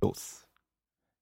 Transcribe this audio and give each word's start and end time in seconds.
los. 0.00 0.46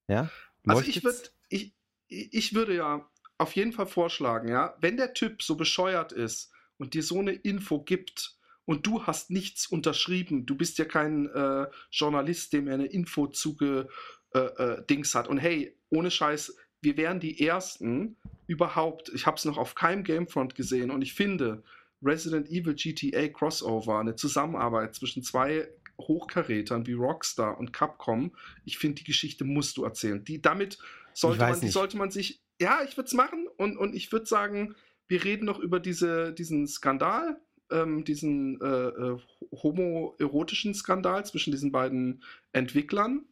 Ja? 0.09 0.31
Also 0.67 0.83
ich 0.83 1.05
würde, 1.05 1.19
ich, 1.49 1.73
ich 2.09 2.55
würde 2.55 2.75
ja 2.75 3.09
auf 3.39 3.55
jeden 3.55 3.73
Fall 3.73 3.87
vorschlagen, 3.87 4.49
ja, 4.49 4.77
wenn 4.81 4.97
der 4.97 5.15
Typ 5.15 5.43
so 5.43 5.57
bescheuert 5.57 6.13
ist 6.13 6.51
und 6.79 6.95
dir 6.95 7.03
so 7.03 7.19
eine 7.19 7.33
Info 7.33 7.81
gibt 7.81 8.37
und 8.65 8.87
du 8.87 9.07
hast 9.07 9.31
nichts 9.31 9.67
unterschrieben, 9.67 10.47
du 10.47 10.57
bist 10.57 10.79
ja 10.79 10.85
kein 10.85 11.27
äh, 11.27 11.67
Journalist, 11.91 12.53
dem 12.53 12.67
er 12.67 12.75
eine 12.75 12.87
Info 12.87 13.27
zuge 13.27 13.89
äh, 14.35 14.39
äh, 14.39 14.87
Dings 14.87 15.15
hat. 15.15 15.29
Und 15.29 15.39
hey, 15.39 15.77
ohne 15.91 16.11
Scheiß, 16.11 16.57
wir 16.81 16.97
wären 16.97 17.21
die 17.21 17.47
ersten 17.47 18.17
überhaupt. 18.47 19.11
Ich 19.15 19.27
habe 19.27 19.37
es 19.37 19.45
noch 19.45 19.59
auf 19.59 19.75
keinem 19.75 20.05
Gamefront 20.05 20.55
gesehen 20.55 20.91
und 20.91 21.03
ich 21.03 21.15
finde 21.15 21.63
Resident 22.03 22.49
Evil 22.49 22.75
GTA 22.75 23.29
Crossover, 23.29 23.99
eine 23.99 24.17
Zusammenarbeit 24.17 24.95
zwischen 24.95 25.23
zwei 25.23 25.69
Hochkarätern 26.01 26.87
wie 26.87 26.93
Rockstar 26.93 27.59
und 27.59 27.73
Capcom. 27.73 28.33
Ich 28.65 28.79
finde, 28.79 28.97
die 28.97 29.05
Geschichte 29.05 29.45
musst 29.45 29.77
du 29.77 29.85
erzählen. 29.85 30.25
Die 30.25 30.41
damit 30.41 30.79
sollte 31.13 31.41
man, 31.41 31.61
die 31.61 31.69
sollte 31.69 31.97
man 31.97 32.11
sich, 32.11 32.43
ja, 32.61 32.81
ich 32.87 32.97
würde 32.97 33.07
es 33.07 33.15
machen 33.15 33.47
und, 33.57 33.77
und 33.77 33.95
ich 33.95 34.13
würde 34.13 34.27
sagen, 34.27 34.75
wir 35.09 35.25
reden 35.25 35.47
noch 35.47 35.59
über 35.59 35.81
diese, 35.81 36.33
diesen 36.33 36.67
Skandal, 36.67 37.41
ähm, 37.71 38.05
diesen 38.05 38.61
äh, 38.61 38.89
äh, 38.89 39.19
homoerotischen 39.53 40.75
Skandal 40.75 41.25
zwischen 41.25 41.53
diesen 41.53 41.73
beiden 41.73 42.23
Entwicklern. 42.53 43.25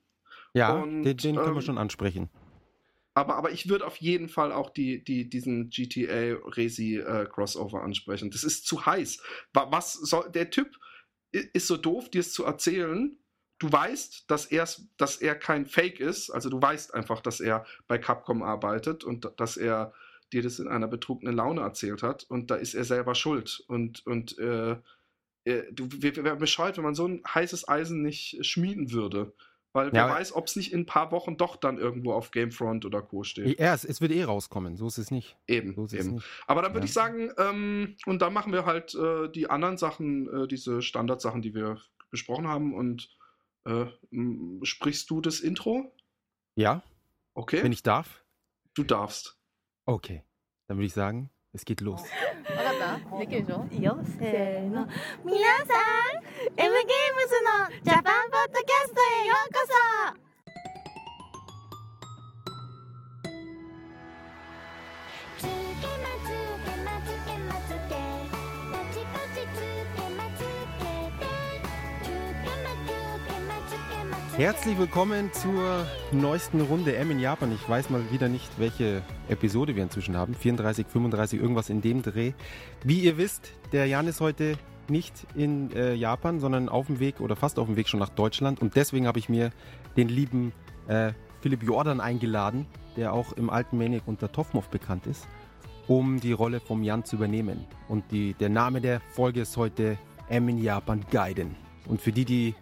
Ja, 0.55 0.73
und, 0.73 1.03
den, 1.03 1.17
den 1.17 1.37
können 1.37 1.49
ähm, 1.49 1.55
wir 1.55 1.63
schon 1.63 1.79
ansprechen. 1.79 2.31
Aber, 3.15 3.37
aber 3.37 3.53
ich 3.53 3.69
würde 3.69 3.87
auf 3.87 3.97
jeden 3.99 4.29
Fall 4.29 4.53
auch 4.53 4.71
die, 4.71 5.05
die, 5.05 5.29
diesen 5.29 5.71
GTA 5.71 6.37
Resi 6.45 6.97
äh, 6.97 7.27
Crossover 7.27 7.83
ansprechen. 7.83 8.31
Das 8.31 8.43
ist 8.43 8.67
zu 8.67 8.87
heiß. 8.87 9.23
Was 9.53 9.93
soll, 9.93 10.31
der 10.33 10.51
Typ 10.51 10.77
ist 11.35 11.67
so 11.67 11.77
doof, 11.77 12.11
dir 12.11 12.21
es 12.21 12.33
zu 12.33 12.45
erzählen. 12.45 13.19
Du 13.59 13.71
weißt, 13.71 14.31
dass, 14.31 14.49
dass 14.97 15.17
er 15.17 15.35
kein 15.35 15.67
Fake 15.67 16.01
ist. 16.01 16.31
Also 16.31 16.51
du 16.51 16.61
weißt 16.61 16.95
einfach, 16.95 17.21
dass 17.21 17.41
er 17.41 17.65
bei 17.87 17.99
Capcom 17.99 18.43
arbeitet 18.43 19.05
und 19.05 19.31
dass 19.37 19.57
er 19.57 19.93
dir 20.33 20.43
das 20.43 20.59
in 20.59 20.69
einer 20.69 20.89
betrunkenen 20.89 21.37
Laune 21.37 21.61
erzählt 21.61 22.03
hat. 22.03 22.25
Und 22.25 22.51
da 22.51 22.57
ist 22.57 22.75
er 22.75 22.85
selber 22.85 23.15
schuld. 23.15 23.63
Und, 23.69 24.05
und 24.07 24.39
äh, 24.39 24.77
äh 25.45 25.73
du 25.73 25.89
wäre 25.93 26.37
bescheuert, 26.37 26.77
wenn 26.77 26.85
man 26.85 26.95
so 26.95 27.07
ein 27.07 27.23
heißes 27.27 27.69
Eisen 27.69 28.03
nicht 28.03 28.45
schmieden 28.45 28.93
würde. 28.93 29.33
Weil 29.75 29.93
wer 29.93 30.09
weiß, 30.09 30.37
ob 30.37 30.47
es 30.47 30.55
nicht 30.55 30.73
in 30.73 30.83
ein 30.83 30.87
paar 30.87 31.11
Wochen 31.11 31.37
doch 31.37 31.57
dann 31.57 31.79
irgendwo 31.79 32.13
auf 32.13 32.31
Gamefront 32.31 32.85
oder 32.85 33.03
Co. 33.03 33.25
steht. 33.25 33.59
Ja, 33.59 33.75
es, 33.75 33.85
es 33.85 34.01
wird 34.01 34.13
eh 34.13 34.23
rauskommen, 34.23 34.77
so 34.77 34.87
ist 34.87 34.99
es 34.99 35.11
nicht. 35.11 35.37
Eben, 35.49 35.75
so 35.75 35.95
eben. 35.97 36.15
Nicht. 36.15 36.27
Aber 36.47 36.63
dann 36.63 36.75
würde 36.75 36.87
ja. 36.87 36.89
ich 36.89 36.93
sagen, 36.93 37.33
ähm, 37.39 37.97
und 38.07 38.23
dann 38.23 38.33
machen 38.33 38.53
wir 38.53 38.67
halt 38.67 38.95
äh, 38.95 39.29
die 39.29 39.51
anderen 39.51 39.77
Sachen, 39.77 40.45
äh, 40.45 40.47
diese 40.47 40.81
Standardsachen, 40.81 41.43
die 41.43 41.57
wir 41.57 41.81
besprochen 42.11 42.47
haben. 42.47 42.73
Und 42.73 43.11
äh, 43.65 43.87
sprichst 44.63 45.11
du 45.11 45.21
das 45.21 45.41
Intro? 45.41 45.93
Ja. 46.55 46.85
Okay. 47.35 47.65
Wenn 47.65 47.73
ich 47.73 47.83
darf? 47.83 48.25
Du 48.75 48.85
darfst. 48.85 49.37
Okay, 49.87 50.23
dann 50.69 50.77
würde 50.77 50.87
ich 50.87 50.95
sagen, 50.95 51.31
es 51.53 51.65
geht 51.65 51.81
los. 51.81 52.01
느껴져? 53.19 53.67
이어 53.73 54.03
세노 54.19 54.87
미나상 55.25 55.75
M 56.57 56.73
게임즈의 56.87 57.83
자판 57.85 58.31
포드캐스트에 58.31 59.29
요코 59.29 59.64
Herzlich 74.37 74.77
willkommen 74.77 75.33
zur 75.33 75.87
neuesten 76.11 76.61
Runde 76.61 76.97
M 76.97 77.13
in 77.13 77.21
Japan. 77.21 77.53
Ich 77.53 77.69
weiß 77.69 77.89
mal 77.91 78.03
wieder 78.11 78.29
nicht, 78.29 78.51
welche 78.59 79.01
Episode 79.29 79.77
wir 79.77 79.85
inzwischen 79.85 80.17
haben. 80.17 80.35
34, 80.35 80.89
35, 80.89 81.41
irgendwas 81.41 81.71
in 81.71 81.81
dem 81.81 82.03
Dreh. 82.03 82.33
Wie 82.83 82.99
ihr 82.99 83.17
wisst, 83.17 83.53
der 83.71 83.87
Jan 83.87 84.09
ist 84.09 84.21
heute 84.21 84.59
nicht 84.89 85.15
in 85.37 85.71
äh, 85.71 85.95
Japan, 85.95 86.41
sondern 86.41 86.69
auf 86.69 86.87
dem 86.87 86.99
Weg 86.99 87.21
oder 87.21 87.37
fast 87.37 87.61
auf 87.61 87.67
dem 87.67 87.77
Weg 87.77 87.89
schon 87.89 88.01
nach 88.01 88.09
Deutschland. 88.09 88.61
Und 88.61 88.75
deswegen 88.75 89.07
habe 89.07 89.21
ich 89.21 89.29
mir 89.29 89.53
den 89.97 90.09
lieben 90.09 90.53
äh, 90.89 91.13
Philipp 91.41 91.63
Jordan 91.63 92.01
eingeladen, 92.01 92.67
der 92.97 93.13
auch 93.13 93.35
im 93.35 93.51
alten 93.51 93.79
Maniac 93.79 94.03
unter 94.07 94.33
Toffmoff 94.33 94.69
bekannt 94.69 95.07
ist, 95.07 95.29
um 95.87 96.19
die 96.19 96.33
Rolle 96.33 96.59
vom 96.59 96.83
Jan 96.83 97.05
zu 97.05 97.15
übernehmen. 97.15 97.67
Und 97.87 98.11
die, 98.11 98.35
der 98.35 98.49
Name 98.49 98.81
der 98.81 99.01
Folge 99.13 99.43
ist 99.43 99.57
heute 99.57 99.97
M 100.29 100.49
in 100.49 100.59
Japan 100.59 101.05
Gaiden. 101.13 101.55
Und 101.87 102.01
für 102.01 102.11
die, 102.11 102.25
die 102.25 102.55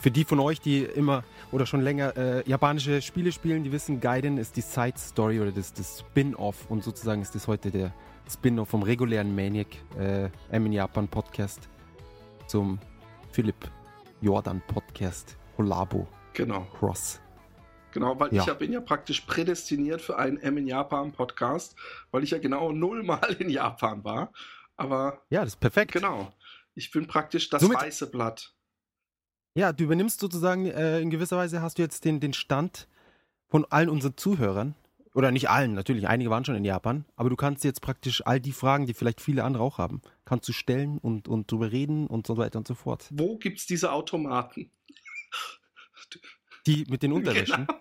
für 0.00 0.10
die 0.10 0.24
von 0.24 0.40
euch, 0.40 0.60
die 0.60 0.82
immer 0.82 1.24
oder 1.52 1.66
schon 1.66 1.80
länger 1.80 2.16
äh, 2.16 2.48
japanische 2.48 3.00
Spiele 3.02 3.32
spielen, 3.32 3.64
die 3.64 3.72
wissen, 3.72 4.00
Gaiden 4.00 4.38
ist 4.38 4.56
die 4.56 4.60
Side 4.60 4.98
Story 4.98 5.40
oder 5.40 5.52
das, 5.52 5.72
das 5.72 6.00
Spin-off 6.00 6.70
und 6.70 6.84
sozusagen 6.84 7.22
ist 7.22 7.34
das 7.34 7.48
heute 7.48 7.70
der 7.70 7.92
Spin-off 8.30 8.68
vom 8.68 8.82
regulären 8.82 9.34
Maniac 9.34 9.68
äh, 9.98 10.28
M 10.50 10.66
in 10.66 10.72
Japan 10.72 11.08
Podcast 11.08 11.68
zum 12.46 12.78
Philipp 13.32 13.70
Jordan 14.20 14.62
Podcast 14.66 15.36
Holabo 15.56 16.06
genau. 16.32 16.66
Cross. 16.78 17.20
Genau, 17.92 18.18
weil 18.18 18.34
ja. 18.34 18.44
ich 18.46 18.52
bin 18.54 18.72
ja 18.72 18.80
praktisch 18.80 19.20
prädestiniert 19.20 20.00
für 20.00 20.18
einen 20.18 20.38
M 20.38 20.58
in 20.58 20.66
Japan 20.66 21.12
Podcast, 21.12 21.76
weil 22.10 22.24
ich 22.24 22.30
ja 22.30 22.38
genau 22.38 22.72
nullmal 22.72 23.36
in 23.38 23.48
Japan 23.48 24.02
war. 24.02 24.32
Aber 24.76 25.22
ja, 25.30 25.40
das 25.40 25.50
ist 25.50 25.60
perfekt. 25.60 25.92
Genau, 25.92 26.32
ich 26.74 26.90
bin 26.90 27.06
praktisch 27.06 27.50
das 27.50 27.62
Somit, 27.62 27.78
weiße 27.78 28.10
Blatt. 28.10 28.53
Ja, 29.56 29.72
du 29.72 29.84
übernimmst 29.84 30.18
sozusagen 30.18 30.66
äh, 30.66 31.00
in 31.00 31.10
gewisser 31.10 31.36
Weise 31.36 31.62
hast 31.62 31.78
du 31.78 31.82
jetzt 31.82 32.04
den, 32.04 32.18
den 32.18 32.32
Stand 32.32 32.88
von 33.48 33.64
allen 33.64 33.88
unseren 33.88 34.16
Zuhörern 34.16 34.74
oder 35.14 35.30
nicht 35.30 35.48
allen, 35.48 35.74
natürlich, 35.74 36.08
einige 36.08 36.28
waren 36.28 36.44
schon 36.44 36.56
in 36.56 36.64
Japan, 36.64 37.04
aber 37.14 37.30
du 37.30 37.36
kannst 37.36 37.62
jetzt 37.62 37.80
praktisch 37.80 38.26
all 38.26 38.40
die 38.40 38.50
Fragen, 38.50 38.86
die 38.86 38.94
vielleicht 38.94 39.20
viele 39.20 39.44
andere 39.44 39.62
auch 39.62 39.78
haben, 39.78 40.02
kannst 40.24 40.48
du 40.48 40.52
stellen 40.52 40.98
und, 40.98 41.28
und 41.28 41.50
drüber 41.52 41.70
reden 41.70 42.08
und 42.08 42.26
so 42.26 42.36
weiter 42.36 42.58
und 42.58 42.66
so 42.66 42.74
fort. 42.74 43.06
Wo 43.12 43.38
gibt 43.38 43.60
es 43.60 43.66
diese 43.66 43.92
Automaten? 43.92 44.70
Die 46.66 46.84
mit 46.88 47.04
den 47.04 47.12
Unterwäschen. 47.12 47.66
Genau. 47.66 47.78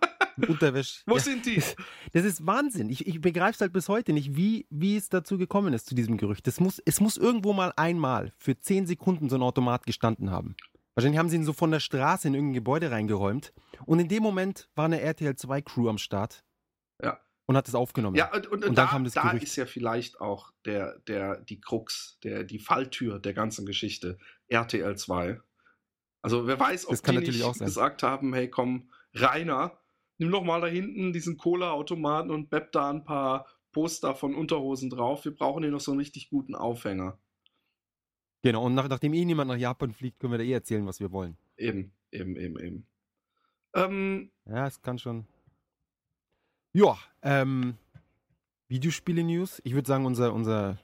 Unterwäsch. 0.52 1.02
Wo 1.08 1.16
ja. 1.16 1.22
sind 1.22 1.46
die? 1.46 1.62
Das 2.12 2.26
ist 2.26 2.46
Wahnsinn. 2.46 2.90
Ich, 2.90 3.08
ich 3.08 3.22
begreife 3.22 3.56
es 3.56 3.62
halt 3.62 3.74
bis 3.74 3.90
heute 3.90 4.14
nicht, 4.14 4.36
wie, 4.36 4.68
wie 4.70 4.96
es 4.96 5.10
dazu 5.10 5.40
gekommen 5.40 5.74
ist, 5.74 5.88
zu 5.88 5.96
diesem 5.96 6.18
Gerücht. 6.18 6.46
Das 6.46 6.60
muss, 6.60 6.80
es 6.86 7.02
muss 7.02 7.18
irgendwo 7.18 7.54
mal 7.54 7.74
einmal 7.76 8.32
für 8.38 8.60
zehn 8.60 8.86
Sekunden 8.86 9.30
so 9.30 9.36
ein 9.36 9.42
Automat 9.42 9.88
gestanden 9.88 10.30
haben. 10.30 10.56
Wahrscheinlich 10.96 11.20
haben 11.20 11.30
sie 11.30 11.38
ihn 11.38 11.44
so 11.44 11.54
von 11.54 11.72
der 11.72 11.80
Straße 11.80 12.28
in 12.28 12.34
irgendein 12.36 12.54
Gebäude 12.54 12.92
reingeräumt. 12.92 13.54
Und 13.86 14.00
in 14.00 14.08
dem 14.08 14.24
Moment 14.24 14.70
war 14.76 14.86
eine 14.86 15.02
RTL 15.02 15.36
2 15.36 15.62
Crew 15.62 15.90
am 15.90 15.98
Start 15.98 16.44
und 17.46 17.58
hat 17.58 17.68
es 17.68 17.76
aufgenommen. 17.76 18.16
Ja, 18.16 18.34
und, 18.34 18.48
und, 18.48 18.66
und 18.66 18.78
da, 18.78 18.84
dann 18.84 18.90
kam 18.90 19.04
das 19.04 19.14
da 19.14 19.24
Gerücht. 19.24 19.44
ist 19.44 19.56
ja 19.56 19.66
vielleicht 19.66 20.22
auch 20.22 20.52
der, 20.66 21.00
der, 21.00 21.42
die 21.42 21.60
Krux, 21.60 22.18
der, 22.24 22.44
die 22.44 22.60
Falltür 22.60 23.20
der 23.20 23.34
ganzen 23.34 23.66
Geschichte. 23.66 24.18
RTL 24.48 24.96
2. 24.96 25.40
Also 26.22 26.48
wer 26.48 26.60
weiß, 26.60 26.88
ob 26.88 27.04
die 27.04 27.18
nicht 27.18 27.60
gesagt 27.60 28.04
haben, 28.04 28.34
hey 28.34 28.50
komm, 28.50 28.90
Rainer, 29.14 29.78
nimm 30.18 30.32
doch 30.32 30.44
mal 30.44 30.62
da 30.62 30.68
hinten 30.68 31.12
diesen 31.12 31.38
Cola-Automaten 31.38 32.32
und 32.32 32.50
bepp 32.50 32.72
da 32.72 32.90
ein 32.90 33.04
paar 33.04 33.46
Poster 33.74 34.16
von 34.16 34.36
Unterhosen 34.36 34.90
drauf. 34.90 35.26
Wir 35.26 35.36
brauchen 35.36 35.64
hier 35.64 35.72
noch 35.72 35.82
so 35.82 35.92
einen 35.92 36.00
richtig 36.00 36.30
guten 36.30 36.56
Aufhänger. 36.56 37.20
Genau, 38.44 38.66
und 38.66 38.76
nach, 38.76 38.90
nachdem 38.90 39.14
eh 39.14 39.24
niemand 39.24 39.48
nach 39.48 39.58
Japan 39.58 39.94
fliegt, 39.94 40.20
können 40.20 40.34
wir 40.34 40.38
da 40.38 40.44
eh 40.44 40.52
erzählen, 40.52 40.86
was 40.86 41.00
wir 41.00 41.12
wollen. 41.14 41.38
Eben, 41.58 41.94
eben, 42.12 42.36
eben, 42.36 42.60
eben. 42.60 42.88
Ähm, 43.74 44.32
ja, 44.46 44.68
es 44.68 44.82
kann 44.82 45.00
schon. 45.00 45.26
Ja, 46.74 46.98
ähm, 47.22 47.78
Videospiele-News. 48.68 49.62
Ich 49.64 49.74
würde 49.74 49.88
sagen, 49.88 50.06
unser, 50.06 50.34
unser 50.34 50.78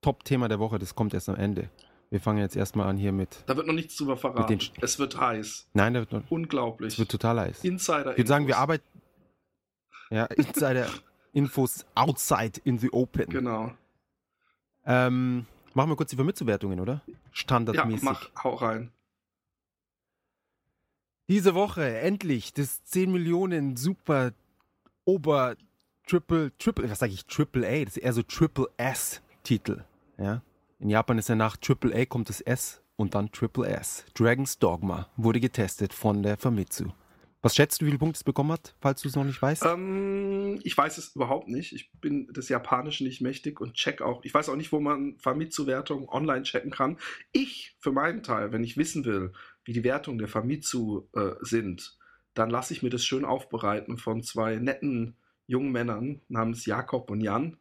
Top-Thema 0.00 0.48
der 0.48 0.58
Woche, 0.58 0.80
das 0.80 0.96
kommt 0.96 1.14
erst 1.14 1.28
am 1.28 1.36
Ende. 1.36 1.70
Wir 2.10 2.20
fangen 2.20 2.38
jetzt 2.38 2.56
erstmal 2.56 2.88
an 2.88 2.96
hier 2.96 3.12
mit. 3.12 3.44
Da 3.46 3.56
wird 3.56 3.68
noch 3.68 3.74
nichts 3.74 3.96
drüber 3.96 4.16
verraten. 4.16 4.58
es 4.80 4.98
wird 4.98 5.20
heiß. 5.20 5.68
Nein, 5.74 5.94
da 5.94 6.00
wird 6.00 6.12
noch. 6.12 6.30
Unglaublich. 6.30 6.94
Es 6.94 6.98
wird 6.98 7.10
total 7.10 7.40
heiß. 7.40 7.62
Insider. 7.62 8.12
Ich 8.12 8.18
würde 8.18 8.28
sagen, 8.28 8.46
wir 8.48 8.58
arbeiten. 8.58 8.84
Ja, 10.10 10.24
Insider-Infos 10.24 11.86
outside 11.94 12.60
in 12.64 12.78
the 12.78 12.90
open. 12.92 13.26
Genau. 13.28 13.72
Ähm, 14.84 15.46
machen 15.76 15.90
wir 15.90 15.96
kurz 15.96 16.10
die 16.10 16.16
Vermitzuwertungen, 16.16 16.80
oder? 16.80 17.02
Standardmäßig. 17.32 18.02
Ja, 18.02 18.12
mach, 18.12 18.44
hau 18.44 18.54
rein. 18.54 18.90
Diese 21.28 21.54
Woche 21.54 21.98
endlich 21.98 22.52
das 22.52 22.84
10 22.84 23.12
Millionen 23.12 23.76
Super 23.76 24.32
Ober 25.04 25.56
Triple, 26.06 26.56
Triple, 26.58 26.88
was 26.88 27.00
sage 27.00 27.12
ich, 27.12 27.26
Triple 27.26 27.66
A, 27.66 27.84
das 27.84 27.96
ist 27.96 28.02
eher 28.02 28.12
so 28.12 28.22
Triple 28.22 28.68
S 28.76 29.20
Titel. 29.42 29.84
Ja? 30.18 30.42
In 30.78 30.88
Japan 30.88 31.18
ist 31.18 31.28
ja 31.28 31.34
nach 31.34 31.56
Triple 31.56 31.94
A 31.94 32.04
kommt 32.06 32.28
das 32.28 32.40
S 32.40 32.80
und 32.96 33.14
dann 33.14 33.30
Triple 33.32 33.68
S. 33.68 34.04
Dragon's 34.14 34.58
Dogma 34.58 35.08
wurde 35.16 35.40
getestet 35.40 35.92
von 35.92 36.22
der 36.22 36.36
Famitsu. 36.36 36.92
Was 37.42 37.54
schätzt 37.54 37.80
du, 37.80 37.84
wie 37.84 37.90
viele 37.90 37.98
Punkte 37.98 38.16
es 38.16 38.24
bekommen 38.24 38.52
hat, 38.52 38.74
falls 38.80 39.02
du 39.02 39.08
es 39.08 39.14
noch 39.14 39.24
nicht 39.24 39.40
weißt? 39.40 39.64
Ähm, 39.66 40.58
ich 40.64 40.76
weiß 40.76 40.98
es 40.98 41.14
überhaupt 41.14 41.48
nicht. 41.48 41.72
Ich 41.72 41.92
bin 42.00 42.26
des 42.32 42.48
Japanischen 42.48 43.06
nicht 43.06 43.20
mächtig 43.20 43.60
und 43.60 43.74
check 43.74 44.02
auch. 44.02 44.24
Ich 44.24 44.34
weiß 44.34 44.48
auch 44.48 44.56
nicht, 44.56 44.72
wo 44.72 44.80
man 44.80 45.18
Famitsu-Wertungen 45.18 46.08
online 46.08 46.42
checken 46.42 46.70
kann. 46.70 46.98
Ich, 47.32 47.76
für 47.78 47.92
meinen 47.92 48.22
Teil, 48.22 48.52
wenn 48.52 48.64
ich 48.64 48.76
wissen 48.76 49.04
will, 49.04 49.32
wie 49.64 49.72
die 49.72 49.84
Wertungen 49.84 50.18
der 50.18 50.28
Famitsu 50.28 51.08
äh, 51.14 51.34
sind, 51.40 51.98
dann 52.34 52.50
lasse 52.50 52.72
ich 52.72 52.82
mir 52.82 52.90
das 52.90 53.04
schön 53.04 53.24
aufbereiten 53.24 53.96
von 53.98 54.22
zwei 54.22 54.56
netten 54.56 55.16
jungen 55.46 55.72
Männern 55.72 56.22
namens 56.28 56.66
Jakob 56.66 57.10
und 57.10 57.20
Jan. 57.20 57.58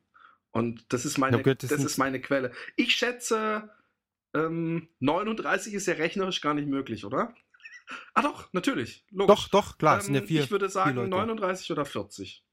Und 0.51 0.85
das 0.89 1.05
ist 1.05 1.17
meine, 1.17 1.41
das 1.41 1.71
ist 1.71 1.97
meine 1.97 2.21
Quelle. 2.21 2.51
Ich 2.75 2.95
schätze, 2.95 3.69
ähm, 4.33 4.87
39 4.99 5.73
ist 5.73 5.85
ja 5.85 5.95
rechnerisch 5.95 6.41
gar 6.41 6.53
nicht 6.53 6.67
möglich, 6.67 7.05
oder? 7.05 7.33
Ah 8.13 8.21
doch, 8.21 8.51
natürlich. 8.53 9.05
Logisch. 9.11 9.35
Doch, 9.35 9.47
doch, 9.49 9.77
klar, 9.77 9.99
es 9.99 10.05
sind 10.05 10.15
ja 10.15 10.21
Ähm, 10.21 10.27
vier. 10.27 10.43
ich 10.43 10.51
würde 10.51 10.69
sagen 10.69 10.95
Leute. 10.95 11.09
39 11.09 11.71
oder 11.71 11.85
40. 11.85 12.43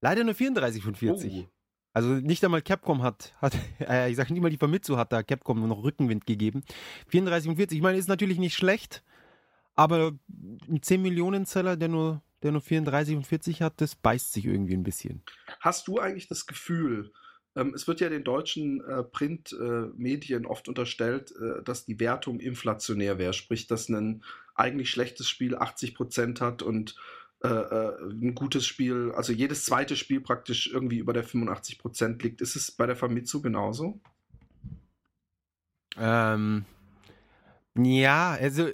Leider 0.00 0.24
nur 0.24 0.34
34 0.34 0.82
von 0.82 0.94
40. 0.94 1.32
Oh. 1.32 1.48
Also 1.92 2.10
nicht 2.10 2.44
einmal 2.44 2.60
Capcom 2.62 3.02
hat, 3.02 3.34
hat 3.40 3.54
äh, 3.80 4.10
ich 4.10 4.16
sage 4.16 4.32
nicht 4.32 4.42
mal 4.42 4.50
die 4.50 4.58
Famitsu 4.58 4.96
hat 4.98 5.12
da 5.12 5.22
Capcom 5.22 5.58
nur 5.58 5.68
noch 5.68 5.82
Rückenwind 5.82 6.26
gegeben. 6.26 6.62
34 7.08 7.48
und 7.48 7.56
40, 7.56 7.76
ich 7.78 7.82
meine, 7.82 7.98
ist 7.98 8.08
natürlich 8.08 8.38
nicht 8.38 8.54
schlecht, 8.54 9.02
aber 9.74 10.12
ein 10.68 10.82
10 10.82 11.00
Millionen 11.00 11.46
Zeller, 11.46 11.76
der 11.76 11.88
nur, 11.88 12.22
der 12.42 12.52
nur 12.52 12.60
34 12.60 13.16
und 13.16 13.26
40 13.26 13.62
hat, 13.62 13.80
das 13.80 13.96
beißt 13.96 14.32
sich 14.32 14.44
irgendwie 14.44 14.74
ein 14.74 14.82
bisschen. 14.82 15.22
Hast 15.60 15.88
du 15.88 15.98
eigentlich 15.98 16.28
das 16.28 16.46
Gefühl, 16.46 17.12
ähm, 17.56 17.72
es 17.74 17.88
wird 17.88 18.00
ja 18.00 18.08
den 18.08 18.22
deutschen 18.22 18.84
äh, 18.84 19.02
Printmedien 19.02 20.46
oft 20.46 20.68
unterstellt, 20.68 21.32
äh, 21.32 21.62
dass 21.64 21.86
die 21.86 21.98
Wertung 21.98 22.38
inflationär 22.38 23.18
wäre, 23.18 23.32
sprich, 23.32 23.66
dass 23.66 23.88
ein 23.88 24.22
eigentlich 24.54 24.90
schlechtes 24.90 25.28
Spiel 25.28 25.56
80% 25.56 26.40
hat 26.40 26.62
und 26.62 26.94
äh, 27.42 27.48
äh, 27.48 28.10
ein 28.10 28.34
gutes 28.34 28.66
Spiel, 28.66 29.12
also 29.14 29.32
jedes 29.32 29.64
zweite 29.64 29.96
Spiel 29.96 30.20
praktisch 30.20 30.70
irgendwie 30.72 30.98
über 30.98 31.12
der 31.12 31.24
85% 31.24 32.22
liegt. 32.22 32.40
Ist 32.40 32.56
es 32.56 32.70
bei 32.70 32.86
der 32.86 32.96
Famitsu 32.96 33.42
genauso? 33.42 34.00
Ähm, 35.98 36.64
ja, 37.76 38.32
also, 38.32 38.70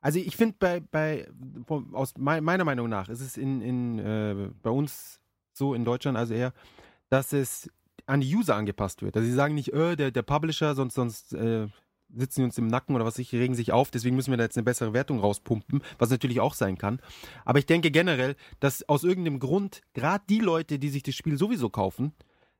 also 0.00 0.18
ich 0.18 0.36
finde 0.36 0.56
bei, 0.58 0.80
bei 0.80 1.28
aus 1.92 2.16
mei- 2.18 2.40
meiner 2.40 2.64
Meinung 2.64 2.88
nach 2.88 3.08
ist 3.08 3.20
es 3.20 3.36
in, 3.36 3.60
in 3.60 3.98
äh, 3.98 4.50
bei 4.62 4.70
uns 4.70 5.20
so 5.54 5.74
in 5.74 5.84
Deutschland 5.84 6.16
also 6.18 6.34
eher, 6.34 6.52
dass 7.08 7.32
es 7.32 7.70
an 8.12 8.20
die 8.20 8.36
User 8.36 8.54
angepasst 8.56 9.02
wird. 9.02 9.16
Also 9.16 9.26
sie 9.26 9.34
sagen 9.34 9.54
nicht, 9.54 9.72
äh, 9.72 9.96
der, 9.96 10.10
der 10.10 10.22
Publisher, 10.22 10.74
sonst, 10.74 10.94
sonst 10.94 11.32
äh, 11.32 11.66
sitzen 12.14 12.40
die 12.40 12.44
uns 12.44 12.58
im 12.58 12.66
Nacken 12.66 12.94
oder 12.94 13.06
was 13.06 13.18
ich, 13.18 13.32
regen 13.32 13.54
sich 13.54 13.72
auf, 13.72 13.90
deswegen 13.90 14.16
müssen 14.16 14.30
wir 14.30 14.36
da 14.36 14.44
jetzt 14.44 14.58
eine 14.58 14.64
bessere 14.64 14.92
Wertung 14.92 15.18
rauspumpen, 15.18 15.82
was 15.98 16.10
natürlich 16.10 16.40
auch 16.40 16.52
sein 16.52 16.76
kann. 16.76 17.00
Aber 17.46 17.58
ich 17.58 17.64
denke 17.64 17.90
generell, 17.90 18.36
dass 18.60 18.86
aus 18.86 19.02
irgendeinem 19.02 19.38
Grund 19.38 19.80
gerade 19.94 20.24
die 20.28 20.40
Leute, 20.40 20.78
die 20.78 20.90
sich 20.90 21.02
das 21.02 21.14
Spiel 21.14 21.38
sowieso 21.38 21.70
kaufen, 21.70 22.12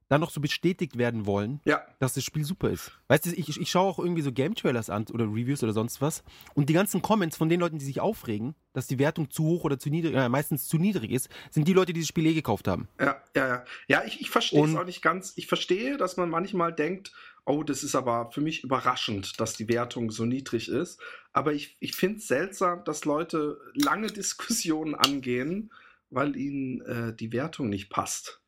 dann 0.08 0.20
noch 0.20 0.30
so 0.30 0.40
bestätigt 0.40 0.98
werden 0.98 1.26
wollen, 1.26 1.60
Ja, 1.64 1.82
dass 1.98 2.14
das 2.14 2.24
Spiel 2.24 2.44
super 2.44 2.70
ist. 2.70 2.92
Weißt 3.08 3.26
du, 3.26 3.30
ich, 3.30 3.60
ich 3.60 3.70
schaue 3.70 3.88
auch 3.88 3.98
irgendwie 3.98 4.22
so 4.22 4.32
Game-Trailers 4.32 4.90
an 4.90 5.06
oder 5.12 5.24
Reviews 5.24 5.62
oder 5.62 5.72
sonst 5.72 6.00
was 6.00 6.22
und 6.54 6.68
die 6.68 6.74
ganzen 6.74 7.02
Comments 7.02 7.36
von 7.36 7.48
den 7.48 7.60
Leuten, 7.60 7.78
die 7.78 7.84
sich 7.84 8.00
aufregen, 8.00 8.54
dass 8.72 8.86
die 8.86 8.98
Wertung 8.98 9.30
zu 9.30 9.44
hoch 9.44 9.64
oder 9.64 9.78
zu 9.78 9.90
niedrig, 9.90 10.14
äh, 10.14 10.28
meistens 10.28 10.66
zu 10.66 10.78
niedrig 10.78 11.10
ist, 11.10 11.28
sind 11.50 11.68
die 11.68 11.72
Leute, 11.72 11.92
die 11.92 12.00
das 12.00 12.08
Spiel 12.08 12.26
eh 12.26 12.34
gekauft 12.34 12.68
haben. 12.68 12.88
Ja, 12.98 13.22
ja, 13.36 13.48
ja. 13.48 13.64
Ja, 13.88 14.04
ich, 14.04 14.20
ich 14.20 14.30
verstehe 14.30 14.64
es 14.64 14.74
auch 14.74 14.84
nicht 14.84 15.02
ganz. 15.02 15.32
Ich 15.36 15.46
verstehe, 15.46 15.96
dass 15.96 16.16
man 16.16 16.30
manchmal 16.30 16.72
denkt, 16.72 17.12
oh, 17.44 17.62
das 17.62 17.82
ist 17.82 17.94
aber 17.94 18.30
für 18.32 18.40
mich 18.40 18.62
überraschend, 18.64 19.40
dass 19.40 19.54
die 19.54 19.68
Wertung 19.68 20.10
so 20.10 20.24
niedrig 20.24 20.68
ist. 20.68 21.00
Aber 21.32 21.52
ich, 21.52 21.76
ich 21.80 21.94
finde 21.94 22.18
es 22.18 22.28
seltsam, 22.28 22.84
dass 22.84 23.04
Leute 23.04 23.58
lange 23.74 24.06
Diskussionen 24.12 24.94
angehen, 24.94 25.72
weil 26.10 26.36
ihnen 26.36 26.80
äh, 26.82 27.14
die 27.14 27.32
Wertung 27.32 27.68
nicht 27.68 27.88
passt. 27.88 28.41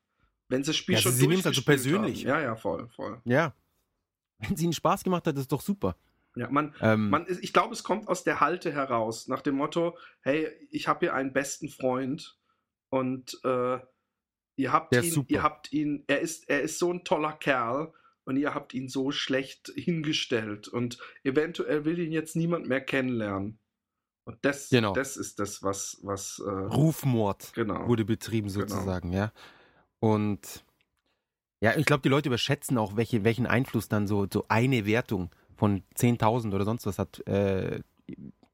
Wenn 0.49 0.62
sie 0.62 0.69
das 0.70 0.76
Spiel 0.76 0.94
Ja, 0.96 1.00
schon 1.00 1.12
sie- 1.12 1.19
sie 1.20 1.26
nehmen's 1.29 1.46
also 1.46 1.61
durchgespielt 1.62 1.93
persönlich. 1.93 2.26
Haben. 2.26 2.29
Ja, 2.29 2.41
ja, 2.41 2.56
voll, 2.56 2.88
voll. 2.91 3.20
Ja. 3.25 3.55
Wenn 4.38 4.55
es 4.55 4.62
ihnen 4.62 4.73
Spaß 4.73 5.05
gemacht 5.05 5.26
hat, 5.26 5.37
ist 5.38 5.50
doch 5.52 5.61
super. 5.62 5.96
Ja, 6.37 6.50
man, 6.50 6.75
Ähm, 6.81 7.11
man, 7.11 7.26
ist- 7.26 7.43
ich 7.44 7.52
glaube, 7.52 7.73
es 7.73 7.85
kommt 7.85 8.08
aus 8.08 8.25
der 8.25 8.41
Halte 8.41 8.73
heraus, 8.73 9.29
nach 9.29 9.41
dem 9.41 9.55
Motto, 9.55 9.96
hey, 10.20 10.49
ich 10.70 10.88
habe 10.88 11.00
hier 11.06 11.14
einen 11.14 11.32
besten 11.32 11.69
Freund 11.69 12.38
und 12.91 13.38
äh, 13.44 13.79
ihr 14.56 14.73
habt 14.73 14.94
ihn, 14.94 15.11
super. 15.11 15.31
ihr 15.32 15.43
habt 15.43 15.73
ihn, 15.73 16.05
er 16.08 16.20
ist, 16.20 16.49
er 16.49 16.62
ist 16.62 16.79
so 16.79 16.93
ein 16.93 17.05
toller 17.05 17.32
Kerl 17.32 17.93
und 18.25 18.37
ihr 18.37 18.52
habt 18.55 18.75
ihn 18.75 18.88
so 18.88 19.12
schlecht 19.12 19.73
hingestellt 19.76 20.67
und 20.69 20.99
eventuell 21.23 21.85
will 21.85 21.99
ihn 22.00 22.12
jetzt 22.12 22.35
niemand 22.37 22.67
mehr 22.67 22.81
kennenlernen. 22.81 23.58
Und 24.26 24.38
das, 24.44 24.70
Genau. 24.70 24.93
das 24.94 25.17
ist 25.17 25.38
das, 25.38 25.62
was, 25.62 25.99
was 26.02 26.41
äh, 26.44 26.49
Rufmord 26.50 27.52
genau. 27.55 27.87
wurde 27.87 28.05
betrieben 28.05 28.49
Genau. 28.49 28.61
sozusagen, 28.67 29.12
ja. 29.12 29.32
Und 30.00 30.64
ja, 31.61 31.76
ich 31.76 31.87
glaube, 31.87 32.02
die 32.02 32.08
Leute 32.08 32.29
überschätzen 32.29 32.76
auch, 32.79 32.96
welche, 32.96 33.25
welchen 33.25 33.46
Einfluss 33.46 33.88
dann 33.88 34.06
so, 34.06 34.26
so 34.31 34.44
eine 34.49 34.87
Wertung 34.87 35.31
von 35.56 35.82
10.000 35.96 36.55
oder 36.55 36.64
sonst 36.64 36.87
was 36.87 36.99
hat 36.99 37.26
äh, 37.26 37.81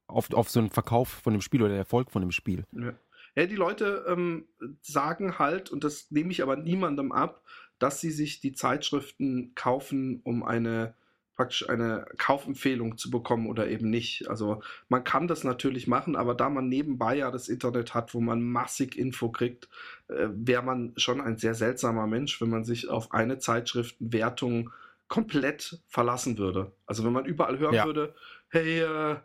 auf, 0.07 0.31
auf 0.33 0.49
so 0.49 0.59
einen 0.59 0.69
Verkauf 0.69 1.09
von 1.09 1.33
dem 1.33 1.41
Spiel 1.41 1.61
oder 1.61 1.71
den 1.71 1.79
Erfolg 1.79 2.11
von 2.11 2.21
dem 2.21 2.31
Spiel. 2.31 2.65
Ja. 2.71 2.93
ja, 3.35 3.45
die 3.45 3.55
Leute 3.55 4.05
ähm, 4.07 4.47
sagen 4.81 5.39
halt, 5.39 5.71
und 5.71 5.83
das 5.83 6.11
nehme 6.11 6.31
ich 6.31 6.43
aber 6.43 6.55
niemandem 6.55 7.11
ab, 7.11 7.43
dass 7.79 7.99
sie 7.99 8.11
sich 8.11 8.39
die 8.39 8.53
Zeitschriften 8.53 9.55
kaufen, 9.55 10.21
um 10.23 10.43
eine 10.43 10.93
praktisch 11.41 11.67
eine 11.67 12.05
Kaufempfehlung 12.19 12.99
zu 12.99 13.09
bekommen 13.09 13.47
oder 13.47 13.67
eben 13.67 13.89
nicht. 13.89 14.29
Also 14.29 14.61
man 14.89 15.03
kann 15.03 15.27
das 15.27 15.43
natürlich 15.43 15.87
machen, 15.87 16.15
aber 16.15 16.35
da 16.35 16.51
man 16.51 16.67
nebenbei 16.69 17.17
ja 17.17 17.31
das 17.31 17.49
Internet 17.49 17.95
hat, 17.95 18.13
wo 18.13 18.21
man 18.21 18.43
massig 18.43 18.95
Info 18.95 19.29
kriegt, 19.31 19.67
äh, 20.07 20.27
wäre 20.29 20.61
man 20.61 20.93
schon 20.97 21.19
ein 21.19 21.37
sehr 21.39 21.55
seltsamer 21.55 22.05
Mensch, 22.05 22.39
wenn 22.41 22.51
man 22.51 22.63
sich 22.63 22.89
auf 22.89 23.11
eine 23.11 23.39
Zeitschriftenwertung 23.39 24.69
komplett 25.07 25.79
verlassen 25.87 26.37
würde. 26.37 26.73
Also 26.85 27.03
wenn 27.03 27.13
man 27.13 27.25
überall 27.25 27.57
hören 27.57 27.73
Ja. 27.73 27.85
würde, 27.85 28.13
hey, 28.49 28.81
äh, 28.81 29.17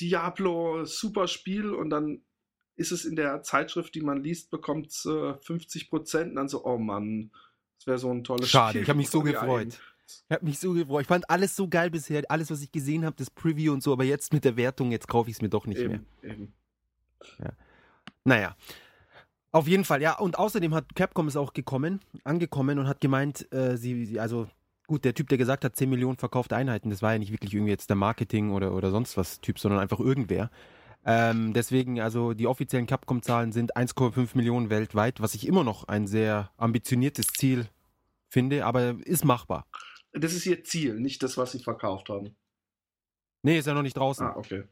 Diablo, 0.00 0.86
super 0.86 1.28
Spiel 1.28 1.74
und 1.74 1.90
dann 1.90 2.22
ist 2.76 2.90
es 2.90 3.04
in 3.04 3.16
der 3.16 3.42
Zeitschrift, 3.42 3.94
die 3.94 4.00
man 4.00 4.22
liest, 4.22 4.50
bekommt 4.50 4.86
es 4.86 5.04
äh, 5.04 5.34
50 5.34 5.90
Prozent 5.90 6.30
und 6.30 6.36
dann 6.36 6.48
so, 6.48 6.64
oh 6.64 6.78
Mann, 6.78 7.30
das 7.76 7.86
wäre 7.86 7.98
so 7.98 8.10
ein 8.10 8.24
tolles 8.24 8.48
Schade, 8.48 8.70
Spiel. 8.70 8.82
ich 8.82 8.88
habe 8.88 8.96
mich 8.96 9.10
so 9.10 9.20
gefreut. 9.22 9.78
Eben. 10.18 10.24
Ich 10.28 10.34
habe 10.34 10.44
mich 10.44 10.58
so 10.58 10.72
gefreut. 10.72 11.02
Ich 11.02 11.08
fand 11.08 11.28
alles 11.30 11.56
so 11.56 11.68
geil 11.68 11.90
bisher, 11.90 12.22
alles, 12.28 12.50
was 12.50 12.62
ich 12.62 12.72
gesehen 12.72 13.04
habe, 13.04 13.16
das 13.16 13.30
Preview 13.30 13.72
und 13.72 13.82
so, 13.82 13.92
aber 13.92 14.04
jetzt 14.04 14.32
mit 14.32 14.44
der 14.44 14.56
Wertung, 14.56 14.90
jetzt 14.92 15.08
kaufe 15.08 15.30
ich 15.30 15.36
es 15.36 15.42
mir 15.42 15.48
doch 15.48 15.66
nicht 15.66 15.78
mehr. 15.78 16.00
Eben, 16.22 16.30
eben. 16.30 16.52
Naja. 18.24 18.56
Auf 19.52 19.66
jeden 19.66 19.84
Fall, 19.84 20.00
ja. 20.00 20.16
Und 20.18 20.38
außerdem 20.38 20.74
hat 20.74 20.94
Capcom 20.94 21.26
ist 21.26 21.36
auch 21.36 21.52
gekommen, 21.52 22.00
angekommen 22.24 22.78
und 22.78 22.86
hat 22.86 23.00
gemeint, 23.00 23.52
äh, 23.52 23.76
sie, 23.76 24.04
sie, 24.06 24.20
also 24.20 24.46
gut, 24.86 25.04
der 25.04 25.14
Typ, 25.14 25.28
der 25.28 25.38
gesagt 25.38 25.64
hat, 25.64 25.74
10 25.74 25.90
Millionen 25.90 26.18
verkaufte 26.18 26.56
Einheiten, 26.56 26.90
das 26.90 27.02
war 27.02 27.12
ja 27.12 27.18
nicht 27.18 27.32
wirklich 27.32 27.54
irgendwie 27.54 27.72
jetzt 27.72 27.90
der 27.90 27.96
Marketing 27.96 28.52
oder, 28.52 28.72
oder 28.72 28.90
sonst 28.90 29.16
was 29.16 29.40
Typ, 29.40 29.58
sondern 29.58 29.80
einfach 29.80 29.98
irgendwer. 29.98 30.50
Ähm, 31.04 31.52
deswegen, 31.52 32.00
also 32.00 32.34
die 32.34 32.46
offiziellen 32.46 32.86
Capcom-Zahlen 32.86 33.52
sind 33.52 33.76
1,5 33.76 34.30
Millionen 34.34 34.70
weltweit, 34.70 35.20
was 35.20 35.34
ich 35.34 35.46
immer 35.46 35.64
noch 35.64 35.84
ein 35.84 36.06
sehr 36.06 36.50
ambitioniertes 36.56 37.28
Ziel 37.28 37.66
finde, 38.28 38.66
aber 38.66 38.96
ist 39.04 39.24
machbar. 39.24 39.66
Das 40.12 40.32
ist 40.32 40.46
ihr 40.46 40.64
Ziel, 40.64 40.98
nicht 40.98 41.22
das, 41.22 41.36
was 41.36 41.52
sie 41.52 41.60
verkauft 41.60 42.08
haben. 42.08 42.36
Nee, 43.42 43.58
ist 43.58 43.66
ja 43.66 43.74
noch 43.74 43.82
nicht 43.82 43.96
draußen. 43.96 44.26
Ah, 44.26 44.36
okay. 44.36 44.64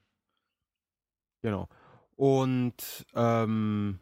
Genau. 1.42 1.68
Und 2.16 3.06
ähm, 3.14 4.00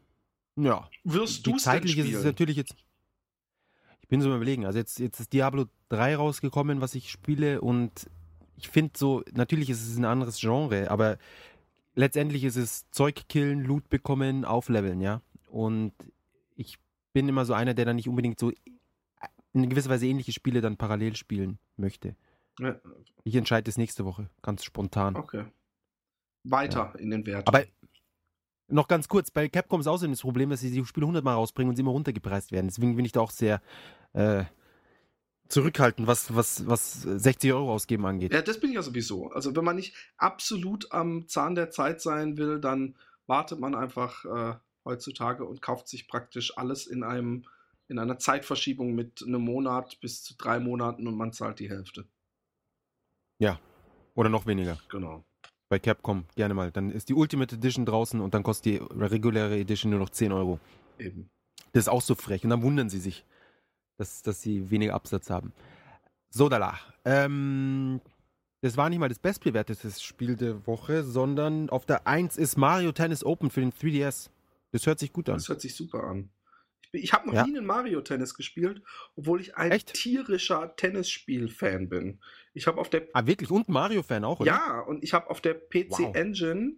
ja, 0.56 0.88
Wirst 1.04 1.46
du 1.46 1.56
zeitlich 1.56 1.98
ist 1.98 2.14
es 2.14 2.24
natürlich 2.24 2.56
jetzt. 2.56 2.74
Ich 4.00 4.08
bin 4.08 4.22
so 4.22 4.34
überlegen. 4.34 4.64
Also 4.64 4.78
jetzt, 4.78 4.98
jetzt 4.98 5.20
ist 5.20 5.32
Diablo 5.32 5.66
3 5.90 6.16
rausgekommen, 6.16 6.80
was 6.80 6.94
ich 6.94 7.10
spiele 7.10 7.60
und 7.60 8.08
ich 8.56 8.68
finde 8.68 8.92
so, 8.96 9.22
natürlich 9.32 9.68
ist 9.68 9.86
es 9.86 9.96
ein 9.96 10.04
anderes 10.04 10.40
Genre, 10.40 10.90
aber 10.90 11.18
letztendlich 11.94 12.44
ist 12.44 12.56
es 12.56 12.90
Zeug 12.90 13.28
killen, 13.28 13.64
Loot 13.64 13.88
bekommen, 13.90 14.44
aufleveln, 14.44 15.00
ja. 15.00 15.20
Und 15.48 15.92
ich 16.54 16.78
bin 17.12 17.28
immer 17.28 17.44
so 17.44 17.52
einer, 17.52 17.74
der 17.74 17.84
dann 17.84 17.96
nicht 17.96 18.08
unbedingt 18.08 18.38
so 18.38 18.52
in 19.62 19.70
gewisser 19.70 19.90
Weise 19.90 20.06
ähnliche 20.06 20.32
Spiele 20.32 20.60
dann 20.60 20.76
parallel 20.76 21.16
spielen 21.16 21.58
möchte. 21.76 22.14
Ja, 22.58 22.78
Ich 23.24 23.34
entscheide 23.34 23.64
das 23.64 23.76
nächste 23.76 24.04
Woche, 24.04 24.28
ganz 24.42 24.64
spontan. 24.64 25.16
okay. 25.16 25.46
Weiter 26.44 26.94
in 26.98 27.10
den 27.10 27.26
Werten. 27.26 27.48
Aber 27.48 27.64
noch 28.68 28.86
ganz 28.88 29.08
kurz, 29.08 29.30
bei 29.30 29.48
Capcom 29.48 29.80
ist 29.80 29.86
außerdem 29.86 30.12
das 30.12 30.20
Problem, 30.20 30.50
dass 30.50 30.60
sie 30.60 30.70
die 30.70 30.84
Spiele 30.84 31.04
100 31.04 31.24
Mal 31.24 31.34
rausbringen 31.34 31.70
und 31.70 31.76
sie 31.76 31.82
immer 31.82 31.90
runtergepreist 31.90 32.52
werden. 32.52 32.68
Deswegen 32.68 32.96
bin 32.96 33.04
ich 33.04 33.12
da 33.12 33.20
auch 33.20 33.30
sehr 33.30 33.60
äh, 34.12 34.44
zurückhaltend, 35.48 36.06
was, 36.06 36.34
was, 36.34 36.66
was 36.66 37.02
60 37.02 37.52
Euro 37.52 37.72
ausgeben 37.72 38.06
angeht. 38.06 38.32
Ja, 38.32 38.42
das 38.42 38.60
bin 38.60 38.70
ich 38.70 38.76
ja 38.76 38.82
sowieso. 38.82 39.30
Also 39.30 39.54
wenn 39.56 39.64
man 39.64 39.76
nicht 39.76 39.94
absolut 40.18 40.92
am 40.92 41.26
Zahn 41.28 41.54
der 41.54 41.70
Zeit 41.70 42.00
sein 42.00 42.36
will, 42.36 42.60
dann 42.60 42.96
wartet 43.26 43.58
man 43.58 43.74
einfach 43.74 44.24
äh, 44.24 44.54
heutzutage 44.84 45.44
und 45.44 45.62
kauft 45.62 45.88
sich 45.88 46.08
praktisch 46.08 46.56
alles 46.56 46.86
in 46.86 47.02
einem 47.02 47.44
in 47.88 47.98
einer 47.98 48.18
Zeitverschiebung 48.18 48.94
mit 48.94 49.22
einem 49.22 49.42
Monat 49.42 50.00
bis 50.00 50.22
zu 50.22 50.34
drei 50.36 50.58
Monaten 50.58 51.06
und 51.06 51.16
man 51.16 51.32
zahlt 51.32 51.60
die 51.60 51.70
Hälfte. 51.70 52.06
Oder 54.14 54.28
noch 54.28 54.46
weniger. 54.46 54.78
Genau. 54.88 55.24
Bei 55.68 55.78
Capcom, 55.78 56.24
gerne 56.34 56.54
mal. 56.54 56.70
Dann 56.70 56.90
ist 56.90 57.08
die 57.08 57.14
Ultimate 57.14 57.54
Edition 57.54 57.86
draußen 57.86 58.20
und 58.20 58.34
dann 58.34 58.42
kostet 58.42 58.64
die 58.66 58.76
reguläre 58.76 59.58
Edition 59.58 59.90
nur 59.90 60.00
noch 60.00 60.10
10 60.10 60.32
Euro. 60.32 60.58
Eben. 60.98 61.28
Das 61.72 61.84
ist 61.84 61.88
auch 61.88 62.02
so 62.02 62.14
frech. 62.14 62.44
Und 62.44 62.50
dann 62.50 62.62
wundern 62.62 62.88
sie 62.88 62.98
sich, 62.98 63.24
dass, 63.98 64.22
dass 64.22 64.40
sie 64.40 64.70
weniger 64.70 64.94
Absatz 64.94 65.28
haben. 65.28 65.52
So, 66.30 66.48
da 66.48 66.78
Ähm, 67.04 68.00
das 68.62 68.76
war 68.76 68.88
nicht 68.88 68.98
mal 68.98 69.08
das 69.08 69.18
bestbewertete 69.18 69.90
Spiel 69.90 70.36
der 70.36 70.66
Woche, 70.66 71.04
sondern 71.04 71.68
auf 71.68 71.84
der 71.84 72.06
1 72.06 72.36
ist 72.36 72.56
Mario 72.56 72.92
Tennis 72.92 73.24
Open 73.24 73.50
für 73.50 73.60
den 73.60 73.72
3DS. 73.72 74.30
Das 74.72 74.86
hört 74.86 74.98
sich 74.98 75.12
gut 75.12 75.28
an. 75.28 75.36
Das 75.36 75.48
hört 75.48 75.60
sich 75.60 75.74
super 75.74 76.04
an. 76.04 76.30
Ich, 76.92 77.12
habe 77.12 77.26
noch 77.26 77.34
Ja. 77.34 77.46
nie 77.46 77.56
einen 77.56 77.66
Mario 77.66 78.00
Tennis 78.00 78.34
gespielt, 78.34 78.82
obwohl 79.16 79.40
ich 79.40 79.56
ein 79.56 79.72
Echt? 79.72 79.92
tierischer 79.94 80.74
Tennisspiel-Fan 80.76 81.88
bin. 81.88 82.20
Ich 82.54 82.66
habe 82.66 82.80
auf 82.80 82.88
der 82.90 83.08
Ah, 83.12 83.26
wirklich? 83.26 83.50
Und 83.50 83.68
Mario-Fan 83.68 84.24
auch, 84.24 84.40
oder? 84.40 84.50
Ja, 84.50 84.80
und 84.80 85.04
ich 85.04 85.12
habe 85.14 85.28
auf 85.30 85.40
der 85.40 85.54
PC 85.54 85.90
Wow. 85.98 86.14
Engine 86.16 86.76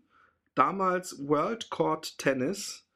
damals 0.54 1.18
World 1.28 1.70
Court 1.70 2.18
Tennis, 2.18 2.86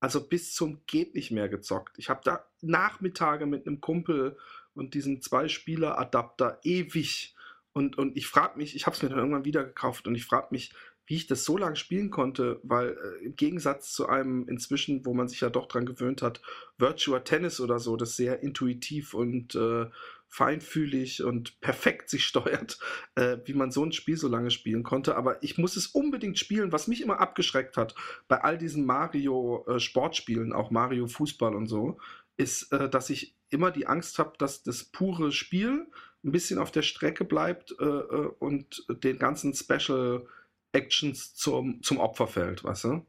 also 0.00 0.26
bis 0.26 0.54
zum 0.54 0.80
geht 0.86 1.14
nicht 1.14 1.30
mehr 1.30 1.48
gezockt. 1.48 1.98
Ich 1.98 2.08
habe 2.08 2.20
da 2.24 2.44
Nachmittage 2.62 3.46
mit 3.46 3.66
einem 3.66 3.80
Kumpel 3.80 4.36
und 4.74 4.94
diesem 4.94 5.20
Zwei-Spieler-Adapter 5.20 6.58
ewig. 6.62 7.34
Und, 7.74 7.96
und 7.98 8.16
ich 8.16 8.26
frage 8.26 8.58
mich, 8.58 8.76
ich 8.76 8.86
habe 8.86 8.96
es 8.96 9.02
mir 9.02 9.08
dann 9.08 9.18
irgendwann 9.18 9.44
wieder 9.44 9.64
gekauft 9.64 10.06
und 10.06 10.14
ich 10.14 10.24
frage 10.24 10.48
mich, 10.50 10.72
wie 11.06 11.16
ich 11.16 11.26
das 11.26 11.44
so 11.44 11.58
lange 11.58 11.76
spielen 11.76 12.10
konnte, 12.10 12.60
weil 12.62 12.90
äh, 12.90 13.24
im 13.24 13.36
Gegensatz 13.36 13.92
zu 13.92 14.08
einem 14.08 14.48
inzwischen, 14.48 15.04
wo 15.04 15.14
man 15.14 15.28
sich 15.28 15.40
ja 15.40 15.50
doch 15.50 15.66
dran 15.66 15.86
gewöhnt 15.86 16.22
hat, 16.22 16.40
Virtua 16.78 17.20
Tennis 17.20 17.60
oder 17.60 17.78
so, 17.78 17.96
das 17.96 18.16
sehr 18.16 18.42
intuitiv 18.42 19.14
und 19.14 19.54
äh, 19.54 19.86
feinfühlig 20.28 21.22
und 21.22 21.60
perfekt 21.60 22.08
sich 22.08 22.24
steuert, 22.24 22.78
äh, 23.16 23.38
wie 23.44 23.52
man 23.52 23.70
so 23.70 23.84
ein 23.84 23.92
Spiel 23.92 24.16
so 24.16 24.28
lange 24.28 24.50
spielen 24.50 24.82
konnte. 24.82 25.16
Aber 25.16 25.42
ich 25.42 25.58
muss 25.58 25.76
es 25.76 25.88
unbedingt 25.88 26.38
spielen, 26.38 26.72
was 26.72 26.88
mich 26.88 27.02
immer 27.02 27.20
abgeschreckt 27.20 27.76
hat 27.76 27.94
bei 28.28 28.40
all 28.40 28.56
diesen 28.56 28.86
Mario-Sportspielen, 28.86 30.52
auch 30.52 30.70
Mario 30.70 31.06
Fußball 31.06 31.54
und 31.54 31.66
so, 31.66 31.98
ist, 32.36 32.72
äh, 32.72 32.88
dass 32.88 33.10
ich 33.10 33.34
immer 33.50 33.70
die 33.70 33.86
Angst 33.86 34.18
habe, 34.18 34.32
dass 34.38 34.62
das 34.62 34.84
pure 34.84 35.32
Spiel 35.32 35.86
ein 36.24 36.32
bisschen 36.32 36.58
auf 36.58 36.70
der 36.70 36.82
Strecke 36.82 37.24
bleibt 37.24 37.74
äh, 37.78 37.84
äh, 37.84 38.30
und 38.38 38.86
den 38.88 39.18
ganzen 39.18 39.54
Special 39.54 40.26
Actions 40.72 41.34
zum, 41.34 41.82
zum 41.82 41.98
Opfer 41.98 42.26
fällt, 42.26 42.64
weißt 42.64 42.84
du? 42.84 43.06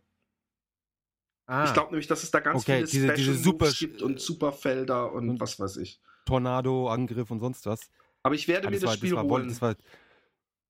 Ah, 1.46 1.66
Ich 1.66 1.74
glaube 1.74 1.92
nämlich, 1.92 2.08
dass 2.08 2.24
es 2.24 2.32
da 2.32 2.40
ganz 2.40 2.62
Okay, 2.62 2.86
viele 2.88 2.88
diese- 2.88 3.08
Special 3.08 3.16
diese 3.18 3.32
Moves 3.32 3.44
super- 3.44 3.72
gibt 3.72 4.02
und 4.02 4.20
Superfelder 4.22 5.12
und, 5.12 5.30
und- 5.30 5.40
was 5.42 5.60
weiß 5.60 5.78
ich. 5.78 6.02
Tornado, 6.26 6.90
Angriff 6.90 7.30
und 7.32 7.42
sonst 7.42 7.66
was. 7.66 7.90
Aber 8.24 8.36
ich 8.36 8.48
werde 8.48 8.68
Ah, 8.68 8.72
mir 8.72 8.80
das 8.80 8.88
war, 8.88 8.94
Spiel 8.96 9.14
war, 9.16 9.24
holen. 9.24 9.50
Das 9.50 9.62
war, 9.62 9.76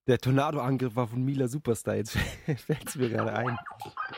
der 0.07 0.17
Tornado-Angriff 0.17 0.95
war 0.95 1.07
von 1.07 1.23
Mila 1.23 1.47
Superstar. 1.47 1.95
Jetzt 1.95 2.17
fällt 2.67 2.87
es 2.89 2.95
mir 2.95 3.09
gerade 3.09 3.31
ein. 3.33 3.55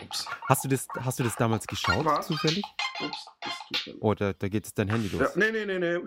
Ups, 0.02 0.26
Hast 0.48 0.64
du 0.64 0.70
das, 0.70 0.88
hast 0.98 1.20
du 1.20 1.24
das 1.24 1.36
damals 1.36 1.68
geschaut, 1.68 2.06
Was? 2.06 2.28
zufällig? 2.28 2.64
Ups, 3.02 3.26
leid. 3.86 3.96
Oder 4.02 4.34
da 4.34 4.48
geht 4.48 4.66
jetzt 4.66 4.78
dein 4.78 4.90
Handy 4.90 5.08
los? 5.10 5.22
Ja, 5.22 5.30
nee, 5.36 5.52
nee, 5.52 5.66
nee, 5.66 5.80
nee. 5.80 6.00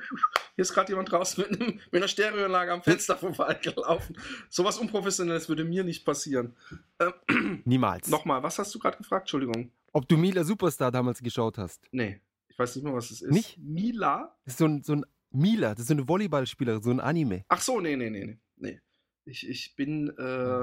Hier 0.54 0.62
ist 0.62 0.72
gerade 0.72 0.90
jemand 0.92 1.10
draußen 1.10 1.42
mit, 1.42 1.60
einem, 1.60 1.74
mit 1.90 1.94
einer 1.94 2.08
Stereoanlage 2.08 2.72
am 2.72 2.82
Fenster 2.82 3.16
vorbeigelaufen. 3.16 4.16
Sowas 4.48 4.78
Unprofessionelles 4.78 5.48
würde 5.48 5.64
mir 5.64 5.84
nicht 5.84 6.04
passieren. 6.04 6.56
Ähm, 6.98 7.62
Niemals. 7.64 8.08
Nochmal, 8.08 8.42
was 8.42 8.58
hast 8.58 8.74
du 8.74 8.78
gerade 8.78 8.96
gefragt? 8.98 9.22
Entschuldigung. 9.24 9.70
Ob 9.92 10.08
du 10.08 10.16
Mila 10.16 10.44
Superstar 10.44 10.90
damals 10.90 11.22
geschaut 11.22 11.58
hast? 11.58 11.82
Nee, 11.92 12.20
ich 12.48 12.58
weiß 12.58 12.76
nicht 12.76 12.84
mehr, 12.84 12.94
was 12.94 13.10
es 13.10 13.22
ist. 13.22 13.32
Nicht? 13.32 13.58
Mila? 13.58 14.36
Das 14.44 14.54
ist 14.54 14.58
so 14.58 14.66
ein, 14.66 14.82
so 14.82 14.94
ein 14.94 15.04
Mila, 15.30 15.70
das 15.70 15.80
ist 15.80 15.88
so 15.88 15.94
eine 15.94 16.08
Volleyballspielerin, 16.08 16.82
so 16.82 16.90
ein 16.90 17.00
Anime. 17.00 17.44
Ach 17.48 17.60
so, 17.60 17.80
nee, 17.80 17.96
nee, 17.96 18.10
nee, 18.10 18.24
nee. 18.24 18.38
nee. 18.56 18.80
Ich, 19.24 19.46
ich 19.48 19.76
bin, 19.76 20.08
äh, 20.16 20.62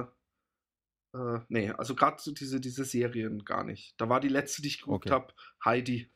äh, 1.15 1.39
nee, 1.49 1.69
also 1.71 1.95
gerade 1.95 2.17
so 2.19 2.31
diese, 2.31 2.59
diese 2.59 2.83
Serien 2.83 3.45
gar 3.45 3.63
nicht. 3.63 3.93
Da 3.97 4.09
war 4.09 4.19
die 4.19 4.27
letzte, 4.27 4.61
die 4.61 4.69
ich 4.69 4.79
geguckt 4.79 5.05
Okay. 5.05 5.13
habe, 5.13 5.33
Heidi. 5.63 6.11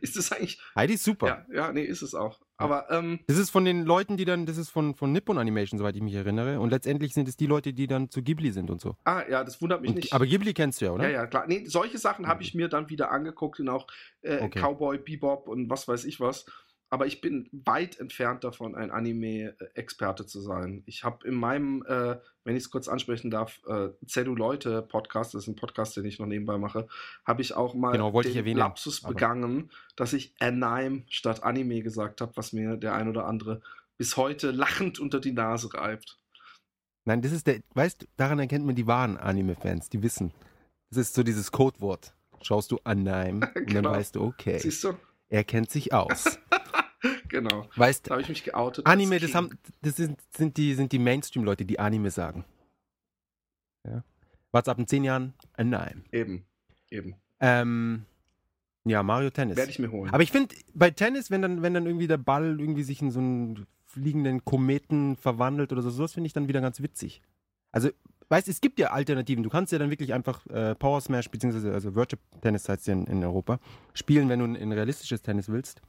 Ist 0.00 0.16
das 0.16 0.32
eigentlich, 0.32 0.60
Heidi 0.74 0.94
ist 0.94 1.04
super. 1.04 1.46
ja, 1.50 1.54
ja, 1.66 1.72
nee, 1.72 1.84
ist 1.84 2.02
es 2.02 2.14
auch. 2.14 2.40
Aber, 2.58 2.90
ähm, 2.90 3.20
Das 3.26 3.36
ist 3.36 3.50
von 3.50 3.64
den 3.66 3.84
Leuten, 3.84 4.16
die 4.16 4.24
dann, 4.24 4.46
das 4.46 4.56
ist 4.56 4.70
von, 4.70 4.94
von 4.94 5.12
Nippon 5.12 5.36
Animation, 5.36 5.78
soweit 5.78 5.94
ich 5.94 6.00
mich 6.02 6.14
erinnere. 6.14 6.58
Und 6.58 6.70
letztendlich 6.70 7.12
sind 7.12 7.28
es 7.28 7.36
die 7.36 7.44
Leute, 7.46 7.74
die 7.74 7.86
dann 7.86 8.08
zu 8.10 8.22
Ghibli 8.22 8.50
sind 8.50 8.70
und 8.70 8.80
so. 8.80 8.96
ah, 9.04 9.22
ja, 9.28 9.44
das 9.44 9.60
wundert 9.60 9.82
mich 9.82 9.90
Und, 9.90 9.96
nicht. 9.96 10.12
aber 10.14 10.24
Ghibli 10.26 10.54
kennst 10.54 10.80
du 10.80 10.86
ja, 10.86 10.92
oder? 10.92 11.04
Ja, 11.04 11.10
ja, 11.10 11.26
klar. 11.26 11.44
Nee, 11.46 11.64
solche 11.66 11.98
Sachen 11.98 12.26
habe 12.26 12.42
ich 12.42 12.54
mir 12.54 12.68
dann 12.68 12.88
wieder 12.88 13.10
angeguckt 13.10 13.60
und 13.60 13.68
auch 13.68 13.86
äh, 14.22 14.38
Okay. 14.40 14.58
Cowboy 14.60 14.98
Bebop 14.98 15.48
und 15.48 15.68
was 15.68 15.86
weiß 15.86 16.04
ich 16.06 16.18
was. 16.18 16.46
Aber 16.88 17.06
ich 17.06 17.20
bin 17.20 17.48
weit 17.52 17.98
entfernt 17.98 18.44
davon, 18.44 18.76
ein 18.76 18.92
Anime-Experte 18.92 20.24
zu 20.24 20.40
sein. 20.40 20.84
Ich 20.86 21.02
habe 21.02 21.26
in 21.26 21.34
meinem, 21.34 21.84
äh, 21.86 22.16
wenn 22.44 22.54
ich 22.56 22.62
es 22.64 22.70
kurz 22.70 22.86
ansprechen 22.86 23.28
darf, 23.30 23.60
äh, 23.66 23.88
Zelluleute-Podcast, 24.06 25.34
das 25.34 25.42
ist 25.42 25.48
ein 25.48 25.56
Podcast, 25.56 25.96
den 25.96 26.04
ich 26.04 26.18
noch 26.20 26.26
nebenbei 26.26 26.58
mache, 26.58 26.86
habe 27.24 27.42
ich 27.42 27.54
auch 27.54 27.74
mal 27.74 27.90
Genau, 27.92 28.22
den 28.22 28.36
erwähnen, 28.36 28.58
Lapsus 28.58 29.04
aber- 29.04 29.14
begangen, 29.14 29.70
dass 29.96 30.12
ich 30.12 30.34
Anime 30.38 31.02
statt 31.08 31.42
Anime 31.42 31.82
gesagt 31.82 32.20
habe, 32.20 32.32
was 32.36 32.52
mir 32.52 32.76
der 32.76 32.94
ein 32.94 33.08
oder 33.08 33.26
andere 33.26 33.62
bis 33.98 34.16
heute 34.16 34.52
lachend 34.52 35.00
unter 35.00 35.18
die 35.20 35.32
Nase 35.32 35.72
reibt. 35.74 36.18
Nein, 37.04 37.20
das 37.22 37.32
ist 37.32 37.46
der, 37.46 37.60
weißt 37.74 38.02
du, 38.02 38.06
daran 38.16 38.38
erkennt 38.38 38.64
man 38.66 38.74
die 38.76 38.86
wahren 38.86 39.16
Anime-Fans, 39.16 39.88
die 39.90 40.02
wissen. 40.02 40.32
Das 40.90 40.98
ist 40.98 41.14
so 41.14 41.22
dieses 41.24 41.50
Codewort. 41.50 42.14
Schaust 42.42 42.70
du 42.70 42.78
Anime 42.84 43.32
und 43.54 43.54
dann 43.56 43.66
Genau. 43.66 43.90
weißt 43.90 44.14
du, 44.14 44.22
okay, 44.22 44.58
Siehst 44.58 44.84
du? 44.84 44.94
er 45.28 45.42
kennt 45.42 45.70
sich 45.70 45.92
aus. 45.92 46.38
Genau. 47.36 47.68
weißt 47.76 48.08
Da 48.08 48.12
habe 48.12 48.22
ich 48.22 48.28
mich 48.28 48.44
geoutet. 48.44 48.86
Anime, 48.86 49.18
das, 49.18 49.34
haben, 49.34 49.50
das 49.82 49.96
sind, 49.96 50.18
sind 50.36 50.56
die, 50.56 50.74
sind 50.74 50.92
die 50.92 50.98
Mainstream-Leute, 50.98 51.64
die 51.64 51.78
Anime 51.78 52.10
sagen. 52.10 52.44
Ja. 53.84 54.04
What's 54.52 54.68
ab 54.68 54.78
in 54.78 54.86
zehn 54.86 55.04
Jahren? 55.04 55.34
Anime. 55.54 56.02
Eben. 56.12 56.44
Eben. 56.90 57.16
Ähm, 57.40 58.06
ja, 58.84 59.02
Mario 59.02 59.30
Tennis. 59.30 59.56
Werde 59.56 59.70
ich 59.70 59.78
mir 59.78 59.90
holen. 59.90 60.12
Aber 60.12 60.22
ich 60.22 60.30
finde, 60.30 60.54
bei 60.72 60.90
Tennis, 60.90 61.30
wenn 61.30 61.42
dann, 61.42 61.62
wenn 61.62 61.74
dann 61.74 61.86
irgendwie 61.86 62.06
der 62.06 62.18
Ball 62.18 62.60
irgendwie 62.60 62.84
sich 62.84 63.02
in 63.02 63.10
so 63.10 63.18
einen 63.18 63.66
fliegenden 63.84 64.44
Kometen 64.44 65.16
verwandelt 65.16 65.72
oder 65.72 65.82
so, 65.82 65.90
sowas 65.90 66.12
finde 66.12 66.28
ich 66.28 66.32
dann 66.32 66.48
wieder 66.48 66.60
ganz 66.60 66.80
witzig. 66.80 67.20
Also, 67.72 67.90
weißt 68.28 68.48
es 68.48 68.60
gibt 68.60 68.78
ja 68.78 68.90
Alternativen. 68.92 69.42
Du 69.42 69.50
kannst 69.50 69.72
ja 69.72 69.78
dann 69.78 69.90
wirklich 69.90 70.14
einfach 70.14 70.46
äh, 70.46 70.74
Power 70.76 71.00
Smash, 71.00 71.28
beziehungsweise 71.30 71.72
also 71.72 71.94
Virtual 71.94 72.20
Tennis 72.40 72.68
heißt 72.68 72.86
ja 72.86 72.92
in, 72.92 73.06
in 73.06 73.24
Europa, 73.24 73.58
spielen, 73.92 74.28
wenn 74.28 74.38
du 74.38 74.44
ein, 74.44 74.56
ein 74.56 74.72
realistisches 74.72 75.22
Tennis 75.22 75.48
willst. 75.48 75.82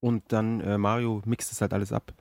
Und 0.00 0.32
dann 0.32 0.60
äh, 0.60 0.78
Mario 0.78 1.22
mixt 1.24 1.50
es 1.52 1.60
halt 1.60 1.72
alles 1.72 1.92
ab. 1.92 2.12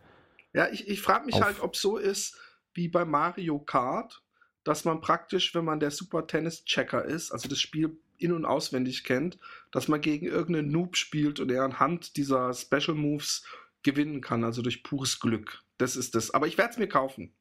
Ja, 0.53 0.69
ich, 0.69 0.87
ich 0.87 1.01
frage 1.01 1.25
mich 1.25 1.35
Auf. 1.35 1.43
halt, 1.43 1.59
ob 1.59 1.75
so 1.75 1.97
ist 1.97 2.37
wie 2.73 2.87
bei 2.87 3.05
Mario 3.05 3.59
Kart, 3.59 4.23
dass 4.63 4.85
man 4.85 5.01
praktisch, 5.01 5.53
wenn 5.55 5.65
man 5.65 5.79
der 5.79 5.91
Super 5.91 6.27
Tennis 6.27 6.65
Checker 6.65 7.05
ist, 7.05 7.31
also 7.31 7.47
das 7.47 7.59
Spiel 7.59 7.99
in- 8.17 8.33
und 8.33 8.45
auswendig 8.45 9.03
kennt, 9.03 9.39
dass 9.71 9.87
man 9.87 10.01
gegen 10.01 10.25
irgendeinen 10.25 10.71
Noob 10.71 10.97
spielt 10.97 11.39
und 11.39 11.51
er 11.51 11.63
anhand 11.63 12.17
dieser 12.17 12.53
Special 12.53 12.95
Moves 12.95 13.45
gewinnen 13.83 14.21
kann, 14.21 14.43
also 14.43 14.61
durch 14.61 14.83
pures 14.83 15.19
Glück. 15.19 15.63
Das 15.77 15.95
ist 15.95 16.15
das. 16.15 16.31
Aber 16.31 16.47
ich 16.47 16.57
werde 16.57 16.71
es 16.71 16.77
mir 16.77 16.89
kaufen. 16.89 17.33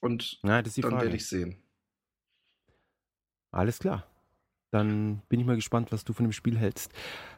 Und 0.00 0.38
Na, 0.42 0.62
das 0.62 0.70
ist 0.70 0.76
die 0.78 0.80
dann 0.82 1.00
werde 1.00 1.16
ich 1.16 1.26
sehen. 1.26 1.62
Alles 3.50 3.78
klar. 3.78 4.06
Dann 4.72 5.20
bin 5.28 5.38
ich 5.38 5.46
mal 5.46 5.54
gespannt, 5.54 5.92
was 5.92 6.02
du 6.02 6.14
von 6.14 6.24
dem 6.24 6.32
Spiel 6.32 6.58
hältst. 6.58 6.90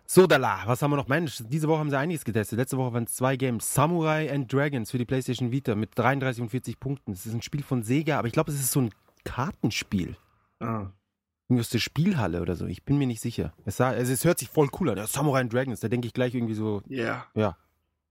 So, 0.07 0.29
Dala, 0.29 0.63
was 0.67 0.81
haben 0.83 0.93
wir 0.93 0.97
noch? 0.97 1.09
Mensch, 1.09 1.43
diese 1.49 1.67
Woche 1.67 1.81
haben 1.81 1.91
sie 1.91 1.99
einiges 1.99 2.25
getestet. 2.25 2.59
Letzte 2.59 2.79
Woche 2.79 2.93
waren 2.93 3.05
es 3.05 3.15
zwei 3.15 3.37
Games. 3.37 3.75
Samurai 3.75 4.33
and 4.33 4.51
Dragons 4.53 4.93
für 4.93 4.99
die 4.99 5.05
PlayStation 5.05 5.51
Vita 5.51 5.75
mit 5.75 5.91
33 5.99 6.43
und 6.43 6.51
40 6.51 6.79
Punkten. 6.79 7.13
Das 7.13 7.27
ist 7.27 7.35
ein 7.35 7.43
Spiel 7.43 7.65
von 7.65 7.83
Sega, 7.83 8.21
aber 8.21 8.29
ich 8.29 8.33
glaube, 8.33 8.53
es 8.53 8.61
ist 8.61 8.71
so 8.71 8.83
ein 8.83 8.91
Kartenspiel. 9.25 10.17
Ah, 10.61 10.93
Irgendwie 11.49 11.61
aus 11.61 11.71
der 11.71 11.81
Spielhalle 11.81 12.41
oder 12.41 12.55
so. 12.55 12.67
Ich 12.67 12.85
bin 12.85 12.99
mir 12.99 13.09
nicht 13.09 13.21
sicher. 13.21 13.53
Es, 13.65 13.79
sah, 13.79 13.89
also 13.89 14.13
es 14.13 14.25
hört 14.25 14.39
sich 14.39 14.49
voll 14.49 14.69
cool 14.79 14.91
an. 14.91 14.99
Ja, 14.99 15.09
Samurai 15.09 15.41
and 15.41 15.53
Dragons, 15.53 15.81
da 15.81 15.89
denke 15.89 16.07
ich 16.07 16.15
gleich 16.15 16.37
irgendwie 16.37 16.55
so 16.55 16.83
yeah. 16.89 17.27
an 17.35 17.55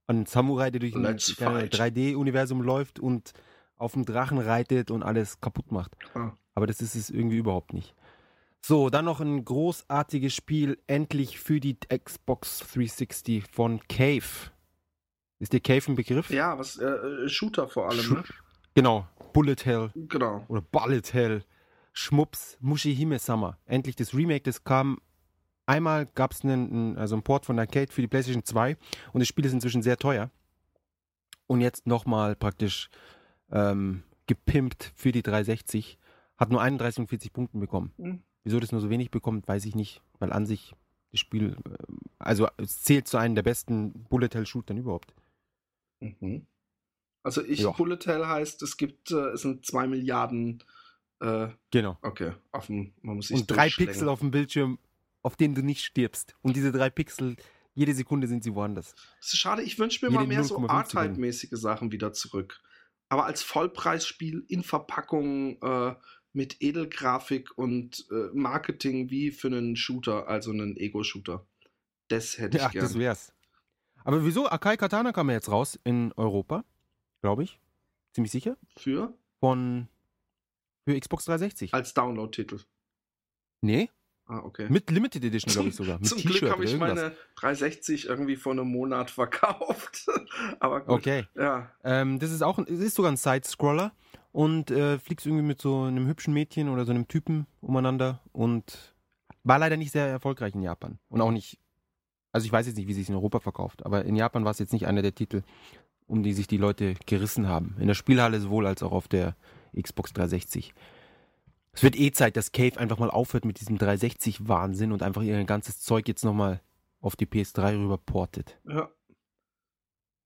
einen 0.06 0.26
Samurai, 0.26 0.70
der 0.70 0.80
durch 0.80 0.94
ein 0.94 1.02
Let's 1.02 1.40
Ahnung, 1.40 1.60
fight. 1.60 1.74
3D-Universum 1.74 2.60
läuft 2.60 2.98
und 2.98 3.32
auf 3.78 3.92
dem 3.92 4.04
Drachen 4.04 4.38
reitet 4.38 4.90
und 4.90 5.02
alles 5.02 5.40
kaputt 5.40 5.72
macht. 5.72 5.96
Ah. 6.14 6.32
Aber 6.54 6.66
das 6.66 6.82
ist 6.82 6.94
es 6.94 7.08
irgendwie 7.08 7.38
überhaupt 7.38 7.72
nicht. 7.72 7.94
So, 8.66 8.88
dann 8.88 9.04
noch 9.04 9.20
ein 9.20 9.44
großartiges 9.44 10.34
Spiel, 10.34 10.78
endlich 10.86 11.38
für 11.38 11.60
die 11.60 11.76
Xbox 11.76 12.60
360 12.60 13.44
von 13.46 13.78
Cave. 13.88 14.24
Ist 15.38 15.52
dir 15.52 15.60
Cave 15.60 15.82
ein 15.92 15.96
Begriff? 15.96 16.30
Ja, 16.30 16.58
was, 16.58 16.78
äh, 16.78 16.86
äh, 16.86 17.28
Shooter 17.28 17.68
vor 17.68 17.90
allem, 17.90 18.10
ne? 18.10 18.24
Genau, 18.72 19.06
Bullet 19.34 19.66
Hell 19.66 19.90
Genau. 19.94 20.46
oder 20.48 20.62
Bullet 20.62 21.02
Hell. 21.12 21.44
Schmups, 21.92 22.56
Mushihime 22.58 23.18
Summer. 23.18 23.58
Endlich 23.66 23.96
das 23.96 24.14
Remake, 24.14 24.44
das 24.44 24.64
kam. 24.64 24.98
Einmal 25.66 26.06
gab 26.06 26.32
es 26.32 26.42
einen, 26.42 26.96
also 26.96 27.16
einen 27.16 27.22
Port 27.22 27.44
von 27.44 27.58
Arcade 27.58 27.92
für 27.92 28.00
die 28.00 28.08
PlayStation 28.08 28.44
2 28.44 28.78
und 29.12 29.20
das 29.20 29.28
Spiel 29.28 29.44
ist 29.44 29.52
inzwischen 29.52 29.82
sehr 29.82 29.98
teuer. 29.98 30.30
Und 31.46 31.60
jetzt 31.60 31.86
nochmal 31.86 32.34
praktisch 32.34 32.88
ähm, 33.52 34.04
gepimpt 34.26 34.90
für 34.96 35.12
die 35.12 35.22
360. 35.22 35.98
Hat 36.38 36.50
nur 36.50 36.62
31 36.62 37.00
und 37.00 37.08
40 37.08 37.30
Punkten 37.34 37.60
bekommen. 37.60 37.92
Hm. 37.98 38.22
Wieso 38.44 38.60
das 38.60 38.72
nur 38.72 38.80
so 38.80 38.90
wenig 38.90 39.10
bekommt, 39.10 39.48
weiß 39.48 39.64
ich 39.64 39.74
nicht. 39.74 40.02
Weil 40.18 40.32
an 40.32 40.46
sich 40.46 40.74
das 41.10 41.20
Spiel, 41.20 41.56
ähm, 41.66 41.98
also 42.18 42.48
es 42.58 42.82
zählt 42.82 43.08
zu 43.08 43.16
einem 43.16 43.34
der 43.34 43.42
besten 43.42 43.92
Bullet 44.10 44.28
Hell 44.32 44.46
Shootern 44.46 44.76
überhaupt. 44.76 45.14
Mhm. 46.00 46.46
Also 47.22 47.42
ich, 47.42 47.60
Ja. 47.60 47.70
Bullet 47.70 47.98
Hell 48.04 48.26
heißt, 48.26 48.62
es 48.62 48.76
gibt, 48.76 49.10
äh, 49.10 49.30
es 49.30 49.42
sind 49.42 49.64
zwei 49.64 49.86
Milliarden, 49.86 50.62
äh, 51.20 51.48
Genau. 51.70 51.96
okay, 52.02 52.32
auf 52.52 52.66
dem, 52.66 52.92
man 53.00 53.16
muss 53.16 53.28
sich 53.28 53.40
Und 53.40 53.50
drei. 53.50 53.70
Pixel 53.70 54.08
auf 54.08 54.20
dem 54.20 54.30
Bildschirm, 54.30 54.78
auf 55.22 55.36
denen 55.36 55.54
du 55.54 55.62
nicht 55.62 55.82
stirbst. 55.84 56.34
Und 56.42 56.54
diese 56.56 56.70
drei 56.70 56.90
Pixel, 56.90 57.36
jede 57.74 57.94
Sekunde 57.94 58.26
sind 58.28 58.44
sie 58.44 58.54
woanders. 58.54 58.94
Das 59.20 59.32
ist 59.32 59.38
schade, 59.38 59.62
ich 59.62 59.78
wünsche 59.78 60.04
mir 60.04 60.10
Jede 60.10 60.20
mal 60.20 60.26
mehr 60.28 60.44
so 60.44 60.56
0,5 60.58 60.60
Sekunden. 60.60 60.70
R-Type-mäßige 60.76 61.50
Sachen 61.52 61.92
wieder 61.92 62.12
zurück. 62.12 62.60
aber 63.10 63.26
als 63.26 63.42
Vollpreisspiel 63.42 64.44
in 64.48 64.62
Verpackung 64.64 65.56
äh, 65.62 65.94
mit 66.34 66.60
Edelgrafik 66.60 67.56
und 67.56 68.06
äh, 68.10 68.28
Marketing 68.34 69.08
wie 69.10 69.30
für 69.30 69.46
einen 69.46 69.76
Shooter, 69.76 70.28
also 70.28 70.50
einen 70.50 70.76
Ego-Shooter. 70.76 71.46
Das 72.08 72.36
hätte 72.38 72.58
ich 72.58 72.62
Ja, 72.62 72.68
gern. 72.68 72.84
das 72.84 72.98
wär's. 72.98 73.32
Aber 74.04 74.22
wieso? 74.26 74.46
Akai 74.48 74.76
Katana 74.76 75.12
kam 75.12 75.28
ja 75.30 75.36
jetzt 75.36 75.48
raus 75.50 75.78
in 75.84 76.12
Europa, 76.16 76.64
glaube 77.22 77.44
ich. 77.44 77.58
Ziemlich 78.12 78.32
sicher. 78.32 78.58
Für? 78.76 79.16
Von 79.40 79.88
für 80.86 80.98
Xbox 81.00 81.24
360. 81.24 81.72
Als 81.72 81.94
Download-Titel. 81.94 82.58
Nee, 83.62 83.88
Ah, 84.26 84.38
okay. 84.38 84.68
mit 84.70 84.90
Limited 84.90 85.22
Edition, 85.24 85.52
glaube 85.52 85.68
ich 85.68 85.74
sogar. 85.76 85.98
Mit 86.00 86.08
Zum 86.08 86.18
Glück 86.18 86.50
habe 86.50 86.64
ich 86.64 86.76
meine 86.78 87.14
360 87.36 88.06
irgendwie 88.06 88.36
vor 88.36 88.52
einem 88.52 88.66
Monat 88.68 89.10
verkauft. 89.10 90.06
Aber 90.60 90.80
gut. 90.80 90.98
Okay. 90.98 91.26
Ja. 91.34 91.70
Ähm, 91.84 92.18
das 92.18 92.30
ist 92.30 92.42
auch, 92.42 92.58
ein- 92.58 92.64
ist 92.66 92.94
sogar 92.94 93.12
ein 93.12 93.16
Side-Scroller 93.18 93.94
und 94.34 94.72
äh, 94.72 94.98
fliegst 94.98 95.26
irgendwie 95.26 95.44
mit 95.44 95.62
so 95.62 95.82
einem 95.82 96.08
hübschen 96.08 96.34
Mädchen 96.34 96.68
oder 96.68 96.84
so 96.84 96.90
einem 96.90 97.06
Typen 97.06 97.46
umeinander 97.60 98.20
und 98.32 98.96
war 99.44 99.60
leider 99.60 99.76
nicht 99.76 99.92
sehr 99.92 100.08
erfolgreich 100.08 100.56
in 100.56 100.62
Japan. 100.62 100.98
Und 101.08 101.20
auch 101.20 101.30
nicht, 101.30 101.60
also 102.32 102.44
ich 102.44 102.50
weiß 102.50 102.66
jetzt 102.66 102.76
nicht, 102.76 102.88
wie 102.88 102.94
sich 102.94 103.08
in 103.08 103.14
Europa 103.14 103.38
verkauft, 103.38 103.86
aber 103.86 104.04
in 104.04 104.16
Japan 104.16 104.44
war 104.44 104.50
es 104.50 104.58
jetzt 104.58 104.72
nicht 104.72 104.88
einer 104.88 105.02
der 105.02 105.14
Titel, 105.14 105.44
um 106.08 106.24
die 106.24 106.32
sich 106.32 106.48
die 106.48 106.56
Leute 106.56 106.94
gerissen 107.06 107.46
haben. 107.46 107.76
In 107.78 107.86
der 107.86 107.94
Spielhalle 107.94 108.40
sowohl 108.40 108.66
als 108.66 108.82
auch 108.82 108.90
auf 108.90 109.06
der 109.06 109.36
Xbox 109.80 110.12
360. 110.14 110.74
Es 111.72 111.84
wird 111.84 111.96
eh 111.96 112.10
Zeit, 112.10 112.36
dass 112.36 112.50
Cave 112.50 112.76
einfach 112.78 112.98
mal 112.98 113.10
aufhört 113.10 113.44
mit 113.44 113.60
diesem 113.60 113.78
360-Wahnsinn 113.78 114.90
und 114.90 115.04
einfach 115.04 115.22
ihr 115.22 115.44
ganzes 115.44 115.78
Zeug 115.78 116.08
jetzt 116.08 116.24
nochmal 116.24 116.60
auf 116.98 117.14
die 117.14 117.26
PS3 117.26 117.78
rüber 117.78 117.98
portet. 117.98 118.58
Ja. 118.66 118.90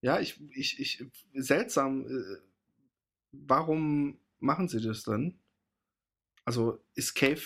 Ja, 0.00 0.18
ich, 0.20 0.40
ich, 0.52 0.80
ich, 0.80 1.04
seltsam. 1.34 2.06
Warum 3.32 4.18
machen 4.40 4.68
sie 4.68 4.80
das 4.80 5.02
dann? 5.02 5.34
Also, 6.44 6.78
ist 6.94 7.14
Cave 7.14 7.40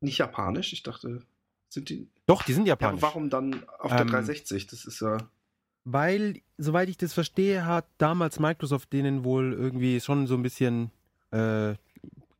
nicht 0.00 0.18
japanisch? 0.18 0.72
Ich 0.72 0.82
dachte, 0.82 1.22
sind 1.68 1.88
die. 1.88 2.08
Doch, 2.26 2.42
die 2.42 2.52
sind 2.52 2.66
Ja, 2.66 2.74
aber 2.74 2.82
japanisch. 2.84 3.02
warum 3.02 3.30
dann 3.30 3.68
auf 3.78 3.90
der 3.92 4.02
Ähm, 4.02 4.08
360? 4.08 4.66
Das 4.66 4.84
ist 4.84 5.00
ja. 5.00 5.18
Weil, 5.84 6.40
soweit 6.56 6.88
ich 6.88 6.96
das 6.96 7.12
verstehe, 7.12 7.66
hat 7.66 7.86
damals 7.98 8.40
Microsoft 8.40 8.92
denen 8.92 9.22
wohl 9.22 9.52
irgendwie 9.52 10.00
schon 10.00 10.26
so 10.26 10.34
ein 10.34 10.42
bisschen, 10.42 10.90
äh, 11.30 11.74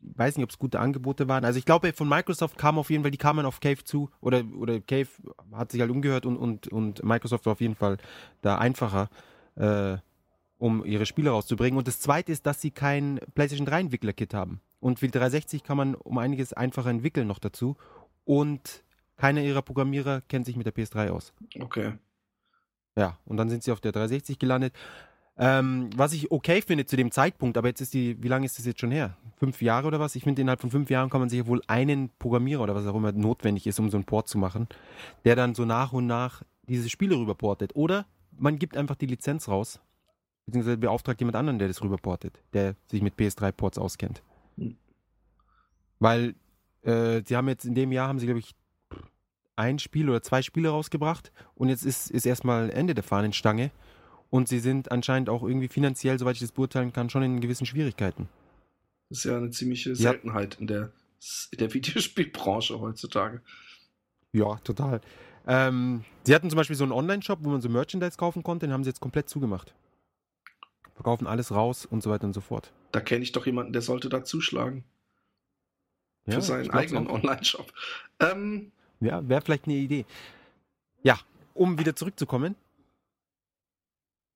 weiß 0.00 0.36
nicht, 0.36 0.44
ob 0.44 0.50
es 0.50 0.58
gute 0.58 0.80
Angebote 0.80 1.28
waren. 1.28 1.44
Also 1.44 1.58
ich 1.58 1.66
glaube, 1.66 1.92
von 1.92 2.08
Microsoft 2.08 2.56
kam 2.56 2.78
auf 2.78 2.88
jeden 2.88 3.04
Fall, 3.04 3.10
die 3.10 3.18
kamen 3.18 3.44
auf 3.44 3.60
Cave 3.60 3.84
zu 3.84 4.10
oder, 4.22 4.42
oder 4.58 4.80
Cave 4.80 5.08
hat 5.52 5.72
sich 5.72 5.80
halt 5.82 5.90
umgehört 5.90 6.24
und, 6.24 6.36
und, 6.38 6.68
und 6.68 7.04
Microsoft 7.04 7.44
war 7.44 7.52
auf 7.52 7.60
jeden 7.60 7.74
Fall 7.76 7.98
da 8.40 8.56
einfacher, 8.58 9.10
äh, 9.56 9.98
um 10.64 10.83
ihre 10.83 11.04
Spiele 11.04 11.28
rauszubringen. 11.28 11.76
Und 11.76 11.87
das 11.87 12.00
zweite 12.00 12.33
ist, 12.33 12.47
dass 12.47 12.62
sie 12.62 12.71
kein 12.71 13.21
PlayStation 13.35 13.66
3 13.66 13.80
Entwickler-Kit 13.80 14.33
haben. 14.33 14.62
Und 14.80 14.99
für 14.99 15.06
die 15.09 15.12
360 15.12 15.62
kann 15.62 15.76
man 15.76 15.94
um 15.94 16.16
einiges 16.16 16.54
einfacher 16.54 16.88
entwickeln 16.88 17.26
noch 17.26 17.38
dazu. 17.38 17.76
Und 18.25 18.83
keiner 19.18 19.42
ihrer 19.42 19.61
Programmierer 19.61 20.23
kennt 20.23 20.47
sich 20.47 20.56
mit 20.56 20.64
der 20.64 20.75
PS3 20.75 21.11
aus. 21.11 21.35
Okay. 21.61 21.92
Ja, 22.97 23.18
und 23.26 23.37
dann 23.37 23.50
sind 23.50 23.62
sie 23.62 23.73
auf 23.73 23.83
der 23.83 23.92
360 23.92 24.38
gelandet. 24.38 24.73
Ähm, 25.37 25.90
was 25.97 26.14
ich 26.14 26.30
okay 26.30 26.62
finde 26.62 26.87
zu 26.87 26.97
dem 26.97 27.11
Zeitpunkt, 27.11 27.59
aber 27.59 27.68
jetzt 27.68 27.83
ist 27.83 27.92
die, 27.92 28.23
wie 28.23 28.28
lange 28.28 28.47
ist 28.47 28.59
das 28.59 28.64
jetzt 28.64 28.80
schon 28.80 28.90
her? 28.90 29.18
Fünf 29.37 29.61
Jahre 29.61 29.88
oder 29.88 30.00
was? 30.00 30.16
Ich 30.16 30.23
finde, 30.23 30.40
innerhalb 30.40 30.62
von 30.62 30.71
fünf 30.71 30.88
Jahren 30.88 31.11
kann 31.11 31.21
man 31.21 31.28
sich 31.28 31.40
ja 31.40 31.47
wohl 31.47 31.61
einen 31.66 32.09
Programmierer 32.18 32.62
oder 32.62 32.75
was 32.75 32.87
auch 32.87 32.94
immer 32.94 33.12
notwendig 33.12 33.66
ist, 33.66 33.78
um 33.80 33.90
so 33.90 33.99
einen 33.99 34.04
Port 34.04 34.28
zu 34.30 34.38
machen, 34.38 34.68
der 35.26 35.37
dann 35.37 35.54
so 35.54 35.66
nach 35.66 35.92
und 35.92 36.06
nach 36.06 36.42
diese 36.62 36.88
Spiele 36.88 37.16
rüberportet. 37.16 37.76
Oder 37.76 38.06
man 38.38 38.59
gibt 38.59 38.78
einfach 38.78 38.97
die 38.97 39.06
Lizenz 39.06 39.49
raus, 39.49 39.80
beziehungsweise 40.46 40.76
beauftragt 40.76 41.20
jemand 41.20 41.36
anderen, 41.36 41.58
der 41.58 41.68
das 41.68 41.82
rüberportet, 41.82 42.40
der 42.52 42.74
sich 42.86 43.02
mit 43.02 43.14
PS3-Ports 43.16 43.78
auskennt. 43.78 44.22
Hm. 44.56 44.76
Weil 45.98 46.34
äh, 46.82 47.22
sie 47.24 47.36
haben 47.36 47.48
jetzt 47.48 47.64
in 47.64 47.74
dem 47.74 47.92
Jahr, 47.92 48.08
haben 48.08 48.18
sie, 48.18 48.26
glaube 48.26 48.40
ich, 48.40 48.54
ein 49.56 49.78
Spiel 49.78 50.08
oder 50.08 50.22
zwei 50.22 50.42
Spiele 50.42 50.71
rausgebracht 50.71 51.32
und 51.54 51.69
jetzt 51.69 51.84
ist, 51.84 52.10
ist 52.10 52.26
erstmal 52.26 52.71
Ende 52.71 52.95
der 52.95 53.04
Fahnenstange 53.04 53.71
und 54.30 54.49
sie 54.49 54.58
sind 54.58 54.90
anscheinend 54.90 55.28
auch 55.28 55.42
irgendwie 55.42 55.69
finanziell, 55.69 56.19
soweit 56.19 56.34
ich 56.34 56.40
das 56.40 56.52
beurteilen 56.52 56.92
kann, 56.92 57.08
schon 57.08 57.23
in 57.23 57.40
gewissen 57.40 57.66
Schwierigkeiten. 57.66 58.28
Das 59.08 59.19
ist 59.19 59.25
ja 59.25 59.36
eine 59.36 59.50
ziemliche 59.50 59.90
Ja. 59.90 59.97
Seltenheit 59.97 60.56
in 60.60 60.66
der, 60.66 60.90
in 61.52 61.58
der 61.58 61.73
Videospielbranche 61.73 62.80
heutzutage. 62.80 63.42
Ja, 64.32 64.56
total. 64.64 65.00
Ähm, 65.47 66.04
sie 66.25 66.34
hatten 66.34 66.50
zum 66.50 66.56
Beispiel 66.56 66.75
so 66.75 66.84
einen 66.84 66.92
Online-Shop, 66.92 67.38
wo 67.42 67.50
man 67.50 67.60
so 67.60 67.69
Merchandise 67.69 68.16
kaufen 68.16 68.42
konnte, 68.42 68.66
den 68.66 68.73
haben 68.73 68.82
sie 68.82 68.90
jetzt 68.90 69.00
komplett 69.00 69.28
zugemacht. 69.28 69.73
Verkaufen 70.95 71.26
alles 71.26 71.50
raus 71.52 71.87
und 71.87 72.02
so 72.02 72.11
weiter 72.11 72.26
und 72.26 72.33
so 72.35 72.41
fort. 72.41 72.73
Da 72.93 73.00
kenne 73.00 73.23
ich 73.25 73.33
doch 73.33 73.47
jemanden, 73.47 73.73
der 73.73 73.83
sollte 73.83 74.09
da 74.09 74.25
zuschlagen. 74.25 74.85
Ja, 76.26 76.37
für 76.37 76.43
seinen 76.43 76.71
eigenen. 76.71 77.09
Online-Shop. 77.09 77.73
Ähm, 78.21 78.71
Ja, 79.00 79.28
wäre 79.28 79.43
vielleicht 79.43 79.65
eine 79.67 79.75
Idee. 79.75 80.07
Ja, 81.02 81.19
um 81.52 81.78
wieder 81.78 81.95
zurückzukommen 81.97 82.54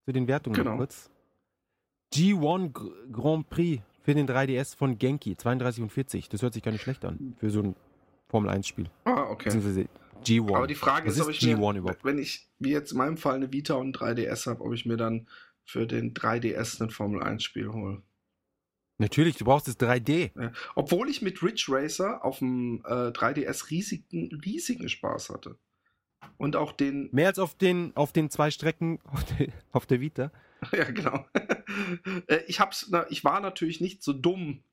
zu 0.04 0.12
den 0.12 0.26
Wertungen 0.26 0.56
Genau. 0.56 0.76
kurz. 0.76 1.10
G1 2.12 2.72
Gr- 2.72 2.90
Grand 3.12 3.48
Prix 3.50 3.82
für 4.02 4.14
den 4.14 4.26
3DS 4.26 4.74
von 4.76 4.98
Genki, 4.98 5.36
32 5.36 5.82
und 5.82 5.90
40. 5.92 6.28
Das 6.28 6.42
hört 6.42 6.54
sich 6.54 6.62
gar 6.62 6.72
nicht 6.72 6.82
schlecht 6.82 7.04
an 7.04 7.34
für 7.38 7.50
so 7.50 7.60
ein 7.62 7.76
Formel 8.28 8.50
1 8.50 8.66
Spiel. 8.66 8.90
ah, 9.04 9.22
okay. 9.30 9.44
Beziehungsweise 9.44 9.88
G1. 10.24 10.54
Aber 10.56 10.66
die 10.66 10.74
Frage 10.74 11.08
Was 11.08 11.16
ist, 11.16 11.22
ob 11.22 11.30
ist 11.30 11.42
ich 11.42 11.48
mir, 11.48 11.56
G1 11.58 11.76
überhaupt? 11.78 12.04
wenn 12.04 12.18
ich, 12.18 12.46
wie 12.58 12.70
jetzt 12.70 12.92
in 12.92 12.98
meinem 12.98 13.16
Fall, 13.16 13.36
eine 13.36 13.52
Vita 13.52 13.74
und 13.74 13.88
ein 13.88 14.16
3DS 14.16 14.46
habe, 14.50 14.62
ob 14.64 14.72
ich 14.74 14.84
mir 14.86 14.96
dann 14.96 15.26
für 15.68 15.86
den 15.86 16.14
3DS 16.14 16.82
ein 16.82 16.88
Formel 16.88 17.22
1 17.22 17.42
Spiel 17.42 17.68
hole. 17.68 18.02
Natürlich, 18.96 19.36
du 19.36 19.44
brauchst 19.44 19.68
das 19.68 19.78
3D. 19.78 20.32
Obwohl 20.74 21.10
ich 21.10 21.20
mit 21.20 21.42
Ridge 21.42 21.66
Racer 21.68 22.24
auf 22.24 22.38
dem 22.38 22.82
äh, 22.86 23.10
3DS 23.10 23.70
riesigen, 23.70 24.40
riesigen 24.44 24.88
Spaß 24.88 25.28
hatte. 25.28 25.58
Und 26.38 26.56
auch 26.56 26.72
den, 26.72 27.10
Mehr 27.12 27.28
als 27.28 27.38
auf 27.38 27.54
den, 27.54 27.94
auf 27.96 28.12
den 28.12 28.30
zwei 28.30 28.50
Strecken 28.50 28.98
auf 29.04 29.24
der, 29.24 29.48
auf 29.70 29.84
der 29.84 30.00
Vita. 30.00 30.32
ja 30.72 30.90
genau. 30.90 31.26
Äh, 32.28 32.40
ich, 32.46 32.60
hab's, 32.60 32.88
na, 32.90 33.04
ich 33.10 33.24
war 33.24 33.40
natürlich 33.40 33.82
nicht 33.82 34.02
so 34.02 34.14
dumm, 34.14 34.64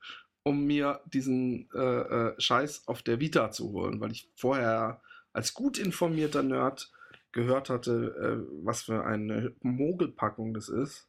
um 0.44 0.66
mir 0.66 1.02
diesen 1.06 1.70
äh, 1.74 1.78
äh, 1.78 2.40
Scheiß 2.40 2.88
auf 2.88 3.04
der 3.04 3.20
Vita 3.20 3.52
zu 3.52 3.74
holen, 3.74 4.00
weil 4.00 4.14
ich 4.14 4.32
vorher 4.34 5.02
als 5.34 5.54
gut 5.54 5.78
informierter 5.78 6.42
Nerd 6.42 6.90
gehört 7.36 7.70
hatte, 7.70 8.16
äh, 8.50 8.64
was 8.66 8.82
für 8.84 9.06
eine 9.06 9.54
Mogelpackung 9.62 10.56
das 10.56 10.70
ist. 10.70 11.08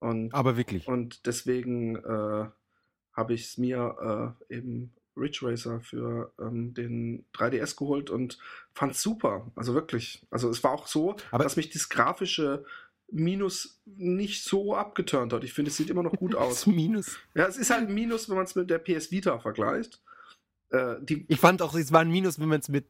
Und 0.00 0.34
Aber 0.34 0.58
wirklich. 0.58 0.86
Und 0.86 1.24
deswegen 1.26 1.96
äh, 1.96 2.46
habe 3.14 3.32
ich 3.32 3.44
es 3.46 3.56
mir 3.56 4.36
äh, 4.50 4.54
eben 4.54 4.92
Ridge 5.16 5.38
Racer 5.42 5.80
für 5.80 6.34
ähm, 6.38 6.74
den 6.74 7.24
3DS 7.32 7.78
geholt 7.78 8.10
und 8.10 8.38
fand 8.74 8.94
super. 8.94 9.50
Also 9.54 9.72
wirklich. 9.72 10.26
Also 10.30 10.50
es 10.50 10.62
war 10.62 10.72
auch 10.72 10.86
so, 10.86 11.16
Aber- 11.30 11.44
dass 11.44 11.56
mich 11.56 11.70
das 11.70 11.88
grafische 11.88 12.64
Minus 13.10 13.80
nicht 13.86 14.42
so 14.42 14.74
abgeturnt 14.74 15.32
hat. 15.32 15.44
Ich 15.44 15.52
finde, 15.52 15.70
es 15.70 15.76
sieht 15.76 15.90
immer 15.90 16.02
noch 16.02 16.12
gut 16.16 16.34
aus. 16.34 16.66
Minus. 16.66 17.18
Ja, 17.34 17.46
es 17.46 17.56
ist 17.56 17.70
halt 17.70 17.88
ein 17.88 17.94
Minus, 17.94 18.28
wenn 18.28 18.36
man 18.36 18.44
es 18.46 18.56
mit 18.56 18.68
der 18.68 18.78
PS 18.80 19.10
Vita 19.12 19.38
vergleicht. 19.38 20.02
Äh, 20.70 20.96
die, 21.00 21.24
Ich 21.28 21.38
fand 21.38 21.62
auch, 21.62 21.74
es 21.76 21.92
war 21.92 22.00
ein 22.00 22.10
Minus, 22.10 22.40
wenn 22.40 22.48
man 22.48 22.58
es 22.60 22.68
mit 22.68 22.84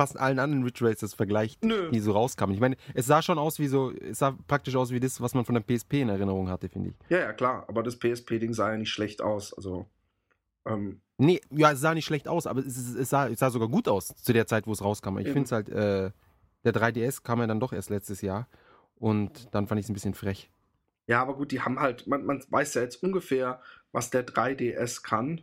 fast 0.00 0.18
allen 0.18 0.38
anderen 0.38 0.62
Ridge 0.62 0.82
Racers 0.82 1.12
vergleicht, 1.12 1.62
nö. 1.62 1.90
die 1.90 2.00
so 2.00 2.12
rauskamen. 2.12 2.54
Ich 2.54 2.60
meine, 2.60 2.76
es 2.94 3.04
sah 3.04 3.20
schon 3.20 3.38
aus 3.38 3.58
wie 3.58 3.66
so, 3.66 3.92
es 3.92 4.20
sah 4.20 4.34
praktisch 4.48 4.74
aus 4.74 4.92
wie 4.92 4.98
das, 4.98 5.20
was 5.20 5.34
man 5.34 5.44
von 5.44 5.54
der 5.54 5.60
PSP 5.60 6.00
in 6.00 6.08
Erinnerung 6.08 6.48
hatte, 6.48 6.70
finde 6.70 6.88
ich. 6.88 6.94
Ja, 7.10 7.18
ja, 7.18 7.32
klar. 7.34 7.66
Aber 7.68 7.82
das 7.82 7.98
PSP-Ding 7.98 8.54
sah 8.54 8.70
ja 8.70 8.78
nicht 8.78 8.90
schlecht 8.90 9.20
aus. 9.20 9.52
Also, 9.52 9.84
ähm, 10.66 11.02
Nee, 11.18 11.42
ja, 11.50 11.72
es 11.72 11.80
sah 11.82 11.92
nicht 11.92 12.06
schlecht 12.06 12.28
aus, 12.28 12.46
aber 12.46 12.60
es, 12.60 12.78
es, 12.94 13.10
sah, 13.10 13.28
es 13.28 13.40
sah 13.40 13.50
sogar 13.50 13.68
gut 13.68 13.88
aus 13.88 14.06
zu 14.06 14.32
der 14.32 14.46
Zeit, 14.46 14.66
wo 14.66 14.72
es 14.72 14.82
rauskam. 14.82 15.18
Ich 15.18 15.28
finde 15.28 15.42
es 15.42 15.52
halt, 15.52 15.68
äh, 15.68 16.12
der 16.64 16.72
3DS 16.72 17.22
kam 17.22 17.40
ja 17.40 17.46
dann 17.46 17.60
doch 17.60 17.74
erst 17.74 17.90
letztes 17.90 18.22
Jahr 18.22 18.48
und 18.94 19.54
dann 19.54 19.66
fand 19.66 19.80
ich 19.80 19.84
es 19.84 19.90
ein 19.90 19.94
bisschen 19.94 20.14
frech. 20.14 20.50
Ja, 21.08 21.20
aber 21.20 21.34
gut, 21.34 21.52
die 21.52 21.60
haben 21.60 21.78
halt, 21.78 22.06
man, 22.06 22.24
man 22.24 22.42
weiß 22.48 22.72
ja 22.72 22.80
jetzt 22.80 23.02
ungefähr, 23.02 23.60
was 23.92 24.08
der 24.08 24.26
3DS 24.26 25.02
kann. 25.02 25.42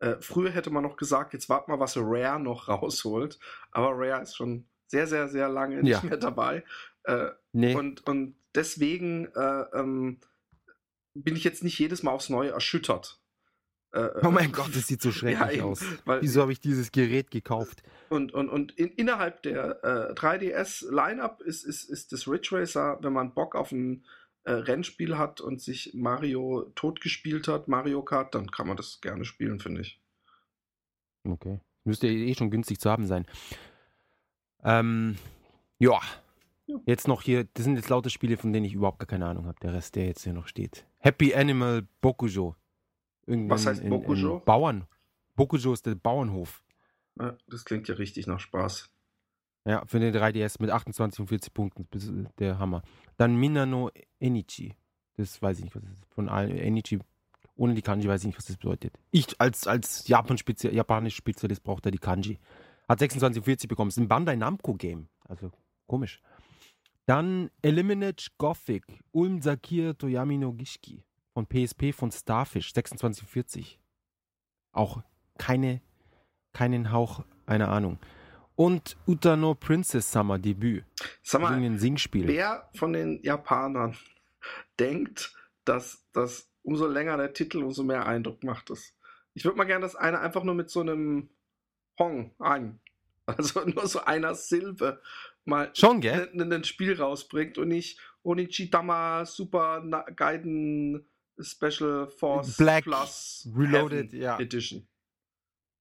Äh, 0.00 0.16
früher 0.20 0.50
hätte 0.50 0.70
man 0.70 0.82
noch 0.84 0.96
gesagt, 0.96 1.32
jetzt 1.32 1.48
wart 1.48 1.68
mal, 1.68 1.80
was 1.80 1.96
Rare 1.96 2.40
noch 2.40 2.68
rausholt. 2.68 3.38
Aber 3.72 3.90
Rare 3.92 4.22
ist 4.22 4.36
schon 4.36 4.66
sehr, 4.86 5.06
sehr, 5.06 5.28
sehr 5.28 5.48
lange 5.48 5.82
nicht 5.82 6.02
Ja. 6.02 6.08
mehr 6.08 6.16
dabei. 6.18 6.64
Äh, 7.04 7.30
Nee, 7.52 7.74
und, 7.74 8.06
und 8.06 8.36
deswegen 8.54 9.26
äh, 9.34 9.64
ähm, 9.74 10.20
bin 11.14 11.34
ich 11.34 11.44
jetzt 11.44 11.64
nicht 11.64 11.78
jedes 11.78 12.02
Mal 12.02 12.12
aufs 12.12 12.28
Neue 12.28 12.50
erschüttert. 12.50 13.20
Äh, 13.92 14.08
oh 14.22 14.30
mein 14.30 14.52
Gott, 14.52 14.70
das 14.74 14.86
sieht 14.86 15.00
so 15.02 15.10
schrecklich 15.10 15.56
eben, 15.58 15.64
aus. 15.64 15.82
Weil, 16.04 16.22
Wieso 16.22 16.42
habe 16.42 16.52
ich 16.52 16.60
dieses 16.60 16.92
Gerät 16.92 17.30
gekauft? 17.30 17.82
Und, 18.10 18.32
und, 18.32 18.48
und 18.48 18.72
in, 18.72 18.88
innerhalb 18.90 19.42
der 19.42 19.82
äh, 19.82 20.12
3DS-Lineup 20.14 21.40
ist, 21.42 21.64
ist, 21.64 21.84
ist 21.84 22.12
das 22.12 22.28
Ridge 22.28 22.50
Racer, 22.52 22.98
wenn 23.00 23.12
man 23.12 23.32
Bock 23.34 23.54
auf 23.54 23.72
ein 23.72 24.04
äh, 24.48 24.52
Rennspiel 24.52 25.18
hat 25.18 25.40
und 25.40 25.60
sich 25.60 25.92
Mario 25.94 26.70
totgespielt 26.74 27.48
hat, 27.48 27.68
Mario 27.68 28.02
Kart, 28.02 28.34
dann 28.34 28.50
kann 28.50 28.66
man 28.66 28.76
das 28.76 29.00
gerne 29.00 29.24
spielen, 29.24 29.60
finde 29.60 29.82
ich. 29.82 30.00
Okay. 31.24 31.60
Müsste 31.84 32.08
eh 32.08 32.34
schon 32.34 32.50
günstig 32.50 32.80
zu 32.80 32.90
haben 32.90 33.06
sein. 33.06 33.26
Ähm, 34.64 35.16
ja. 35.78 36.00
Ja. 36.66 36.76
Jetzt 36.86 37.08
noch 37.08 37.22
hier, 37.22 37.44
das 37.54 37.64
sind 37.64 37.76
jetzt 37.76 37.88
lauter 37.88 38.10
Spiele, 38.10 38.36
von 38.36 38.52
denen 38.52 38.66
ich 38.66 38.74
überhaupt 38.74 38.98
gar 38.98 39.06
keine 39.06 39.26
Ahnung 39.26 39.46
habe. 39.46 39.58
Der 39.62 39.72
Rest, 39.72 39.96
der 39.96 40.06
jetzt 40.06 40.24
hier 40.24 40.32
noch 40.34 40.46
steht. 40.48 40.86
Happy 40.98 41.34
Animal 41.34 41.86
Bokujo. 42.00 42.56
Irgendein- 43.26 43.50
Was 43.50 43.66
heißt 43.66 43.80
in- 43.80 43.86
in 43.86 43.90
Bokujo? 43.90 44.40
Bauern. 44.40 44.86
Bokujo 45.36 45.72
ist 45.72 45.86
der 45.86 45.94
Bauernhof. 45.94 46.62
Ja, 47.18 47.36
das 47.48 47.64
klingt 47.64 47.88
ja 47.88 47.94
richtig 47.94 48.26
nach 48.26 48.40
Spaß. 48.40 48.90
Ja, 49.68 49.84
für 49.84 50.00
den 50.00 50.14
3DS 50.14 50.56
mit 50.60 50.70
28 50.70 51.20
und 51.20 51.26
40 51.26 51.52
Punkten. 51.52 51.86
Das 51.90 52.04
ist 52.04 52.14
der 52.38 52.58
Hammer. 52.58 52.80
Dann 53.18 53.36
Minano 53.36 53.90
Enichi. 54.18 54.74
Das 55.18 55.42
weiß 55.42 55.58
ich 55.58 55.64
nicht, 55.64 55.76
was 55.76 55.82
das 55.82 55.92
ist. 55.92 56.06
Von 56.08 56.30
allen 56.30 56.56
Enichi. 56.56 57.00
Ohne 57.54 57.74
die 57.74 57.82
Kanji 57.82 58.08
weiß 58.08 58.22
ich 58.22 58.28
nicht, 58.28 58.38
was 58.38 58.46
das 58.46 58.56
bedeutet. 58.56 58.98
Ich 59.10 59.38
als, 59.38 59.66
als 59.66 60.08
Japan-Spezi 60.08 60.68
japanisch 60.68 61.16
Spezialist 61.16 61.62
braucht 61.62 61.84
er 61.84 61.92
die 61.92 61.98
Kanji. 61.98 62.38
Hat 62.88 63.00
26 63.00 63.42
und 63.42 63.44
40 63.44 63.68
bekommen. 63.68 63.90
Ist 63.90 63.98
ein 63.98 64.08
Bandai 64.08 64.36
Namco 64.36 64.72
Game. 64.72 65.10
Also 65.28 65.50
komisch. 65.86 66.22
Dann 67.04 67.50
Eliminate 67.60 68.24
Gothic. 68.38 68.84
Ulm 69.12 69.42
Sakir 69.42 69.98
Toyami 69.98 70.38
no 70.38 70.54
Gishiki. 70.54 71.04
Von 71.34 71.46
PSP 71.46 71.92
von 71.92 72.10
Starfish. 72.10 72.72
26 72.72 73.22
und 73.24 73.28
40. 73.28 73.78
Auch 74.72 75.02
keine, 75.36 75.82
keinen 76.54 76.90
Hauch 76.90 77.22
einer 77.44 77.68
Ahnung. 77.68 77.98
Und 78.58 78.96
Utano 79.06 79.54
Princess 79.54 80.10
Summer 80.10 80.36
Debüt. 80.36 80.84
Mal, 81.32 81.52
Irgendein 81.52 81.78
Singspiel. 81.78 82.26
wer 82.26 82.68
von 82.74 82.92
den 82.92 83.22
Japanern 83.22 83.96
denkt, 84.80 85.32
dass, 85.64 86.04
dass 86.12 86.50
umso 86.62 86.88
länger 86.88 87.16
der 87.16 87.32
Titel, 87.32 87.62
umso 87.62 87.84
mehr 87.84 88.04
Eindruck 88.04 88.42
macht 88.42 88.70
es. 88.70 88.96
Ich 89.34 89.44
würde 89.44 89.56
mal 89.56 89.62
gerne, 89.62 89.82
dass 89.82 89.94
einer 89.94 90.20
einfach 90.20 90.42
nur 90.42 90.56
mit 90.56 90.70
so 90.70 90.80
einem 90.80 91.30
Hong 92.00 92.34
ein, 92.40 92.80
also 93.26 93.64
nur 93.64 93.86
so 93.86 94.00
einer 94.00 94.34
Silbe 94.34 95.00
mal 95.44 95.70
Schon, 95.74 96.00
gell? 96.00 96.28
ein, 96.34 96.52
ein 96.52 96.64
Spiel 96.64 97.00
rausbringt 97.00 97.58
und 97.58 97.68
nicht 97.68 98.00
Onichitama 98.24 99.24
Super 99.24 99.82
Gaiden 100.16 101.06
Special 101.40 102.08
Force 102.08 102.56
Black 102.56 102.82
Plus 102.82 103.48
Reloaded, 103.56 104.12
ja. 104.14 104.36
Edition. 104.40 104.88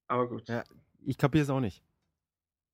Aber 0.08 0.30
gut, 0.30 0.48
Ja. 0.48 0.64
Ich 1.04 1.18
kapiere 1.18 1.44
es 1.44 1.50
auch 1.50 1.60
nicht. 1.60 1.82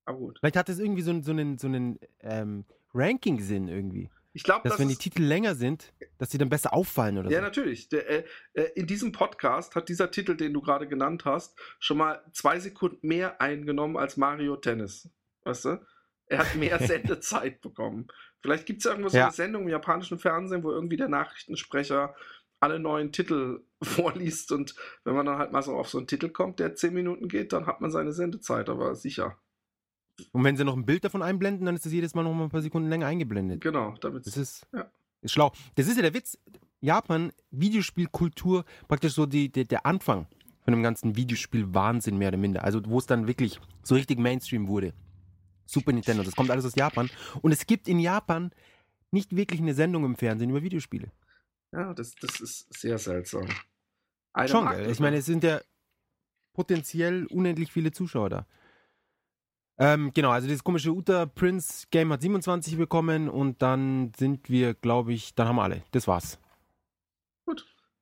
Aber 0.06 0.18
gut. 0.18 0.40
Vielleicht 0.40 0.56
hat 0.58 0.70
es 0.70 0.80
irgendwie 0.80 1.02
so, 1.02 1.12
einen- 1.12 1.24
so 1.24 1.32
einen, 1.32 1.58
so 1.58 1.68
einen 1.68 2.00
ähm, 2.22 2.66
Ranking-Sinn 2.94 3.68
irgendwie. 3.68 4.10
Ich 4.36 4.44
glaube, 4.44 4.62
Dass 4.64 4.74
das 4.74 4.80
wenn 4.80 4.88
die 4.90 4.96
Titel 4.96 5.22
länger 5.22 5.54
sind, 5.54 5.94
dass 6.18 6.32
sie 6.32 6.40
dann 6.40 6.50
besser 6.50 6.74
auffallen 6.74 7.20
oder 7.20 7.30
Ja, 7.30 7.38
so. 7.38 7.44
natürlich. 7.44 7.88
Der, 7.90 8.10
äh, 8.10 8.24
äh, 8.54 8.70
in 8.76 8.88
diesem 8.88 9.12
Podcast 9.12 9.76
hat 9.76 9.90
dieser 9.90 10.10
Titel, 10.10 10.36
den 10.36 10.54
du 10.54 10.62
gerade 10.62 10.88
genannt 10.88 11.24
hast, 11.26 11.56
schon 11.80 11.98
mal 11.98 12.24
zwei 12.32 12.60
Sekunden 12.60 13.08
mehr 13.08 13.40
eingenommen 13.42 13.96
als 13.96 14.18
Mario 14.18 14.56
Tennis. 14.56 15.08
Weißt 15.44 15.66
du? 15.66 15.86
Er 16.26 16.40
hat 16.40 16.56
mehr 16.56 16.80
Sendezeit 16.80 17.62
bekommen. 17.62 18.08
Vielleicht 18.42 18.66
gibt 18.66 18.80
es 18.80 18.86
irgendwo 18.88 19.10
so 19.10 19.18
Ja. 19.18 19.26
eine 19.26 19.34
Sendung 19.34 19.64
im 19.64 19.70
japanischen 19.70 20.18
Fernsehen, 20.18 20.64
wo 20.64 20.72
irgendwie 20.72 20.98
der 20.98 21.10
Nachrichtensprecher 21.10 22.16
alle 22.60 22.80
neuen 22.80 23.12
Titel 23.12 23.62
vorliest 23.84 24.52
und 24.52 24.74
wenn 25.04 25.14
man 25.16 25.28
dann 25.28 25.38
halt 25.38 25.52
mal 25.52 25.62
so 25.62 25.76
auf 25.76 25.90
so 25.90 26.00
einen 26.00 26.08
Titel 26.08 26.30
kommt, 26.30 26.60
der 26.60 26.74
zehn 26.76 26.94
Minuten 26.96 27.28
geht, 27.28 27.54
dann 27.54 27.68
hat 27.68 27.82
man 27.82 27.92
seine 27.92 28.14
Sendezeit, 28.14 28.68
aber 28.70 28.96
sicher. 28.96 29.38
Und 30.32 30.44
wenn 30.44 30.58
sie 30.58 30.64
noch 30.64 30.76
ein 30.76 30.86
Bild 30.86 31.04
davon 31.04 31.22
einblenden, 31.22 31.66
dann 31.66 31.76
ist 31.76 31.86
das 31.86 31.92
jedes 31.92 32.14
Mal 32.14 32.24
noch 32.24 32.34
mal 32.34 32.44
ein 32.44 32.50
paar 32.50 32.62
Sekunden 32.62 32.90
länger 32.90 33.08
eingeblendet. 33.08 33.62
Genau, 33.62 33.96
damit 34.02 34.26
Das 34.28 34.38
ist, 34.38 34.68
Ja. 34.74 34.90
ist 35.22 35.32
schlau. 35.32 35.52
Das 35.76 35.88
ist 35.88 35.96
ja 35.96 36.02
der 36.04 36.14
Witz. 36.14 36.38
Japan, 36.82 37.32
Videospielkultur, 37.52 38.66
praktisch 38.88 39.14
so 39.14 39.26
die, 39.26 39.50
der, 39.50 39.64
der 39.66 39.86
Anfang 39.86 40.28
von 40.64 40.74
dem 40.74 40.84
ganzen 40.84 41.16
Videospiel-Wahnsinn 41.16 42.18
mehr 42.18 42.28
oder 42.30 42.38
minder. 42.38 42.64
Also 42.64 42.82
wo 42.86 43.00
es 43.00 43.06
dann 43.06 43.28
wirklich 43.28 43.60
so 43.84 43.96
richtig 43.96 44.20
Mainstream 44.20 44.68
wurde. 44.68 44.94
Super 45.66 45.94
Nintendo, 45.94 46.24
das 46.24 46.36
kommt 46.36 46.52
alles 46.52 46.66
aus 46.66 46.76
Japan. 46.76 47.10
Und 47.42 47.52
es 47.52 47.66
gibt 47.66 47.88
in 47.88 48.00
Japan 48.00 48.52
nicht 49.12 49.36
wirklich 49.36 49.62
eine 49.62 49.74
Sendung 49.74 50.04
im 50.06 50.16
Fernsehen 50.16 50.50
über 50.50 50.62
Videospiele. 50.62 51.12
ja, 51.72 51.94
das, 51.94 52.16
das 52.16 52.40
ist 52.42 52.74
sehr 52.74 52.98
seltsam. 52.98 53.48
Einer 54.34 54.48
Schon, 54.50 54.66
das 54.66 54.88
Ich 54.92 55.00
meine, 55.00 55.18
es 55.18 55.26
sind 55.26 55.44
ja 55.44 55.62
potenziell 56.54 57.26
unendlich 57.28 57.72
viele 57.72 57.92
Zuschauer 57.92 58.30
da. 58.30 58.48
Ähm, 59.78 60.12
genau, 60.14 60.30
also 60.30 60.48
dieses 60.48 60.64
komische 60.64 60.92
Uta 60.92 61.26
Prince 61.26 61.88
Game 61.90 62.12
hat 62.12 62.22
27 62.22 62.78
bekommen 62.78 63.28
und 63.30 63.62
dann 63.62 64.12
sind 64.18 64.50
wir, 64.50 64.74
glaube 64.76 65.14
ich, 65.14 65.34
dann 65.36 65.48
haben 65.48 65.56
wir 65.56 65.64
alle. 65.64 65.84
Das 65.92 66.08
war's. 66.08 66.40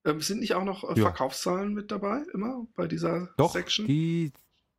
Ähm, 0.04 0.20
sind 0.20 0.40
nicht 0.40 0.56
auch 0.56 0.64
noch 0.64 0.84
äh, 0.84 1.00
Ja. 1.00 1.04
Verkaufszahlen 1.06 1.74
mit 1.74 1.92
dabei, 1.92 2.24
immer 2.34 2.66
bei 2.76 2.88
dieser 2.88 3.30
Doch, 3.38 3.54
Section? 3.54 3.86
die, 3.86 4.32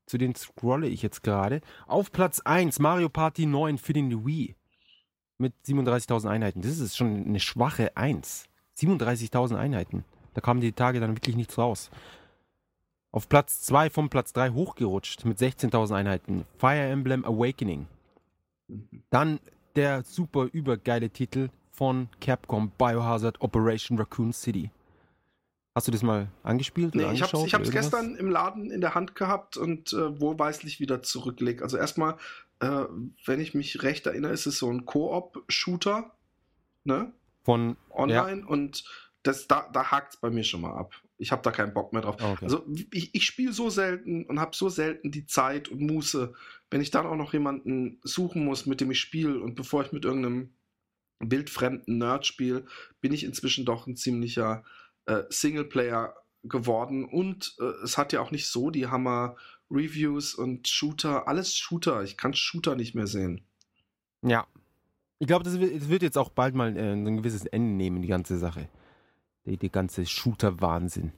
zu 0.06 0.18
denen 0.18 0.34
scrolle 0.34 0.88
ich 0.88 1.00
jetzt 1.02 1.22
gerade. 1.22 1.60
Auf 1.86 2.10
Platz 2.10 2.40
1 2.40 2.80
Mario 2.80 3.08
Party 3.08 3.46
9 3.46 3.78
für 3.78 3.92
den 3.92 4.26
Wii 4.26 4.56
mit 5.38 5.54
37.000 5.66 6.28
Einheiten. 6.28 6.62
Das 6.62 6.78
ist 6.78 6.96
schon 6.96 7.24
eine 7.24 7.40
schwache 7.40 7.96
1. 7.96 8.46
37.000 8.76 9.56
Einheiten. 9.56 10.04
Da 10.34 10.40
kamen 10.40 10.60
die 10.60 10.72
Tage 10.72 10.98
dann 10.98 11.16
wirklich 11.16 11.36
nichts 11.36 11.56
raus. 11.56 11.90
Auf 13.12 13.28
Platz 13.28 13.60
2 13.60 13.90
vom 13.90 14.08
Platz 14.08 14.32
3 14.32 14.50
hochgerutscht 14.50 15.26
mit 15.26 15.38
16.000 15.38 15.94
Einheiten. 15.94 16.46
Fire 16.56 16.80
Emblem 16.80 17.26
Awakening. 17.26 17.86
Dann 19.10 19.38
der 19.76 20.02
super 20.02 20.48
übergeile 20.50 21.10
Titel 21.10 21.50
von 21.70 22.08
Capcom 22.22 22.70
Biohazard 22.78 23.40
Operation 23.42 23.98
Raccoon 23.98 24.32
City. 24.32 24.70
Hast 25.74 25.88
du 25.88 25.92
das 25.92 26.02
mal 26.02 26.28
angespielt? 26.42 26.94
Nee, 26.94 27.10
ich 27.12 27.22
oder 27.22 27.34
irgendwas? 27.34 27.70
gestern 27.70 28.16
im 28.16 28.30
Laden 28.30 28.70
in 28.70 28.80
der 28.80 28.94
Hand 28.94 29.14
gehabt 29.14 29.58
und 29.58 29.92
äh, 29.92 30.20
wohlweislich 30.20 30.80
wieder 30.80 31.02
zurückgelegt. 31.02 31.62
Also 31.62 31.76
erstmal, 31.76 32.16
äh, 32.60 32.84
wenn 33.26 33.40
ich 33.40 33.54
mich 33.54 33.82
recht 33.82 34.06
erinnere, 34.06 34.32
ist 34.32 34.46
es 34.46 34.58
so 34.58 34.70
ein 34.70 34.86
Koop-Shooter, 34.86 36.12
ne? 36.84 37.12
Von 37.44 37.76
Online 37.90 38.46
und 38.46 38.84
das, 39.22 39.48
da, 39.48 39.68
da 39.72 39.90
hakt 39.90 40.14
es 40.14 40.20
bei 40.20 40.30
mir 40.30 40.44
schon 40.44 40.62
mal 40.62 40.74
ab. 40.74 40.94
Ich 41.22 41.32
habe 41.32 41.42
da 41.42 41.50
keinen 41.50 41.72
Bock 41.72 41.92
mehr 41.92 42.02
drauf. 42.02 42.16
Okay. 42.20 42.44
Also 42.44 42.66
ich, 42.92 43.14
ich 43.14 43.24
spiele 43.24 43.52
so 43.52 43.70
selten 43.70 44.26
und 44.26 44.40
habe 44.40 44.56
so 44.56 44.68
selten 44.68 45.10
die 45.10 45.26
Zeit 45.26 45.68
und 45.68 45.80
Muße, 45.80 46.34
wenn 46.70 46.80
ich 46.80 46.90
dann 46.90 47.06
auch 47.06 47.16
noch 47.16 47.32
jemanden 47.32 48.00
suchen 48.02 48.44
muss, 48.44 48.66
mit 48.66 48.80
dem 48.80 48.90
ich 48.90 49.00
spiele 49.00 49.40
und 49.40 49.54
bevor 49.54 49.82
ich 49.82 49.92
mit 49.92 50.04
irgendeinem 50.04 50.54
wildfremden 51.20 51.98
Nerd 51.98 52.26
spiele, 52.26 52.66
bin 53.00 53.12
ich 53.12 53.24
inzwischen 53.24 53.64
doch 53.64 53.86
ein 53.86 53.96
ziemlicher 53.96 54.64
äh, 55.06 55.22
Singleplayer 55.28 56.16
geworden 56.42 57.04
und 57.04 57.54
äh, 57.60 57.84
es 57.84 57.96
hat 57.96 58.12
ja 58.12 58.20
auch 58.20 58.32
nicht 58.32 58.48
so 58.48 58.70
die 58.70 58.88
Hammer 58.88 59.36
Reviews 59.70 60.34
und 60.34 60.68
Shooter, 60.68 61.28
alles 61.28 61.56
Shooter. 61.56 62.02
Ich 62.02 62.16
kann 62.16 62.34
Shooter 62.34 62.74
nicht 62.74 62.94
mehr 62.94 63.06
sehen. 63.06 63.46
Ja. 64.22 64.46
Ich 65.18 65.28
glaube, 65.28 65.44
das 65.44 65.60
wird, 65.60 65.74
das 65.74 65.88
wird 65.88 66.02
jetzt 66.02 66.18
auch 66.18 66.30
bald 66.30 66.54
mal 66.54 66.76
äh, 66.76 66.92
ein 66.92 67.16
gewisses 67.16 67.46
Ende 67.46 67.72
nehmen, 67.74 68.02
die 68.02 68.08
ganze 68.08 68.38
Sache. 68.38 68.68
Die, 69.44 69.56
die 69.56 69.70
ganze 69.70 70.06
Shooter-Wahnsinn. 70.06 71.12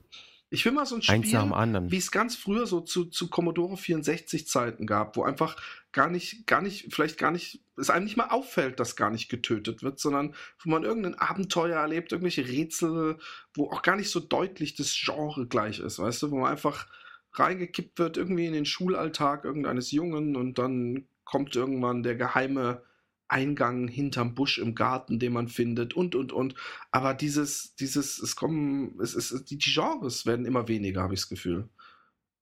Ich 0.49 0.63
will 0.63 0.71
mal 0.71 0.85
so 0.85 0.95
ein 0.95 1.01
Spiel, 1.01 1.35
anderen. 1.35 1.91
wie 1.91 1.97
es 1.97 2.11
ganz 2.11 2.35
früher 2.35 2.67
so 2.67 2.79
zu, 2.79 3.05
zu 3.05 3.29
Commodore 3.29 3.77
64 3.77 4.47
Zeiten 4.47 4.85
gab, 4.85 5.17
wo 5.17 5.23
einfach 5.23 5.57
gar 5.91 6.09
nicht, 6.09 6.45
gar 6.45 6.61
nicht, 6.61 6.93
vielleicht 6.93 7.17
gar 7.17 7.31
nicht, 7.31 7.61
es 7.77 7.89
einem 7.89 8.05
nicht 8.05 8.15
mal 8.15 8.29
auffällt, 8.29 8.79
dass 8.79 8.95
gar 8.95 9.09
nicht 9.09 9.27
getötet 9.27 9.83
wird, 9.83 9.99
sondern 9.99 10.35
wo 10.59 10.69
man 10.69 10.83
irgendein 10.83 11.15
Abenteuer 11.15 11.79
erlebt, 11.79 12.11
irgendwelche 12.11 12.47
Rätsel, 12.47 13.17
wo 13.53 13.69
auch 13.71 13.81
gar 13.81 13.95
nicht 13.95 14.11
so 14.11 14.19
deutlich 14.19 14.75
das 14.75 14.95
Genre 14.95 15.47
gleich 15.47 15.79
ist, 15.79 15.99
weißt 15.99 16.23
du, 16.23 16.31
wo 16.31 16.37
man 16.37 16.51
einfach 16.51 16.87
reingekippt 17.33 17.99
wird, 17.99 18.17
irgendwie 18.17 18.45
in 18.45 18.53
den 18.53 18.65
Schulalltag 18.65 19.45
irgendeines 19.45 19.91
Jungen 19.91 20.35
und 20.35 20.57
dann 20.57 21.07
kommt 21.25 21.55
irgendwann 21.55 22.03
der 22.03 22.15
geheime 22.15 22.83
Eingang 23.27 23.87
hinterm 23.87 24.35
Busch 24.35 24.57
im 24.59 24.75
Garten, 24.75 25.19
den 25.19 25.33
man 25.33 25.47
findet 25.47 25.93
und 25.93 26.15
und 26.15 26.31
und. 26.31 26.55
Aber 26.91 27.13
dieses, 27.13 27.75
dieses, 27.75 28.19
es 28.19 28.35
kommen, 28.35 28.99
es 29.01 29.15
ist, 29.15 29.49
die 29.49 29.57
Genres 29.57 30.25
werden 30.25 30.45
immer 30.45 30.67
weniger, 30.67 31.01
habe 31.01 31.13
ich 31.13 31.21
das 31.21 31.29
Gefühl. 31.29 31.67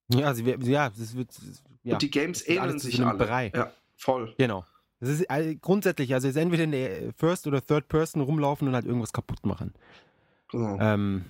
Ja, 0.09 0.33
sie, 0.33 0.43
ja, 0.43 0.89
das 0.89 1.15
wird. 1.15 1.29
Ja, 1.83 1.93
und 1.93 2.01
die 2.01 2.11
Games 2.11 2.47
ähneln 2.47 2.79
sich 2.79 3.03
alle. 3.03 3.25
Brei. 3.25 3.51
Ja, 3.55 3.71
voll. 3.95 4.33
genau. 4.37 4.65
Das 4.99 5.09
ist 5.09 5.29
äh, 5.29 5.55
grundsätzlich, 5.55 6.13
also 6.13 6.29
es 6.29 6.35
ist 6.35 6.41
entweder 6.41 6.63
in 6.63 6.71
der 6.71 7.13
First- 7.17 7.45
oder 7.45 7.61
Third-Person 7.61 8.21
rumlaufen 8.21 8.69
und 8.69 8.73
halt 8.73 8.85
irgendwas 8.85 9.11
kaputt 9.11 9.45
machen. 9.45 9.73
Genau. 10.49 10.79
Ähm, 10.79 11.25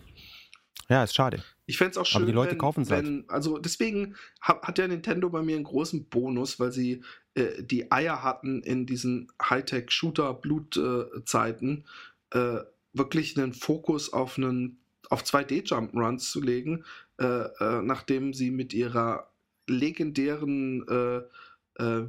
ja, 0.89 1.03
ist 1.03 1.15
schade. 1.15 1.43
Ich 1.65 1.77
fände 1.77 1.91
es 1.91 1.97
auch 1.97 2.05
schön, 2.05 2.21
Aber 2.21 2.25
die 2.27 2.33
Leute 2.33 2.51
wenn, 2.51 2.57
kaufen's 2.59 2.91
halt. 2.91 3.05
wenn, 3.05 3.27
also 3.29 3.57
deswegen 3.57 4.15
hat, 4.41 4.61
hat 4.61 4.77
ja 4.77 4.87
Nintendo 4.87 5.29
bei 5.29 5.41
mir 5.41 5.55
einen 5.55 5.63
großen 5.63 6.05
Bonus, 6.05 6.59
weil 6.59 6.71
sie 6.71 7.03
äh, 7.35 7.63
die 7.63 7.91
Eier 7.91 8.23
hatten 8.23 8.61
in 8.61 8.85
diesen 8.85 9.29
Hightech-Shooter-Blut-Zeiten, 9.41 11.83
äh, 12.31 12.59
wirklich 12.93 13.37
einen 13.37 13.53
Fokus 13.53 14.13
auf 14.13 14.37
einen 14.37 14.77
auf 15.09 15.23
2D-Jump-Runs 15.23 16.31
zu 16.31 16.39
legen, 16.41 16.85
äh, 17.19 17.25
äh, 17.25 17.81
nachdem 17.81 18.33
sie 18.33 18.51
mit 18.51 18.73
ihrer 18.73 19.29
legendären 19.67 20.87
äh, 20.87 21.17
äh, 21.75 22.07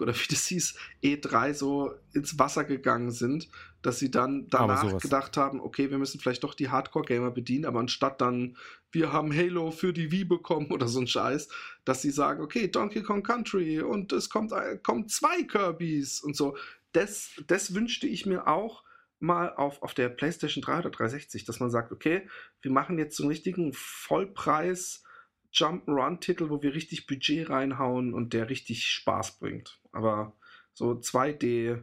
oder 0.00 0.14
wie 0.14 0.28
das 0.30 0.46
hieß, 0.46 0.76
E3 1.02 1.54
so 1.54 1.94
ins 2.12 2.38
Wasser 2.38 2.62
gegangen 2.64 3.10
sind, 3.10 3.48
dass 3.86 4.00
sie 4.00 4.10
dann 4.10 4.48
danach 4.48 4.98
gedacht 4.98 5.36
haben, 5.36 5.60
okay, 5.60 5.90
wir 5.90 5.98
müssen 5.98 6.18
vielleicht 6.18 6.42
doch 6.42 6.54
die 6.54 6.70
Hardcore-Gamer 6.70 7.30
bedienen, 7.30 7.66
aber 7.66 7.78
anstatt 7.78 8.20
dann, 8.20 8.56
wir 8.90 9.12
haben 9.12 9.32
Halo 9.32 9.70
für 9.70 9.92
die 9.92 10.10
Wii 10.10 10.24
bekommen 10.24 10.72
oder 10.72 10.88
so 10.88 10.98
ein 10.98 11.06
Scheiß, 11.06 11.48
dass 11.84 12.02
sie 12.02 12.10
sagen, 12.10 12.42
okay, 12.42 12.66
Donkey 12.66 13.04
Kong 13.04 13.22
Country 13.22 13.80
und 13.80 14.12
es 14.12 14.28
kommt, 14.28 14.50
äh, 14.50 14.76
kommt 14.82 15.12
zwei 15.12 15.44
Kirbys 15.44 16.20
und 16.20 16.36
so. 16.36 16.56
Das, 16.90 17.30
das 17.46 17.74
wünschte 17.74 18.08
ich 18.08 18.26
mir 18.26 18.48
auch, 18.48 18.82
mal 19.18 19.54
auf, 19.54 19.82
auf 19.82 19.94
der 19.94 20.08
PlayStation 20.08 20.62
3 20.62 20.80
oder 20.80 20.90
360, 20.90 21.44
dass 21.44 21.60
man 21.60 21.70
sagt, 21.70 21.92
okay, 21.92 22.28
wir 22.60 22.70
machen 22.70 22.98
jetzt 22.98 23.16
so 23.16 23.22
einen 23.22 23.30
richtigen 23.30 23.72
Vollpreis 23.72 25.04
Jump-Run-Titel, 25.52 26.50
wo 26.50 26.60
wir 26.60 26.74
richtig 26.74 27.06
Budget 27.06 27.48
reinhauen 27.48 28.12
und 28.12 28.32
der 28.34 28.50
richtig 28.50 28.84
Spaß 28.86 29.38
bringt. 29.38 29.80
Aber 29.92 30.36
so 30.74 30.90
2D 30.90 31.82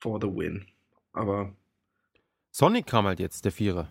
for 0.00 0.20
the 0.20 0.26
win. 0.26 0.66
Aber 1.16 1.54
Sonic 2.50 2.86
kam 2.86 3.06
halt 3.06 3.20
jetzt, 3.20 3.44
der 3.44 3.52
Vierer. 3.52 3.88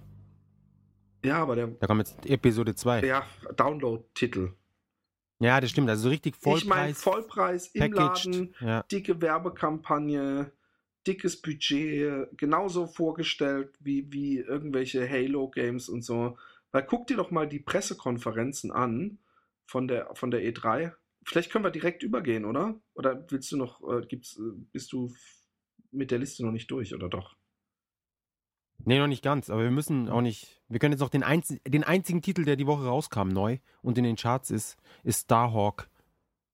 ja, 1.23 1.37
aber 1.41 1.55
der 1.55 1.67
Da 1.67 1.87
kam 1.87 1.97
jetzt 1.99 2.25
Episode 2.25 2.75
2. 2.75 3.01
Ja, 3.01 3.05
ja, 3.43 3.51
Download-Titel. 3.53 4.53
das 5.39 5.69
stimmt. 5.71 5.89
Also 5.89 6.03
so 6.03 6.09
richtig 6.09 6.35
Vollpreis. 6.35 6.63
Ich 6.63 6.69
meine, 6.69 6.93
Vollpreis 6.95 7.67
im 7.69 7.81
packaged. 7.81 8.25
Laden, 8.25 8.55
Ja. 8.61 8.83
dicke 8.83 9.21
Werbekampagne, 9.21 10.51
dickes 11.07 11.41
Budget, 11.41 12.29
genauso 12.37 12.87
vorgestellt 12.87 13.75
wie, 13.79 14.11
wie 14.11 14.37
irgendwelche 14.39 15.09
Halo-Games 15.09 15.89
und 15.89 16.03
so. 16.03 16.37
Weil 16.71 16.83
guck 16.85 17.07
dir 17.07 17.17
doch 17.17 17.31
mal 17.31 17.47
die 17.47 17.59
Pressekonferenzen 17.59 18.71
an 18.71 19.17
von 19.65 19.87
der, 19.87 20.13
von 20.15 20.29
der 20.31 20.41
E3. 20.41 20.93
Vielleicht 21.23 21.51
können 21.51 21.63
wir 21.65 21.71
direkt 21.71 22.03
übergehen, 22.03 22.45
oder? 22.45 22.79
Oder 22.93 23.25
willst 23.31 23.51
du 23.51 23.57
noch, 23.57 23.81
äh, 23.91 24.05
gibt's, 24.05 24.37
äh, 24.37 24.41
bist 24.71 24.91
du 24.93 25.11
mit 25.95 26.11
der 26.11 26.19
Liste 26.19 26.45
noch 26.45 26.51
nicht 26.51 26.69
durch, 26.69 26.93
oder 26.93 27.09
doch? 27.09 27.35
Nee, 28.83 28.99
noch 28.99 29.07
nicht 29.07 29.23
ganz, 29.23 29.49
aber 29.49 29.63
wir 29.63 29.71
müssen 29.71 30.09
auch 30.09 30.21
nicht. 30.21 30.61
Wir 30.67 30.79
können 30.79 30.91
jetzt 30.91 31.01
noch 31.01 31.09
den, 31.09 31.23
einz 31.23 31.55
den 31.65 31.83
einzigen 31.83 32.21
Titel, 32.21 32.43
der 32.43 32.55
die 32.55 32.67
Woche 32.67 32.85
rauskam, 32.85 33.29
neu 33.29 33.57
und 33.81 33.97
in 33.97 34.03
den 34.03 34.15
Charts 34.15 34.51
ist, 34.51 34.77
ist 35.03 35.23
Starhawk 35.23 35.89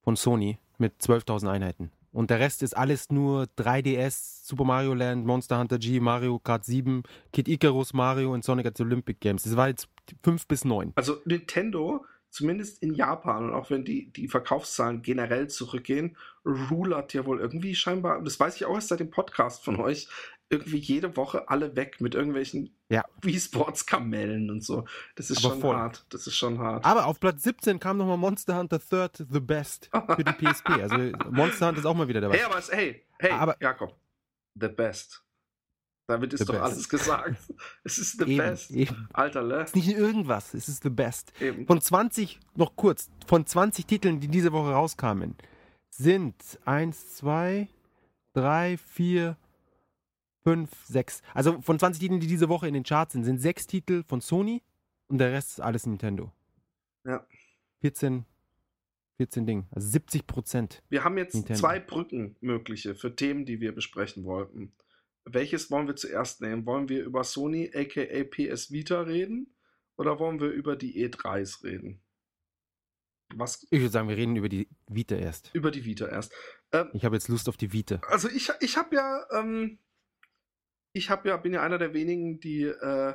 von 0.01 0.15
Sony 0.15 0.59
mit 0.77 1.01
12.000 1.01 1.49
Einheiten. 1.49 1.91
Und 2.11 2.29
der 2.29 2.39
Rest 2.39 2.61
ist 2.61 2.75
alles 2.75 3.09
nur 3.09 3.43
3DS, 3.57 4.45
Super 4.45 4.65
Mario 4.65 4.93
Land, 4.93 5.25
Monster 5.25 5.59
Hunter 5.59 5.79
G, 5.79 5.99
Mario 6.01 6.39
Kart 6.39 6.65
7, 6.65 7.03
Kid 7.31 7.47
Icarus, 7.47 7.93
Mario 7.93 8.33
und 8.33 8.43
Sonic 8.43 8.65
at 8.65 8.77
the 8.77 8.83
Olympic 8.83 9.19
Games. 9.21 9.43
Das 9.43 9.55
war 9.55 9.69
jetzt 9.69 9.87
5 10.23 10.45
bis 10.47 10.65
9. 10.65 10.91
Also 10.95 11.17
Nintendo, 11.23 12.05
zumindest 12.31 12.81
in 12.81 12.93
Japan, 12.95 13.45
und 13.49 13.53
auch 13.53 13.69
wenn 13.69 13.85
die, 13.85 14.11
die 14.11 14.27
Verkaufszahlen 14.27 15.01
generell 15.03 15.47
zurückgehen, 15.49 16.17
rulert 16.45 17.13
ja 17.13 17.25
wohl 17.25 17.39
irgendwie 17.39 17.75
scheinbar, 17.75 18.21
das 18.23 18.39
weiß 18.39 18.55
ich 18.55 18.65
auch 18.65 18.73
erst 18.75 18.87
seit 18.87 18.99
dem 19.01 19.11
Podcast 19.11 19.63
von 19.63 19.79
euch, 19.79 20.07
irgendwie 20.49 20.79
jede 20.79 21.15
Woche 21.15 21.47
alle 21.49 21.75
weg 21.77 22.01
mit 22.01 22.13
irgendwelchen 22.15 22.75
Ja. 22.89 23.05
Wii 23.21 23.39
Sports 23.39 23.85
Kamellen 23.85 24.49
und 24.49 24.61
so. 24.63 24.85
Das 25.15 25.29
ist 25.29 25.37
Aber 25.45 25.53
schon 25.53 25.61
voll. 25.61 25.75
hart. 25.77 26.05
Das 26.09 26.27
ist 26.27 26.35
schon 26.35 26.59
hart. 26.59 26.83
Aber 26.83 27.05
auf 27.05 27.19
Platz 27.21 27.43
17 27.43 27.79
kam 27.79 27.97
nochmal 27.97 28.17
Monster 28.17 28.57
Hunter 28.57 28.79
Third 28.79 29.25
The 29.29 29.39
Best 29.39 29.89
für 29.93 30.23
die 30.23 30.31
PSP. 30.33 30.69
Also 30.71 30.97
Monster 31.29 31.67
Hunter 31.67 31.79
ist 31.79 31.85
auch 31.85 31.95
mal 31.95 32.07
wieder 32.09 32.19
dabei. 32.19 32.35
hey, 32.37 32.43
aber 32.45 32.61
hey, 32.69 33.05
hey, 33.19 33.31
Aber- 33.31 33.55
Jakob, 33.61 33.95
the 34.55 34.67
best. 34.67 35.23
Damit 36.07 36.33
ist 36.33 36.39
The 36.39 36.45
doch 36.45 36.53
best. 36.53 36.63
alles 36.63 36.89
gesagt. 36.89 37.37
es 37.83 37.97
ist 37.97 38.17
the 38.19 38.25
eben, 38.25 38.37
best. 38.37 38.71
eben. 38.71 39.07
Alter, 39.13 39.43
le? 39.43 39.61
Es 39.61 39.69
ist 39.69 39.75
nicht 39.75 39.89
irgendwas, 39.95 40.53
es 40.53 40.67
ist 40.67 40.83
The 40.83 40.89
Best. 40.89 41.31
Eben. 41.39 41.65
Von 41.65 41.79
20, 41.79 42.39
noch 42.55 42.75
kurz, 42.75 43.09
von 43.27 43.45
20 43.45 43.85
Titeln, 43.85 44.19
die 44.19 44.27
diese 44.27 44.51
Woche 44.51 44.71
rauskamen, 44.71 45.35
sind 45.89 46.35
1, 46.65 47.15
2, 47.17 47.67
3, 48.33 48.77
4, 48.77 49.37
5, 50.43 50.69
6. 50.87 51.21
Also 51.33 51.61
von 51.61 51.79
20 51.79 52.01
Titeln, 52.01 52.19
die 52.19 52.27
diese 52.27 52.49
Woche 52.49 52.67
in 52.67 52.73
den 52.73 52.83
Charts 52.83 53.13
sind, 53.13 53.23
sind 53.23 53.37
6 53.39 53.67
Titel 53.67 54.03
von 54.07 54.21
Sony 54.21 54.61
und 55.07 55.17
der 55.19 55.31
Rest 55.31 55.51
ist 55.51 55.59
alles 55.61 55.85
Nintendo. 55.85 56.31
Ja. 57.05 57.25
14, 57.81 58.25
14 59.17 59.45
Ding, 59.45 59.65
also 59.71 59.87
70 59.87 60.27
Prozent. 60.27 60.83
Wir 60.89 61.03
haben 61.03 61.17
jetzt 61.17 61.35
Nintendo. 61.35 61.59
zwei 61.59 61.79
Brücken 61.79 62.35
mögliche 62.41 62.95
für 62.95 63.15
Themen, 63.15 63.45
die 63.45 63.59
wir 63.59 63.73
besprechen 63.73 64.23
wollten. 64.25 64.71
Welches 65.25 65.69
wollen 65.69 65.87
wir 65.87 65.95
zuerst 65.95 66.41
nehmen? 66.41 66.65
Wollen 66.65 66.89
wir 66.89 67.03
über 67.03 67.23
Sony 67.23 67.71
aka 67.73 68.23
PS 68.23 68.71
Vita 68.71 69.01
reden 69.01 69.55
oder 69.97 70.19
wollen 70.19 70.39
wir 70.39 70.49
über 70.49 70.75
die 70.75 71.07
E3s 71.07 71.63
reden? 71.63 72.01
Was 73.35 73.65
Ich 73.69 73.79
würde 73.79 73.89
sagen, 73.91 74.09
wir 74.09 74.17
reden 74.17 74.35
über 74.35 74.49
die 74.49 74.67
Vita 74.87 75.15
erst. 75.15 75.51
über 75.53 75.71
die 75.71 75.85
Vita 75.85 76.07
erst. 76.07 76.33
Ähm, 76.71 76.89
Ich 76.93 77.05
habe 77.05 77.15
jetzt 77.15 77.27
Lust 77.29 77.47
auf 77.47 77.57
die 77.57 77.71
Vita. 77.71 78.01
also 78.07 78.27
ich, 78.29 78.51
ich 78.59 78.77
habe 78.77 78.95
ja, 78.95 79.25
ähm, 79.31 79.79
ich 80.93 81.09
habe 81.09 81.29
ja, 81.29 81.37
bin 81.37 81.53
ja 81.53 81.61
einer 81.61 81.77
der 81.77 81.93
wenigen, 81.93 82.39
die 82.39 82.63
äh, 82.63 83.13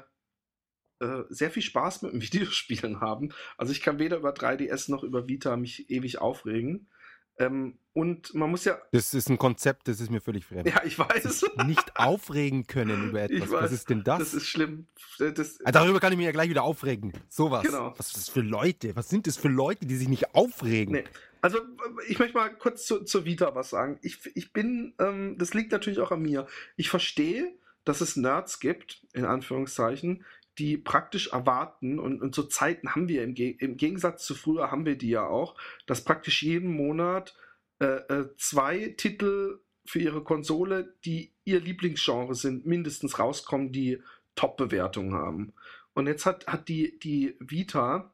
äh, 1.01 1.25
sehr 1.29 1.51
viel 1.51 1.63
Spaß 1.63 2.03
mit 2.03 2.13
dem 2.13 2.23
Videospielen 2.23 3.01
haben. 3.01 3.33
Also 3.59 3.73
ich 3.73 3.83
kann 3.83 3.99
weder 3.99 4.17
über 4.19 4.33
3DS 4.33 4.91
noch 4.91 5.03
über 5.03 5.29
Vita 5.29 5.57
mich 5.57 5.91
ewig 5.91 6.19
aufregen. 6.19 6.89
Ähm, 7.39 7.79
und 7.93 8.35
man 8.35 8.51
muss 8.51 8.65
ja, 8.65 8.79
Das 8.93 9.15
ist 9.15 9.29
ein 9.31 9.39
Konzept, 9.39 9.89
das 9.89 10.01
ist 10.01 10.11
mir 10.11 10.21
völlig 10.21 10.45
fremd. 10.47 10.69
ja, 10.69 10.83
ich 10.85 10.99
weiß. 10.99 11.45
Nicht 11.67 11.97
aufregen 11.99 12.67
können 12.67 13.09
über 13.09 13.23
etwas. 13.31 13.51
Was 13.51 13.73
ist 13.73 13.89
denn 13.91 14.05
das? 14.05 14.19
Das 14.19 14.35
ist 14.35 14.47
schlimm. 14.47 14.87
Das, 15.19 15.59
Ah, 15.65 15.73
Darüber 15.73 15.99
kann 16.01 16.13
ich 16.13 16.19
mich 16.19 16.27
ja 16.27 16.33
gleich 16.33 16.51
wieder 16.51 16.63
aufregen. 16.63 17.13
Sowas. 17.29 17.65
Genau. 17.65 17.95
Was 17.97 18.09
ist 18.09 18.17
das 18.17 18.29
für 18.29 18.41
Leute? 18.43 18.95
Was 18.97 19.09
sind 19.09 19.27
das 19.27 19.37
für 19.37 19.49
Leute, 19.49 19.87
die 19.87 19.97
sich 19.97 20.09
nicht 20.09 20.35
aufregen? 20.35 20.95
Nee. 20.95 21.05
Also, 21.43 21.59
ich 22.09 22.19
möchte 22.19 22.37
mal 22.37 22.49
kurz 22.51 22.87
zu, 22.87 23.05
zur 23.05 23.25
Vita 23.25 23.55
was 23.55 23.71
sagen. 23.71 23.99
Ich, 24.03 24.19
ich 24.35 24.53
bin, 24.53 24.95
ähm, 24.99 25.37
das 25.39 25.55
liegt 25.55 25.73
natürlich 25.73 26.01
auch 26.01 26.11
an 26.11 26.23
mir. 26.23 26.47
Ich 26.77 26.91
verstehe, 26.91 27.55
dass 27.85 28.01
es 28.01 28.17
Nerds 28.17 28.59
gibt, 28.61 29.03
in 29.13 29.25
Anführungszeichen, 29.25 30.25
die 30.59 30.77
praktisch 30.77 31.29
erwarten, 31.29 31.99
und, 31.99 32.23
und 32.23 32.35
so 32.35 32.43
Zeiten 32.45 32.95
haben 32.95 33.09
wir 33.09 33.23
im, 33.23 33.35
im 33.35 33.77
Gegensatz 33.77 34.25
zu 34.25 34.35
früher, 34.35 34.71
haben 34.71 34.87
wir 34.87 34.97
die 34.97 35.11
ja 35.11 35.27
auch, 35.27 35.57
dass 35.87 36.05
praktisch 36.05 36.43
jeden 36.43 36.71
Monat 36.71 37.37
äh, 37.79 37.87
äh, 37.87 38.29
zwei 38.37 38.95
Titel 38.97 39.61
für 39.85 40.01
ihre 40.01 40.23
Konsole, 40.23 40.95
die 41.05 41.33
ihr 41.45 41.61
Lieblingsgenre 41.61 42.35
sind, 42.35 42.67
mindestens 42.67 43.19
rauskommen, 43.19 43.73
die 43.73 44.03
Top-Bewertungen 44.35 45.15
haben. 45.15 45.53
Und 45.95 46.07
jetzt 46.07 46.27
hat, 46.27 46.47
hat 46.47 46.69
die, 46.69 46.99
die 46.99 47.37
Vita 47.39 48.13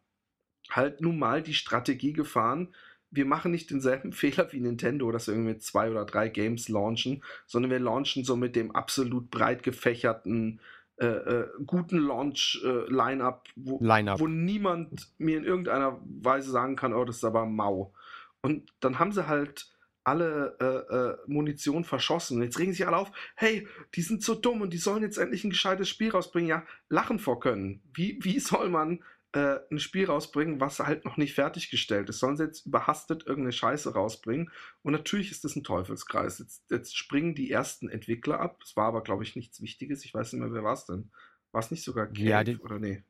halt 0.70 1.00
nun 1.00 1.18
mal 1.18 1.42
die 1.42 1.54
Strategie 1.54 2.12
gefahren, 2.12 2.74
wir 3.12 3.26
machen 3.26 3.52
nicht 3.52 3.70
denselben 3.70 4.12
Fehler 4.12 4.52
wie 4.52 4.60
Nintendo, 4.60 5.12
dass 5.12 5.28
wir 5.28 5.34
irgendwie 5.34 5.58
zwei 5.58 5.90
oder 5.90 6.04
drei 6.04 6.28
Games 6.28 6.68
launchen, 6.68 7.22
sondern 7.46 7.70
wir 7.70 7.78
launchen 7.78 8.24
so 8.24 8.36
mit 8.36 8.56
dem 8.56 8.74
absolut 8.74 9.30
breit 9.30 9.62
gefächerten, 9.62 10.60
äh, 11.02 11.06
äh, 11.06 11.48
guten 11.66 11.98
Launch-Line-Up, 11.98 13.48
wo, 13.56 13.78
Line-up. 13.80 14.20
wo 14.20 14.28
niemand 14.28 15.12
mir 15.18 15.38
in 15.38 15.44
irgendeiner 15.44 16.00
Weise 16.04 16.50
sagen 16.50 16.76
kann, 16.76 16.94
oh, 16.94 17.04
das 17.04 17.16
ist 17.16 17.24
aber 17.24 17.44
mau. 17.44 17.92
Und 18.40 18.72
dann 18.80 18.98
haben 18.98 19.12
sie 19.12 19.26
halt 19.26 19.72
alle 20.04 20.56
äh, 20.60 20.94
äh, 20.94 21.16
Munition 21.26 21.84
verschossen. 21.84 22.36
Und 22.36 22.44
jetzt 22.44 22.58
regen 22.58 22.72
sich 22.72 22.86
alle 22.86 22.96
auf, 22.96 23.12
hey, 23.34 23.66
die 23.94 24.02
sind 24.02 24.22
so 24.22 24.34
dumm 24.34 24.60
und 24.60 24.72
die 24.72 24.78
sollen 24.78 25.02
jetzt 25.02 25.18
endlich 25.18 25.44
ein 25.44 25.50
gescheites 25.50 25.88
Spiel 25.88 26.10
rausbringen. 26.10 26.48
Ja, 26.48 26.64
lachen 26.88 27.18
vor 27.18 27.40
können. 27.40 27.82
Wie, 27.94 28.18
wie 28.22 28.38
soll 28.40 28.68
man 28.68 29.02
äh, 29.32 29.58
ein 29.70 29.78
Spiel 29.78 30.06
rausbringen, 30.06 30.60
was 30.60 30.78
halt 30.78 31.04
noch 31.04 31.16
nicht 31.16 31.34
fertiggestellt 31.34 32.08
ist? 32.08 32.18
Sollen 32.18 32.36
sie 32.36 32.44
jetzt 32.44 32.66
überhastet 32.66 33.26
irgendeine 33.26 33.52
Scheiße 33.52 33.94
rausbringen? 33.94 34.50
Und 34.82 34.92
natürlich 34.92 35.30
ist 35.30 35.44
das 35.44 35.56
ein 35.56 35.64
Teufelskreis. 35.64 36.38
Jetzt, 36.38 36.70
jetzt 36.70 36.96
springen 36.96 37.34
die 37.34 37.50
ersten 37.50 37.88
Entwickler 37.88 38.40
ab. 38.40 38.60
Das 38.60 38.76
war 38.76 38.86
aber, 38.86 39.02
glaube 39.02 39.24
ich, 39.24 39.36
nichts 39.36 39.60
Wichtiges. 39.60 40.04
Ich 40.04 40.12
weiß 40.12 40.32
nicht 40.32 40.42
mehr, 40.42 40.52
wer 40.52 40.64
war 40.64 40.74
es 40.74 40.86
denn? 40.86 41.10
War 41.52 41.60
es 41.60 41.70
nicht 41.70 41.84
sogar 41.84 42.06
Cave 42.06 42.22
Ja, 42.52 42.58
oder 42.60 42.78
nee? 42.78 43.04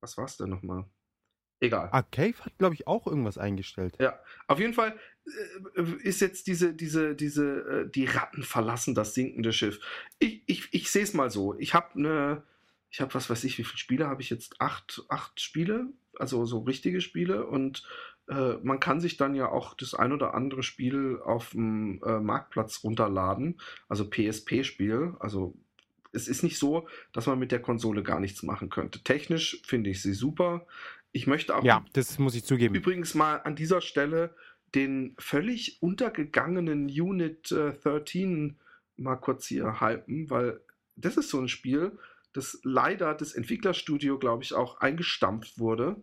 Was 0.00 0.16
war 0.16 0.24
es 0.24 0.36
denn 0.36 0.50
nochmal? 0.50 0.86
Egal. 1.60 1.90
Ah, 1.92 2.02
Cave 2.02 2.38
hat, 2.40 2.56
glaube 2.56 2.74
ich, 2.74 2.86
auch 2.86 3.06
irgendwas 3.06 3.36
eingestellt. 3.36 3.94
Ja, 4.00 4.18
auf 4.46 4.58
jeden 4.58 4.72
Fall 4.72 4.98
äh, 5.76 5.82
ist 6.02 6.20
jetzt 6.20 6.46
diese, 6.46 6.74
diese, 6.74 7.14
diese, 7.14 7.84
äh, 7.84 7.90
die 7.90 8.06
Ratten 8.06 8.42
verlassen 8.42 8.94
das 8.94 9.14
sinkende 9.14 9.52
Schiff. 9.52 9.78
Ich, 10.18 10.42
ich, 10.46 10.68
ich 10.72 10.90
sehe 10.90 11.02
es 11.02 11.12
mal 11.12 11.30
so. 11.30 11.58
Ich 11.58 11.74
habe 11.74 11.94
eine, 11.96 12.42
ich 12.90 13.00
habe 13.00 13.14
was 13.14 13.30
weiß 13.30 13.44
ich, 13.44 13.58
wie 13.58 13.64
viele 13.64 13.78
Spiele 13.78 14.08
habe 14.08 14.22
ich 14.22 14.30
jetzt? 14.30 14.60
Acht, 14.60 15.02
acht 15.08 15.40
Spiele, 15.40 15.88
also 16.18 16.44
so 16.44 16.60
richtige 16.60 17.00
Spiele 17.00 17.46
und 17.46 17.86
äh, 18.28 18.54
man 18.62 18.80
kann 18.80 19.00
sich 19.00 19.16
dann 19.16 19.34
ja 19.34 19.48
auch 19.48 19.74
das 19.74 19.94
ein 19.94 20.12
oder 20.12 20.34
andere 20.34 20.62
Spiel 20.62 21.20
auf 21.24 21.50
dem 21.50 22.02
äh, 22.04 22.20
Marktplatz 22.20 22.82
runterladen, 22.84 23.60
also 23.88 24.08
PSP-Spiel, 24.08 25.14
also 25.18 25.54
es 26.12 26.28
ist 26.28 26.42
nicht 26.42 26.58
so, 26.58 26.88
dass 27.12 27.26
man 27.26 27.38
mit 27.38 27.52
der 27.52 27.62
Konsole 27.62 28.02
gar 28.02 28.20
nichts 28.20 28.42
machen 28.42 28.68
könnte. 28.68 29.02
Technisch 29.02 29.62
finde 29.64 29.90
ich 29.90 30.02
sie 30.02 30.12
super. 30.12 30.66
Ich 31.12 31.26
möchte 31.26 31.54
auch 31.54 31.62
Ja, 31.62 31.84
das 31.92 32.18
muss 32.18 32.34
ich 32.34 32.44
zugeben. 32.44 32.74
Übrigens 32.74 33.14
mal 33.14 33.36
an 33.36 33.56
dieser 33.56 33.80
Stelle 33.80 34.34
den 34.74 35.14
völlig 35.18 35.82
untergegangenen 35.82 36.86
Unit 36.86 37.50
äh, 37.52 37.72
13 37.72 38.56
mal 38.96 39.16
kurz 39.16 39.46
hier 39.46 39.80
hypen, 39.80 40.30
weil 40.30 40.60
das 40.96 41.16
ist 41.16 41.30
so 41.30 41.40
ein 41.40 41.48
Spiel, 41.48 41.98
das 42.32 42.60
leider 42.62 43.14
das 43.14 43.32
Entwicklerstudio, 43.32 44.18
glaube 44.18 44.42
ich, 44.42 44.52
auch 44.54 44.80
eingestampft 44.80 45.58
wurde, 45.58 46.02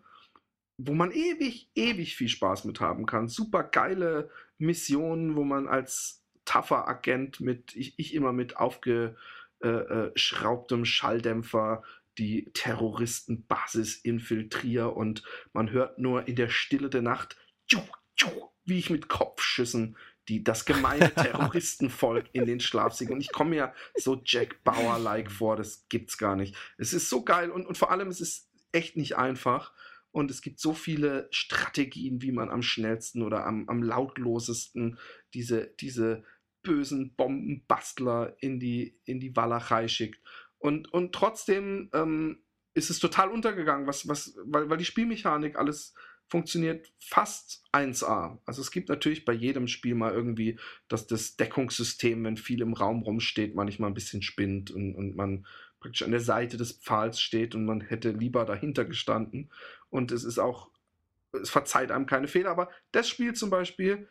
wo 0.77 0.93
man 0.93 1.11
ewig, 1.11 1.69
ewig 1.75 2.15
viel 2.15 2.29
Spaß 2.29 2.65
mit 2.65 2.79
haben 2.79 3.05
kann. 3.05 3.27
Super 3.27 3.63
geile 3.63 4.31
Missionen, 4.57 5.35
wo 5.35 5.43
man 5.43 5.67
als 5.67 6.23
tougher 6.45 6.87
Agent 6.87 7.41
mit, 7.41 7.75
ich, 7.75 7.95
ich 7.97 8.13
immer 8.13 8.31
mit 8.31 8.57
aufgeschraubtem 8.57 10.85
Schalldämpfer 10.85 11.83
die 12.17 12.49
Terroristenbasis 12.53 13.95
infiltriere 13.95 14.91
und 14.91 15.23
man 15.53 15.71
hört 15.71 15.99
nur 15.99 16.27
in 16.27 16.35
der 16.35 16.49
Stille 16.49 16.89
der 16.89 17.03
Nacht, 17.03 17.37
tschu, 17.67 17.79
tschu, 18.15 18.49
wie 18.65 18.79
ich 18.79 18.89
mit 18.89 19.07
Kopf 19.07 19.43
Schüssen 19.43 19.95
die, 20.27 20.43
das 20.43 20.65
gemeine 20.65 21.13
Terroristenvolk 21.13 22.25
in 22.33 22.45
den 22.45 22.59
Schlaf 22.59 22.93
sinken. 22.93 23.15
Und 23.15 23.21
ich 23.21 23.31
komme 23.31 23.51
mir 23.51 23.73
so 23.95 24.21
Jack 24.23 24.63
Bauer-like 24.63 25.31
vor, 25.31 25.55
das 25.55 25.87
gibt's 25.89 26.17
gar 26.17 26.35
nicht. 26.35 26.55
Es 26.77 26.93
ist 26.93 27.09
so 27.09 27.23
geil 27.23 27.49
und, 27.49 27.65
und 27.65 27.77
vor 27.77 27.91
allem 27.91 28.09
es 28.09 28.21
ist 28.21 28.49
echt 28.71 28.97
nicht 28.97 29.17
einfach. 29.17 29.73
Und 30.11 30.31
es 30.31 30.41
gibt 30.41 30.59
so 30.59 30.73
viele 30.73 31.27
Strategien, 31.31 32.21
wie 32.21 32.31
man 32.31 32.49
am 32.49 32.61
schnellsten 32.61 33.21
oder 33.21 33.45
am, 33.45 33.69
am 33.69 33.83
lautlosesten 33.83 34.97
diese, 35.33 35.67
diese 35.79 36.23
bösen 36.63 37.15
Bombenbastler 37.15 38.35
in 38.39 38.59
die, 38.59 38.99
in 39.05 39.19
die 39.19 39.35
Walachei 39.35 39.87
schickt. 39.87 40.19
Und, 40.57 40.91
und 40.91 41.13
trotzdem 41.13 41.89
ähm, 41.93 42.39
ist 42.73 42.89
es 42.89 42.99
total 42.99 43.29
untergegangen, 43.29 43.87
was, 43.87 44.07
was, 44.07 44.37
weil, 44.43 44.69
weil 44.69 44.77
die 44.77 44.85
Spielmechanik 44.85 45.57
alles 45.57 45.93
funktioniert 46.27 46.91
fast 46.99 47.63
1A. 47.71 48.39
Also 48.45 48.61
es 48.61 48.71
gibt 48.71 48.89
natürlich 48.89 49.25
bei 49.25 49.33
jedem 49.33 49.67
Spiel 49.67 49.95
mal 49.95 50.13
irgendwie, 50.13 50.59
dass 50.87 51.07
das 51.07 51.37
Deckungssystem, 51.37 52.23
wenn 52.23 52.37
viel 52.37 52.61
im 52.61 52.73
Raum 52.73 53.03
rumsteht, 53.03 53.55
manchmal 53.55 53.89
ein 53.89 53.95
bisschen 53.95 54.21
spinnt 54.21 54.71
und, 54.71 54.95
und 54.95 55.15
man 55.15 55.45
praktisch 55.79 56.03
an 56.03 56.11
der 56.11 56.19
Seite 56.19 56.57
des 56.57 56.73
Pfahls 56.73 57.21
steht 57.21 57.55
und 57.55 57.65
man 57.65 57.81
hätte 57.81 58.11
lieber 58.11 58.45
dahinter 58.45 58.85
gestanden. 58.85 59.49
Und 59.89 60.11
es 60.11 60.23
ist 60.23 60.39
auch, 60.39 60.69
es 61.31 61.49
verzeiht 61.49 61.91
einem 61.91 62.07
keine 62.07 62.27
Fehler, 62.27 62.49
aber 62.49 62.69
das 62.91 63.07
Spiel 63.07 63.33
zum 63.33 63.49
Beispiel 63.49 64.07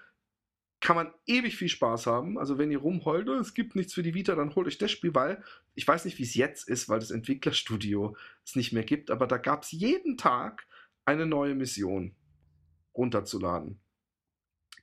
kann 0.81 0.97
man 0.97 1.13
ewig 1.27 1.57
viel 1.57 1.69
Spaß 1.69 2.07
haben. 2.07 2.39
Also 2.39 2.59
wenn 2.59 2.71
ihr 2.71 2.79
rumheult, 2.79 3.29
"Oh, 3.29 3.35
es 3.35 3.55
gibt 3.55 3.77
nichts 3.77 3.95
für 3.95 4.03
die 4.03 4.15
Vita, 4.15 4.35
dann 4.35 4.55
holt 4.55 4.67
euch 4.67 4.79
das 4.79 4.91
Spiel, 4.91 5.15
weil 5.15 5.43
ich 5.75 5.87
weiß 5.89 6.05
nicht, 6.05 6.19
wie 6.19 6.23
es 6.23 6.35
jetzt 6.35 6.69
ist, 6.69 6.89
weil 6.89 7.01
das 7.01 7.11
Entwicklerstudio 7.11 8.17
es 8.45 8.57
nicht 8.57 8.73
mehr 8.73 8.85
gibt, 8.85 9.11
aber 9.11 9.27
da 9.27 9.39
gab 9.39 9.65
es 9.65 9.73
jeden 9.73 10.17
Tag 10.17 10.67
eine 11.07 11.25
neue 11.25 11.55
Mission 11.55 12.15
runterzuladen. 12.95 13.81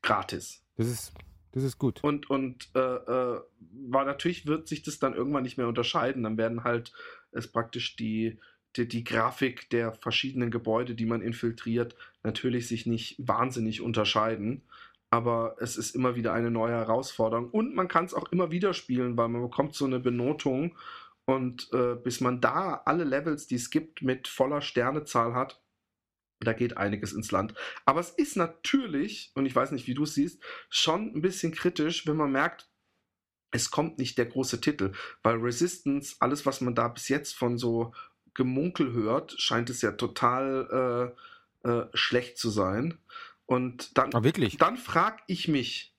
Gratis. 0.01 0.65
Das 0.75 0.87
ist, 0.87 1.13
das 1.51 1.63
ist 1.63 1.77
gut. 1.77 2.03
Und, 2.03 2.29
und 2.29 2.69
äh, 2.75 2.79
äh, 2.79 3.41
war 3.87 4.05
natürlich 4.05 4.47
wird 4.47 4.67
sich 4.67 4.81
das 4.81 4.99
dann 4.99 5.13
irgendwann 5.13 5.43
nicht 5.43 5.57
mehr 5.57 5.67
unterscheiden. 5.67 6.23
Dann 6.23 6.37
werden 6.37 6.63
halt 6.63 6.93
es 7.31 7.51
praktisch 7.51 7.95
die, 7.95 8.39
die, 8.75 8.87
die 8.87 9.03
Grafik 9.03 9.69
der 9.69 9.93
verschiedenen 9.93 10.51
Gebäude, 10.51 10.95
die 10.95 11.05
man 11.05 11.21
infiltriert, 11.21 11.95
natürlich 12.23 12.67
sich 12.67 12.85
nicht 12.85 13.15
wahnsinnig 13.19 13.81
unterscheiden. 13.81 14.63
Aber 15.09 15.57
es 15.59 15.77
ist 15.77 15.95
immer 15.95 16.15
wieder 16.15 16.33
eine 16.33 16.49
neue 16.49 16.73
Herausforderung. 16.73 17.49
Und 17.51 17.75
man 17.75 17.87
kann 17.87 18.05
es 18.05 18.15
auch 18.15 18.31
immer 18.31 18.49
wieder 18.49 18.73
spielen, 18.73 19.15
weil 19.15 19.29
man 19.29 19.43
bekommt 19.43 19.75
so 19.75 19.85
eine 19.85 19.99
Benotung. 19.99 20.75
Und 21.25 21.69
äh, 21.71 21.95
bis 21.95 22.19
man 22.19 22.41
da 22.41 22.81
alle 22.85 23.03
Levels, 23.03 23.47
die 23.47 23.55
es 23.55 23.69
gibt, 23.69 24.01
mit 24.01 24.27
voller 24.27 24.61
Sternezahl 24.61 25.33
hat, 25.33 25.62
da 26.43 26.53
geht 26.53 26.77
einiges 26.77 27.13
ins 27.13 27.31
Land. 27.31 27.53
Aber 27.85 27.99
es 27.99 28.09
ist 28.09 28.35
natürlich, 28.35 29.31
und 29.35 29.45
ich 29.45 29.55
weiß 29.55 29.71
nicht, 29.71 29.87
wie 29.87 29.93
du 29.93 30.03
es 30.03 30.15
siehst, 30.15 30.41
schon 30.69 31.15
ein 31.15 31.21
bisschen 31.21 31.53
kritisch, 31.53 32.07
wenn 32.07 32.17
man 32.17 32.31
merkt, 32.31 32.69
es 33.51 33.69
kommt 33.69 33.99
nicht 33.99 34.17
der 34.17 34.25
große 34.25 34.61
Titel. 34.61 34.93
Weil 35.21 35.37
Resistance, 35.37 36.15
alles, 36.19 36.45
was 36.45 36.61
man 36.61 36.75
da 36.75 36.87
bis 36.87 37.07
jetzt 37.09 37.35
von 37.35 37.57
so 37.57 37.93
Gemunkel 38.33 38.93
hört, 38.93 39.35
scheint 39.39 39.69
es 39.69 39.81
ja 39.81 39.91
total 39.91 41.13
äh, 41.63 41.69
äh, 41.69 41.87
schlecht 41.93 42.37
zu 42.37 42.49
sein. 42.49 42.97
Und 43.45 43.97
dann, 43.97 44.13
Ah, 44.13 44.21
dann 44.57 44.77
frage 44.77 45.21
ich 45.27 45.47
mich, 45.47 45.92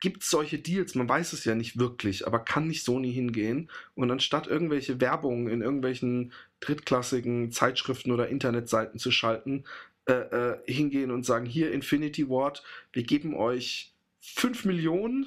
gibt 0.00 0.22
es 0.22 0.30
solche 0.30 0.58
Deals? 0.58 0.94
Man 0.94 1.08
weiß 1.08 1.32
es 1.32 1.44
ja 1.44 1.54
nicht 1.54 1.78
wirklich, 1.78 2.26
aber 2.26 2.38
kann 2.38 2.68
nicht 2.68 2.84
Sony 2.84 3.12
hingehen 3.12 3.70
und 3.94 4.10
anstatt 4.10 4.46
irgendwelche 4.46 5.00
Werbung 5.00 5.48
in 5.48 5.62
irgendwelchen 5.62 6.32
drittklassigen 6.60 7.52
Zeitschriften 7.52 8.10
oder 8.12 8.28
Internetseiten 8.28 8.98
zu 8.98 9.10
schalten, 9.10 9.64
äh, 10.06 10.12
äh, 10.12 10.58
hingehen 10.66 11.10
und 11.10 11.24
sagen, 11.24 11.46
hier 11.46 11.72
Infinity 11.72 12.28
Ward, 12.28 12.62
wir 12.92 13.04
geben 13.04 13.34
euch 13.34 13.92
5 14.20 14.64
Millionen, 14.64 15.26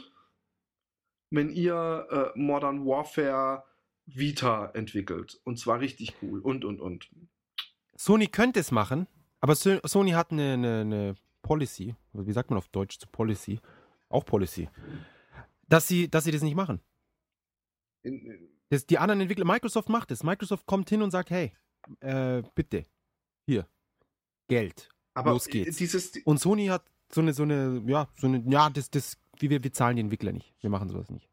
wenn 1.30 1.50
ihr 1.50 2.08
äh, 2.36 2.40
Modern 2.40 2.86
Warfare 2.86 3.64
Vita 4.06 4.68
entwickelt. 4.74 5.40
Und 5.44 5.60
zwar 5.60 5.80
richtig 5.80 6.14
cool. 6.22 6.40
Und, 6.40 6.64
und, 6.64 6.80
und. 6.80 7.10
Sony 7.96 8.28
könnte 8.28 8.60
es 8.60 8.72
machen, 8.72 9.08
aber 9.42 9.56
So- 9.56 9.80
Sony 9.84 10.12
hat 10.12 10.32
eine, 10.32 10.54
eine, 10.54 10.82
eine 10.82 11.16
Policy, 11.42 11.96
wie 12.14 12.32
sagt 12.32 12.50
man 12.50 12.58
auf 12.58 12.68
Deutsch 12.70 13.00
zu 13.00 13.08
Policy? 13.08 13.60
Auch 14.10 14.26
Policy. 14.26 14.70
Dass 15.68 15.88
sie, 15.88 16.10
dass 16.10 16.24
sie 16.24 16.32
das 16.32 16.42
nicht 16.42 16.56
machen. 16.56 16.80
In, 18.04 18.50
Das, 18.70 18.86
die 18.86 18.98
anderen 18.98 19.22
Entwickler, 19.22 19.46
Microsoft 19.46 19.90
macht 19.90 20.12
es. 20.12 20.24
Microsoft 20.24 20.66
kommt 20.66 20.90
hin 20.90 21.02
und 21.02 21.12
sagt, 21.12 21.30
hey, 21.30 21.54
äh, 22.02 22.42
bitte, 22.56 22.86
hier, 23.46 23.68
Geld. 24.48 24.90
aber 25.14 25.32
Los 25.32 25.48
geht's. 25.48 25.78
dieses, 25.78 26.12
Und 26.26 26.40
Sony 26.40 26.68
hat 26.68 26.84
so 27.12 27.22
eine, 27.22 27.34
so 27.34 27.44
eine, 27.44 27.82
ja, 27.86 28.08
so 28.18 28.28
eine, 28.28 28.44
ja, 28.50 28.70
das, 28.70 28.90
das, 28.90 29.18
wie 29.40 29.50
wir, 29.50 29.64
wir 29.64 29.72
zahlen 29.74 29.96
die 29.96 30.02
Entwickler 30.02 30.32
nicht. 30.34 30.54
Wir 30.62 30.70
machen 30.70 30.90
sowas 30.90 31.10
nicht. 31.10 31.30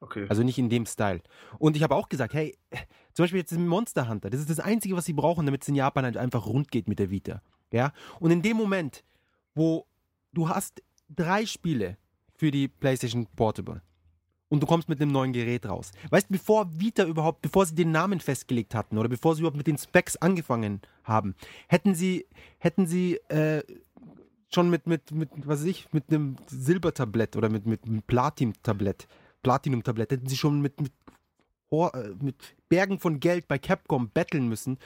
okay. 0.00 0.26
Also 0.28 0.42
nicht 0.42 0.58
in 0.58 0.68
dem 0.70 0.86
Style. 0.86 1.20
Und 1.58 1.76
ich 1.76 1.82
habe 1.82 1.94
auch 1.94 2.08
gesagt, 2.08 2.32
hey, 2.34 2.56
zum 3.12 3.24
Beispiel 3.24 3.40
jetzt 3.40 3.52
Monster 3.52 4.08
Hunter, 4.08 4.30
das 4.30 4.40
ist 4.40 4.50
das 4.50 4.60
Einzige, 4.60 4.96
was 4.96 5.04
sie 5.04 5.12
brauchen, 5.12 5.44
damit 5.46 5.62
es 5.62 5.68
in 5.68 5.74
Japan 5.74 6.04
halt 6.04 6.16
einfach 6.16 6.46
rund 6.46 6.70
geht 6.70 6.88
mit 6.88 6.98
der 6.98 7.10
Vita. 7.10 7.42
Ja? 7.72 7.92
Und 8.20 8.30
in 8.30 8.42
dem 8.42 8.56
Moment, 8.56 9.04
wo 9.54 9.86
du 10.32 10.48
hast 10.48 10.82
drei 11.08 11.44
Spiele 11.46 11.98
für 12.38 12.50
die 12.50 12.68
PlayStation 12.68 13.26
Portable 13.36 13.82
und 14.48 14.62
du 14.62 14.66
kommst 14.66 14.88
mit 14.88 15.00
einem 15.02 15.12
neuen 15.12 15.32
Gerät 15.34 15.66
raus. 15.66 15.90
Weißt 16.08 16.28
du, 16.30 16.32
bevor 16.32 16.68
Vita 16.80 17.04
überhaupt, 17.04 17.42
bevor 17.42 17.66
sie 17.66 17.74
den 17.74 17.90
Namen 17.92 18.20
festgelegt 18.20 18.74
hatten 18.74 18.96
oder 18.96 19.08
bevor 19.10 19.34
sie 19.34 19.40
überhaupt 19.42 19.58
mit 19.58 19.66
den 19.66 19.76
Specs 19.76 20.16
angefangen 20.16 20.80
haben, 21.04 21.34
hätten 21.68 21.94
sie, 21.94 22.24
hätten 22.58 22.86
sie 22.86 23.16
äh, 23.28 23.62
schon 24.54 24.70
mit, 24.70 24.86
mit, 24.86 25.10
mit, 25.10 25.28
was 25.44 25.60
weiß 25.60 25.66
ich, 25.66 25.92
mit 25.92 26.04
einem 26.10 26.36
Silbertablett 26.46 27.36
oder 27.36 27.50
mit, 27.50 27.66
mit 27.66 27.84
einem 27.84 28.00
Platin-Tablett, 28.02 29.06
Platinum-Tablett, 29.42 30.12
hätten 30.12 30.28
sie 30.28 30.36
schon 30.38 30.62
mit, 30.62 30.80
mit, 30.80 30.92
äh, 31.72 32.08
mit 32.22 32.56
Bergen 32.70 32.98
von 32.98 33.20
Geld 33.20 33.48
bei 33.48 33.58
Capcom 33.58 34.08
betteln 34.08 34.48
müssen 34.48 34.78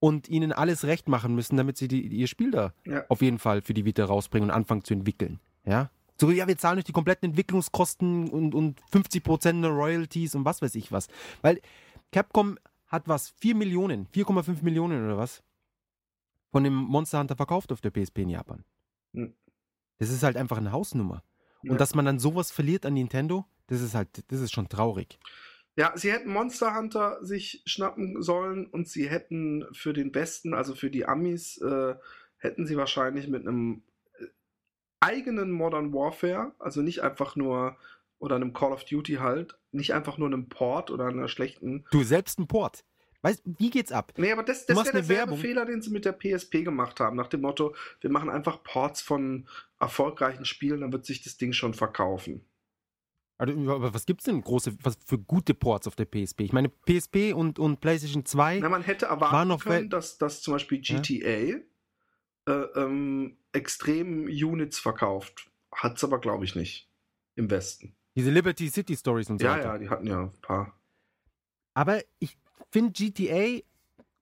und 0.00 0.28
ihnen 0.28 0.52
alles 0.52 0.84
recht 0.84 1.08
machen 1.08 1.34
müssen, 1.34 1.56
damit 1.56 1.76
sie 1.76 1.86
die, 1.88 2.06
ihr 2.06 2.26
Spiel 2.26 2.50
da 2.50 2.72
Ja. 2.84 3.04
auf 3.08 3.22
jeden 3.22 3.38
Fall 3.38 3.62
für 3.62 3.74
die 3.74 3.84
Vita 3.84 4.04
rausbringen 4.04 4.50
und 4.50 4.54
anfangen 4.54 4.82
zu 4.82 4.94
entwickeln. 4.94 5.38
Ja? 5.64 5.90
So, 6.18 6.30
ja, 6.30 6.48
wir 6.48 6.56
zahlen 6.56 6.78
euch 6.78 6.84
die 6.84 6.92
kompletten 6.92 7.30
Entwicklungskosten 7.30 8.30
und, 8.30 8.54
und 8.54 8.80
50% 8.92 9.60
der 9.60 9.70
Royalties 9.70 10.34
und 10.34 10.44
was 10.44 10.62
weiß 10.62 10.74
ich 10.74 10.92
was. 10.92 11.08
Weil 11.42 11.60
Capcom 12.12 12.58
hat 12.86 13.08
was, 13.08 13.30
4 13.40 13.54
Millionen, 13.54 14.06
4,5 14.14 14.62
Millionen 14.62 15.04
oder 15.04 15.18
was, 15.18 15.42
von 16.52 16.64
dem 16.64 16.74
Monster 16.74 17.18
Hunter 17.18 17.36
verkauft 17.36 17.72
auf 17.72 17.80
der 17.80 17.90
PSP 17.90 18.20
in 18.20 18.30
Japan. 18.30 18.64
Hm. 19.12 19.34
Das 19.98 20.10
ist 20.10 20.22
halt 20.22 20.36
einfach 20.36 20.58
eine 20.58 20.72
Hausnummer. 20.72 21.22
Ja. 21.62 21.72
Und 21.72 21.80
dass 21.80 21.94
man 21.94 22.04
dann 22.04 22.18
sowas 22.18 22.50
verliert 22.50 22.86
an 22.86 22.94
Nintendo, 22.94 23.44
das 23.66 23.80
ist 23.80 23.94
halt, 23.94 24.24
das 24.30 24.40
ist 24.40 24.52
schon 24.52 24.68
traurig. 24.68 25.18
Ja, 25.76 25.92
sie 25.94 26.10
hätten 26.10 26.32
Monster 26.32 26.74
Hunter 26.74 27.18
sich 27.22 27.62
schnappen 27.66 28.22
sollen 28.22 28.66
und 28.66 28.88
sie 28.88 29.10
hätten 29.10 29.66
für 29.72 29.92
den 29.92 30.14
Westen, 30.14 30.54
also 30.54 30.74
für 30.74 30.90
die 30.90 31.04
Amis, 31.04 31.58
äh, 31.58 31.94
hätten 32.38 32.66
sie 32.66 32.76
wahrscheinlich 32.76 33.28
mit 33.28 33.46
einem 33.46 33.82
eigenen 35.06 35.50
Modern 35.50 35.92
Warfare, 35.92 36.52
also 36.58 36.82
nicht 36.82 37.02
einfach 37.02 37.36
nur, 37.36 37.76
oder 38.18 38.36
einem 38.36 38.52
Call 38.52 38.72
of 38.72 38.84
Duty 38.84 39.14
halt, 39.14 39.58
nicht 39.72 39.94
einfach 39.94 40.18
nur 40.18 40.28
einem 40.28 40.48
Port 40.48 40.90
oder 40.90 41.06
einer 41.06 41.28
schlechten. 41.28 41.84
Du, 41.90 42.02
selbst 42.02 42.38
ein 42.38 42.46
Port. 42.46 42.84
Weißt 43.22 43.42
wie 43.44 43.70
geht's 43.70 43.92
ab? 43.92 44.12
Nee, 44.16 44.32
aber 44.32 44.42
das, 44.42 44.66
das 44.66 44.78
eine 44.78 44.92
derselbe 44.92 45.08
Werbung. 45.08 45.38
Fehler, 45.38 45.64
den 45.64 45.82
sie 45.82 45.90
mit 45.90 46.04
der 46.04 46.12
PSP 46.12 46.64
gemacht 46.64 47.00
haben, 47.00 47.16
nach 47.16 47.28
dem 47.28 47.40
Motto, 47.40 47.74
wir 48.00 48.10
machen 48.10 48.30
einfach 48.30 48.62
Ports 48.62 49.00
von 49.00 49.48
erfolgreichen 49.80 50.44
Spielen, 50.44 50.82
dann 50.82 50.92
wird 50.92 51.06
sich 51.06 51.22
das 51.22 51.36
Ding 51.36 51.52
schon 51.52 51.74
verkaufen. 51.74 52.44
Also, 53.38 53.52
aber 53.70 53.92
was 53.92 54.06
gibt's 54.06 54.24
denn 54.24 54.40
große, 54.40 54.76
was 54.82 54.96
für 55.04 55.18
gute 55.18 55.54
Ports 55.54 55.86
auf 55.86 55.96
der 55.96 56.06
PSP? 56.06 56.42
Ich 56.42 56.52
meine, 56.52 56.68
PSP 56.68 57.34
und, 57.34 57.58
und 57.58 57.80
PlayStation 57.80 58.24
2. 58.24 58.60
Na, 58.60 58.68
man 58.68 58.82
hätte 58.82 59.06
War 59.06 59.12
erwarten 59.12 59.48
noch 59.48 59.62
können, 59.62 59.90
dass, 59.90 60.18
dass 60.18 60.40
zum 60.40 60.54
Beispiel 60.54 60.80
Ja. 60.82 61.00
GTA 61.00 61.60
äh, 62.48 62.52
ähm, 62.76 63.36
extrem 63.56 64.24
Units 64.26 64.78
verkauft. 64.78 65.50
Hat 65.72 65.96
es 65.96 66.04
aber, 66.04 66.20
glaube 66.20 66.44
ich, 66.44 66.54
nicht. 66.54 66.88
Im 67.34 67.50
Westen. 67.50 67.94
Diese 68.14 68.30
Liberty 68.30 68.68
City 68.70 68.96
Stories 68.96 69.28
und 69.28 69.40
so 69.40 69.46
Ja, 69.46 69.52
weiter. 69.56 69.72
ja, 69.72 69.78
die 69.78 69.88
hatten 69.90 70.06
ja 70.06 70.20
ein 70.22 70.40
paar. 70.40 70.78
Aber 71.74 72.00
ich 72.18 72.38
finde, 72.70 72.92
GTA 72.92 73.60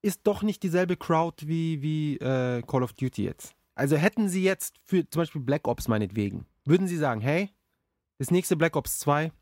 ist 0.03 0.21
doch 0.25 0.43
nicht 0.43 0.63
dieselbe 0.63 0.97
Crowd 0.97 1.47
wie, 1.47 1.81
wie 1.81 2.17
äh, 2.17 2.63
Call 2.63 2.83
of 2.83 2.93
Duty 2.95 3.25
jetzt. 3.25 3.55
Also 3.77 3.97
hätten 3.97 4.29
sie 4.29 4.43
jetzt 4.43 4.77
für 4.85 5.09
zum 5.09 5.21
Beispiel 5.21 5.41
Black 5.43 5.69
Ops 5.69 5.87
meinetwegen, 5.89 6.47
würden 6.65 6.87
sie 6.89 6.97
sagen, 6.97 7.21
hey, 7.21 7.51
das 8.19 8.31
nächste 8.31 8.57
Black 8.57 8.77
Ops 8.77 8.99
2, 9.01 9.33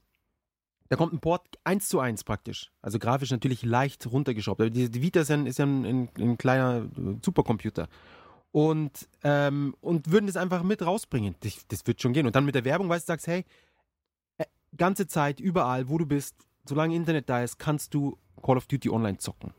da 0.89 0.97
kommt 0.97 1.15
ein 1.15 1.21
Port 1.21 1.47
1 1.65 1.89
zu 1.89 2.01
1 2.01 2.25
praktisch. 2.25 2.71
Also 2.83 2.99
grafisch 2.99 3.31
natürlich 3.31 3.63
leicht 3.63 4.07
runtergeschraubt. 4.07 4.61
Aber 4.61 4.71
die, 4.71 4.91
die 4.91 5.03
Vita 5.03 5.21
ist 5.21 5.29
ja, 5.29 5.37
ein, 5.37 5.47
ist 5.47 5.59
ja 5.59 5.65
ein, 5.65 5.85
ein, 5.87 6.09
ein 6.19 6.37
kleiner 6.39 6.85
äh, 6.97 7.17
Supercomputer. 7.25 7.89
Und, 8.53 9.09
ähm, 9.25 9.75
und 9.81 10.13
würden 10.13 10.27
das 10.27 10.37
einfach 10.37 10.63
mit 10.63 10.83
rausbringen. 10.83 11.35
Das, 11.41 11.67
das 11.69 11.87
wird 11.87 12.03
schon 12.03 12.13
gehen. 12.13 12.27
Und 12.27 12.37
dann 12.37 12.45
mit 12.45 12.55
der 12.55 12.65
Werbung, 12.65 12.89
weißt 12.89 13.09
du, 13.09 13.13
sagst, 13.13 13.27
hey, 13.27 13.45
äh, 14.37 14.45
ganze 14.77 15.07
Zeit, 15.07 15.41
überall, 15.41 15.89
wo 15.89 15.99
du 15.99 16.07
bist, 16.07 16.37
solange 16.69 16.95
Internet 16.95 17.29
da 17.31 17.43
ist, 17.43 17.59
kannst 17.59 17.95
du 17.95 18.19
Call 18.43 18.59
of 18.59 18.67
Duty 18.67 18.91
online 18.91 19.19
zocken. 19.19 19.55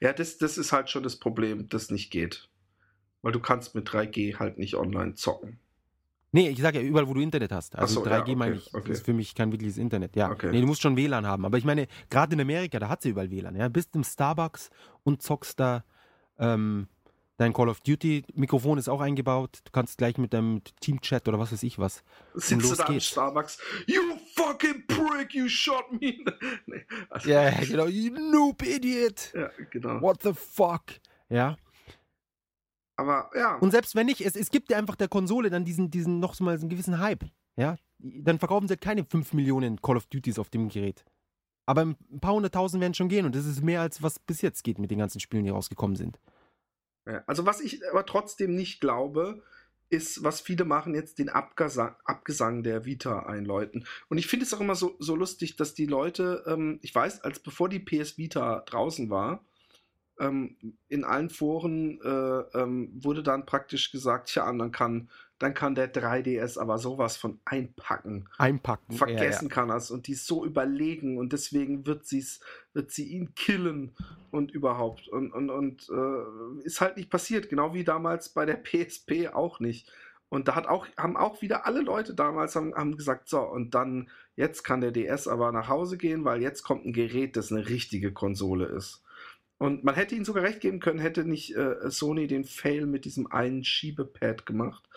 Ja, 0.00 0.12
das, 0.12 0.38
das 0.38 0.58
ist 0.58 0.72
halt 0.72 0.90
schon 0.90 1.02
das 1.02 1.16
Problem, 1.16 1.68
das 1.68 1.90
nicht 1.90 2.10
geht. 2.10 2.48
Weil 3.22 3.32
du 3.32 3.40
kannst 3.40 3.74
mit 3.74 3.88
3G 3.88 4.38
halt 4.38 4.58
nicht 4.58 4.76
online 4.76 5.14
zocken. 5.14 5.58
Nee, 6.30 6.50
ich 6.50 6.60
sage 6.60 6.80
ja 6.80 6.84
überall, 6.84 7.08
wo 7.08 7.14
du 7.14 7.20
Internet 7.20 7.52
hast. 7.52 7.74
Also 7.74 8.04
so, 8.04 8.06
ja, 8.08 8.22
3G 8.22 8.36
meine 8.36 8.56
okay, 8.56 8.62
ich, 8.66 8.74
okay. 8.74 8.92
ist 8.92 9.04
für 9.04 9.14
mich 9.14 9.34
kein 9.34 9.50
wirkliches 9.50 9.78
Internet. 9.78 10.14
Ja, 10.14 10.30
Okay. 10.30 10.50
nee, 10.52 10.60
du 10.60 10.66
musst 10.66 10.82
schon 10.82 10.96
WLAN 10.96 11.26
haben. 11.26 11.44
Aber 11.44 11.56
ich 11.56 11.64
meine, 11.64 11.88
gerade 12.10 12.34
in 12.34 12.40
Amerika, 12.40 12.78
da 12.78 12.88
hat 12.88 13.02
sie 13.02 13.08
überall 13.08 13.30
WLAN. 13.30 13.56
Ja, 13.56 13.68
bist 13.68 13.96
im 13.96 14.04
Starbucks 14.04 14.70
und 15.04 15.22
zockst 15.22 15.58
da 15.58 15.84
ähm, 16.38 16.86
dein 17.38 17.52
Call 17.54 17.68
of 17.68 17.80
Duty 17.80 18.24
Mikrofon 18.34 18.76
ist 18.78 18.88
auch 18.88 19.00
eingebaut. 19.00 19.60
Du 19.64 19.72
kannst 19.72 19.96
gleich 19.96 20.18
mit 20.18 20.34
deinem 20.34 20.62
Teamchat 20.80 21.26
oder 21.28 21.38
was 21.38 21.52
weiß 21.52 21.62
ich 21.62 21.78
was. 21.78 22.02
Sitzt 22.34 22.70
du 22.70 22.74
da 22.74 22.84
geht's. 22.84 23.06
Starbucks, 23.06 23.58
you 23.86 24.02
fucking 24.34 24.86
prick, 24.86 25.34
you 25.34 25.48
shot 25.48 25.90
me. 25.92 26.18
nee, 26.66 26.84
also, 27.08 27.30
Ja, 27.30 27.44
ja, 27.44 27.64
genau. 27.64 27.86
You 27.86 28.12
noob 28.12 28.62
idiot. 28.62 29.32
ja, 29.34 29.50
genau. 29.70 30.02
What 30.02 30.22
the 30.22 30.34
fuck? 30.34 30.84
Ja. 31.30 31.56
Aber 32.96 33.30
ja, 33.34 33.56
Und 33.58 33.70
selbst 33.70 33.94
wenn 33.94 34.06
nicht, 34.06 34.20
es, 34.20 34.34
es 34.34 34.50
gibt 34.50 34.70
ja 34.70 34.76
einfach 34.76 34.96
der 34.96 35.08
Konsole 35.08 35.50
dann 35.50 35.64
diesen, 35.64 35.90
diesen 35.90 36.18
noch 36.18 36.34
so 36.34 36.42
mal 36.42 36.58
so 36.58 36.62
einen 36.62 36.70
gewissen 36.70 36.98
Hype. 36.98 37.24
Ja. 37.56 37.76
Dann 38.00 38.38
verkaufen 38.40 38.66
sie 38.66 38.72
halt 38.72 38.80
keine 38.80 39.04
5 39.04 39.32
Millionen 39.34 39.80
Call 39.80 39.96
of 39.96 40.06
Duties 40.06 40.38
auf 40.38 40.50
dem 40.50 40.68
Gerät. 40.68 41.04
Aber 41.66 41.82
ein 41.82 42.20
paar 42.20 42.32
hunderttausend 42.32 42.80
werden 42.80 42.94
schon 42.94 43.08
gehen 43.08 43.26
und 43.26 43.34
das 43.36 43.44
ist 43.44 43.62
mehr 43.62 43.80
als 43.82 44.02
was 44.02 44.18
bis 44.18 44.40
jetzt 44.40 44.64
geht 44.64 44.78
mit 44.78 44.90
den 44.90 44.98
ganzen 44.98 45.20
Spielen, 45.20 45.44
die 45.44 45.50
rausgekommen 45.50 45.96
sind. 45.96 46.18
Also 47.26 47.46
was 47.46 47.60
ich 47.60 47.80
aber 47.90 48.06
trotzdem 48.06 48.54
nicht 48.54 48.80
glaube, 48.80 49.42
ist, 49.90 50.22
was 50.22 50.40
viele 50.40 50.64
machen, 50.64 50.94
jetzt 50.94 51.18
den 51.18 51.28
Abgesang, 51.28 51.96
Abgesang 52.04 52.62
der 52.62 52.84
Vita 52.84 53.20
einläuten. 53.20 53.86
Und 54.08 54.18
ich 54.18 54.26
finde 54.26 54.44
es 54.44 54.52
auch 54.52 54.60
immer 54.60 54.74
so, 54.74 54.96
so 54.98 55.16
lustig, 55.16 55.56
dass 55.56 55.74
die 55.74 55.86
Leute, 55.86 56.44
ähm, 56.46 56.78
ich 56.82 56.94
weiß, 56.94 57.22
als 57.22 57.38
bevor 57.38 57.68
die 57.68 57.78
PS 57.78 58.18
Vita 58.18 58.60
draußen 58.66 59.08
war, 59.08 59.44
ähm, 60.20 60.56
in 60.88 61.04
allen 61.04 61.30
Foren 61.30 62.00
äh, 62.02 62.58
ähm, 62.58 62.90
wurde 63.02 63.22
dann 63.22 63.46
praktisch 63.46 63.90
gesagt, 63.90 64.34
ja, 64.34 64.52
dann 64.52 64.72
kann, 64.72 65.08
dann 65.38 65.54
kann 65.54 65.74
der 65.74 65.92
3DS 65.92 66.58
aber 66.58 66.78
sowas 66.78 67.16
von 67.16 67.40
einpacken 67.44 68.28
Einpacken. 68.38 68.96
vergessen 68.96 69.48
kann 69.48 69.68
das 69.68 69.90
und 69.90 70.06
die 70.06 70.12
ist 70.12 70.26
so 70.26 70.44
überlegen 70.44 71.18
und 71.18 71.32
deswegen 71.32 71.86
wird 71.86 72.06
sie's 72.06 72.40
wird 72.72 72.90
sie 72.90 73.08
ihn 73.08 73.34
killen 73.34 73.94
und 74.30 74.50
überhaupt 74.50 75.08
und 75.08 75.32
und, 75.32 75.50
und 75.50 75.88
äh, 75.90 76.64
ist 76.64 76.80
halt 76.80 76.96
nicht 76.96 77.10
passiert 77.10 77.48
genau 77.48 77.72
wie 77.72 77.84
damals 77.84 78.30
bei 78.30 78.46
der 78.46 78.56
PSP 78.62 79.28
auch 79.32 79.60
nicht. 79.60 79.90
Und 80.30 80.46
da 80.46 80.56
hat 80.56 80.66
auch 80.66 80.86
haben 80.98 81.16
auch 81.16 81.40
wieder 81.40 81.64
alle 81.64 81.80
Leute 81.80 82.14
damals 82.14 82.54
haben, 82.54 82.74
haben 82.74 82.96
gesagt 82.96 83.28
so 83.30 83.40
und 83.40 83.74
dann 83.74 84.10
jetzt 84.36 84.62
kann 84.62 84.82
der 84.82 84.90
DS 84.90 85.26
aber 85.26 85.52
nach 85.52 85.68
Hause 85.68 85.96
gehen 85.96 86.24
weil 86.24 86.42
jetzt 86.42 86.64
kommt 86.64 86.84
ein 86.84 86.92
Gerät 86.92 87.36
das 87.36 87.50
eine 87.50 87.68
richtige 87.68 88.12
Konsole 88.12 88.66
ist. 88.66 89.02
Und 89.56 89.82
man 89.82 89.96
hätte 89.96 90.14
ihnen 90.14 90.24
sogar 90.24 90.44
recht 90.44 90.60
geben 90.60 90.80
können 90.80 91.00
hätte 91.00 91.24
nicht 91.24 91.56
äh, 91.56 91.90
Sony 91.90 92.26
den 92.26 92.44
Fail 92.44 92.86
mit 92.86 93.04
diesem 93.04 93.26
einen 93.30 93.64
Schiebepad 93.64 94.46
gemacht 94.46 94.88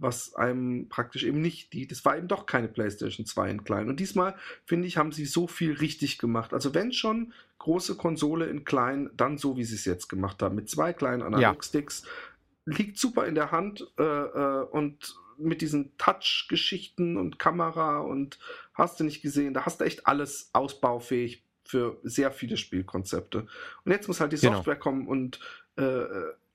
was 0.00 0.34
einem 0.34 0.88
praktisch 0.88 1.24
eben 1.24 1.40
nicht 1.40 1.72
die, 1.72 1.86
das 1.86 2.04
war 2.04 2.16
eben 2.16 2.28
doch 2.28 2.46
keine 2.46 2.68
PlayStation 2.68 3.26
2 3.26 3.50
in 3.50 3.64
klein. 3.64 3.88
Und 3.88 4.00
diesmal, 4.00 4.34
finde 4.64 4.88
ich, 4.88 4.96
haben 4.96 5.12
sie 5.12 5.26
so 5.26 5.46
viel 5.46 5.74
richtig 5.74 6.18
gemacht. 6.18 6.54
Also 6.54 6.74
wenn 6.74 6.92
schon 6.92 7.32
große 7.58 7.96
Konsole 7.96 8.46
in 8.46 8.64
klein, 8.64 9.10
dann 9.16 9.36
so, 9.38 9.56
wie 9.56 9.64
sie 9.64 9.74
es 9.74 9.84
jetzt 9.84 10.08
gemacht 10.08 10.42
haben, 10.42 10.56
mit 10.56 10.68
zwei 10.70 10.92
kleinen 10.92 11.22
Analog-Sticks. 11.22 12.04
Liegt 12.64 12.98
super 12.98 13.26
in 13.26 13.34
der 13.34 13.52
Hand 13.52 13.86
äh, 13.98 14.02
äh, 14.02 14.64
und 14.70 15.16
mit 15.38 15.60
diesen 15.60 15.96
Touch-Geschichten 15.98 17.16
und 17.16 17.38
Kamera 17.38 18.00
und 18.00 18.38
hast 18.74 19.00
du 19.00 19.04
nicht 19.04 19.22
gesehen, 19.22 19.54
da 19.54 19.64
hast 19.64 19.80
du 19.80 19.84
echt 19.84 20.06
alles 20.06 20.50
ausbaufähig 20.52 21.44
für 21.64 21.98
sehr 22.02 22.30
viele 22.30 22.56
Spielkonzepte. 22.56 23.46
Und 23.84 23.92
jetzt 23.92 24.08
muss 24.08 24.20
halt 24.20 24.32
die 24.32 24.36
Genau. 24.36 24.56
Software 24.56 24.76
kommen 24.76 25.06
und 25.06 25.40
äh, 25.76 26.04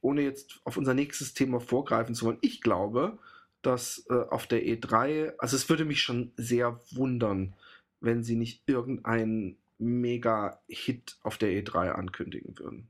ohne 0.02 0.22
jetzt 0.22 0.60
auf 0.66 0.78
unser 0.78 0.94
nächstes 0.94 1.34
Thema 1.34 1.60
vorgreifen 1.60 2.14
zu 2.14 2.26
wollen, 2.26 2.38
ich 2.42 2.62
glaube, 2.62 3.18
dass 3.66 4.06
äh, 4.10 4.14
auf 4.14 4.48
der 4.48 4.64
E3, 4.64 5.34
also 5.38 5.56
es 5.56 5.70
würde 5.70 5.86
mich 5.86 6.02
schon 6.02 6.32
sehr 6.38 6.80
wundern, 6.92 7.56
wenn 8.00 8.24
sie 8.24 8.36
nicht 8.36 8.64
irgendeinen 8.68 9.58
Mega-Hit 9.78 11.18
auf 11.22 11.38
der 11.38 11.50
E3 11.50 11.92
ankündigen 11.92 12.58
würden. 12.58 12.88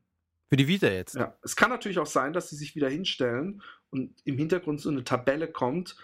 Für 0.50 0.58
die 0.58 0.68
Vita 0.68 0.88
jetzt. 0.88 1.16
Ja, 1.16 1.36
es 1.42 1.56
kann 1.56 1.70
natürlich 1.70 1.98
auch 1.98 2.06
sein, 2.06 2.34
dass 2.34 2.50
sie 2.50 2.56
sich 2.56 2.76
wieder 2.76 2.90
hinstellen 2.90 3.62
und 3.90 4.14
im 4.26 4.38
Hintergrund 4.38 4.80
so 4.80 4.90
eine 4.90 5.04
Tabelle 5.04 5.48
kommt 5.48 5.96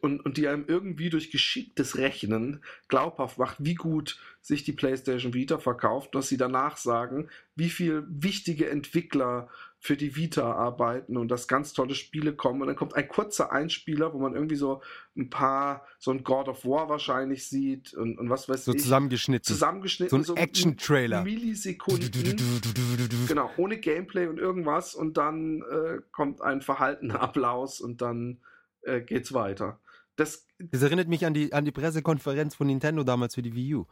und, 0.00 0.20
und 0.20 0.36
die 0.36 0.48
einem 0.48 0.64
irgendwie 0.66 1.10
durch 1.10 1.30
geschicktes 1.30 1.98
Rechnen 1.98 2.64
glaubhaft 2.88 3.38
macht, 3.38 3.56
wie 3.60 3.74
gut 3.74 4.18
sich 4.40 4.64
die 4.64 4.72
PlayStation 4.72 5.34
Vita 5.34 5.58
verkauft, 5.58 6.14
dass 6.14 6.28
sie 6.28 6.36
danach 6.36 6.76
sagen, 6.76 7.28
wie 7.54 7.68
viel 7.68 8.04
wichtige 8.08 8.68
Entwickler 8.68 9.48
für 9.84 9.98
die 9.98 10.16
Vita 10.16 10.50
arbeiten 10.50 11.18
und 11.18 11.28
dass 11.28 11.46
ganz 11.46 11.74
tolle 11.74 11.94
Spiele 11.94 12.34
kommen. 12.34 12.62
Und 12.62 12.68
dann 12.68 12.76
kommt 12.76 12.94
ein 12.94 13.06
kurzer 13.06 13.52
Einspieler, 13.52 14.14
wo 14.14 14.18
man 14.18 14.34
irgendwie 14.34 14.56
so 14.56 14.80
ein 15.14 15.28
paar, 15.28 15.86
so 15.98 16.10
ein 16.10 16.24
God 16.24 16.48
of 16.48 16.64
War 16.64 16.88
wahrscheinlich 16.88 17.46
sieht 17.50 17.92
und, 17.92 18.18
und 18.18 18.30
was 18.30 18.48
weiß 18.48 18.64
So 18.64 18.72
ich. 18.72 18.80
zusammengeschnitten. 18.80 19.44
zusammengeschnitten. 19.44 20.24
So 20.24 20.32
ein 20.36 20.38
Action-Trailer. 20.38 21.22
Millisekunden. 21.22 22.10
Genau, 23.28 23.50
ohne 23.58 23.76
Gameplay 23.76 24.26
und 24.26 24.38
irgendwas 24.38 24.94
und 24.94 25.18
dann 25.18 25.60
äh, 25.70 26.00
kommt 26.12 26.40
ein 26.40 26.62
verhaltener 26.62 27.20
Applaus 27.20 27.82
und 27.82 28.00
dann 28.00 28.40
äh, 28.84 29.02
geht's 29.02 29.34
weiter. 29.34 29.80
Das, 30.16 30.46
Das 30.58 30.80
erinnert 30.80 31.08
mich 31.08 31.26
an 31.26 31.34
die, 31.34 31.52
an 31.52 31.66
die 31.66 31.72
Pressekonferenz 31.72 32.54
von 32.54 32.68
Nintendo 32.68 33.04
damals 33.04 33.34
für 33.34 33.42
die 33.42 33.54
Wii 33.54 33.74
U. 33.74 33.86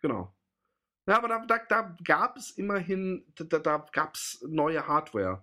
genau. 0.00 0.32
Ja, 1.06 1.16
aber 1.16 1.28
da, 1.28 1.44
da, 1.46 1.58
da 1.68 1.96
gab 2.04 2.36
es 2.36 2.50
immerhin, 2.52 3.24
da, 3.34 3.58
da 3.58 3.86
gab 3.92 4.14
es 4.14 4.44
neue 4.48 4.86
Hardware. 4.86 5.42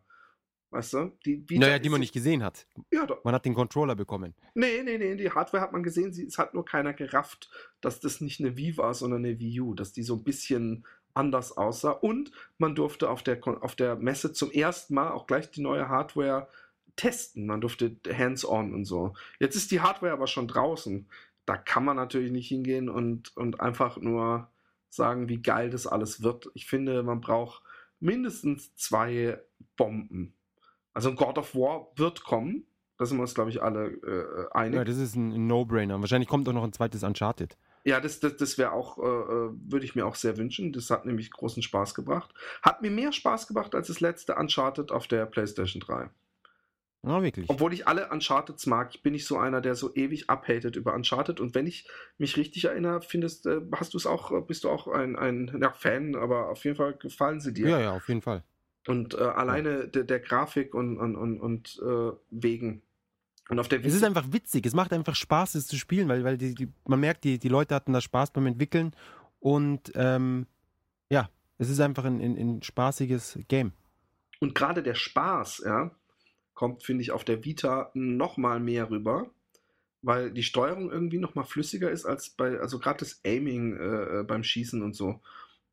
Weißt 0.72 0.94
du? 0.94 1.18
Die 1.26 1.44
Naja, 1.58 1.80
die 1.80 1.90
man 1.90 2.00
nicht 2.00 2.14
gesehen 2.14 2.44
hat. 2.44 2.68
Ja, 2.92 3.06
doch. 3.06 3.24
Man 3.24 3.34
hat 3.34 3.44
den 3.44 3.56
Controller 3.56 3.96
bekommen. 3.96 4.36
Nee, 4.54 4.84
nee, 4.84 5.00
nee, 5.00 5.16
die 5.16 5.32
Hardware 5.32 5.64
hat 5.64 5.72
man 5.72 5.82
gesehen, 5.82 6.14
sie, 6.14 6.26
es 6.26 6.38
hat 6.38 6.54
nur 6.54 6.64
keiner 6.64 6.94
gerafft, 6.94 7.50
dass 7.82 8.00
das 8.00 8.22
nicht 8.22 8.40
eine 8.40 8.56
Wii 8.56 8.78
war, 8.78 8.94
sondern 8.94 9.26
eine 9.26 9.40
Wii 9.40 9.62
U, 9.62 9.74
dass 9.74 9.94
die 9.94 10.04
so 10.04 10.16
ein 10.16 10.24
bisschen 10.24 10.86
anders 11.16 11.58
aussah. 11.58 11.92
Und 11.92 12.32
man 12.60 12.76
durfte 12.76 13.10
auf 13.10 13.24
der, 13.24 13.40
auf 13.62 13.76
der 13.76 13.96
Messe 13.96 14.32
zum 14.32 14.52
ersten 14.52 14.94
Mal 14.94 15.10
auch 15.10 15.26
gleich 15.26 15.50
die 15.50 15.62
neue 15.62 15.90
Hardware 15.90 16.48
testen. 16.96 17.48
Man 17.48 17.62
durfte 17.62 17.96
hands-on 18.08 18.74
und 18.74 18.86
so. 18.86 19.14
Jetzt 19.40 19.56
ist 19.56 19.72
die 19.72 19.82
Hardware 19.82 20.14
aber 20.14 20.28
schon 20.28 20.48
draußen. 20.48 21.08
Da 21.46 21.58
kann 21.58 21.84
man 21.84 21.96
natürlich 21.96 22.32
nicht 22.32 22.48
hingehen 22.48 22.90
und, 22.90 23.36
und 23.36 23.60
einfach 23.60 23.98
nur 23.98 24.52
sagen, 24.90 25.30
wie 25.30 25.42
geil 25.42 25.70
das 25.70 25.88
alles 25.88 26.24
wird. 26.24 26.50
Ich 26.54 26.66
finde, 26.66 27.04
man 27.04 27.22
braucht 27.22 27.64
mindestens 28.00 28.76
zwei 28.76 29.40
Bomben. 29.78 30.34
Also 30.94 31.10
ein 31.10 31.16
God 31.16 31.38
of 31.38 31.56
War 31.56 31.88
wird 31.96 32.24
kommen. 32.24 32.66
Da 32.98 33.06
sind 33.06 33.18
wir 33.18 33.22
uns, 33.22 33.34
glaube 33.34 33.50
ich, 33.50 33.62
alle 33.62 33.88
äh, 33.88 34.52
einig. 34.52 34.76
Ja, 34.76 34.84
das 34.84 34.98
ist 34.98 35.16
ein 35.16 35.32
ein 35.32 35.48
No-Brainer. 35.48 36.00
Wahrscheinlich 36.02 36.28
kommt 36.28 36.50
auch 36.50 36.54
noch 36.54 36.64
ein 36.64 36.74
zweites 36.74 37.04
Uncharted. 37.04 37.58
Ja, 37.86 38.02
das, 38.02 38.20
das, 38.20 38.36
das 38.36 38.58
wäre 38.58 38.74
auch, 38.74 38.98
äh, 38.98 39.02
äh, 39.02 39.50
würde 39.72 39.86
ich 39.86 39.96
mir 39.96 40.06
auch 40.06 40.16
sehr 40.16 40.38
wünschen. 40.38 40.74
Das 40.74 40.90
hat 40.90 41.06
nämlich 41.06 41.32
großen 41.32 41.64
Spaß 41.64 41.96
gebracht. 41.96 42.34
Hat 42.62 42.82
mir 42.82 42.92
mehr 42.92 43.14
Spaß 43.14 43.48
gebracht 43.48 43.74
als 43.74 43.88
das 43.88 44.02
letzte 44.02 44.36
Uncharted 44.36 44.92
auf 44.92 45.08
der 45.08 45.26
PlayStation 45.26 45.80
3. 45.80 46.10
Ja, 47.06 47.24
wirklich. 47.24 47.50
Obwohl 47.50 47.74
ich 47.74 47.88
alle 47.88 48.10
Uncharteds 48.10 48.66
mag, 48.66 48.94
ich 48.94 49.02
bin 49.02 49.14
nicht 49.14 49.26
so 49.26 49.38
einer, 49.38 49.62
der 49.62 49.76
so 49.76 49.96
ewig 49.96 50.30
abhatet 50.30 50.76
über 50.76 50.94
Uncharted. 50.94 51.40
Und 51.40 51.56
wenn 51.56 51.66
ich 51.66 51.88
mich 52.18 52.36
richtig 52.36 52.66
erinnere, 52.66 53.02
findest, 53.02 53.46
äh, 53.46 53.62
hast 53.74 53.94
du 53.94 53.98
es 53.98 54.06
auch, 54.06 54.32
äh, 54.32 54.42
bist 54.42 54.66
du 54.66 54.70
auch 54.70 54.88
ein, 54.88 55.16
ein 55.16 55.60
ja, 55.62 55.72
Fan, 55.72 56.16
aber 56.16 56.50
auf 56.50 56.64
jeden 56.66 56.76
Fall 56.76 56.94
gefallen 56.94 57.40
sie 57.40 57.54
dir. 57.54 57.70
Ja, 57.70 57.80
ja, 57.80 57.92
auf 57.94 58.08
jeden 58.10 58.22
Fall. 58.22 58.44
Und 58.88 59.14
äh, 59.14 59.20
alleine 59.20 59.88
der, 59.88 60.04
der 60.04 60.20
Grafik 60.20 60.74
und, 60.74 60.98
und, 60.98 61.16
und, 61.16 61.40
und 61.40 61.82
äh, 61.82 62.12
wegen. 62.32 62.82
Und 63.48 63.60
auf 63.60 63.70
der 63.70 63.84
Es 63.84 63.94
ist 63.94 64.04
einfach 64.04 64.32
witzig. 64.32 64.66
Es 64.66 64.74
macht 64.74 64.92
einfach 64.92 65.16
Spaß, 65.16 65.56
es 65.56 65.68
zu 65.68 65.78
spielen, 65.78 66.10
weil, 66.10 66.24
weil 66.24 66.38
die, 66.38 66.54
die, 66.54 66.68
man 66.86 67.00
merkt, 67.00 67.24
die, 67.24 67.40
die 67.40 67.50
Leute 67.50 67.76
hatten 67.76 67.94
da 67.94 68.02
Spaß 68.02 68.32
beim 68.32 68.46
Entwickeln. 68.46 68.94
Und 69.40 69.92
ähm, 69.96 70.48
ja, 71.10 71.30
es 71.58 71.70
ist 71.70 71.80
einfach 71.80 72.04
ein, 72.04 72.20
ein, 72.20 72.38
ein 72.38 72.62
spaßiges 72.62 73.40
Game. 73.48 73.72
Und 74.40 74.54
gerade 74.54 74.84
der 74.84 74.96
Spaß, 74.96 75.64
ja, 75.66 75.92
kommt, 76.60 76.84
finde 76.84 77.04
ich, 77.04 77.12
auf 77.12 77.24
der 77.24 77.46
Vita 77.46 77.90
noch 77.94 78.36
mal 78.36 78.60
mehr 78.60 78.90
rüber, 78.90 79.32
weil 80.02 80.30
die 80.30 80.44
Steuerung 80.44 80.92
irgendwie 80.92 81.18
noch 81.18 81.34
mal 81.34 81.46
flüssiger 81.46 81.90
ist 81.90 82.06
als 82.06 82.32
bei, 82.32 82.60
also 82.60 82.80
gerade 82.80 83.00
das 83.00 83.22
Aiming 83.26 83.78
äh, 83.78 84.20
äh, 84.20 84.24
beim 84.24 84.44
Schießen 84.44 84.82
und 84.82 84.94
so. 84.94 85.22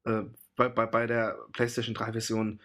Äh, 0.05 0.23
bei, 0.55 0.69
bei, 0.69 0.87
bei 0.87 1.09
der 1.09 1.39
PlayStation 1.53 1.93
3 1.93 2.13
Version, 2.13 2.61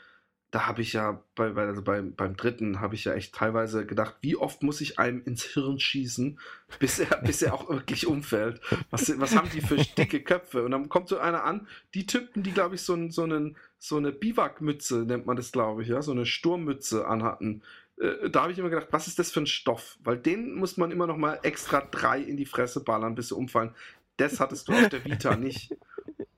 da 0.51 0.67
habe 0.67 0.83
ich 0.83 0.93
ja, 0.93 1.23
bei, 1.33 1.51
also 1.55 1.81
beim, 1.81 2.13
beim 2.13 2.35
dritten 2.35 2.79
habe 2.79 2.93
ich 2.93 3.05
ja 3.05 3.13
echt 3.15 3.33
teilweise 3.33 3.87
gedacht, 3.87 4.17
wie 4.21 4.35
oft 4.35 4.61
muss 4.61 4.81
ich 4.81 4.99
einem 4.99 5.23
ins 5.23 5.43
Hirn 5.43 5.79
schießen, 5.79 6.39
bis 6.79 6.99
er, 6.99 7.17
bis 7.23 7.41
er 7.41 7.55
auch 7.55 7.69
wirklich 7.69 8.05
umfällt. 8.05 8.61
Was, 8.91 9.19
was 9.19 9.35
haben 9.35 9.49
die 9.49 9.61
für 9.61 9.77
dicke 9.77 10.21
Köpfe? 10.21 10.63
Und 10.63 10.71
dann 10.71 10.89
kommt 10.89 11.09
so 11.09 11.17
einer 11.17 11.43
an, 11.43 11.67
die 11.95 12.05
Typen, 12.05 12.43
die, 12.43 12.51
glaube 12.51 12.75
ich, 12.75 12.81
so, 12.81 13.09
so, 13.09 13.23
einen, 13.23 13.57
so 13.79 13.97
eine 13.97 14.11
Biwakmütze, 14.11 15.05
nennt 15.05 15.25
man 15.25 15.37
das, 15.37 15.51
glaube 15.51 15.81
ich, 15.81 15.87
ja, 15.87 16.03
so 16.03 16.11
eine 16.11 16.27
Sturmmütze 16.27 17.07
anhatten. 17.07 17.63
Äh, 18.01 18.29
Da 18.29 18.43
habe 18.43 18.51
ich 18.51 18.59
immer 18.59 18.69
gedacht, 18.69 18.87
was 18.91 19.07
ist 19.07 19.19
das 19.19 19.31
für 19.31 19.41
ein 19.41 19.47
Stoff? 19.47 19.97
Weil 20.03 20.17
den 20.17 20.55
muss 20.55 20.77
man 20.77 20.91
immer 20.91 21.07
noch 21.07 21.17
mal 21.17 21.39
extra 21.43 21.81
drei 21.81 22.19
in 22.19 22.37
die 22.37 22.45
Fresse 22.45 22.83
ballern, 22.83 23.15
bis 23.15 23.29
sie 23.29 23.35
umfallen. 23.35 23.73
Das 24.17 24.39
hattest 24.39 24.67
du 24.67 24.73
auf 24.73 24.89
der 24.89 25.03
Vita 25.05 25.35
nicht. 25.37 25.75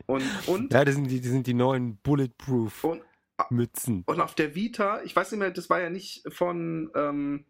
Und, 0.05 0.23
und, 0.47 0.73
Ja, 0.73 0.83
das 0.85 0.95
sind 0.95 1.09
die, 1.09 1.21
das 1.21 1.29
sind 1.31 1.47
die 1.47 1.53
neuen 1.53 1.97
Bulletproof 1.97 2.83
und 2.83 3.01
Mützen. 3.49 4.03
Und 4.05 4.21
auf 4.21 4.35
der 4.35 4.53
Vita, 4.55 5.01
ich 5.03 5.15
weiß 5.15 5.31
nicht 5.31 5.39
mehr, 5.39 5.51
das 5.51 5.69
war 5.69 5.79
ja 5.81 5.89
nicht 5.89 6.23
von, 6.31 6.91
ähm, 6.95 7.45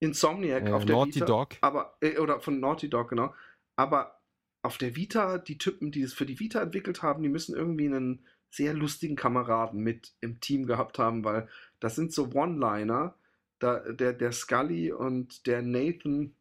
Insomniac 0.00 0.68
Äh, 0.68 0.72
auf 0.72 0.84
der 0.84 0.96
Naughty 0.96 1.14
Vita. 1.16 1.24
Dog. 1.24 1.48
Aber, 1.62 1.96
äh, 2.00 2.18
oder 2.18 2.40
von 2.40 2.60
Naughty 2.60 2.90
Dog, 2.90 3.10
genau. 3.10 3.34
Aber 3.76 4.20
auf 4.62 4.78
der 4.78 4.94
Vita, 4.96 5.38
die 5.38 5.58
Typen, 5.58 5.90
die 5.90 6.02
es 6.02 6.12
für 6.12 6.26
die 6.26 6.38
Vita 6.38 6.60
entwickelt 6.60 7.02
haben, 7.02 7.22
die 7.22 7.28
müssen 7.28 7.54
irgendwie 7.54 7.86
einen 7.86 8.24
sehr 8.50 8.74
lustigen 8.74 9.16
Kameraden 9.16 9.80
mit 9.80 10.14
im 10.20 10.40
Team 10.40 10.66
gehabt 10.66 10.98
haben, 10.98 11.24
weil 11.24 11.48
das 11.80 11.94
sind 11.96 12.12
so 12.12 12.30
One-Liner. 12.32 13.14
Da, 13.58 13.80
der, 13.92 14.12
der 14.12 14.32
Scully 14.32 14.92
und 14.92 15.46
der 15.46 15.62
Nathan 15.62 16.34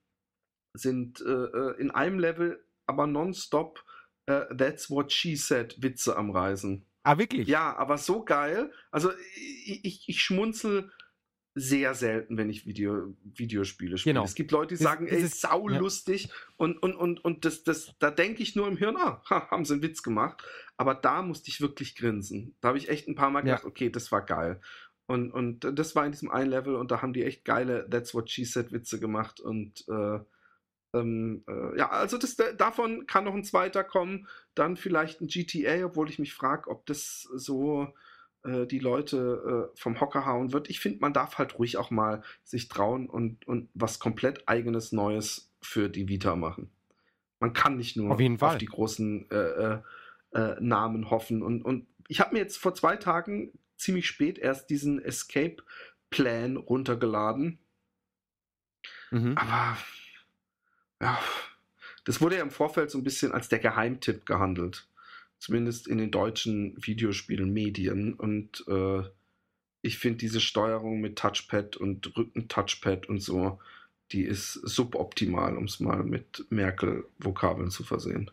sind 0.74 1.22
äh, 1.22 1.30
äh, 1.32 1.80
in 1.80 1.92
einem 1.92 2.20
Level, 2.20 2.64
aber 2.86 3.08
nonstop 3.08 3.84
äh, 4.26 4.42
That's 4.56 4.90
what 4.90 5.12
she 5.14 5.36
said 5.36 5.76
Witze 5.82 6.18
am 6.18 6.32
Reisen. 6.32 6.86
Ah, 7.04 7.18
wirklich? 7.18 7.48
Ja, 7.48 7.76
aber 7.78 7.98
so 7.98 8.26
geil. 8.26 8.72
Also 8.92 9.12
ich, 9.66 9.86
ich, 9.86 10.10
ich 10.10 10.22
schmunzel 10.22 10.92
sehr 11.58 11.94
selten, 11.94 12.36
wenn 12.38 12.50
ich 12.50 12.66
Video, 12.66 13.16
Videospiele 13.24 13.98
spiele. 13.98 14.14
Genau. 14.14 14.26
Es 14.26 14.36
gibt 14.36 14.52
Leute, 14.52 14.76
die 14.76 14.84
sagen, 14.84 15.06
das 15.06 15.16
ey, 15.16 15.24
ist- 15.24 15.40
sau 15.40 15.70
ja. 15.70 15.78
lustig 15.80 16.28
und, 16.58 16.78
und, 16.84 16.96
und, 16.96 17.24
und 17.24 17.46
das, 17.46 17.64
das, 17.64 17.94
da 18.00 18.12
denke 18.12 18.44
ich 18.44 18.58
nur 18.58 18.68
im 18.68 18.76
Hirn, 18.76 18.98
ah, 18.98 19.22
ha, 19.30 19.50
haben 19.52 19.64
sie 19.64 19.74
einen 19.74 19.82
Witz 19.84 20.04
gemacht. 20.04 20.44
Aber 20.76 20.96
da 20.96 21.22
musste 21.22 21.50
ich 21.50 21.62
wirklich 21.62 21.96
grinsen. 21.96 22.58
Da 22.60 22.68
habe 22.70 22.78
ich 22.78 22.90
echt 22.90 23.08
ein 23.08 23.16
paar 23.16 23.30
Mal 23.30 23.40
Ja. 23.48 23.56
gedacht, 23.56 23.64
okay, 23.66 23.90
das 23.90 24.12
war 24.12 24.26
geil. 24.26 24.60
Und, 25.08 25.32
und 25.32 25.60
das 25.78 25.96
war 25.96 26.06
in 26.06 26.12
diesem 26.12 26.32
einen 26.32 26.50
Level 26.50 26.76
und 26.76 26.90
da 26.90 27.02
haben 27.02 27.14
die 27.14 27.24
echt 27.24 27.46
geile 27.46 27.88
That's 27.90 28.16
What 28.16 28.32
She 28.32 28.44
Said 28.44 28.72
Witze 28.72 29.00
gemacht 29.00 29.40
und 29.40 29.86
äh, 29.88 30.20
ähm, 30.96 31.44
äh, 31.48 31.78
ja, 31.78 31.90
also 31.90 32.18
das, 32.18 32.38
davon 32.58 33.06
kann 33.06 33.26
noch 33.26 33.34
ein 33.34 33.44
zweiter 33.44 33.84
kommen, 33.84 34.28
dann 34.56 34.78
vielleicht 34.78 35.22
ein 35.22 35.28
GTA, 35.28 35.86
obwohl 35.86 36.10
ich 36.10 36.20
mich 36.20 36.34
frage, 36.34 36.70
ob 36.70 36.86
das 36.86 37.28
so 37.34 37.94
äh, 38.44 38.66
die 38.66 38.80
Leute 38.80 39.72
äh, 39.74 39.78
vom 39.78 40.00
Hocker 40.00 40.26
hauen 40.26 40.54
wird. 40.54 40.70
Ich 40.70 40.80
finde, 40.80 41.00
man 41.02 41.14
darf 41.14 41.38
halt 41.38 41.60
ruhig 41.60 41.78
auch 41.78 41.92
mal 41.92 42.24
sich 42.44 42.68
trauen 42.68 43.10
und, 43.10 43.48
und 43.48 43.70
was 43.74 44.00
komplett 44.00 44.48
eigenes 44.48 44.92
Neues 44.92 45.52
für 45.62 45.90
die 45.90 46.08
Vita 46.08 46.36
machen. 46.36 46.72
Man 47.40 47.54
kann 47.54 47.78
nicht 47.78 47.98
nur 47.98 48.12
Auf 48.12 48.40
Fall. 48.40 48.58
die 48.58 48.66
großen 48.66 49.30
äh, 49.30 49.80
äh, 50.32 50.56
Namen 50.60 51.10
hoffen. 51.10 51.44
Und, 51.44 51.64
und 51.64 51.88
ich 52.08 52.20
habe 52.20 52.34
mir 52.34 52.40
jetzt 52.40 52.58
vor 52.58 52.74
zwei 52.74 52.96
Tagen 52.96 53.52
ziemlich 53.78 54.08
spät 54.08 54.38
erst 54.38 54.70
diesen 54.70 55.04
Escape 55.04 55.58
Plan 56.10 56.58
runtergeladen. 56.58 57.60
Mhm. 59.12 59.38
Aber 59.38 59.78
ja, 61.02 61.20
das 62.06 62.22
wurde 62.22 62.38
ja 62.38 62.42
im 62.42 62.52
Vorfeld 62.52 62.92
so 62.92 62.98
ein 62.98 63.04
bisschen 63.04 63.32
als 63.32 63.50
der 63.50 63.60
Geheimtipp 63.60 64.26
gehandelt. 64.26 64.88
Zumindest 65.40 65.88
in 65.88 65.98
den 65.98 66.12
deutschen 66.12 66.76
Videospielmedien. 66.78 68.14
Und 68.14 68.64
äh, 68.68 69.04
ich 69.82 69.98
finde 69.98 70.20
diese 70.20 70.40
Steuerung 70.40 71.02
mit 71.02 71.18
Touchpad 71.18 71.76
und 71.78 72.16
Rücken-Touchpad 72.16 73.10
und 73.10 73.20
so, 73.20 73.60
die 74.12 74.24
ist 74.24 74.54
suboptimal, 74.54 75.58
um 75.58 75.66
es 75.66 75.80
mal 75.80 76.04
mit 76.04 76.46
Merkel-Vokabeln 76.50 77.72
zu 77.72 77.84
versehen. 77.84 78.32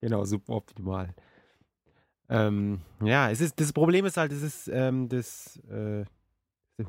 Genau, 0.00 0.24
suboptimal. 0.24 1.14
Ähm, 2.28 2.80
ja, 3.00 3.30
es 3.30 3.40
ist, 3.40 3.60
das 3.60 3.72
Problem 3.72 4.04
ist 4.04 4.16
halt, 4.16 4.32
es 4.32 4.42
ist 4.42 4.68
ähm, 4.68 5.08
das, 5.08 5.58
äh, 5.70 6.04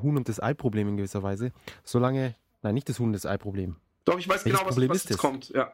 Huhn- 0.01 0.17
und 0.17 0.27
das 0.27 0.41
Ei-Problem 0.41 0.87
in 0.89 0.97
gewisser 0.97 1.23
Weise. 1.23 1.51
Solange, 1.83 2.35
nein, 2.61 2.73
nicht 2.73 2.89
das 2.89 2.99
Huhn- 2.99 3.07
und 3.07 3.13
das 3.13 3.25
Ei-Problem. 3.25 3.75
Doch, 4.05 4.17
ich 4.17 4.27
weiß 4.27 4.45
Welches 4.45 4.59
genau, 4.59 4.59
was, 4.67 4.75
Problem 4.75 4.89
was 4.89 4.97
ist 4.97 5.09
jetzt 5.09 5.19
kommt. 5.19 5.49
Ja. 5.49 5.73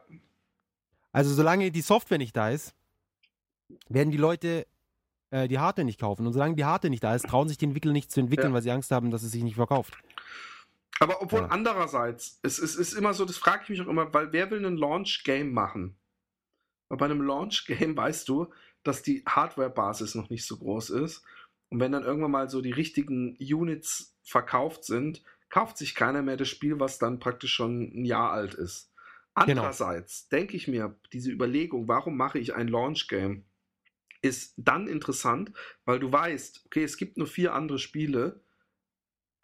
Also 1.12 1.34
solange 1.34 1.72
die 1.72 1.82
Software 1.82 2.18
nicht 2.18 2.36
da 2.36 2.50
ist, 2.50 2.74
werden 3.88 4.12
die 4.12 4.18
Leute 4.18 4.66
äh, 5.30 5.48
die 5.48 5.60
Hardware 5.60 5.86
nicht 5.86 6.00
kaufen. 6.00 6.28
Und 6.28 6.34
solange 6.34 6.56
die 6.56 6.66
Hardware 6.66 6.90
nicht 6.90 7.04
da 7.04 7.16
ist, 7.16 7.28
trauen 7.28 7.48
sich 7.48 7.58
die 7.58 7.66
Entwickler 7.66 7.92
nicht 7.92 8.12
zu 8.12 8.20
entwickeln, 8.20 8.50
Ja. 8.50 8.54
weil 8.54 8.62
sie 8.62 8.72
Angst 8.72 8.92
haben, 8.92 9.12
dass 9.12 9.24
es 9.24 9.32
sich 9.32 9.44
nicht 9.44 9.56
verkauft. 9.56 9.98
Aber 11.00 11.22
obwohl 11.22 11.42
Ja. 11.42 11.48
andererseits, 11.48 12.40
es, 12.44 12.60
es 12.60 12.76
ist 12.76 12.94
immer 12.94 13.14
so, 13.14 13.26
das 13.26 13.38
frage 13.38 13.64
ich 13.64 13.70
mich 13.70 13.82
auch 13.82 13.88
immer, 13.88 14.14
weil 14.14 14.32
wer 14.32 14.52
will 14.52 14.64
ein 14.66 14.78
Launch-Game 14.78 15.52
machen? 15.52 15.96
Und 16.90 16.98
bei 17.00 17.06
einem 17.06 17.22
Launch-Game 17.22 17.98
weißt 17.98 18.30
du, 18.30 18.48
dass 18.84 19.02
die 19.02 19.24
Hardware-Basis 19.26 20.16
noch 20.16 20.30
nicht 20.30 20.46
so 20.46 20.58
groß 20.58 20.92
ist. 20.92 21.24
Und 21.70 21.80
wenn 21.80 21.92
dann 21.92 22.04
irgendwann 22.04 22.32
mal 22.32 22.50
so 22.50 22.62
die 22.62 22.72
richtigen 22.72 23.36
Units 23.38 24.16
verkauft 24.24 24.84
sind, 24.84 25.24
kauft 25.50 25.78
sich 25.78 25.96
keiner 25.96 26.22
mehr 26.22 26.38
das 26.38 26.50
Spiel, 26.50 26.80
was 26.80 27.00
dann 27.00 27.20
praktisch 27.20 27.54
schon 27.54 27.92
ein 27.96 28.06
Jahr 28.06 28.32
alt 28.32 28.54
ist. 28.54 28.92
Genau. 29.36 29.62
Andererseits 29.62 30.30
denke 30.30 30.56
ich 30.56 30.68
mir, 30.68 30.96
diese 31.12 31.32
Überlegung, 31.32 31.88
warum 31.88 32.18
mache 32.18 32.38
ich 32.38 32.54
ein 32.56 32.68
Launch-Game, 32.68 33.46
ist 34.22 34.54
dann 34.58 34.88
interessant, 34.88 35.52
weil 35.86 36.00
du 36.00 36.12
weißt, 36.12 36.64
okay, 36.66 36.84
es 36.84 36.98
gibt 36.98 37.18
nur 37.18 37.28
vier 37.28 37.54
andere 37.54 37.80
Spiele, 37.80 38.43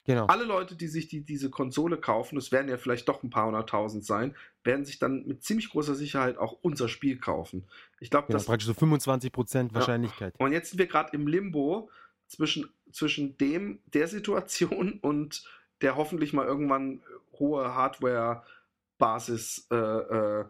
Genau. 0.09 0.25
alle 0.25 0.43
Leute, 0.43 0.75
die 0.75 0.87
sich 0.87 1.07
die, 1.07 1.21
diese 1.21 1.51
Konsole 1.51 1.95
kaufen, 1.95 2.35
es 2.35 2.51
werden 2.51 2.67
ja 2.67 2.77
vielleicht 2.77 3.07
doch 3.07 3.21
ein 3.21 3.29
paar 3.29 3.45
hunderttausend 3.45 4.03
sein, 4.03 4.35
werden 4.63 4.83
sich 4.83 4.97
dann 4.97 5.27
mit 5.27 5.43
ziemlich 5.43 5.69
großer 5.69 5.93
Sicherheit 5.93 6.39
auch 6.39 6.57
unser 6.63 6.89
Spiel 6.89 7.19
kaufen. 7.19 7.67
Ich 7.99 8.09
glaube, 8.09 8.25
genau 8.25 8.39
das. 8.39 8.47
praktisch 8.47 8.65
so 8.65 8.73
25% 8.73 9.71
Wahrscheinlichkeit. 9.75 10.33
Und 10.39 10.51
jetzt 10.51 10.71
sind 10.71 10.79
wir 10.79 10.87
gerade 10.87 11.11
im 11.15 11.27
Limbo 11.27 11.91
zwischen, 12.25 12.67
zwischen 12.91 13.37
dem, 13.37 13.83
der 13.93 14.07
Situation 14.07 14.93
und 15.03 15.43
der 15.81 15.95
hoffentlich 15.95 16.33
mal 16.33 16.47
irgendwann 16.47 17.03
hohe 17.33 17.75
Hardware-Basis 17.75 19.67
äh, 19.69 19.75
äh. 19.75 20.45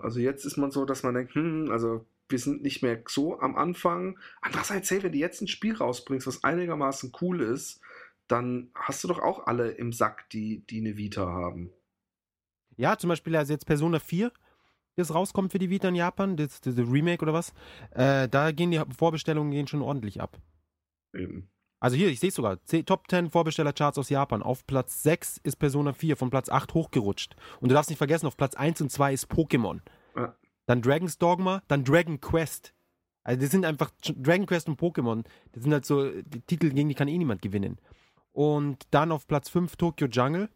Also 0.00 0.20
jetzt 0.20 0.46
ist 0.46 0.56
man 0.56 0.70
so, 0.70 0.86
dass 0.86 1.02
man 1.02 1.12
denkt, 1.12 1.34
hm, 1.34 1.70
also 1.70 2.06
wir 2.30 2.38
sind 2.38 2.62
nicht 2.62 2.82
mehr 2.82 3.02
so 3.06 3.38
am 3.38 3.54
Anfang. 3.54 4.18
Andererseits, 4.40 4.90
hey, 4.90 5.02
wenn 5.02 5.12
du 5.12 5.18
jetzt 5.18 5.42
ein 5.42 5.48
Spiel 5.48 5.74
rausbringst, 5.74 6.26
was 6.26 6.42
einigermaßen 6.42 7.12
cool 7.20 7.42
ist, 7.42 7.82
dann 8.28 8.70
hast 8.74 9.02
du 9.04 9.08
doch 9.08 9.18
auch 9.18 9.46
alle 9.46 9.70
im 9.70 9.92
Sack, 9.92 10.28
die, 10.30 10.64
die 10.66 10.80
eine 10.80 10.96
Vita 10.96 11.26
haben. 11.26 11.72
Ja, 12.76 12.96
zum 12.96 13.08
Beispiel 13.08 13.34
also 13.36 13.52
jetzt 13.52 13.66
Persona 13.66 13.98
4, 13.98 14.32
das 14.96 15.14
rauskommt 15.14 15.52
für 15.52 15.58
die 15.58 15.70
Vita 15.70 15.88
in 15.88 15.94
Japan, 15.94 16.36
das, 16.36 16.60
das, 16.60 16.74
das 16.74 16.90
Remake 16.90 17.22
oder 17.22 17.32
was, 17.32 17.52
äh, 17.90 18.28
da 18.28 18.52
gehen 18.52 18.70
die 18.70 18.80
Vorbestellungen 18.96 19.50
gehen 19.50 19.66
schon 19.66 19.82
ordentlich 19.82 20.20
ab. 20.20 20.38
Eben. 21.14 21.50
Also 21.80 21.96
hier, 21.96 22.08
ich 22.08 22.18
sehe 22.18 22.30
es 22.30 22.34
sogar, 22.34 22.58
Top 22.86 23.08
10 23.08 23.30
Vorbestellercharts 23.30 23.98
aus 23.98 24.08
Japan. 24.08 24.42
Auf 24.42 24.66
Platz 24.66 25.02
6 25.04 25.38
ist 25.44 25.56
Persona 25.56 25.92
4, 25.92 26.16
von 26.16 26.28
Platz 26.28 26.48
8 26.48 26.74
hochgerutscht. 26.74 27.36
Und 27.60 27.68
du 27.68 27.74
darfst 27.74 27.90
nicht 27.90 27.98
vergessen, 27.98 28.26
auf 28.26 28.36
Platz 28.36 28.56
1 28.56 28.80
und 28.80 28.90
2 28.90 29.12
ist 29.12 29.30
Pokémon. 29.30 29.80
Ja. 30.16 30.34
Dann 30.66 30.82
Dragon's 30.82 31.18
Dogma, 31.18 31.62
dann 31.68 31.84
Dragon 31.84 32.20
Quest. 32.20 32.74
Also 33.22 33.40
das 33.40 33.50
sind 33.50 33.64
einfach 33.64 33.90
Dragon 34.02 34.46
Quest 34.46 34.68
und 34.68 34.80
Pokémon. 34.80 35.24
Das 35.52 35.62
sind 35.62 35.72
halt 35.72 35.86
so 35.86 36.10
die 36.10 36.40
Titel, 36.40 36.70
gegen 36.70 36.88
die 36.88 36.94
kann 36.94 37.08
eh 37.08 37.16
niemand 37.16 37.42
gewinnen. 37.42 37.78
Und 38.38 38.86
dann 38.92 39.10
auf 39.10 39.26
Platz 39.26 39.48
5 39.48 39.74
Tokyo 39.74 40.06
Jungle, 40.06 40.48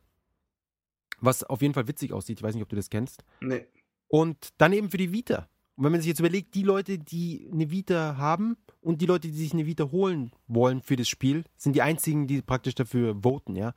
was 1.18 1.42
auf 1.42 1.62
jeden 1.62 1.74
Fall 1.74 1.88
witzig 1.88 2.12
aussieht. 2.12 2.38
Ich 2.38 2.42
weiß 2.44 2.54
nicht, 2.54 2.62
ob 2.62 2.68
du 2.68 2.76
das 2.76 2.90
kennst. 2.90 3.24
Nee. 3.40 3.66
Und 4.06 4.50
dann 4.58 4.72
eben 4.72 4.88
für 4.88 4.98
die 4.98 5.10
Vita. 5.10 5.48
Und 5.74 5.82
wenn 5.82 5.90
man 5.90 6.00
sich 6.00 6.06
jetzt 6.06 6.20
überlegt, 6.20 6.54
die 6.54 6.62
Leute, 6.62 7.00
die 7.00 7.50
eine 7.52 7.72
Vita 7.72 8.16
haben 8.18 8.56
und 8.82 9.00
die 9.00 9.06
Leute, 9.06 9.26
die 9.26 9.36
sich 9.36 9.52
eine 9.52 9.66
Vita 9.66 9.90
holen 9.90 10.30
wollen 10.46 10.80
für 10.80 10.94
das 10.94 11.08
Spiel, 11.08 11.42
sind 11.56 11.74
die 11.74 11.82
einzigen, 11.82 12.28
die 12.28 12.40
praktisch 12.40 12.76
dafür 12.76 13.20
voten, 13.20 13.56
ja. 13.56 13.74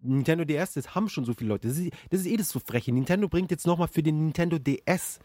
Nintendo 0.00 0.44
DS, 0.44 0.72
das 0.72 0.96
haben 0.96 1.08
schon 1.08 1.24
so 1.24 1.32
viele 1.32 1.50
Leute. 1.50 1.68
Das 1.68 1.78
ist, 1.78 1.92
das 2.10 2.22
ist 2.22 2.26
eh 2.26 2.36
das 2.36 2.48
so 2.48 2.58
freche. 2.58 2.90
Nintendo 2.90 3.28
bringt 3.28 3.52
jetzt 3.52 3.68
nochmal 3.68 3.86
für 3.86 4.02
den 4.02 4.18
Nintendo 4.18 4.58
DS 4.58 5.20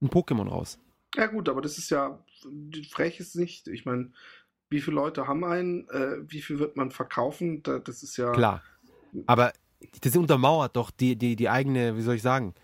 ein 0.00 0.10
Pokémon 0.10 0.48
raus. 0.48 0.78
Ja 1.16 1.26
gut, 1.26 1.48
aber 1.48 1.60
das 1.60 1.76
ist 1.76 1.90
ja, 1.90 2.24
frech 2.92 3.18
ist 3.18 3.34
nicht. 3.34 3.66
Ich 3.66 3.84
meine, 3.84 4.12
wie 4.74 4.80
viele 4.80 4.96
Leute 4.96 5.26
haben 5.26 5.44
einen, 5.44 5.88
äh, 5.88 6.16
wie 6.26 6.42
viel 6.42 6.58
wird 6.58 6.76
man 6.76 6.90
verkaufen? 6.90 7.62
Da, 7.62 7.78
das 7.78 8.02
ist 8.02 8.16
ja. 8.16 8.32
Klar. 8.32 8.62
Aber 9.26 9.52
das 10.00 10.16
untermauert 10.16 10.76
doch 10.76 10.90
die, 10.90 11.16
die, 11.16 11.36
die 11.36 11.48
eigene, 11.48 11.96
wie 11.96 12.02
soll 12.02 12.16
ich 12.16 12.22
sagen, 12.22 12.54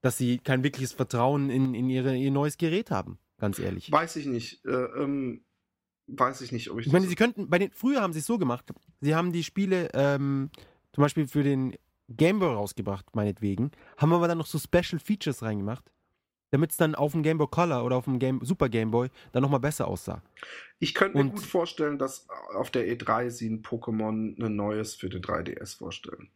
dass 0.00 0.18
sie 0.18 0.38
kein 0.38 0.62
wirkliches 0.62 0.92
Vertrauen 0.92 1.50
in, 1.50 1.74
in 1.74 1.88
ihre, 1.88 2.16
ihr 2.16 2.30
neues 2.30 2.58
Gerät 2.58 2.90
haben, 2.90 3.18
ganz 3.38 3.58
ehrlich. 3.58 3.90
Weiß 3.92 4.16
ich 4.16 4.26
nicht. 4.26 4.64
Äh, 4.64 4.70
ähm, 4.70 5.44
weiß 6.08 6.40
ich 6.40 6.52
nicht, 6.52 6.70
ob 6.70 6.80
ich. 6.80 6.86
Ich 6.86 6.92
meine, 6.92 7.06
sie 7.06 7.14
könnten, 7.14 7.48
bei 7.48 7.58
den, 7.58 7.70
früher 7.70 8.00
haben 8.00 8.12
sie 8.12 8.18
es 8.18 8.26
so 8.26 8.38
gemacht, 8.38 8.64
sie 9.00 9.14
haben 9.14 9.32
die 9.32 9.44
Spiele 9.44 9.90
ähm, 9.94 10.50
zum 10.92 11.02
Beispiel 11.02 11.28
für 11.28 11.42
den 11.42 11.76
Game 12.08 12.40
Boy 12.40 12.54
rausgebracht, 12.54 13.14
meinetwegen, 13.14 13.70
haben 13.96 14.12
aber 14.12 14.26
dann 14.26 14.38
noch 14.38 14.46
so 14.46 14.58
Special 14.58 14.98
Features 14.98 15.42
reingemacht, 15.42 15.92
damit 16.50 16.70
es 16.72 16.76
dann 16.76 16.94
auf 16.94 17.12
dem 17.12 17.22
Game 17.22 17.38
Boy 17.38 17.46
Color 17.50 17.84
oder 17.84 17.96
auf 17.96 18.04
dem 18.04 18.18
Game, 18.18 18.44
Super 18.44 18.68
Game 18.68 18.90
Boy 18.90 19.08
dann 19.32 19.42
nochmal 19.42 19.60
besser 19.60 19.86
aussah. 19.88 20.22
ich 20.78 20.94
könnte 20.94 21.16
mir 21.18 21.24
und- 21.24 21.30
gut 21.36 21.44
vorstellen, 21.44 21.98
dass 21.98 22.26
auf 22.54 22.70
der 22.70 22.86
E3 22.88 23.30
sie 23.30 23.48
ein 23.50 23.62
Pokémon 23.62 24.42
ein 24.44 24.56
neues 24.56 24.94
für 24.94 25.08
den 25.08 25.22
3DS 25.22 25.74
vorstellen. 25.74 26.28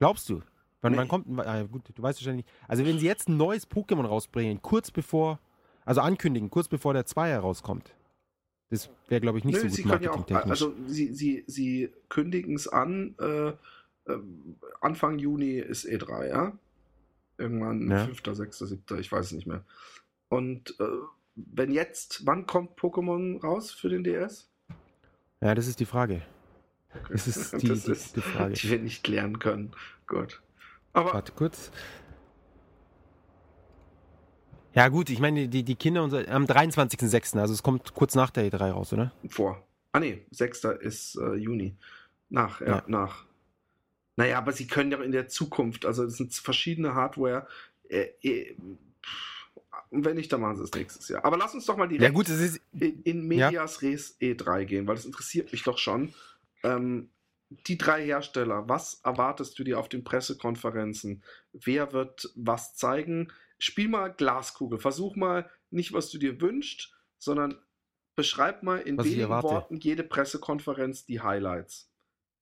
Glaubst 0.00 0.28
du? 0.28 0.42
Wann, 0.80 0.92
Nee. 0.92 0.98
wann 0.98 1.08
kommt, 1.08 1.26
ah, 1.40 1.62
gut, 1.62 1.82
du 1.94 2.02
weißt 2.02 2.20
wahrscheinlich 2.20 2.44
nicht. 2.44 2.54
Also 2.68 2.84
wenn 2.84 2.98
sie 2.98 3.06
jetzt 3.06 3.28
ein 3.28 3.36
neues 3.36 3.68
Pokémon 3.70 4.04
rausbringen, 4.04 4.60
kurz 4.60 4.90
bevor, 4.90 5.38
also 5.84 6.00
ankündigen, 6.02 6.50
kurz 6.50 6.68
bevor 6.68 6.92
der 6.92 7.06
Zweier 7.06 7.40
rauskommt, 7.40 7.94
das 8.70 8.90
wäre, 9.08 9.20
glaube 9.20 9.38
ich, 9.38 9.44
nicht 9.44 9.62
Nö, 9.62 9.68
so 9.68 9.74
sie 9.74 9.82
gut 9.82 9.92
können 9.92 10.04
ja 10.04 10.10
auch, 10.10 10.16
marketingtechnisch. 10.16 10.50
also 10.62 10.74
sie, 10.86 11.14
sie, 11.14 11.44
sie 11.46 11.90
kündigen 12.08 12.54
es 12.56 12.68
an, 12.68 13.14
äh, 13.18 13.48
äh, 13.50 14.18
Anfang 14.80 15.18
Juni 15.18 15.58
ist 15.58 15.86
E3, 15.86 16.28
ja? 16.28 16.58
Irgendwann 17.38 17.90
Ja. 17.90 18.06
5., 18.06 18.22
6., 18.24 18.58
7., 18.58 18.98
ich 19.00 19.10
weiß 19.10 19.26
es 19.26 19.32
nicht 19.32 19.46
mehr. 19.46 19.64
Und 20.28 20.78
äh, 20.80 20.84
wenn 21.36 21.72
jetzt, 21.72 22.26
wann 22.26 22.46
kommt 22.46 22.78
Pokémon 22.78 23.40
raus 23.40 23.70
für 23.72 23.88
den 23.88 24.04
DS? 24.04 24.48
ja, 25.40 25.54
das 25.54 25.66
ist 25.66 25.80
die 25.80 25.84
Frage. 25.86 26.22
Das 27.10 27.26
ist 27.26 27.52
die, 27.62 27.68
Das 27.68 27.84
die, 27.84 27.92
ist- 27.92 28.16
die 28.16 28.20
Frage. 28.20 28.54
Die 28.54 28.70
wir 28.70 28.78
nicht 28.78 29.02
klären 29.04 29.38
können. 29.40 29.72
Gut. 30.06 30.40
Aber 30.92 31.12
Warte 31.14 31.32
kurz. 31.32 31.70
Ja 34.74 34.88
gut, 34.88 35.08
ich 35.10 35.20
meine, 35.20 35.48
die, 35.48 35.62
die 35.62 35.76
Kinder 35.76 36.08
so, 36.08 36.18
am 36.18 36.44
23.06., 36.46 37.38
also 37.38 37.54
es 37.54 37.62
kommt 37.62 37.94
kurz 37.94 38.14
nach 38.16 38.30
der 38.30 38.50
E3 38.50 38.70
raus, 38.70 38.92
oder? 38.92 39.12
vor. 39.28 39.62
Ah 39.92 40.00
nee, 40.00 40.24
6. 40.32 40.64
ist 40.80 41.16
äh, 41.16 41.34
Juni. 41.34 41.76
Nach, 42.28 42.60
ja, 42.60 42.66
Ja. 42.66 42.82
nach. 42.88 43.24
Naja, 44.16 44.38
aber 44.38 44.52
sie 44.52 44.66
können 44.66 44.92
ja 44.92 45.02
in 45.02 45.12
der 45.12 45.28
Zukunft, 45.28 45.86
also 45.86 46.04
es 46.04 46.16
sind 46.16 46.34
verschiedene 46.34 46.94
Hardware. 46.94 47.46
Äh, 47.88 48.08
äh, 48.22 48.54
und 49.90 50.04
wenn 50.04 50.16
nicht, 50.16 50.32
dann 50.32 50.40
machen 50.40 50.56
sie 50.56 50.64
es 50.64 50.72
nächstes 50.72 51.08
Jahr. 51.08 51.24
Aber 51.24 51.36
lass 51.36 51.54
uns 51.54 51.66
doch 51.66 51.76
mal 51.76 51.86
direkt 51.86 52.02
Ja 52.02 52.10
gut, 52.10 52.28
ist, 52.28 52.60
in, 52.72 53.02
in 53.02 53.26
Medias 53.26 53.82
Res 53.82 54.20
E3 54.20 54.64
gehen, 54.64 54.86
weil 54.86 54.96
das 54.96 55.04
interessiert 55.04 55.52
mich 55.52 55.62
doch 55.62 55.78
schon. 55.78 56.14
Ähm, 56.62 57.10
die 57.66 57.78
drei 57.78 58.04
Hersteller, 58.04 58.68
was 58.68 59.00
erwartest 59.04 59.58
du 59.58 59.64
dir 59.64 59.78
auf 59.78 59.88
den 59.88 60.02
Pressekonferenzen? 60.02 61.22
Wer 61.52 61.92
wird 61.92 62.32
was 62.34 62.74
zeigen? 62.74 63.32
Spiel 63.58 63.88
mal 63.88 64.12
Glaskugel. 64.12 64.78
Versuch 64.78 65.16
mal 65.16 65.48
nicht, 65.70 65.92
was 65.92 66.10
du 66.10 66.18
dir 66.18 66.40
wünschst, 66.40 66.92
sondern 67.18 67.58
beschreib 68.16 68.62
mal 68.62 68.80
in 68.80 68.98
Was 68.98 69.06
wenigen. 69.06 69.28
Worten 69.28 69.76
jede 69.76 70.02
Pressekonferenz 70.02 71.04
die 71.04 71.20
Highlights. 71.20 71.90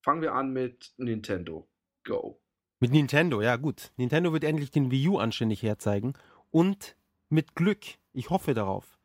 Fangen 0.03 0.23
wir 0.23 0.35
an 0.35 0.53
mit 0.53 0.93
Nintendo. 0.97 1.69
Go. 2.05 2.41
Mit 2.81 2.91
Nintendo, 2.91 3.41
ja 3.41 3.57
gut. 3.57 3.93
Nintendo 3.97 4.33
wird 4.33 4.45
endlich 4.45 4.73
den 4.73 4.91
Wii 4.91 5.09
U 5.09 5.19
anständig 5.19 5.63
herzeigen. 5.63 6.15
Und 6.51 6.97
mit 7.29 7.55
Glück, 7.55 7.85
ich 8.13 8.31
hoffe 8.31 8.55
darauf, 8.55 8.99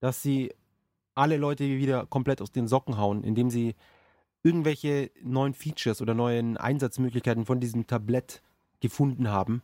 dass 0.00 0.22
sie 0.22 0.54
alle 1.14 1.36
Leute 1.36 1.64
wieder 1.64 2.06
komplett 2.06 2.40
aus 2.40 2.52
den 2.52 2.66
Socken 2.66 2.96
hauen, 2.96 3.22
indem 3.24 3.50
sie 3.50 3.74
irgendwelche 4.42 5.10
neuen 5.22 5.52
Features 5.52 6.00
oder 6.00 6.14
neuen 6.14 6.56
Einsatzmöglichkeiten 6.56 7.44
von 7.44 7.60
diesem 7.60 7.86
Tablett 7.86 8.42
gefunden 8.80 9.28
haben, 9.28 9.62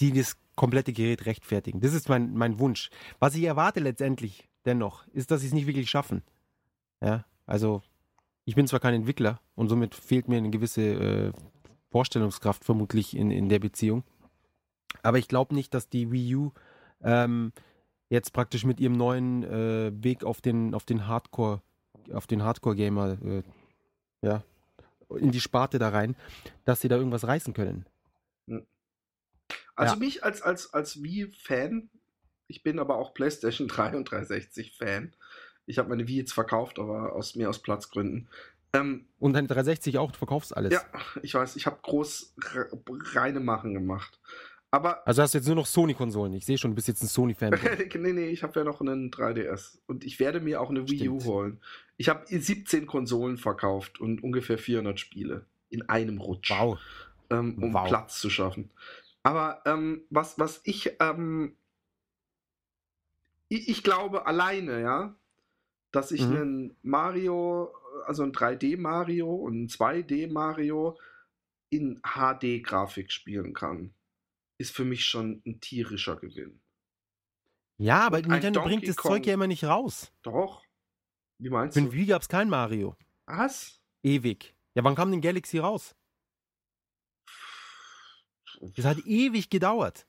die 0.00 0.12
das 0.12 0.36
komplette 0.56 0.92
Gerät 0.92 1.24
rechtfertigen. 1.24 1.80
Das 1.80 1.94
ist 1.94 2.08
mein, 2.08 2.34
mein 2.34 2.58
Wunsch. 2.58 2.90
Was 3.18 3.34
ich 3.34 3.44
erwarte 3.44 3.80
letztendlich 3.80 4.48
dennoch, 4.64 5.06
ist, 5.08 5.30
dass 5.30 5.40
sie 5.40 5.46
es 5.46 5.54
nicht 5.54 5.66
wirklich 5.66 5.88
schaffen. 5.88 6.22
Ja, 7.00 7.24
also 7.46 7.82
ich 8.44 8.54
bin 8.54 8.66
zwar 8.66 8.80
kein 8.80 8.94
Entwickler 8.94 9.40
und 9.54 9.68
somit 9.68 9.94
fehlt 9.94 10.28
mir 10.28 10.38
eine 10.38 10.50
gewisse 10.50 10.82
äh, 10.82 11.32
Vorstellungskraft 11.90 12.64
vermutlich 12.64 13.16
in, 13.16 13.30
in 13.30 13.48
der 13.48 13.58
Beziehung. 13.58 14.02
Aber 15.02 15.18
ich 15.18 15.28
glaube 15.28 15.54
nicht, 15.54 15.74
dass 15.74 15.88
die 15.88 16.10
Wii 16.10 16.36
U 16.36 16.52
ähm, 17.02 17.52
jetzt 18.08 18.32
praktisch 18.32 18.64
mit 18.64 18.80
ihrem 18.80 18.92
neuen 18.92 19.42
äh, 19.42 19.92
Weg 20.02 20.24
auf 20.24 20.40
den, 20.40 20.74
auf 20.74 20.84
den 20.84 21.06
Hardcore, 21.06 21.62
auf 22.12 22.26
den 22.26 22.42
Hardcore-Gamer, 22.42 23.18
äh, 23.24 23.42
ja, 24.22 24.42
in 25.16 25.30
die 25.30 25.40
Sparte 25.40 25.78
da 25.78 25.90
rein, 25.90 26.16
dass 26.64 26.80
sie 26.80 26.88
da 26.88 26.96
irgendwas 26.96 27.26
reißen 27.26 27.54
können. 27.54 27.86
Also 29.74 29.94
Ja. 29.94 29.98
mich 29.98 30.24
als, 30.24 30.42
als, 30.42 30.72
als 30.72 31.02
Wii-Fan, 31.02 31.90
ich 32.46 32.62
bin 32.62 32.78
aber 32.78 32.96
auch 32.96 33.14
PlayStation 33.14 33.68
3 33.68 33.96
und 33.96 34.08
360-Fan. 34.08 35.14
Ich 35.66 35.78
habe 35.78 35.88
meine 35.88 36.06
Wii 36.08 36.18
jetzt 36.18 36.32
verkauft, 36.32 36.78
aber 36.78 37.12
aus, 37.14 37.36
mehr 37.36 37.48
aus 37.48 37.60
Platzgründen. 37.60 38.28
Ähm, 38.72 39.06
Und 39.18 39.34
dein 39.34 39.46
360 39.46 39.98
auch, 39.98 40.10
du 40.12 40.18
verkaufst 40.18 40.56
alles. 40.56 40.72
ja, 40.72 40.82
ich 41.22 41.34
weiß, 41.34 41.56
ich 41.56 41.66
habe 41.66 41.78
groß 41.82 42.34
re- 42.54 42.70
reine 43.14 43.40
Machen 43.40 43.74
gemacht. 43.74 44.18
Aber 44.70 45.06
Also 45.06 45.20
hast 45.20 45.34
du 45.34 45.38
jetzt 45.38 45.46
nur 45.46 45.56
noch 45.56 45.66
Sony-Konsolen. 45.66 46.32
Ich 46.32 46.46
sehe 46.46 46.56
schon, 46.56 46.70
du 46.70 46.74
bist 46.76 46.88
jetzt 46.88 47.02
ein 47.02 47.06
Sony-Fan. 47.08 47.52
nee, 48.00 48.12
nee, 48.14 48.28
ich 48.28 48.42
habe 48.42 48.58
ja 48.58 48.64
noch 48.64 48.80
einen 48.80 49.10
3DS 49.10 49.78
und 49.86 50.02
ich 50.04 50.18
werde 50.18 50.40
mir 50.40 50.62
auch 50.62 50.70
eine 50.70 50.88
Wii 50.88 51.08
U 51.10 51.20
Stimmt. 51.20 51.24
holen. 51.32 51.60
Ich 51.98 52.08
habe 52.08 52.24
17 52.26 52.86
Konsolen 52.86 53.36
verkauft 53.36 54.00
und 54.00 54.22
ungefähr 54.24 54.56
400 54.56 54.98
Spiele 54.98 55.44
in 55.68 55.82
einem 55.90 56.18
Rutsch, 56.18 56.50
wow. 56.50 56.78
ähm, 57.30 57.62
um 57.62 57.74
Wow. 57.74 57.86
Platz 57.86 58.18
zu 58.18 58.30
schaffen. 58.30 58.70
Aber 59.22 59.60
ähm, 59.66 60.02
was, 60.08 60.38
was 60.38 60.62
ich, 60.64 60.96
ähm, 61.00 61.54
ich, 63.48 63.68
ich 63.68 63.82
glaube 63.82 64.26
alleine, 64.26 64.80
ja, 64.80 65.14
dass 65.92 66.10
ich 66.12 66.22
Mhm. 66.26 66.36
einen 66.36 66.76
Mario, 66.82 67.72
also 68.06 68.22
ein 68.22 68.32
3D 68.32 68.76
Mario 68.76 69.32
und 69.34 69.62
ein 69.64 69.68
2D 69.68 70.26
Mario 70.30 70.98
in 71.70 72.00
HD-Grafik 72.02 73.10
spielen 73.12 73.54
kann, 73.54 73.94
ist 74.58 74.74
für 74.74 74.84
mich 74.84 75.04
schon 75.06 75.42
ein 75.46 75.60
tierischer 75.60 76.16
Gewinn. 76.16 76.60
Ja, 77.78 78.06
aber 78.06 78.20
Nintendo 78.22 78.62
bringt 78.62 78.86
das 78.86 78.96
Kong. 78.96 79.12
Zeug 79.12 79.26
ja 79.26 79.34
immer 79.34 79.46
nicht 79.46 79.64
raus. 79.64 80.12
Doch. 80.22 80.64
Wie 81.38 81.48
meinst 81.50 81.74
Für 81.76 81.80
du? 81.82 81.88
den 81.88 81.92
Wii 81.94 82.06
gab 82.06 82.22
es 82.22 82.28
kein 82.28 82.48
Mario. 82.48 82.96
Was? 83.26 83.80
Ewig. 84.02 84.54
Ja, 84.74 84.84
wann 84.84 84.94
kam 84.94 85.10
denn 85.10 85.20
Galaxy 85.20 85.58
raus? 85.58 85.96
Das 88.76 88.84
hat 88.84 88.98
ewig 89.06 89.50
gedauert. 89.50 90.06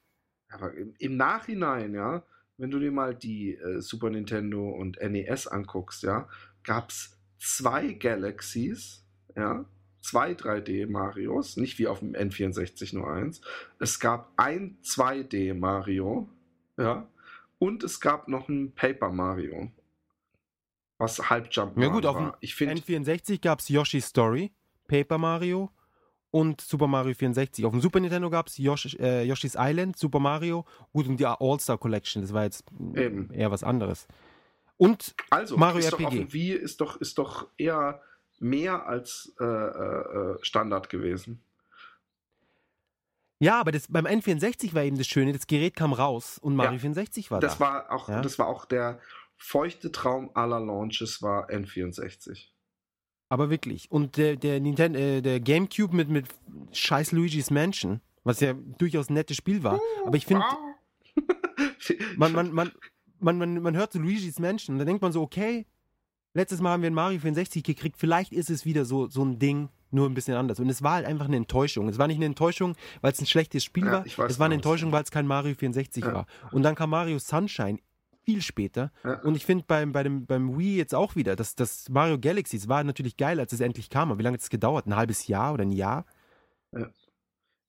Aber 0.50 0.74
im, 0.76 0.94
im 1.00 1.18
Nachhinein, 1.18 1.94
ja, 1.96 2.24
wenn 2.58 2.72
du 2.72 2.80
dir 2.80 2.92
mal 2.92 3.16
die 3.16 3.56
äh, 3.56 3.82
Super 3.82 4.10
Nintendo 4.10 4.70
und 4.70 5.00
NES 5.02 5.48
anguckst, 5.48 6.04
ja, 6.04 6.28
gab 6.64 6.90
es 6.90 7.18
zwei 7.40 7.94
Galaxies, 7.94 9.06
ja, 9.36 9.66
zwei 10.02 10.34
3D 10.34 10.90
Marios, 10.90 11.58
nicht 11.58 11.80
wie 11.80 11.88
auf 11.88 12.00
dem 12.00 12.14
N64 12.14 12.96
nur 12.96 13.12
eins. 13.12 13.42
Es 13.80 14.00
gab 14.00 14.32
ein 14.38 14.78
2D 14.84 15.54
Mario, 15.54 16.30
ja, 16.78 17.08
und 17.60 17.84
es 17.84 18.00
gab 18.00 18.28
noch 18.28 18.50
ein 18.50 18.74
Paper 18.74 19.10
Mario, 19.10 19.72
was 20.98 21.30
halb 21.30 21.48
Jump 21.52 21.78
Ja 21.78 21.88
gut, 21.88 22.06
auf 22.06 22.18
dem 22.18 22.34
Ich 22.40 22.56
finde, 22.56 22.76
N64 22.76 23.42
gab 23.42 23.60
es 23.60 23.70
Yoshi's 23.70 24.08
Story, 24.08 24.52
Paper 24.88 25.18
Mario 25.18 25.72
und 26.34 26.62
Super 26.62 26.88
Mario 26.88 27.14
64. 27.14 27.64
Auf 27.64 27.72
dem 27.74 27.80
Super 27.82 28.00
Nintendo 28.00 28.28
gab 28.32 28.48
es 28.48 28.58
Yoshi, 28.58 28.98
äh, 29.00 29.24
Yoshi's 29.24 29.56
Island, 29.58 29.98
Super 29.98 30.20
Mario, 30.20 30.66
gut 30.92 31.08
und 31.08 31.18
die 31.20 31.26
All-Star 31.28 31.78
Collection, 31.78 32.24
das 32.24 32.34
war 32.34 32.44
jetzt 32.44 32.64
Eben. 32.96 33.30
eher 33.32 33.52
was 33.52 33.64
anderes. 33.64 34.08
Und 34.78 35.14
also 35.30 35.56
Mario 35.58 35.78
ist 35.80 35.94
doch 35.94 36.00
auf 36.00 36.06
RPG. 36.14 36.18
dem 36.24 36.34
Wii 36.34 36.54
ist 36.54 36.82
doch, 36.82 37.00
ist 37.00 37.18
doch 37.20 37.48
eher 37.58 38.02
mehr 38.40 38.88
als 38.88 39.34
äh, 39.40 39.44
äh, 39.46 40.38
Standard 40.42 40.90
gewesen. 40.90 41.44
ja, 43.40 43.60
aber 43.60 43.72
das, 43.72 43.88
beim 43.88 44.06
N64 44.08 44.74
war 44.74 44.84
eben 44.84 44.98
das 44.98 45.06
Schöne, 45.08 45.34
das 45.34 45.46
Gerät 45.48 45.76
kam 45.76 45.94
raus 45.94 46.40
und 46.40 46.56
Mario 46.56 46.74
Ja. 46.74 46.80
64 46.80 47.30
war 47.30 47.42
das 47.42 47.58
da. 47.58 47.60
war 47.60 47.92
auch, 47.92 48.10
Ja. 48.10 48.22
das 48.22 48.40
war 48.40 48.48
auch 48.48 48.66
der 48.66 49.00
feuchte 49.38 49.92
Traum 49.92 50.32
aller 50.34 50.60
Launches 50.60 51.22
war 51.22 51.50
N64. 51.52 52.48
Aber 53.34 53.50
wirklich. 53.50 53.92
Und 53.92 54.18
der, 54.18 54.36
der 54.36 54.60
Nintendo, 54.60 55.00
äh, 55.00 55.20
der 55.24 55.40
Gamecube 55.40 55.96
mit, 55.96 56.08
mit 56.08 56.28
scheiß 56.72 57.14
Luigi's 57.14 57.50
Mansion, 57.50 58.00
was 58.24 58.42
ja 58.42 58.54
durchaus 58.78 59.10
ein 59.10 59.16
nettes 59.16 59.38
Spiel 59.38 59.64
war. 59.64 59.80
Aber 60.06 60.16
ich 60.16 60.28
finde, 60.28 60.46
man, 62.16 62.32
man, 62.32 62.52
man, 62.54 62.72
man, 63.20 63.40
man, 63.40 63.60
man 63.60 63.76
hört 63.76 63.92
so 63.92 63.98
Luigi's 63.98 64.38
Mansion 64.38 64.76
und 64.76 64.78
dann 64.78 64.86
denkt 64.86 65.02
man 65.02 65.12
so, 65.12 65.24
okay, 65.24 65.66
letztes 66.36 66.62
Mal 66.62 66.74
haben 66.74 66.84
wir 66.84 66.92
ein 66.92 66.94
Mario 66.94 67.20
64 67.22 67.64
gekriegt, 67.64 67.98
vielleicht 67.98 68.34
ist 68.34 68.52
es 68.52 68.66
wieder 68.66 68.86
so, 68.86 69.08
so 69.08 69.26
ein 69.26 69.40
Ding, 69.40 69.70
nur 69.90 70.08
ein 70.08 70.14
bisschen 70.14 70.36
anders. 70.36 70.60
Und 70.60 70.70
es 70.70 70.84
war 70.84 70.94
halt 70.94 71.08
einfach 71.08 71.26
eine 71.26 71.38
Enttäuschung. 71.38 71.90
Es 71.90 71.98
war 71.98 72.06
nicht 72.06 72.18
eine 72.18 72.26
Enttäuschung, 72.26 72.76
weil 73.02 73.14
es 73.14 73.20
ein 73.20 73.26
schlechtes 73.26 73.64
Spiel 73.64 73.86
Ja, 73.88 73.92
war, 73.94 74.06
es 74.06 74.16
war 74.20 74.26
eine 74.28 74.34
genau, 74.38 74.54
Enttäuschung, 74.54 74.92
weil 74.92 75.02
es 75.02 75.10
kein 75.10 75.26
Mario 75.26 75.56
64 75.56 76.06
Ja. 76.06 76.14
war. 76.14 76.26
Und 76.52 76.62
dann 76.62 76.76
kam 76.76 76.92
Mario 76.92 77.18
Sunshine 77.18 77.80
viel 78.26 78.42
später. 78.42 78.92
Ja. 79.04 79.22
Und 79.22 79.36
ich 79.36 79.46
finde 79.46 79.66
beim, 79.68 79.92
bei 79.92 80.04
dem, 80.04 80.26
beim 80.26 80.58
Wii 80.58 80.78
jetzt 80.78 80.96
auch 80.96 81.16
wieder, 81.16 81.36
dass 81.36 81.56
das 81.56 81.90
Mario 81.90 82.20
Galaxy, 82.20 82.58
es 82.58 82.68
war 82.68 82.84
natürlich 82.84 83.18
geil, 83.18 83.40
als 83.40 83.54
es 83.54 83.60
endlich 83.60 83.90
kam. 83.90 84.10
Aber 84.12 84.20
wie 84.20 84.24
lange 84.24 84.36
hat 84.36 84.42
es 84.42 84.50
gedauert? 84.50 84.86
Ein 84.88 84.96
halbes 84.96 85.28
Jahr 85.28 85.54
oder 85.54 85.64
ein 85.64 85.72
Jahr? 85.72 86.06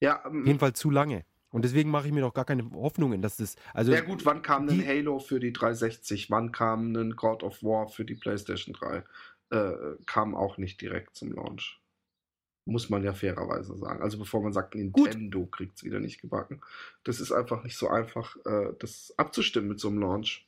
ja, 0.01 0.23
Auf 0.23 0.31
ähm, 0.33 0.45
jeden 0.45 0.59
Fall 0.59 0.73
zu 0.73 0.89
lange. 0.89 1.25
Und 1.49 1.63
deswegen 1.63 1.89
mache 1.89 2.07
ich 2.07 2.13
mir 2.13 2.21
doch 2.21 2.33
gar 2.33 2.43
keine 2.45 2.69
Hoffnungen, 2.71 3.21
dass 3.21 3.37
das. 3.37 3.55
Also, 3.73 3.93
ja 3.93 4.01
gut, 4.01 4.25
wann 4.25 4.41
kam 4.41 4.63
ein 4.67 4.79
die- 4.79 4.85
Halo 4.85 5.19
für 5.19 5.39
die 5.39 5.53
360? 5.53 6.29
Wann 6.29 6.51
kam 6.51 6.93
ein 6.95 7.15
God 7.15 7.43
of 7.43 7.63
War 7.63 7.87
für 7.87 8.03
die 8.03 8.15
PlayStation 8.15 8.73
3? 8.73 9.03
Äh, 9.51 9.73
kam 10.05 10.35
auch 10.35 10.57
nicht 10.57 10.81
direkt 10.81 11.15
zum 11.15 11.31
Launch. 11.31 11.79
Muss 12.65 12.89
man 12.89 13.03
ja 13.03 13.13
fairerweise 13.13 13.77
sagen. 13.77 14.01
Also 14.01 14.17
bevor 14.17 14.41
man 14.41 14.51
sagt, 14.51 14.73
Nintendo 14.75 15.45
kriegt 15.45 15.77
es 15.77 15.83
wieder 15.83 15.99
nicht 15.99 16.19
gebacken. 16.19 16.61
Das 17.03 17.19
ist 17.21 17.31
einfach 17.31 17.63
nicht 17.63 17.77
so 17.77 17.87
einfach, 17.89 18.35
äh, 18.45 18.73
das 18.79 19.13
abzustimmen 19.17 19.69
mit 19.69 19.79
so 19.79 19.87
einem 19.87 19.99
Launch. 19.99 20.44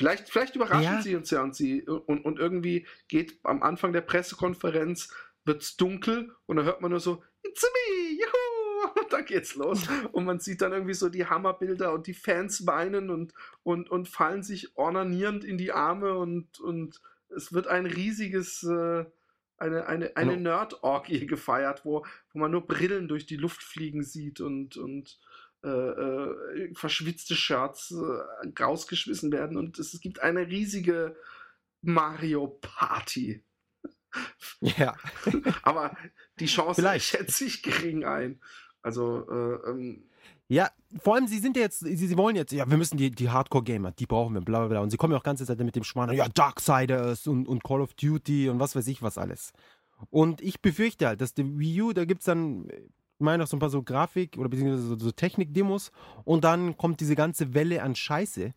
Vielleicht, 0.00 0.30
vielleicht 0.30 0.56
überraschen 0.56 0.82
Ja. 0.82 1.02
sie 1.02 1.14
uns 1.14 1.30
ja 1.30 1.42
und, 1.42 1.54
sie, 1.54 1.82
und, 1.82 2.24
und 2.24 2.38
irgendwie 2.38 2.86
geht 3.08 3.38
am 3.42 3.62
Anfang 3.62 3.92
der 3.92 4.00
Pressekonferenz 4.00 5.12
wird 5.44 5.60
es 5.62 5.76
dunkel 5.76 6.34
und 6.46 6.56
dann 6.56 6.64
hört 6.64 6.80
man 6.80 6.90
nur 6.90 7.00
so, 7.00 7.22
It's 7.42 7.62
me, 7.62 8.12
juhu! 8.18 9.00
Und 9.02 9.12
dann 9.12 9.26
geht's 9.26 9.56
los. 9.56 9.82
Und 10.12 10.24
man 10.24 10.40
sieht 10.40 10.62
dann 10.62 10.72
irgendwie 10.72 10.94
so 10.94 11.10
die 11.10 11.26
Hammerbilder 11.26 11.92
und 11.92 12.06
die 12.06 12.14
Fans 12.14 12.66
weinen 12.66 13.10
und, 13.10 13.34
und, 13.62 13.90
und 13.90 14.08
fallen 14.08 14.42
sich 14.42 14.74
ornanierend 14.76 15.44
in 15.44 15.58
die 15.58 15.70
Arme 15.72 16.16
und, 16.16 16.58
und 16.60 16.98
es 17.28 17.52
wird 17.52 17.66
ein 17.66 17.84
riesiges, 17.84 18.62
äh, 18.62 19.04
eine, 19.58 19.86
eine, 19.86 20.16
eine 20.16 20.32
Genau. 20.36 20.50
Nerd-Orgie 20.56 21.26
gefeiert, 21.26 21.84
wo, 21.84 22.06
wo 22.32 22.38
man 22.38 22.50
nur 22.50 22.66
Brillen 22.66 23.06
durch 23.06 23.26
die 23.26 23.36
Luft 23.36 23.62
fliegen 23.62 24.02
sieht 24.02 24.40
und, 24.40 24.78
und 24.78 25.18
äh, 25.62 25.68
äh, 25.68 26.74
verschwitzte 26.74 27.34
Shirts 27.34 27.92
äh, 27.92 28.62
rausgeschmissen 28.62 29.30
werden 29.30 29.56
und 29.56 29.78
es, 29.78 29.92
es 29.92 30.00
gibt 30.00 30.20
eine 30.20 30.46
riesige 30.46 31.16
Mario-Party. 31.82 33.42
Ja. 34.60 34.96
Aber 35.62 35.96
die 36.40 36.46
Chance 36.46 36.80
Vielleicht. 36.80 37.04
schätze 37.06 37.44
ich 37.44 37.62
gering 37.62 38.04
ein. 38.04 38.40
Also, 38.82 39.24
äh, 39.30 39.70
ähm, 39.70 40.10
Ja, 40.48 40.68
vor 41.00 41.14
allem, 41.14 41.28
sie 41.28 41.38
sind 41.38 41.56
ja 41.56 41.62
jetzt, 41.62 41.78
sie, 41.78 41.94
sie 41.94 42.16
wollen 42.16 42.34
jetzt, 42.34 42.50
ja, 42.50 42.68
wir 42.68 42.76
müssen 42.76 42.96
die, 42.96 43.12
die 43.12 43.30
Hardcore-Gamer, 43.30 43.92
die 43.92 44.06
brauchen 44.06 44.34
wir, 44.34 44.40
bla 44.40 44.58
bla 44.58 44.68
bla. 44.68 44.80
Und 44.80 44.90
sie 44.90 44.96
kommen 44.96 45.12
ja 45.12 45.18
auch 45.20 45.22
ganze 45.22 45.46
Zeit 45.46 45.60
mit 45.60 45.76
dem 45.76 45.84
Schmarrn, 45.84 46.12
ja, 46.12 46.28
Darksiders 46.28 47.28
und, 47.28 47.46
und 47.46 47.62
Call 47.62 47.80
of 47.80 47.94
Duty 47.94 48.48
und 48.48 48.58
was 48.58 48.74
weiß 48.74 48.88
ich 48.88 49.00
was 49.00 49.16
alles. 49.16 49.52
Und 50.10 50.40
ich 50.40 50.60
befürchte 50.60 51.06
halt, 51.06 51.20
dass 51.20 51.34
die 51.34 51.58
Wii 51.58 51.82
U, 51.82 51.92
da 51.92 52.04
gibt 52.04 52.22
es 52.22 52.24
dann, 52.26 52.66
meine, 53.20 53.42
noch 53.42 53.46
so 53.46 53.56
ein 53.56 53.60
paar 53.60 53.70
so 53.70 53.82
Grafik- 53.82 54.36
oder 54.38 54.48
beziehungsweise 54.48 54.82
so, 54.82 54.98
so 54.98 55.10
Technik-Demos 55.10 55.92
und 56.24 56.44
dann 56.44 56.76
kommt 56.76 57.00
diese 57.00 57.16
ganze 57.16 57.54
Welle 57.54 57.82
an 57.82 57.94
Scheiße, 57.94 58.54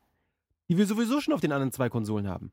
die 0.70 0.78
wir 0.78 0.86
sowieso 0.86 1.22
schon 1.22 1.34
auf 1.34 1.42
den 1.42 1.52
anderen 1.52 1.72
zwei 1.72 1.90
Konsolen 1.90 2.28
haben. 2.28 2.52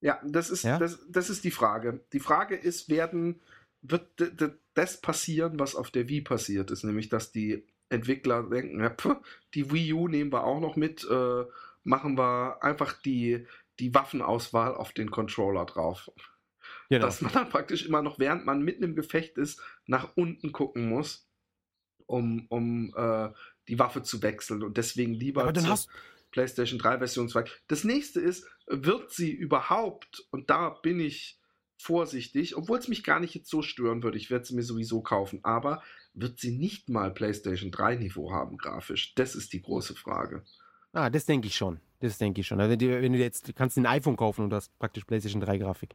ja, 0.00 0.20
das 0.24 0.50
ist, 0.50 0.64
Ja? 0.64 0.78
Das, 0.78 1.00
das 1.08 1.30
ist 1.30 1.44
die 1.44 1.50
Frage. 1.50 2.00
Die 2.12 2.20
Frage 2.20 2.56
ist, 2.56 2.88
werden, 2.88 3.40
wird 3.82 4.04
das 4.74 5.00
passieren, 5.00 5.58
was 5.58 5.74
auf 5.74 5.90
der 5.90 6.08
Wii 6.08 6.22
passiert 6.22 6.70
ist, 6.70 6.84
nämlich, 6.84 7.08
dass 7.08 7.32
die 7.32 7.64
Entwickler 7.88 8.44
denken, 8.44 8.80
ja, 8.80 8.90
pf, 8.90 9.16
die 9.54 9.72
Wii 9.72 9.92
U 9.94 10.08
nehmen 10.08 10.32
wir 10.32 10.44
auch 10.44 10.60
noch 10.60 10.76
mit, 10.76 11.06
äh, 11.10 11.44
machen 11.82 12.16
wir 12.16 12.62
einfach 12.62 12.92
die, 12.92 13.46
die 13.78 13.94
Waffenauswahl 13.94 14.74
auf 14.74 14.92
den 14.92 15.10
Controller 15.10 15.64
drauf. 15.64 16.10
Genau. 16.90 17.06
dass 17.06 17.20
man 17.20 17.32
dann 17.32 17.48
praktisch 17.48 17.86
immer 17.86 18.02
noch, 18.02 18.18
während 18.18 18.44
man 18.44 18.62
mitten 18.62 18.82
im 18.82 18.96
Gefecht 18.96 19.38
ist, 19.38 19.62
nach 19.86 20.16
unten 20.16 20.50
gucken 20.50 20.88
muss, 20.88 21.29
um, 22.10 22.46
um 22.48 22.92
äh, 22.96 23.28
die 23.68 23.78
Waffe 23.78 24.02
zu 24.02 24.22
wechseln 24.22 24.62
und 24.62 24.76
deswegen 24.76 25.14
lieber 25.14 25.42
Aber 25.42 25.52
dann 25.52 25.68
hast- 25.68 25.88
PlayStation 26.32 26.78
3 26.78 26.98
Version 26.98 27.28
2. 27.28 27.44
Das 27.68 27.82
nächste 27.84 28.20
ist, 28.20 28.46
wird 28.66 29.10
sie 29.12 29.32
überhaupt, 29.32 30.26
und 30.30 30.48
da 30.50 30.68
bin 30.70 31.00
ich 31.00 31.38
vorsichtig, 31.76 32.56
obwohl 32.56 32.78
es 32.78 32.88
mich 32.88 33.02
gar 33.04 33.20
nicht 33.20 33.34
jetzt 33.34 33.48
so 33.50 33.62
stören 33.62 34.02
würde, 34.02 34.18
ich 34.18 34.30
werde 34.30 34.44
sie 34.44 34.54
mir 34.54 34.62
sowieso 34.62 35.00
kaufen, 35.02 35.40
aber 35.42 35.82
wird 36.14 36.38
sie 36.38 36.56
nicht 36.56 36.88
mal 36.88 37.12
PlayStation 37.12 37.70
3 37.70 37.96
Niveau 37.96 38.32
haben 38.32 38.58
grafisch? 38.58 39.14
Das 39.14 39.34
ist 39.34 39.52
die 39.52 39.62
große 39.62 39.94
Frage. 39.94 40.44
Ah, 40.92 41.08
das 41.10 41.24
denke 41.26 41.46
ich 41.48 41.56
schon. 41.56 41.80
Das 42.00 42.18
denke 42.18 42.40
ich 42.42 42.46
schon. 42.46 42.60
Also, 42.60 42.70
wenn, 42.72 42.78
du, 42.78 43.02
wenn 43.02 43.12
du 43.12 43.18
jetzt, 43.18 43.48
du 43.48 43.52
kannst 43.52 43.76
ein 43.78 43.86
iPhone 43.86 44.16
kaufen 44.16 44.42
und 44.44 44.50
du 44.50 44.56
hast 44.56 44.76
praktisch 44.78 45.04
PlayStation 45.04 45.40
3 45.40 45.58
Grafik. 45.58 45.94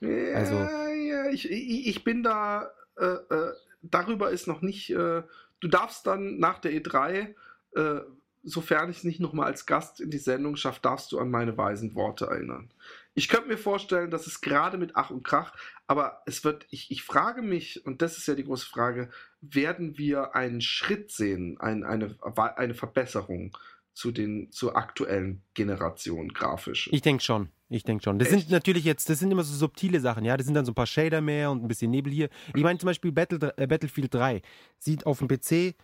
Also- 0.00 0.54
Ja, 0.54 0.88
ja, 0.88 1.30
ich, 1.30 1.50
ich, 1.50 1.86
ich 1.88 2.04
bin 2.04 2.22
da, 2.22 2.70
äh, 2.98 3.04
äh, 3.04 3.52
darüber 3.82 4.30
ist 4.30 4.46
noch 4.48 4.62
nicht, 4.62 4.90
äh, 4.90 5.22
du 5.60 5.68
darfst 5.68 6.06
dann 6.06 6.38
nach 6.38 6.58
der 6.58 6.72
E3, 6.72 7.34
äh, 7.74 8.00
sofern 8.42 8.90
ich 8.90 8.98
es 8.98 9.04
nicht 9.04 9.20
nochmal 9.20 9.46
als 9.46 9.66
Gast 9.66 10.00
in 10.00 10.10
die 10.10 10.18
Sendung 10.18 10.56
schaffe, 10.56 10.80
darfst 10.80 11.10
du 11.10 11.18
an 11.18 11.30
meine 11.30 11.58
weisen 11.58 11.94
Worte 11.94 12.26
erinnern. 12.26 12.70
Ich 13.14 13.28
könnte 13.28 13.48
mir 13.48 13.58
vorstellen, 13.58 14.10
dass 14.10 14.26
es 14.26 14.40
gerade 14.40 14.78
mit 14.78 14.94
Ach 14.94 15.10
und 15.10 15.24
Krach, 15.24 15.52
aber 15.86 16.22
es 16.26 16.44
wird, 16.44 16.66
ich, 16.70 16.90
ich 16.90 17.02
frage 17.02 17.42
mich, 17.42 17.84
und 17.84 18.02
das 18.02 18.18
ist 18.18 18.28
ja 18.28 18.34
die 18.34 18.44
große 18.44 18.66
Frage, 18.66 19.10
werden 19.40 19.98
wir 19.98 20.36
einen 20.36 20.60
Schritt 20.60 21.10
sehen, 21.10 21.58
ein, 21.58 21.82
eine, 21.82 22.16
eine 22.56 22.74
Verbesserung 22.74 23.56
zu 23.96 24.12
den, 24.12 24.52
zur 24.52 24.76
aktuellen 24.76 25.42
Generation 25.54 26.28
grafisch? 26.28 26.88
Ich 26.92 27.00
denke 27.00 27.24
schon. 27.24 27.48
Ich 27.70 27.82
denke 27.82 28.04
schon. 28.04 28.18
Das 28.18 28.28
Echt? 28.30 28.42
sind 28.42 28.50
natürlich 28.52 28.84
jetzt, 28.84 29.08
das 29.08 29.18
sind 29.18 29.30
immer 29.32 29.42
so 29.42 29.54
subtile 29.56 30.00
Sachen, 30.00 30.24
ja. 30.24 30.36
Das 30.36 30.44
sind 30.44 30.54
dann 30.54 30.66
so 30.66 30.72
ein 30.72 30.74
paar 30.76 30.86
Shader 30.86 31.22
mehr 31.22 31.50
und 31.50 31.64
ein 31.64 31.68
bisschen 31.68 31.90
Nebel 31.90 32.12
hier. 32.12 32.28
Ich 32.54 32.62
meine 32.62 32.78
zum 32.78 32.86
Beispiel 32.88 33.10
Battle, 33.10 33.54
äh, 33.56 33.66
Battlefield 33.66 34.12
3 34.14 34.42
sieht 34.78 35.06
auf 35.06 35.18
dem 35.20 35.28
PC 35.28 35.74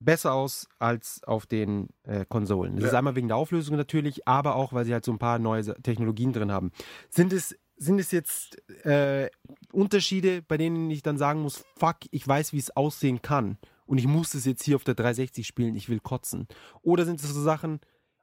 besser 0.00 0.34
aus 0.34 0.68
als 0.80 1.22
auf 1.24 1.46
den 1.46 1.88
äh, 2.02 2.26
Konsolen. 2.28 2.74
Das 2.74 2.82
Ja. 2.82 2.88
ist 2.88 2.94
einmal 2.94 3.14
wegen 3.14 3.28
der 3.28 3.36
Auflösung 3.36 3.76
natürlich, 3.76 4.26
aber 4.26 4.56
auch, 4.56 4.72
weil 4.72 4.84
sie 4.84 4.92
halt 4.92 5.04
so 5.04 5.12
ein 5.12 5.18
paar 5.18 5.38
neue 5.38 5.62
Technologien 5.82 6.32
drin 6.32 6.50
haben. 6.52 6.72
Sind 7.08 7.32
es, 7.32 7.56
sind 7.76 7.98
es 8.00 8.10
jetzt 8.10 8.58
äh, 8.84 9.30
Unterschiede, 9.72 10.42
bei 10.42 10.56
denen 10.58 10.90
ich 10.90 11.02
dann 11.02 11.16
sagen 11.16 11.40
muss, 11.40 11.64
fuck, 11.78 11.96
ich 12.10 12.26
weiß, 12.26 12.52
wie 12.52 12.58
es 12.58 12.76
aussehen 12.76 13.22
kann 13.22 13.56
und 13.86 13.98
ich 13.98 14.06
muss 14.06 14.34
es 14.34 14.44
jetzt 14.44 14.62
hier 14.62 14.76
auf 14.76 14.84
der 14.84 14.94
360 14.94 15.46
spielen, 15.46 15.74
ich 15.74 15.88
will 15.88 16.00
kotzen? 16.00 16.46
Oder 16.82 17.04
sind 17.04 17.20
es 17.20 17.28
so 17.28 17.42
Sachen, 17.42 17.80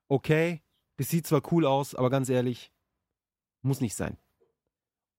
okay, 0.08 0.62
das 0.98 1.10
sieht 1.10 1.26
zwar 1.26 1.42
cool 1.52 1.66
aus, 1.66 1.96
aber 1.96 2.10
ganz 2.10 2.30
ehrlich, 2.30 2.72
muss 3.62 3.82
nicht 3.82 3.96
sein. 3.96 4.18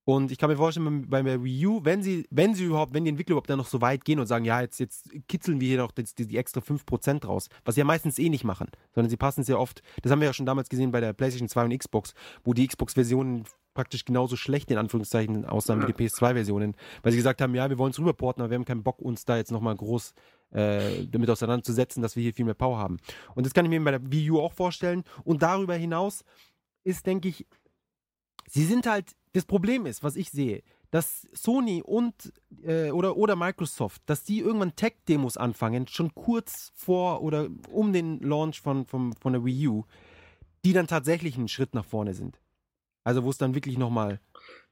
Und 0.07 0.31
ich 0.31 0.37
kann 0.37 0.51
mir 0.51 0.57
vorstellen, 0.57 1.09
bei 1.09 1.23
der 1.23 1.43
Wii 1.43 1.65
U, 1.65 1.81
wenn 1.83 2.03
sie, 2.03 2.27
wenn 2.29 2.53
sie 2.53 2.65
überhaupt, 2.65 2.93
wenn 2.93 3.05
die 3.05 3.09
Entwickler 3.09 3.33
überhaupt 3.33 3.49
dann 3.49 3.57
noch 3.57 3.67
so 3.67 3.81
weit 3.81 4.05
gehen 4.05 4.19
und 4.19 4.27
sagen, 4.27 4.45
ja, 4.45 4.61
jetzt, 4.61 4.79
jetzt 4.79 5.09
kitzeln 5.27 5.59
wir 5.59 5.67
hier 5.67 5.79
noch 5.79 5.91
die, 5.91 6.03
die, 6.03 6.27
die 6.27 6.37
extra 6.37 6.61
5% 6.61 7.25
raus, 7.25 7.49
was 7.65 7.73
sie 7.73 7.81
ja 7.81 7.85
meistens 7.85 8.19
eh 8.19 8.29
nicht 8.29 8.43
machen, 8.43 8.67
sondern 8.93 9.09
sie 9.09 9.17
passen 9.17 9.41
es 9.41 9.47
ja 9.47 9.57
oft, 9.57 9.81
das 10.03 10.11
haben 10.11 10.19
wir 10.21 10.27
ja 10.27 10.33
schon 10.33 10.45
damals 10.45 10.69
gesehen 10.69 10.91
bei 10.91 11.01
der 11.01 11.13
PlayStation 11.13 11.49
2 11.49 11.65
und 11.65 11.77
Xbox, 11.79 12.13
wo 12.43 12.53
die 12.53 12.67
Xbox-Versionen 12.67 13.45
praktisch 13.73 14.05
genauso 14.05 14.35
schlecht 14.35 14.69
in 14.69 14.77
Anführungszeichen 14.77 15.43
aussahen 15.43 15.81
wie 15.81 15.91
die 15.91 15.93
PS2-Versionen, 15.93 16.75
weil 17.01 17.11
sie 17.11 17.17
gesagt 17.17 17.41
haben, 17.41 17.55
ja, 17.55 17.67
wir 17.71 17.79
wollen 17.79 17.91
es 17.91 17.99
rüberporten, 17.99 18.43
aber 18.43 18.51
wir 18.51 18.55
haben 18.55 18.65
keinen 18.65 18.83
Bock, 18.83 19.01
uns 19.01 19.25
da 19.25 19.37
jetzt 19.37 19.51
nochmal 19.51 19.75
groß 19.75 20.13
äh, 20.55 21.05
damit 21.11 21.29
auseinanderzusetzen, 21.29 22.01
dass 22.01 22.15
wir 22.15 22.23
hier 22.23 22.33
viel 22.33 22.45
mehr 22.45 22.53
Power 22.53 22.77
haben. 22.77 22.97
Und 23.35 23.45
das 23.45 23.53
kann 23.53 23.65
ich 23.65 23.69
mir 23.69 23.83
bei 23.83 23.91
der 23.91 24.11
Wii 24.11 24.31
U 24.31 24.39
auch 24.39 24.53
vorstellen. 24.53 25.03
Und 25.23 25.43
darüber 25.43 25.75
hinaus 25.75 26.23
ist, 26.83 27.05
denke 27.05 27.27
ich, 27.27 27.45
sie 28.47 28.63
sind 28.63 28.87
halt, 28.87 29.15
das 29.33 29.45
Problem 29.45 29.85
ist, 29.85 30.03
was 30.03 30.15
ich 30.15 30.29
sehe, 30.29 30.63
dass 30.91 31.27
Sony 31.33 31.81
und 31.83 32.31
äh, 32.63 32.91
oder, 32.91 33.17
oder 33.17 33.35
Microsoft, 33.35 34.01
dass 34.05 34.23
die 34.23 34.39
irgendwann 34.39 34.77
Tech-Demos 34.77 35.35
anfangen, 35.35 35.87
schon 35.87 36.13
kurz 36.15 36.71
vor 36.73 37.21
oder 37.21 37.49
um 37.69 37.91
den 37.91 38.21
Launch 38.21 38.61
von, 38.61 38.85
von, 38.85 39.13
von 39.13 39.33
der 39.33 39.43
Wii 39.43 39.67
U, 39.67 39.83
die 40.63 40.71
dann 40.71 40.87
tatsächlich 40.87 41.35
einen 41.37 41.49
Schritt 41.49 41.73
nach 41.73 41.85
vorne 41.85 42.13
sind. 42.13 42.39
Also 43.03 43.23
wo 43.23 43.29
es 43.29 43.37
dann 43.37 43.55
wirklich 43.55 43.77
nochmal. 43.77 44.21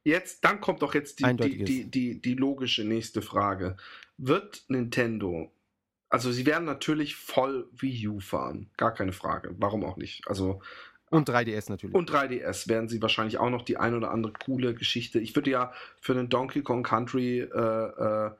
Jetzt, 0.05 0.45
dann 0.45 0.61
kommt 0.61 0.81
doch 0.81 0.93
jetzt 0.93 1.19
die, 1.19 1.35
die, 1.35 1.63
die, 1.63 1.91
die, 1.91 2.21
die 2.21 2.33
logische 2.35 2.85
nächste 2.85 3.21
Frage. 3.21 3.75
Wird 4.17 4.63
Nintendo, 4.69 5.51
also 6.13 6.31
sie 6.31 6.45
werden 6.45 6.65
natürlich 6.65 7.15
voll 7.15 7.67
Wii 7.71 8.07
U 8.07 8.19
fahren, 8.19 8.69
gar 8.77 8.93
keine 8.93 9.13
Frage, 9.13 9.55
warum 9.57 9.83
auch 9.83 9.97
nicht. 9.97 10.27
Also 10.27 10.61
Und 11.09 11.27
3DS 11.27 11.71
natürlich. 11.71 11.95
und 11.95 12.07
3DS 12.11 12.69
werden 12.69 12.87
sie 12.87 13.01
wahrscheinlich 13.01 13.39
auch 13.39 13.49
noch 13.49 13.63
die 13.63 13.77
ein 13.77 13.95
oder 13.95 14.11
andere 14.11 14.31
coole 14.33 14.75
Geschichte. 14.75 15.19
Ich 15.19 15.35
würde 15.35 15.49
ja 15.49 15.73
für 15.99 16.13
einen 16.13 16.29
Donkey 16.29 16.61
Kong 16.61 16.83
Country 16.83 17.39
äh, 17.39 17.47
äh, 17.47 18.31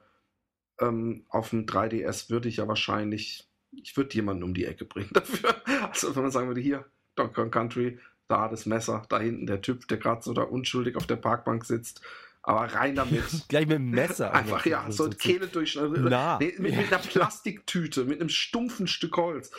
ähm, 0.82 1.24
auf 1.28 1.50
dem 1.50 1.66
3DS 1.66 2.30
würde 2.30 2.48
ich 2.48 2.58
ja 2.58 2.68
wahrscheinlich, 2.68 3.48
ich 3.72 3.96
würde 3.96 4.14
jemanden 4.14 4.44
um 4.44 4.54
die 4.54 4.66
Ecke 4.66 4.84
bringen 4.84 5.10
dafür. 5.12 5.56
Also 5.88 6.14
wenn 6.14 6.22
man 6.22 6.30
sagen 6.30 6.46
würde, 6.46 6.60
hier, 6.60 6.84
Donkey 7.16 7.34
Kong 7.34 7.50
Country, 7.50 7.98
da 8.28 8.46
das 8.46 8.66
Messer, 8.66 9.04
da 9.08 9.18
hinten 9.18 9.46
der 9.46 9.62
Typ, 9.62 9.88
der 9.88 9.98
gerade 9.98 10.22
so 10.22 10.32
da 10.32 10.42
unschuldig 10.42 10.94
auf 10.94 11.08
der 11.08 11.16
Parkbank 11.16 11.64
sitzt. 11.64 12.02
Aber 12.46 12.74
rein 12.74 12.94
damit. 12.94 13.24
Gleich 13.48 13.66
mit 13.66 13.78
dem 13.78 13.90
Messer. 13.90 14.32
Einfach, 14.34 14.66
ja, 14.66 14.90
so 14.90 15.04
eine 15.04 15.14
Kehle 15.14 15.48
durch. 15.48 15.78
Na. 15.80 16.38
Nee, 16.38 16.54
mit, 16.58 16.76
mit 16.76 16.92
einer 16.92 16.98
Plastiktüte, 16.98 18.04
mit 18.04 18.20
einem 18.20 18.28
stumpfen 18.28 18.86
Stück 18.86 19.16
Holz. 19.16 19.50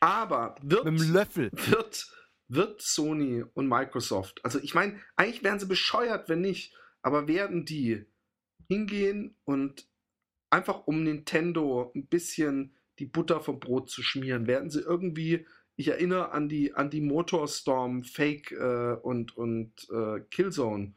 Aber 0.00 0.56
wird 0.60 0.84
Mit 0.84 1.00
dem 1.00 1.12
Löffel. 1.12 1.50
wird, 1.52 2.08
wird 2.48 2.82
Sony 2.82 3.44
und 3.54 3.68
Microsoft, 3.68 4.44
also 4.44 4.58
ich 4.58 4.74
meine, 4.74 4.98
eigentlich 5.16 5.44
wären 5.44 5.60
sie 5.60 5.66
bescheuert, 5.66 6.28
wenn 6.28 6.40
nicht, 6.40 6.74
aber 7.00 7.28
werden 7.28 7.64
die 7.64 8.04
hingehen 8.68 9.36
und 9.44 9.86
einfach 10.50 10.86
um 10.86 11.04
Nintendo 11.04 11.92
ein 11.94 12.06
bisschen 12.08 12.74
die 12.98 13.06
Butter 13.06 13.40
vom 13.40 13.60
Brot 13.60 13.88
zu 13.88 14.02
schmieren, 14.02 14.46
werden 14.46 14.68
sie 14.68 14.80
irgendwie, 14.80 15.46
ich 15.76 15.88
erinnere 15.88 16.32
an 16.32 16.48
die, 16.48 16.74
an 16.74 16.90
die 16.90 17.00
Motorstorm 17.00 18.02
Fake 18.02 18.52
äh, 18.52 18.96
und, 19.00 19.36
und 19.36 19.88
äh, 19.90 20.20
Killzone, 20.30 20.94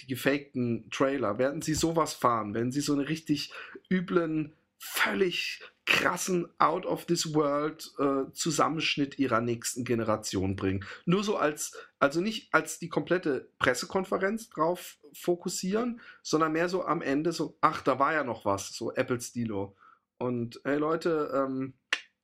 die 0.00 0.06
gefakten 0.06 0.88
Trailer, 0.90 1.38
werden 1.38 1.62
sie 1.62 1.74
sowas 1.74 2.12
fahren, 2.14 2.54
werden 2.54 2.72
sie 2.72 2.80
so 2.80 2.92
einen 2.92 3.06
richtig 3.06 3.52
üblen, 3.90 4.52
völlig 4.78 5.62
krassen 5.86 6.48
Out 6.58 6.86
of 6.86 7.04
this 7.06 7.34
World 7.34 7.92
äh, 7.98 8.30
Zusammenschnitt 8.32 9.18
ihrer 9.18 9.40
nächsten 9.40 9.84
Generation 9.84 10.56
bringen. 10.56 10.84
Nur 11.04 11.24
so 11.24 11.36
als, 11.36 11.76
also 11.98 12.20
nicht 12.20 12.52
als 12.54 12.78
die 12.78 12.88
komplette 12.88 13.48
Pressekonferenz 13.58 14.48
drauf 14.48 14.98
fokussieren, 15.12 16.00
sondern 16.22 16.52
mehr 16.52 16.68
so 16.68 16.84
am 16.84 17.02
Ende 17.02 17.32
so, 17.32 17.56
ach, 17.60 17.82
da 17.82 17.98
war 17.98 18.14
ja 18.14 18.24
noch 18.24 18.44
was, 18.44 18.74
so 18.74 18.92
Apple-Stilo. 18.92 19.76
Und 20.18 20.60
hey 20.64 20.78
Leute, 20.78 21.30
ähm, 21.34 21.74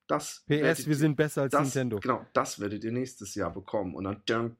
das 0.06 0.42
PS, 0.46 0.48
werdet 0.48 0.86
wir 0.88 0.96
sind 0.96 1.16
besser 1.16 1.42
als 1.42 1.52
das, 1.52 1.62
Nintendo. 1.62 2.00
Genau, 2.00 2.26
das 2.32 2.58
werdet 2.60 2.82
ihr 2.82 2.92
nächstes 2.92 3.34
Jahr 3.34 3.52
bekommen. 3.52 3.94
Und 3.94 4.04
dann, 4.26 4.56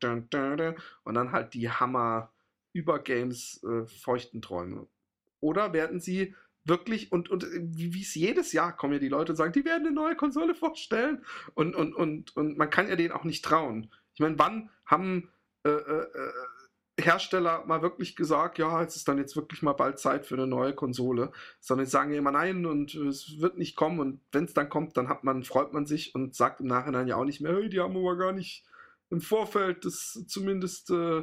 und 1.04 1.14
dann 1.14 1.32
halt 1.32 1.54
die 1.54 1.70
Hammer 1.70 2.30
über 2.72 2.98
Games 3.00 3.62
äh, 3.64 3.86
feuchten 3.86 4.42
Träume. 4.42 4.86
Oder 5.40 5.72
werden 5.72 6.00
sie 6.00 6.34
wirklich, 6.64 7.12
und, 7.12 7.30
und 7.30 7.44
äh, 7.44 7.60
wie 7.62 8.02
es 8.02 8.14
jedes 8.14 8.52
Jahr 8.52 8.76
kommen 8.76 8.94
ja 8.94 8.98
die 8.98 9.08
Leute 9.08 9.32
und 9.32 9.36
sagen, 9.36 9.52
die 9.52 9.64
werden 9.64 9.86
eine 9.86 9.94
neue 9.94 10.16
Konsole 10.16 10.54
vorstellen. 10.54 11.24
Und, 11.54 11.74
und, 11.74 11.94
und, 11.94 12.36
und 12.36 12.58
man 12.58 12.70
kann 12.70 12.88
ja 12.88 12.96
denen 12.96 13.12
auch 13.12 13.24
nicht 13.24 13.44
trauen. 13.44 13.90
Ich 14.14 14.20
meine, 14.20 14.38
wann 14.38 14.70
haben 14.84 15.30
äh, 15.64 15.70
äh, 15.70 16.02
äh, 16.02 16.32
Hersteller 17.02 17.64
mal 17.66 17.82
wirklich 17.82 18.16
gesagt, 18.16 18.58
ja, 18.58 18.82
es 18.82 18.96
ist 18.96 19.08
dann 19.08 19.18
jetzt 19.18 19.36
wirklich 19.36 19.62
mal 19.62 19.72
bald 19.72 19.98
Zeit 19.98 20.26
für 20.26 20.34
eine 20.34 20.46
neue 20.46 20.74
Konsole, 20.74 21.32
sondern 21.58 21.86
sie 21.86 21.92
sagen 21.92 22.12
ja 22.12 22.18
immer 22.18 22.32
nein 22.32 22.66
und 22.66 22.94
äh, 22.94 23.06
es 23.06 23.40
wird 23.40 23.56
nicht 23.56 23.76
kommen 23.76 24.00
und 24.00 24.20
wenn 24.32 24.44
es 24.44 24.54
dann 24.54 24.68
kommt, 24.68 24.96
dann 24.96 25.08
hat 25.08 25.24
man, 25.24 25.44
freut 25.44 25.72
man 25.72 25.86
sich 25.86 26.14
und 26.14 26.34
sagt 26.34 26.60
im 26.60 26.66
Nachhinein 26.66 27.08
ja 27.08 27.16
auch 27.16 27.24
nicht 27.24 27.40
mehr, 27.40 27.54
hey, 27.54 27.68
die 27.68 27.80
haben 27.80 27.96
aber 27.96 28.16
gar 28.16 28.32
nicht 28.32 28.64
im 29.10 29.20
Vorfeld 29.20 29.84
das 29.84 30.24
zumindest 30.26 30.90
äh, 30.90 31.22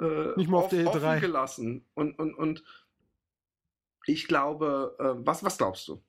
äh, 0.00 0.36
Nicht 0.36 0.48
mal 0.50 0.58
auf 0.58 0.68
der 0.68 0.80
E 0.80 0.86
off- 0.86 0.94
E3. 0.96 1.08
offen 1.08 1.20
gelassen. 1.20 1.84
Und, 1.94 2.18
und, 2.18 2.34
und 2.34 2.62
ich 4.06 4.26
glaube, 4.28 4.96
äh, 4.98 5.26
was, 5.26 5.42
was 5.44 5.58
glaubst 5.58 5.88
du? 5.88 6.02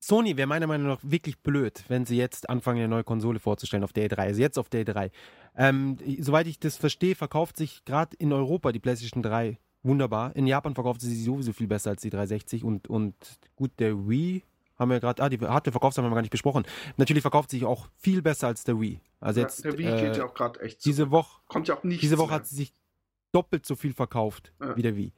Sony 0.00 0.36
wäre 0.36 0.48
meiner 0.48 0.66
Meinung 0.66 0.88
nach 0.88 0.98
wirklich 1.02 1.38
blöd, 1.40 1.84
wenn 1.88 2.04
sie 2.06 2.16
jetzt 2.16 2.50
anfangen, 2.50 2.78
eine 2.78 2.88
neue 2.88 3.04
Konsole 3.04 3.38
vorzustellen 3.38 3.84
auf 3.84 3.92
der 3.92 4.08
E3. 4.10 4.18
Also 4.18 4.40
jetzt 4.40 4.58
auf 4.58 4.68
der 4.68 4.84
E3. 4.84 5.10
Ähm, 5.56 5.96
soweit 6.18 6.48
ich 6.48 6.58
das 6.58 6.76
verstehe, 6.76 7.14
verkauft 7.14 7.56
sich 7.56 7.84
gerade 7.84 8.16
in 8.16 8.32
Europa 8.32 8.72
die 8.72 8.80
PlayStation 8.80 9.22
3 9.22 9.58
wunderbar. 9.84 10.34
In 10.34 10.46
Japan 10.48 10.74
verkauft 10.74 11.00
sie 11.02 11.08
sich 11.14 11.24
sowieso 11.24 11.52
viel 11.52 11.68
besser 11.68 11.90
als 11.90 12.02
die 12.02 12.10
360 12.10 12.64
und, 12.64 12.88
und 12.88 13.14
gut, 13.54 13.70
der 13.78 14.08
Wii 14.08 14.42
haben 14.78 14.90
wir 14.90 15.00
gerade, 15.00 15.22
ah, 15.22 15.28
die 15.28 15.38
harte 15.38 15.70
Verkaufszahlen 15.72 16.06
haben 16.06 16.12
wir 16.12 16.16
gar 16.16 16.22
nicht 16.22 16.30
besprochen. 16.30 16.64
Natürlich 16.96 17.22
verkauft 17.22 17.50
sich 17.50 17.64
auch 17.64 17.88
viel 17.96 18.22
besser 18.22 18.48
als 18.48 18.64
der 18.64 18.80
Wii. 18.80 19.00
Also 19.20 19.40
Ja, 19.40 19.46
jetzt 19.46 19.64
der 19.64 19.78
Wii 19.78 19.86
äh, 19.86 20.00
geht 20.00 20.16
ja 20.16 20.24
auch 20.24 20.34
gerade 20.34 20.60
echt. 20.60 20.82
so. 20.82 20.90
diese 20.90 21.10
Woche 21.10 21.40
kommt 21.48 21.68
ja 21.68 21.76
auch 21.76 21.84
nicht. 21.84 22.02
diese 22.02 22.18
Woche 22.18 22.32
hat 22.34 22.46
sie 22.46 22.56
sich 22.56 22.74
doppelt 23.32 23.64
so 23.66 23.76
viel 23.76 23.92
verkauft 23.92 24.52
Ja. 24.60 24.76
wie 24.76 24.82
der 24.82 24.96
Wii. 24.96 25.12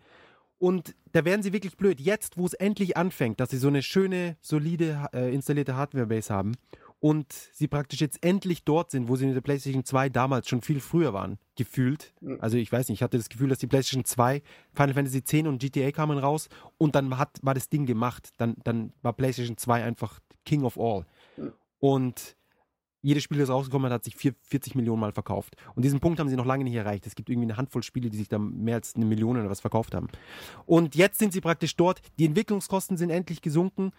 Und 0.58 0.94
da 1.12 1.24
werden 1.24 1.42
sie 1.42 1.52
wirklich 1.52 1.76
blöd. 1.76 2.00
Jetzt, 2.00 2.38
wo 2.38 2.46
es 2.46 2.54
endlich 2.54 2.96
anfängt, 2.96 3.40
dass 3.40 3.50
sie 3.50 3.58
so 3.58 3.68
eine 3.68 3.82
schöne, 3.82 4.36
solide 4.40 5.08
äh, 5.12 5.34
installierte 5.34 5.76
Hardware-Base 5.76 6.32
haben 6.32 6.52
und 7.04 7.34
sie 7.52 7.68
praktisch 7.68 8.00
jetzt 8.00 8.24
endlich 8.24 8.64
dort 8.64 8.90
sind, 8.90 9.08
wo 9.08 9.16
sie 9.16 9.26
mit 9.26 9.36
der 9.36 9.42
PlayStation 9.42 9.84
2 9.84 10.08
damals 10.08 10.48
schon 10.48 10.62
viel 10.62 10.80
früher 10.80 11.12
waren, 11.12 11.36
gefühlt. 11.54 12.14
Mhm. 12.22 12.38
Also 12.40 12.56
ich 12.56 12.72
weiß 12.72 12.88
nicht, 12.88 13.00
ich 13.00 13.02
hatte 13.02 13.18
das 13.18 13.28
Gefühl, 13.28 13.50
dass 13.50 13.58
die 13.58 13.66
PlayStation 13.66 14.06
2, 14.06 14.40
Final 14.72 14.94
Fantasy 14.94 15.22
10 15.22 15.46
und 15.46 15.58
GTA 15.58 15.90
kamen 15.90 16.16
raus 16.16 16.48
und 16.78 16.94
dann 16.94 17.18
hat, 17.18 17.38
war 17.42 17.52
das 17.52 17.68
Ding 17.68 17.84
gemacht. 17.84 18.30
Dann, 18.38 18.56
dann 18.64 18.94
war 19.02 19.12
PlayStation 19.12 19.58
2 19.58 19.84
einfach 19.84 20.18
King 20.46 20.62
of 20.62 20.78
All. 20.78 21.04
Mhm. 21.36 21.52
Und 21.78 22.36
jedes 23.02 23.22
Spiel, 23.22 23.36
das 23.36 23.50
rausgekommen 23.50 23.84
hat, 23.90 23.96
hat 23.96 24.04
sich 24.04 24.16
vier- 24.16 24.34
40 24.40 24.74
Millionen 24.74 25.00
Mal 25.00 25.12
verkauft. 25.12 25.56
Und 25.74 25.84
diesen 25.84 26.00
Punkt 26.00 26.18
haben 26.20 26.30
sie 26.30 26.36
noch 26.36 26.46
lange 26.46 26.64
nicht 26.64 26.74
erreicht. 26.74 27.06
Es 27.06 27.14
gibt 27.14 27.28
irgendwie 27.28 27.48
eine 27.48 27.58
Handvoll 27.58 27.82
Spiele, 27.82 28.08
die 28.08 28.16
sich 28.16 28.30
da 28.30 28.38
mehr 28.38 28.76
als 28.76 28.96
eine 28.96 29.04
Million 29.04 29.36
oder 29.36 29.50
was 29.50 29.60
verkauft 29.60 29.94
haben. 29.94 30.08
Und 30.64 30.94
jetzt 30.94 31.18
sind 31.18 31.34
sie 31.34 31.42
praktisch 31.42 31.76
dort. 31.76 32.00
Die 32.18 32.24
Entwicklungskosten 32.24 32.96
sind 32.96 33.10
endlich 33.10 33.42
gesunken, 33.42 33.92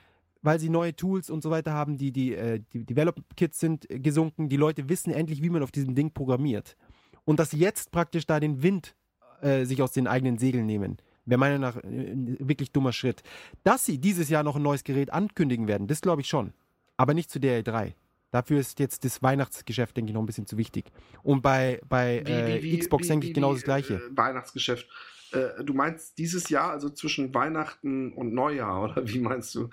weil 0.46 0.60
sie 0.60 0.70
neue 0.70 0.96
Tools 0.96 1.30
und 1.30 1.42
so 1.42 1.50
weiter 1.50 1.74
haben. 1.74 1.98
Die, 1.98 2.12
die, 2.12 2.36
äh, 2.36 2.62
die 2.72 2.86
Develop-Kits 2.86 3.60
sind 3.60 3.88
gesunken. 3.90 4.48
Die 4.48 4.58
Leute 4.58 4.88
wissen 4.90 5.12
endlich, 5.12 5.42
wie 5.42 5.50
man 5.50 5.64
auf 5.64 5.72
diesem 5.72 5.96
Ding 5.96 6.12
programmiert. 6.12 6.78
Und 7.26 7.40
dass 7.40 7.50
sie 7.50 7.58
jetzt 7.58 7.92
praktisch 7.92 8.28
da 8.28 8.40
den 8.40 8.62
Wind 8.62 8.96
äh, 9.42 9.66
sich 9.66 9.82
aus 9.82 9.92
den 9.92 10.08
eigenen 10.08 10.38
Segeln 10.38 10.66
nehmen, 10.66 10.98
wäre 11.26 11.40
meiner 11.40 11.58
Meinung 11.58 11.76
nach 11.76 11.84
äh, 11.84 12.12
ein 12.12 12.38
wirklich 12.40 12.72
dummer 12.72 12.94
Schritt. 12.94 13.24
Dass 13.64 13.86
sie 13.86 13.98
dieses 13.98 14.30
Jahr 14.30 14.44
noch 14.44 14.56
ein 14.56 14.62
neues 14.62 14.84
Gerät 14.84 15.12
ankündigen 15.12 15.68
werden, 15.68 15.88
das 15.88 16.02
glaube 16.02 16.22
ich 16.22 16.28
schon. 16.28 16.54
Aber 16.98 17.14
nicht 17.14 17.32
zu 17.32 17.40
der 17.40 17.64
E3. 17.64 17.94
Dafür 18.32 18.60
ist 18.60 18.80
jetzt 18.80 19.06
das 19.06 19.24
Weihnachtsgeschäft, 19.24 19.98
denke 19.98 20.12
ich, 20.12 20.14
noch 20.14 20.22
ein 20.22 20.26
bisschen 20.26 20.46
zu 20.46 20.58
wichtig. 20.58 20.92
Und 21.24 21.42
bei, 21.42 21.82
bei 21.88 22.20
äh, 22.20 22.78
Xbox 22.78 23.08
denke 23.08 23.28
ich 23.28 23.34
genau 23.34 23.54
das 23.54 23.64
Gleiche. 23.64 23.96
Äh, 23.96 24.18
Weihnachtsgeschäft. 24.18 24.88
Äh, 25.32 25.64
du 25.64 25.74
meinst 25.74 26.18
dieses 26.18 26.50
Jahr, 26.50 26.72
also 26.72 26.90
zwischen 26.90 27.34
Weihnachten 27.34 28.14
und 28.14 28.34
Neujahr, 28.34 28.84
oder 28.84 29.08
wie 29.08 29.20
meinst 29.20 29.56
du? 29.56 29.70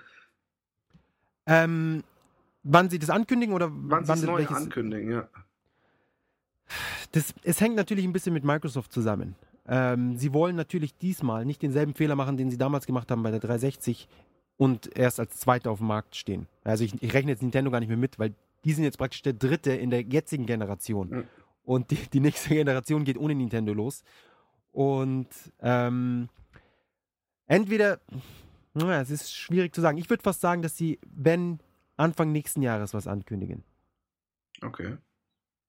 Ähm, 1.45 2.03
wann 2.63 2.89
sie 2.89 2.99
das 2.99 3.09
ankündigen 3.09 3.53
oder 3.53 3.69
Wann 3.71 4.05
sie 4.05 4.11
das 4.11 4.27
welches- 4.27 4.55
ankündigen, 4.55 5.11
ja. 5.11 5.27
Das, 7.11 7.33
es 7.43 7.61
hängt 7.61 7.75
natürlich 7.75 8.05
ein 8.05 8.13
bisschen 8.13 8.33
mit 8.33 8.43
Microsoft 8.43 8.91
zusammen. 8.91 9.35
Ähm, 9.67 10.17
sie 10.17 10.33
wollen 10.33 10.55
natürlich 10.55 10.97
diesmal 10.97 11.45
nicht 11.45 11.61
denselben 11.61 11.93
Fehler 11.93 12.15
machen, 12.15 12.37
den 12.37 12.49
sie 12.49 12.57
damals 12.57 12.85
gemacht 12.85 13.11
haben 13.11 13.21
bei 13.23 13.31
der 13.31 13.39
360 13.39 14.07
und 14.57 14.95
erst 14.97 15.19
als 15.19 15.35
Zweiter 15.37 15.71
auf 15.71 15.77
dem 15.79 15.87
Markt 15.87 16.15
stehen. 16.15 16.47
Also 16.63 16.83
ich, 16.83 17.01
ich 17.01 17.13
rechne 17.13 17.31
jetzt 17.31 17.41
Nintendo 17.41 17.69
gar 17.71 17.79
nicht 17.79 17.89
mehr 17.89 17.97
mit, 17.97 18.17
weil 18.19 18.33
die 18.65 18.73
sind 18.73 18.83
jetzt 18.83 18.97
praktisch 18.97 19.21
der 19.21 19.33
Dritte 19.33 19.73
in 19.73 19.89
der 19.89 20.01
jetzigen 20.01 20.45
Generation. 20.45 21.09
Mhm. 21.09 21.23
Und 21.65 21.91
die, 21.91 21.97
die 22.11 22.19
nächste 22.19 22.49
Generation 22.55 23.03
geht 23.03 23.17
ohne 23.17 23.35
Nintendo 23.35 23.73
los. 23.73 24.03
Und 24.71 25.27
ähm, 25.61 26.29
entweder, 27.47 27.99
naja, 28.73 29.01
es 29.01 29.09
ist 29.09 29.33
schwierig 29.33 29.73
zu 29.73 29.81
sagen. 29.81 29.97
Ich 29.97 30.09
würde 30.09 30.23
fast 30.23 30.41
sagen, 30.41 30.61
dass 30.61 30.77
sie, 30.77 30.99
wenn 31.05 31.59
Anfang 31.97 32.31
nächsten 32.31 32.61
Jahres 32.61 32.93
was 32.93 33.07
ankündigen. 33.07 33.63
Okay. 34.61 34.97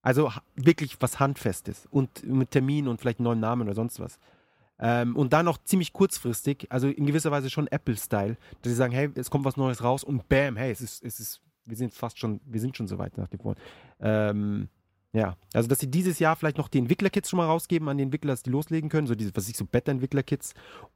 Also 0.02 0.30
wirklich 0.54 0.96
was 1.00 1.18
Handfestes 1.18 1.86
und 1.90 2.24
mit 2.26 2.50
Termin 2.50 2.88
und 2.88 3.00
vielleicht 3.00 3.20
einem 3.20 3.24
neuen 3.24 3.40
Namen 3.40 3.62
oder 3.62 3.74
sonst 3.74 4.00
was. 4.00 4.18
Ähm, 4.78 5.16
und 5.16 5.32
dann 5.32 5.44
noch 5.44 5.58
ziemlich 5.64 5.92
kurzfristig, 5.92 6.66
also 6.70 6.88
in 6.88 7.06
gewisser 7.06 7.30
Weise 7.30 7.48
schon 7.48 7.68
Apple-Style, 7.68 8.36
dass 8.62 8.70
sie 8.70 8.76
sagen, 8.76 8.92
hey, 8.92 9.10
es 9.14 9.30
kommt 9.30 9.44
was 9.44 9.56
Neues 9.56 9.82
raus 9.82 10.04
und 10.04 10.28
bam, 10.28 10.56
hey, 10.56 10.70
es 10.72 10.80
ist, 10.80 11.04
es 11.04 11.20
ist, 11.20 11.40
wir 11.64 11.76
sind 11.76 11.94
fast 11.94 12.18
schon, 12.18 12.40
wir 12.44 12.60
sind 12.60 12.76
schon 12.76 12.88
so 12.88 12.98
weit 12.98 13.16
nach 13.16 13.28
dem 13.28 13.42
Wort. 13.44 13.58
Ähm, 14.00 14.68
ja, 15.12 15.36
also 15.52 15.68
dass 15.68 15.78
sie 15.78 15.90
dieses 15.90 16.18
Jahr 16.18 16.34
vielleicht 16.34 16.58
noch 16.58 16.68
die 16.68 16.78
Entwickler-Kits 16.78 17.30
schon 17.30 17.36
mal 17.36 17.46
rausgeben 17.46 17.88
an 17.88 17.96
die 17.96 18.02
Entwickler, 18.02 18.32
dass 18.32 18.42
die 18.42 18.50
loslegen 18.50 18.90
können, 18.90 19.06
so 19.06 19.14
diese, 19.14 19.34
was 19.36 19.48
ich 19.48 19.56
so 19.56 19.64
Beta-Entwickler-Kits 19.64 20.54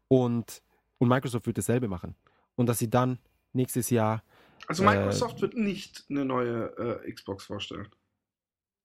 und, 0.09 0.61
und 0.99 1.09
Microsoft 1.09 1.47
wird 1.47 1.59
dasselbe 1.59 1.89
machen. 1.89 2.15
Und 2.57 2.67
dass 2.67 2.79
sie 2.79 2.91
dann 2.91 3.19
nächstes 3.53 3.91
Jahr, 3.91 4.23
Also 4.67 4.83
Äh, 4.83 4.87
Microsoft 4.87 5.41
wird 5.41 5.55
nicht 5.55 6.05
eine 6.11 6.25
neue 6.25 6.77
äh, 7.05 7.13
Xbox 7.13 7.45
vorstellen. 7.45 7.89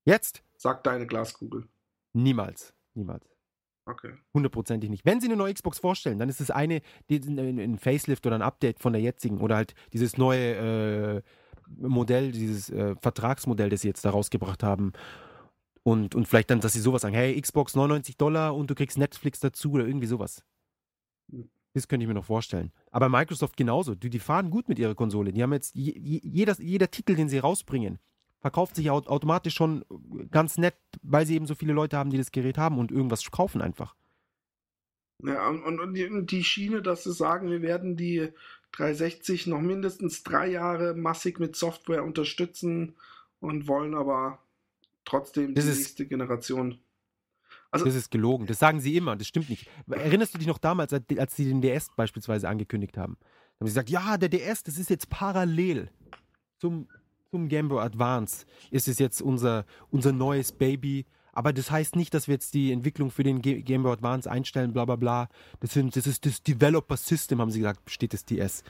jetzt, 0.06 0.44
Sagt 0.58 0.86
deine 0.88 1.08
Glaskugel. 1.08 1.68
niemals, 2.14 2.74
niemals. 2.94 3.26
Okay. 3.86 4.14
Hundertprozentig 4.34 4.90
nicht. 4.90 5.04
Wenn 5.06 5.20
sie 5.20 5.28
eine 5.28 5.36
neue 5.36 5.54
Xbox 5.54 5.80
vorstellen, 5.80 6.18
dann 6.18 6.30
ist 6.30 6.40
es 6.40 6.50
eine, 6.52 6.82
die, 7.10 7.18
ein, 7.20 7.60
ein 7.60 7.78
Facelift 7.78 8.26
oder 8.26 8.36
ein 8.36 8.42
Update 8.42 8.80
von 8.80 8.94
der 8.94 9.02
jetzigen 9.02 9.42
oder 9.42 9.58
halt 9.58 9.74
dieses 9.92 10.18
neue 10.18 11.18
äh, 11.18 11.22
Modell, 11.68 12.32
dieses 12.32 12.70
äh, 12.70 12.96
Vertragsmodell, 13.02 13.70
das 13.70 13.82
sie 13.82 13.90
jetzt 13.90 14.06
da 14.06 14.12
rausgebracht 14.12 14.64
haben. 14.64 14.94
Und, 15.84 16.16
und 16.16 16.30
vielleicht 16.30 16.50
dann, 16.50 16.62
dass 16.62 16.72
sie 16.72 16.80
sowas 16.80 17.02
sagen, 17.02 17.14
hey, 17.16 17.40
Xbox 17.42 17.76
99 17.76 18.16
Dollar 18.16 18.56
und 18.56 18.70
du 18.70 18.76
kriegst 18.76 18.98
Netflix 18.98 19.42
dazu 19.42 19.74
oder 19.74 19.86
irgendwie 19.86 20.08
sowas. 20.08 20.46
Das 21.74 21.88
könnte 21.88 22.04
ich 22.04 22.08
mir 22.08 22.14
noch 22.14 22.26
vorstellen. 22.26 22.72
Aber 22.92 23.10
Microsoft 23.10 23.58
genauso. 23.58 23.96
Die, 23.96 24.10
die 24.10 24.20
fahren 24.20 24.52
gut 24.52 24.70
mit 24.70 24.78
ihrer 24.80 24.96
Konsole. 24.96 25.34
Die 25.34 25.42
haben 25.42 25.54
jetzt, 25.54 25.74
je, 25.76 25.92
je- 25.98 26.22
jeder, 26.24 26.56
jeder 26.60 26.92
Titel, 26.92 27.16
den 27.16 27.30
sie 27.30 27.40
rausbringen, 27.40 28.00
verkauft 28.40 28.76
sich 28.76 28.92
au 28.92 28.98
automatisch 28.98 29.56
schon 29.56 29.84
ganz 30.30 30.58
nett, 30.58 30.76
weil 31.02 31.26
sie 31.26 31.36
eben 31.36 31.48
so 31.48 31.56
viele 31.56 31.74
Leute 31.74 31.98
haben, 31.98 32.12
die 32.12 32.18
das 32.18 32.32
Gerät 32.32 32.58
haben 32.58 32.78
und 32.78 32.92
irgendwas 32.92 33.30
kaufen 33.32 33.62
einfach. 33.62 33.96
Ja, 35.24 35.48
und, 35.50 35.64
und, 35.64 35.80
und 35.80 35.94
die, 35.94 36.44
Schiene, 36.44 36.82
dass 36.82 37.04
sie 37.06 37.14
sagen, 37.14 37.50
wir 37.50 37.62
werden 37.62 37.96
die 37.96 38.30
360 38.74 39.48
noch 39.48 39.62
mindestens 39.62 40.24
drei 40.24 40.48
Jahre 40.48 40.94
massig 40.96 41.40
mit 41.40 41.56
Software 41.56 42.04
unterstützen 42.04 42.96
und 43.40 43.68
wollen 43.68 43.96
aber 43.96 44.40
trotzdem 45.06 45.56
Das 45.56 45.66
die 45.66 45.72
nächste 45.72 46.06
Generation. 46.06 46.80
Also, 47.74 47.86
Das 47.86 47.96
ist 47.96 48.12
gelogen. 48.12 48.46
Das 48.46 48.60
sagen 48.60 48.80
sie 48.80 48.96
immer. 48.96 49.16
Das 49.16 49.28
stimmt 49.28 49.50
nicht. 49.50 49.68
Erinnerst 49.90 50.34
du 50.34 50.38
dich 50.38 50.48
noch 50.48 50.60
damals, 50.60 50.94
als 50.94 51.36
sie 51.36 51.46
den 51.46 51.62
DS 51.62 51.90
beispielsweise 51.96 52.48
angekündigt 52.48 52.98
haben? 52.98 53.18
Da 53.20 53.60
haben 53.60 53.68
sie 53.68 53.74
gesagt, 53.74 53.90
ja, 53.90 54.18
der 54.18 54.30
DS, 54.30 54.64
das 54.64 54.78
ist 54.78 54.90
jetzt 54.90 55.10
parallel 55.10 55.90
zum, 56.60 56.88
zum 57.32 57.48
Game 57.48 57.70
Boy 57.70 57.84
Advance. 57.84 58.46
Ist 58.70 58.88
es 58.88 59.00
jetzt 59.00 59.22
unser, 59.22 59.66
unser 59.90 60.12
neues 60.12 60.52
Baby. 60.52 61.06
Aber 61.32 61.52
das 61.52 61.72
heißt 61.72 61.96
nicht, 61.96 62.14
dass 62.14 62.28
wir 62.28 62.36
jetzt 62.36 62.54
die 62.54 62.72
Entwicklung 62.72 63.10
für 63.10 63.24
den 63.24 63.42
Game 63.42 63.84
Boy 63.84 63.94
Advance 63.94 64.30
einstellen, 64.30 64.72
bla 64.72 64.86
bla 64.86 64.96
bla. 64.96 65.30
Das, 65.60 65.74
sind, 65.74 65.96
das 65.96 66.06
ist 66.06 66.26
das 66.28 66.44
Developer 66.44 66.96
System, 66.96 67.42
haben 67.42 67.50
sie 67.50 67.60
gesagt, 67.60 67.84
besteht 67.86 68.14
das 68.14 68.24
DS. 68.24 68.64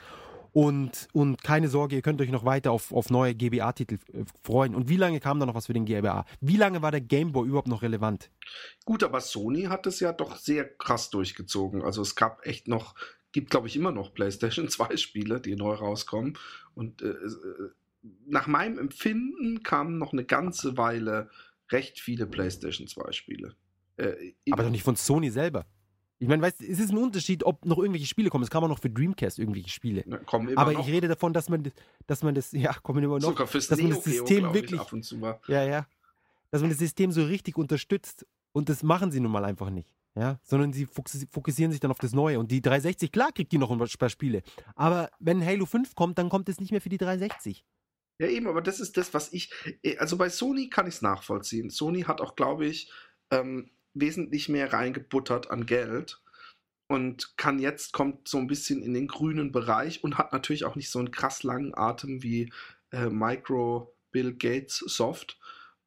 Und, 0.54 1.08
und 1.12 1.42
keine 1.42 1.66
Sorge, 1.66 1.96
ihr 1.96 2.02
könnt 2.02 2.20
euch 2.20 2.30
noch 2.30 2.44
weiter 2.44 2.70
auf, 2.70 2.92
auf 2.92 3.10
neue 3.10 3.34
GBA-Titel 3.34 3.98
äh, 4.12 4.24
freuen. 4.40 4.76
Und 4.76 4.88
wie 4.88 4.96
lange 4.96 5.18
kam 5.18 5.40
da 5.40 5.46
noch 5.46 5.56
was 5.56 5.66
für 5.66 5.72
den 5.72 5.84
GBA? 5.84 6.24
Wie 6.40 6.56
lange 6.56 6.80
war 6.80 6.92
der 6.92 7.00
Game 7.00 7.32
Boy 7.32 7.48
überhaupt 7.48 7.66
noch 7.66 7.82
relevant? 7.82 8.30
gut, 8.84 9.02
aber 9.02 9.20
Sony 9.20 9.64
hat 9.64 9.86
es 9.88 9.98
ja 9.98 10.12
doch 10.12 10.36
sehr 10.36 10.64
krass 10.64 11.10
durchgezogen. 11.10 11.82
Also 11.82 12.02
es 12.02 12.14
gab 12.14 12.46
echt 12.46 12.68
noch, 12.68 12.94
gibt 13.32 13.50
glaube 13.50 13.66
ich 13.66 13.74
immer 13.74 13.90
noch 13.90 14.14
PlayStation 14.14 14.68
2 14.70 14.96
Spiele, 14.96 15.40
die 15.40 15.56
neu 15.56 15.74
rauskommen. 15.74 16.38
Und 16.76 17.02
äh, 17.02 17.08
äh, 17.08 17.70
nach 18.24 18.46
meinem 18.46 18.78
Empfinden 18.78 19.64
kamen 19.64 19.98
noch 19.98 20.12
eine 20.12 20.24
ganze 20.24 20.76
Weile 20.76 21.30
recht 21.72 21.98
viele 21.98 22.26
PlayStation 22.26 22.86
2 22.86 23.10
Spiele. 23.10 23.56
Äh, 23.96 24.34
Aber 24.52 24.62
doch 24.62 24.70
nicht 24.70 24.84
von 24.84 24.94
Sony 24.94 25.30
selber. 25.30 25.66
Ich 26.18 26.28
meine, 26.28 26.40
weißt 26.42 26.60
es 26.62 26.78
ist 26.78 26.90
ein 26.90 26.96
Unterschied, 26.96 27.44
ob 27.44 27.64
noch 27.66 27.78
irgendwelche 27.78 28.06
Spiele 28.06 28.30
kommen. 28.30 28.44
Es 28.44 28.50
kam 28.50 28.64
auch 28.64 28.68
noch 28.68 28.78
für 28.78 28.88
Dreamcast 28.90 29.38
irgendwelche 29.38 29.68
Spiele. 29.68 30.04
Ne, 30.06 30.18
kommen 30.24 30.48
immer 30.48 30.60
Aber 30.60 30.72
noch. 30.72 30.86
ich 30.86 30.92
rede 30.92 31.08
davon, 31.08 31.32
dass 31.32 31.48
man, 31.48 31.62
das- 31.64 31.72
dass 32.06 32.22
man 32.22 32.34
das, 32.34 32.52
ja, 32.52 32.72
kommen 32.74 33.02
immer 33.02 33.18
noch, 33.18 33.28
Sogar 33.28 33.46
fürs 33.46 33.66
dass 33.68 33.78
man 33.78 33.88
Neo 33.88 33.96
das 33.96 34.04
Geo, 34.04 34.12
System 34.26 34.46
ich, 34.46 34.54
wirklich, 34.54 34.80
ja, 35.48 35.64
ja, 35.64 35.86
dass 36.50 36.60
man 36.60 36.70
das 36.70 36.78
System 36.78 37.10
so 37.12 37.24
richtig 37.24 37.56
unterstützt. 37.58 38.26
Und 38.52 38.68
das 38.68 38.82
machen 38.84 39.10
sie 39.10 39.18
nun 39.18 39.32
mal 39.32 39.44
einfach 39.44 39.70
nicht. 39.70 39.92
Ja, 40.16 40.38
sondern 40.44 40.72
sie 40.72 40.86
fokus- 40.86 41.26
fokussieren 41.32 41.72
sich 41.72 41.80
dann 41.80 41.90
auf 41.90 41.98
das 41.98 42.12
Neue. 42.12 42.38
Und 42.38 42.52
die 42.52 42.62
360, 42.62 43.10
klar 43.10 43.32
kriegt 43.32 43.50
die 43.50 43.58
noch 43.58 43.72
ein 43.72 43.78
paar 43.78 44.08
Spiele. 44.08 44.42
Aber 44.76 45.10
wenn 45.18 45.44
Halo 45.44 45.66
5 45.66 45.96
kommt, 45.96 46.18
dann 46.18 46.28
kommt 46.28 46.48
es 46.48 46.60
nicht 46.60 46.70
mehr 46.70 46.80
für 46.80 46.88
die 46.88 46.98
360. 46.98 47.64
Ja, 48.20 48.28
eben, 48.28 48.46
aber 48.46 48.62
das 48.62 48.78
ist 48.78 48.96
das, 48.96 49.12
was 49.12 49.32
ich. 49.32 49.50
Also 49.98 50.16
bei 50.16 50.28
Sony 50.28 50.68
kann 50.70 50.86
ich 50.86 50.94
es 50.94 51.02
nachvollziehen. 51.02 51.68
Sony 51.68 52.02
hat 52.02 52.20
auch, 52.20 52.36
glaube 52.36 52.64
ich, 52.66 52.92
ähm, 53.32 53.70
wesentlich 53.94 54.48
mehr 54.48 54.72
reingebuttert 54.72 55.50
an 55.50 55.66
Geld 55.66 56.22
und 56.88 57.36
kann 57.36 57.58
jetzt, 57.58 57.92
kommt 57.92 58.28
so 58.28 58.38
ein 58.38 58.46
bisschen 58.46 58.82
in 58.82 58.94
den 58.94 59.08
grünen 59.08 59.52
Bereich 59.52 60.04
und 60.04 60.18
hat 60.18 60.32
natürlich 60.32 60.64
auch 60.64 60.76
nicht 60.76 60.90
so 60.90 60.98
einen 60.98 61.10
krass 61.10 61.42
langen 61.42 61.76
Atem 61.76 62.22
wie 62.22 62.52
äh, 62.90 63.08
Micro 63.08 63.96
Bill 64.10 64.34
Gates 64.34 64.78
Soft. 64.78 65.38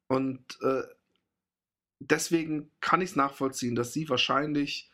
Und 0.08 0.58
äh, 0.62 0.82
deswegen 2.00 2.70
kann 2.80 3.00
ich 3.00 3.10
es 3.10 3.16
nachvollziehen, 3.16 3.74
dass 3.74 3.92
sie 3.92 4.08
wahrscheinlich 4.08 4.87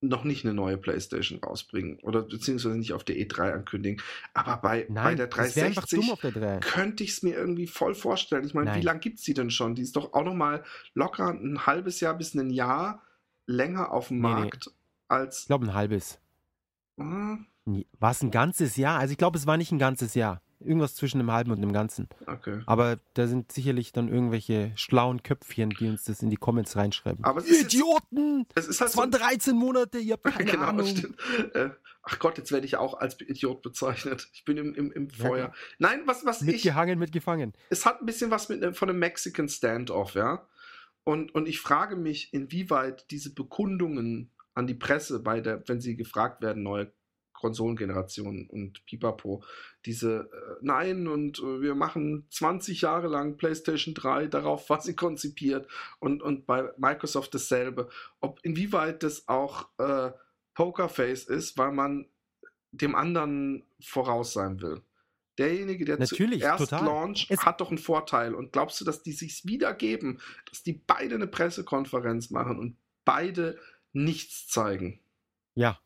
noch 0.00 0.24
nicht 0.24 0.44
eine 0.44 0.54
neue 0.54 0.78
PlayStation 0.78 1.38
rausbringen 1.40 1.98
oder 2.00 2.22
beziehungsweise 2.22 2.76
nicht 2.76 2.92
auf 2.92 3.04
der 3.04 3.16
E3 3.16 3.52
ankündigen. 3.52 4.02
Aber 4.32 4.56
bei, 4.56 4.84
bei 4.84 4.86
Nein, 4.88 5.16
der 5.16 5.26
einfach 5.26 5.86
dumm 5.86 6.06
360 6.06 6.12
auf 6.12 6.20
der 6.20 6.30
3. 6.32 6.60
könnte 6.60 7.04
ich 7.04 7.10
es 7.10 7.22
mir 7.22 7.34
irgendwie 7.34 7.66
voll 7.66 7.94
vorstellen. 7.94 8.44
Ich 8.44 8.54
meine, 8.54 8.74
wie 8.74 8.80
lange 8.80 9.00
gibt 9.00 9.18
es 9.18 9.24
die 9.24 9.34
denn 9.34 9.50
schon? 9.50 9.74
Die 9.74 9.82
ist 9.82 9.96
doch 9.96 10.12
auch 10.14 10.24
noch 10.24 10.34
mal 10.34 10.64
locker 10.94 11.28
ein 11.28 11.66
halbes 11.66 12.00
Jahr 12.00 12.14
bis 12.14 12.34
ein 12.34 12.50
Jahr 12.50 13.02
länger 13.46 13.92
auf 13.92 14.08
dem 14.08 14.20
Nee, 14.20 14.28
nee. 14.28 14.34
Markt 14.34 14.70
als. 15.08 15.40
Ich 15.40 15.46
glaube, 15.46 15.66
ein 15.66 15.74
halbes. 15.74 16.18
Hm, 16.96 17.46
War 17.98 18.10
es 18.10 18.22
ein 18.22 18.30
ganzes 18.30 18.76
Jahr? 18.76 18.98
Also 18.98 19.12
ich 19.12 19.18
glaube, 19.18 19.38
es 19.38 19.46
war 19.46 19.56
nicht 19.56 19.72
ein 19.72 19.78
ganzes 19.78 20.14
Jahr. 20.14 20.42
Irgendwas 20.60 20.94
zwischen 20.94 21.18
einem 21.20 21.30
halben 21.32 21.50
und 21.50 21.58
einem 21.58 21.72
ganzen. 21.72 22.08
okay. 22.26 22.60
Aber 22.66 22.98
da 23.14 23.26
sind 23.26 23.50
sicherlich 23.50 23.92
dann 23.92 24.08
irgendwelche 24.08 24.72
schlauen 24.76 25.22
Köpfchen, 25.22 25.70
die 25.70 25.88
uns 25.88 26.04
das 26.04 26.22
in 26.22 26.30
die 26.30 26.36
Comments 26.36 26.76
reinschreiben. 26.76 27.24
Aber 27.24 27.40
ist 27.40 27.48
jetzt- 27.50 27.74
Idioten! 27.74 28.46
Es 28.54 28.68
ist 28.68 28.80
halt 28.80 28.88
Es 28.88 28.94
so 28.94 29.00
waren 29.00 29.10
13 29.10 29.56
Monate, 29.56 29.98
ihr 29.98 30.12
habt 30.14 30.24
keine 30.24 30.44
genau, 30.50 30.64
Ahnung. 30.66 30.86
stimmt. 30.86 31.16
Äh, 31.54 31.70
ach 32.02 32.18
Gott, 32.18 32.36
jetzt 32.38 32.52
werde 32.52 32.66
ich 32.66 32.76
auch 32.76 32.94
als 32.94 33.18
Idiot 33.20 33.62
bezeichnet. 33.62 34.28
Ich 34.32 34.44
bin 34.44 34.56
im, 34.58 34.74
im, 34.74 34.92
im 34.92 35.10
Feuer. 35.10 35.52
Nein, 35.78 36.02
was, 36.06 36.24
was 36.26 36.42
ich. 36.42 36.46
Mitgehangen, 36.48 36.98
mitgefangen. 36.98 37.54
Es 37.70 37.86
hat 37.86 38.00
ein 38.02 38.06
bisschen 38.06 38.30
was 38.30 38.48
mit, 38.48 38.76
von 38.76 38.88
einem 38.90 38.98
Mexican 38.98 39.48
Standoff, 39.48 40.14
ja. 40.14 40.46
Und, 41.04 41.34
und 41.34 41.48
ich 41.48 41.60
frage 41.60 41.96
mich, 41.96 42.34
inwieweit 42.34 43.10
diese 43.10 43.32
Bekundungen 43.34 44.30
an 44.54 44.66
die 44.66 44.74
Presse, 44.74 45.20
bei 45.20 45.40
der, 45.40 45.66
wenn 45.68 45.80
sie 45.80 45.96
gefragt 45.96 46.42
werden, 46.42 46.62
neue 46.62 46.92
Konsolengenerationen 47.40 48.46
und 48.48 48.84
Pipapo, 48.86 49.42
diese 49.86 50.30
äh, 50.32 50.56
Nein 50.60 51.08
und 51.08 51.38
äh, 51.38 51.60
wir 51.60 51.74
machen 51.74 52.26
20 52.30 52.82
Jahre 52.82 53.08
lang 53.08 53.36
PlayStation 53.36 53.94
3, 53.94 54.26
darauf 54.28 54.68
war 54.70 54.80
sie 54.80 54.94
konzipiert 54.94 55.66
und, 55.98 56.22
und 56.22 56.46
bei 56.46 56.70
Microsoft 56.76 57.34
dasselbe. 57.34 57.88
Ob 58.20 58.40
inwieweit 58.44 59.02
das 59.02 59.26
auch 59.28 59.68
äh, 59.78 60.10
Pokerface 60.54 61.24
ist, 61.24 61.56
weil 61.58 61.72
man 61.72 62.06
dem 62.72 62.94
anderen 62.94 63.64
voraus 63.80 64.32
sein 64.32 64.60
will. 64.60 64.82
Derjenige, 65.38 65.86
der 65.86 65.98
Natürlich, 65.98 66.40
zuerst 66.42 66.68
total. 66.70 66.84
launch, 66.84 67.26
Es- 67.30 67.44
hat 67.46 67.60
doch 67.62 67.70
einen 67.70 67.78
Vorteil. 67.78 68.34
Und 68.34 68.52
glaubst 68.52 68.78
du, 68.80 68.84
dass 68.84 69.02
die 69.02 69.12
sich 69.12 69.46
wieder 69.46 69.72
geben, 69.72 70.20
dass 70.50 70.62
die 70.62 70.74
beide 70.74 71.14
eine 71.14 71.26
Pressekonferenz 71.26 72.30
machen 72.30 72.58
und 72.58 72.76
beide 73.06 73.58
nichts 73.92 74.46
zeigen? 74.48 75.00
Ja, 75.54 75.80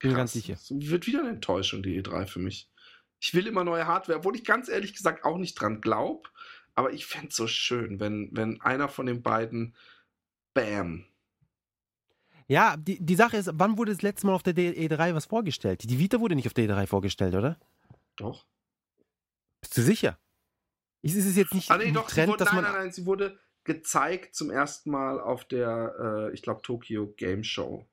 bin 0.00 0.10
Krass. 0.10 0.18
ganz 0.18 0.32
sicher. 0.32 0.54
Das 0.54 0.70
wird 0.70 1.06
wieder 1.06 1.20
eine 1.20 1.30
Enttäuschung, 1.30 1.82
die 1.82 2.02
E3 2.02 2.26
für 2.26 2.40
mich. 2.40 2.68
Ich 3.20 3.32
will 3.34 3.46
immer 3.46 3.64
neue 3.64 3.86
Hardware, 3.86 4.18
obwohl 4.18 4.34
ich 4.34 4.44
ganz 4.44 4.68
ehrlich 4.68 4.94
gesagt 4.94 5.24
auch 5.24 5.38
nicht 5.38 5.54
dran 5.54 5.80
glaube. 5.80 6.28
Aber 6.74 6.92
ich 6.92 7.06
fände 7.06 7.28
es 7.28 7.36
so 7.36 7.46
schön, 7.46 8.00
wenn, 8.00 8.30
wenn 8.32 8.60
einer 8.60 8.88
von 8.88 9.06
den 9.06 9.22
beiden 9.22 9.74
Bam. 10.54 11.04
Ja, 12.46 12.76
die, 12.76 12.98
die 13.04 13.14
Sache 13.14 13.36
ist, 13.36 13.50
wann 13.54 13.76
wurde 13.78 13.92
das 13.92 14.02
letzte 14.02 14.26
Mal 14.26 14.34
auf 14.34 14.42
der 14.42 14.54
E3 14.54 15.14
was 15.14 15.26
vorgestellt? 15.26 15.88
Die 15.88 15.98
Vita 15.98 16.18
wurde 16.18 16.34
nicht 16.34 16.46
auf 16.46 16.54
der 16.54 16.68
E3 16.68 16.86
vorgestellt, 16.86 17.34
oder? 17.34 17.58
Doch. 18.16 18.46
Bist 19.60 19.76
du 19.76 19.82
sicher? 19.82 20.18
Ist 21.02 21.14
es 21.16 21.36
jetzt 21.36 21.54
nicht 21.54 21.70
Ah, 21.70 21.78
nee, 21.78 21.92
doch, 21.92 22.08
Trend, 22.08 22.28
wurde, 22.28 22.38
dass 22.44 22.52
nein, 22.52 22.62
man. 22.62 22.72
nein, 22.72 22.82
nein, 22.84 22.92
sie 22.92 23.06
wurde 23.06 23.38
gezeigt 23.64 24.34
zum 24.34 24.50
ersten 24.50 24.90
Mal 24.90 25.20
auf 25.20 25.44
der, 25.44 25.94
äh, 26.30 26.34
ich 26.34 26.42
glaube, 26.42 26.62
Tokyo 26.62 27.12
Game 27.16 27.44
Show. 27.44 27.86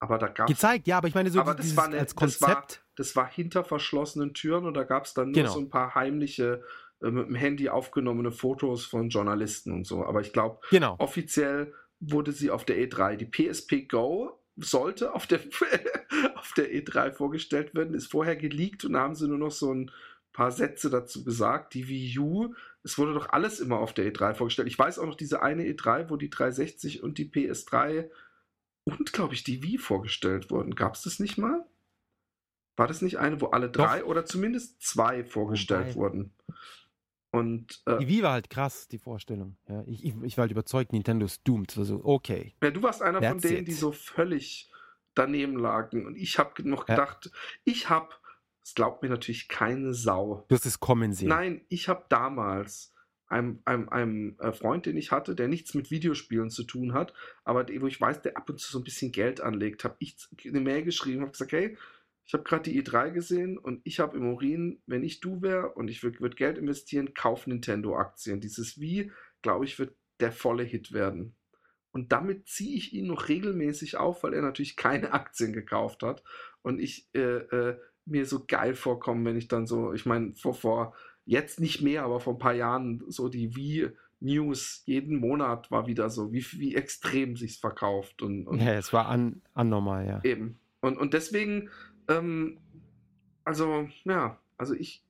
Aber 0.00 0.18
da 0.18 0.28
gab 0.28 0.48
es 0.48 0.54
Gezeigt, 0.56 0.86
ja, 0.86 0.96
aber 0.98 1.08
ich 1.08 1.14
meine 1.14 1.30
so 1.30 1.40
Aber 1.40 1.52
die- 1.52 1.58
das 1.58 1.66
dieses 1.66 1.76
war 1.76 1.84
eine- 1.84 1.98
als 1.98 2.14
das 2.14 2.40
war- 2.40 2.48
Konzept. 2.54 2.82
das 2.96 3.14
war 3.16 3.30
hinter 3.30 3.64
verschlossenen 3.64 4.32
Türen 4.34 4.64
und 4.66 4.74
da 4.74 4.84
gab 4.84 5.04
es 5.04 5.14
dann 5.14 5.26
nur 5.30 5.34
Genau. 5.42 5.52
so 5.52 5.60
ein 5.60 5.68
paar 5.70 5.94
heimliche, 5.94 6.62
äh, 7.02 7.10
mit 7.10 7.28
dem 7.28 7.34
Handy 7.34 7.68
aufgenommene 7.68 8.32
Fotos 8.32 8.84
von 8.86 9.10
Journalisten 9.10 9.72
und 9.72 9.86
so. 9.86 10.04
Aber 10.04 10.20
ich 10.22 10.32
glaube, 10.32 10.60
Genau. 10.70 10.96
offiziell 10.98 11.74
wurde 12.00 12.32
sie 12.32 12.50
auf 12.50 12.64
der 12.64 12.78
E3. 12.78 13.16
Die 13.16 13.26
PSP 13.26 13.82
Go 13.86 14.38
sollte 14.56 15.14
auf 15.14 15.26
der, 15.26 15.40
auf 16.34 16.52
der 16.56 16.72
E3 16.74 17.12
vorgestellt 17.12 17.74
werden, 17.74 17.94
ist 17.94 18.10
vorher 18.10 18.36
geleakt 18.36 18.84
und 18.86 18.94
da 18.94 19.00
haben 19.00 19.14
sie 19.14 19.28
nur 19.28 19.38
noch 19.38 19.50
so 19.52 19.72
ein 19.72 19.90
paar 20.32 20.50
Sätze 20.50 20.88
dazu 20.90 21.24
gesagt. 21.24 21.74
Die 21.74 21.88
Wii 21.88 22.18
U, 22.20 22.54
es 22.82 22.96
wurde 22.96 23.12
doch 23.12 23.28
alles 23.30 23.60
immer 23.60 23.78
auf 23.80 23.92
der 23.92 24.06
E3 24.10 24.32
vorgestellt. 24.34 24.68
Ich 24.68 24.78
weiß 24.78 24.98
auch 24.98 25.06
noch 25.06 25.16
diese 25.16 25.42
eine 25.42 25.64
E3, 25.66 26.08
wo 26.08 26.16
die 26.16 26.30
360 26.30 27.02
und 27.02 27.18
die 27.18 27.26
PS3 27.26 28.10
und, 28.84 29.12
glaube 29.12 29.34
ich, 29.34 29.44
die 29.44 29.62
Wii 29.62 29.78
vorgestellt 29.78 30.50
wurden. 30.50 30.74
Gab 30.74 30.94
es 30.94 31.02
das 31.02 31.20
nicht 31.20 31.38
mal? 31.38 31.64
War 32.76 32.86
das 32.86 33.02
nicht 33.02 33.18
eine, 33.18 33.40
wo 33.40 33.46
alle 33.46 33.68
Doch. 33.70 33.84
drei 33.86 34.04
oder 34.04 34.24
zumindest 34.24 34.80
zwei 34.82 35.24
vorgestellt 35.24 35.88
Wobei- 35.88 35.94
wurden? 35.96 36.34
Und 37.32 37.80
äh, 37.86 37.98
Die 37.98 38.08
Wii 38.08 38.22
war 38.22 38.32
halt 38.32 38.50
krass, 38.50 38.88
die 38.88 38.98
Vorstellung. 38.98 39.56
Ja, 39.68 39.84
ich, 39.86 40.04
ich, 40.04 40.36
war 40.36 40.42
halt 40.42 40.50
überzeugt, 40.50 40.92
Nintendo 40.92 41.26
ist 41.26 41.46
doomed. 41.46 41.76
Also, 41.78 42.00
okay. 42.04 42.56
Ja, 42.62 42.70
du 42.70 42.82
warst 42.82 43.02
einer 43.02 43.18
von 43.20 43.28
That's 43.38 43.42
denen, 43.42 43.58
it. 43.58 43.68
die 43.68 43.72
so 43.72 43.92
völlig 43.92 44.68
daneben 45.14 45.56
lagen. 45.56 46.06
Und 46.06 46.16
ich 46.16 46.38
habe 46.38 46.68
noch 46.68 46.88
Ja. 46.88 46.94
gedacht, 46.96 47.30
ich 47.64 47.88
habe, 47.88 48.08
es 48.64 48.74
glaubt 48.74 49.02
mir 49.02 49.10
natürlich 49.10 49.46
keine 49.48 49.94
Sau. 49.94 50.44
Du 50.48 50.54
hast 50.56 50.66
es 50.66 50.80
kommen 50.80 51.12
sehen. 51.12 51.28
Nein, 51.28 51.64
ich 51.68 51.88
habe 51.88 52.04
damals 52.08 52.92
einem, 53.30 53.60
einem, 53.64 53.88
einem 53.88 54.36
äh, 54.40 54.52
Freund, 54.52 54.86
den 54.86 54.96
ich 54.96 55.12
hatte, 55.12 55.34
der 55.34 55.48
nichts 55.48 55.74
mit 55.74 55.90
Videospielen 55.90 56.50
zu 56.50 56.64
tun 56.64 56.92
hat, 56.92 57.14
aber 57.44 57.66
wo 57.80 57.86
ich 57.86 58.00
weiß, 58.00 58.22
der 58.22 58.36
ab 58.36 58.50
und 58.50 58.60
zu 58.60 58.70
so 58.70 58.78
ein 58.78 58.84
bisschen 58.84 59.12
Geld 59.12 59.40
anlegt, 59.40 59.84
habe 59.84 59.96
ich 60.00 60.16
eine 60.44 60.60
Mail 60.60 60.82
geschrieben, 60.82 61.22
habe 61.22 61.32
gesagt, 61.32 61.52
hey, 61.52 61.76
ich 62.26 62.34
habe 62.34 62.44
gerade 62.44 62.70
die 62.70 62.80
E3 62.80 63.10
gesehen 63.10 63.58
und 63.58 63.80
ich 63.84 63.98
habe 63.98 64.16
im 64.16 64.32
Urin, 64.32 64.80
wenn 64.86 65.02
ich 65.02 65.20
du 65.20 65.42
wäre 65.42 65.70
und 65.72 65.88
ich 65.88 66.02
würde 66.02 66.20
würd 66.20 66.36
Geld 66.36 66.58
investieren, 66.58 67.14
kauf 67.14 67.46
Nintendo-Aktien. 67.46 68.40
Dieses 68.40 68.78
Wie, 68.78 69.10
glaube 69.42 69.64
ich, 69.64 69.78
wird 69.78 69.96
der 70.20 70.30
volle 70.30 70.62
Hit 70.62 70.92
werden. 70.92 71.34
Und 71.90 72.12
damit 72.12 72.46
ziehe 72.46 72.76
ich 72.76 72.92
ihn 72.92 73.08
noch 73.08 73.28
regelmäßig 73.28 73.96
auf, 73.96 74.22
weil 74.22 74.34
er 74.34 74.42
natürlich 74.42 74.76
keine 74.76 75.12
Aktien 75.12 75.52
gekauft 75.52 76.02
hat. 76.02 76.22
Und 76.62 76.78
ich 76.78 77.08
äh, 77.14 77.38
äh, 77.38 77.80
mir 78.04 78.26
so 78.26 78.44
geil 78.46 78.74
vorkomme, 78.74 79.24
wenn 79.24 79.36
ich 79.36 79.48
dann 79.48 79.66
so, 79.66 79.92
ich 79.92 80.06
meine, 80.06 80.34
vor, 80.34 80.54
vor 80.54 80.94
jetzt 81.30 81.60
nicht 81.60 81.80
mehr, 81.80 82.02
aber 82.02 82.18
vor 82.18 82.34
ein 82.34 82.38
paar 82.38 82.54
Jahren 82.54 83.04
so 83.08 83.28
die 83.28 83.54
Wii 83.54 83.90
News 84.18 84.82
jeden 84.84 85.18
Monat 85.18 85.70
war 85.70 85.86
wieder 85.86 86.10
so, 86.10 86.32
wie, 86.32 86.44
wie 86.58 86.74
extrem 86.74 87.36
sich's 87.36 87.56
verkauft 87.56 88.20
und, 88.20 88.46
und 88.46 88.60
Ja, 88.60 88.74
es 88.74 88.92
war 88.92 89.06
an, 89.06 89.40
anormal, 89.54 90.06
ja. 90.06 90.20
Eben. 90.24 90.58
Und, 90.80 90.98
und 90.98 91.14
deswegen, 91.14 91.70
ähm, 92.08 92.58
also, 93.44 93.88
ja, 94.04 94.38
also 94.58 94.74
ich, 94.74 95.02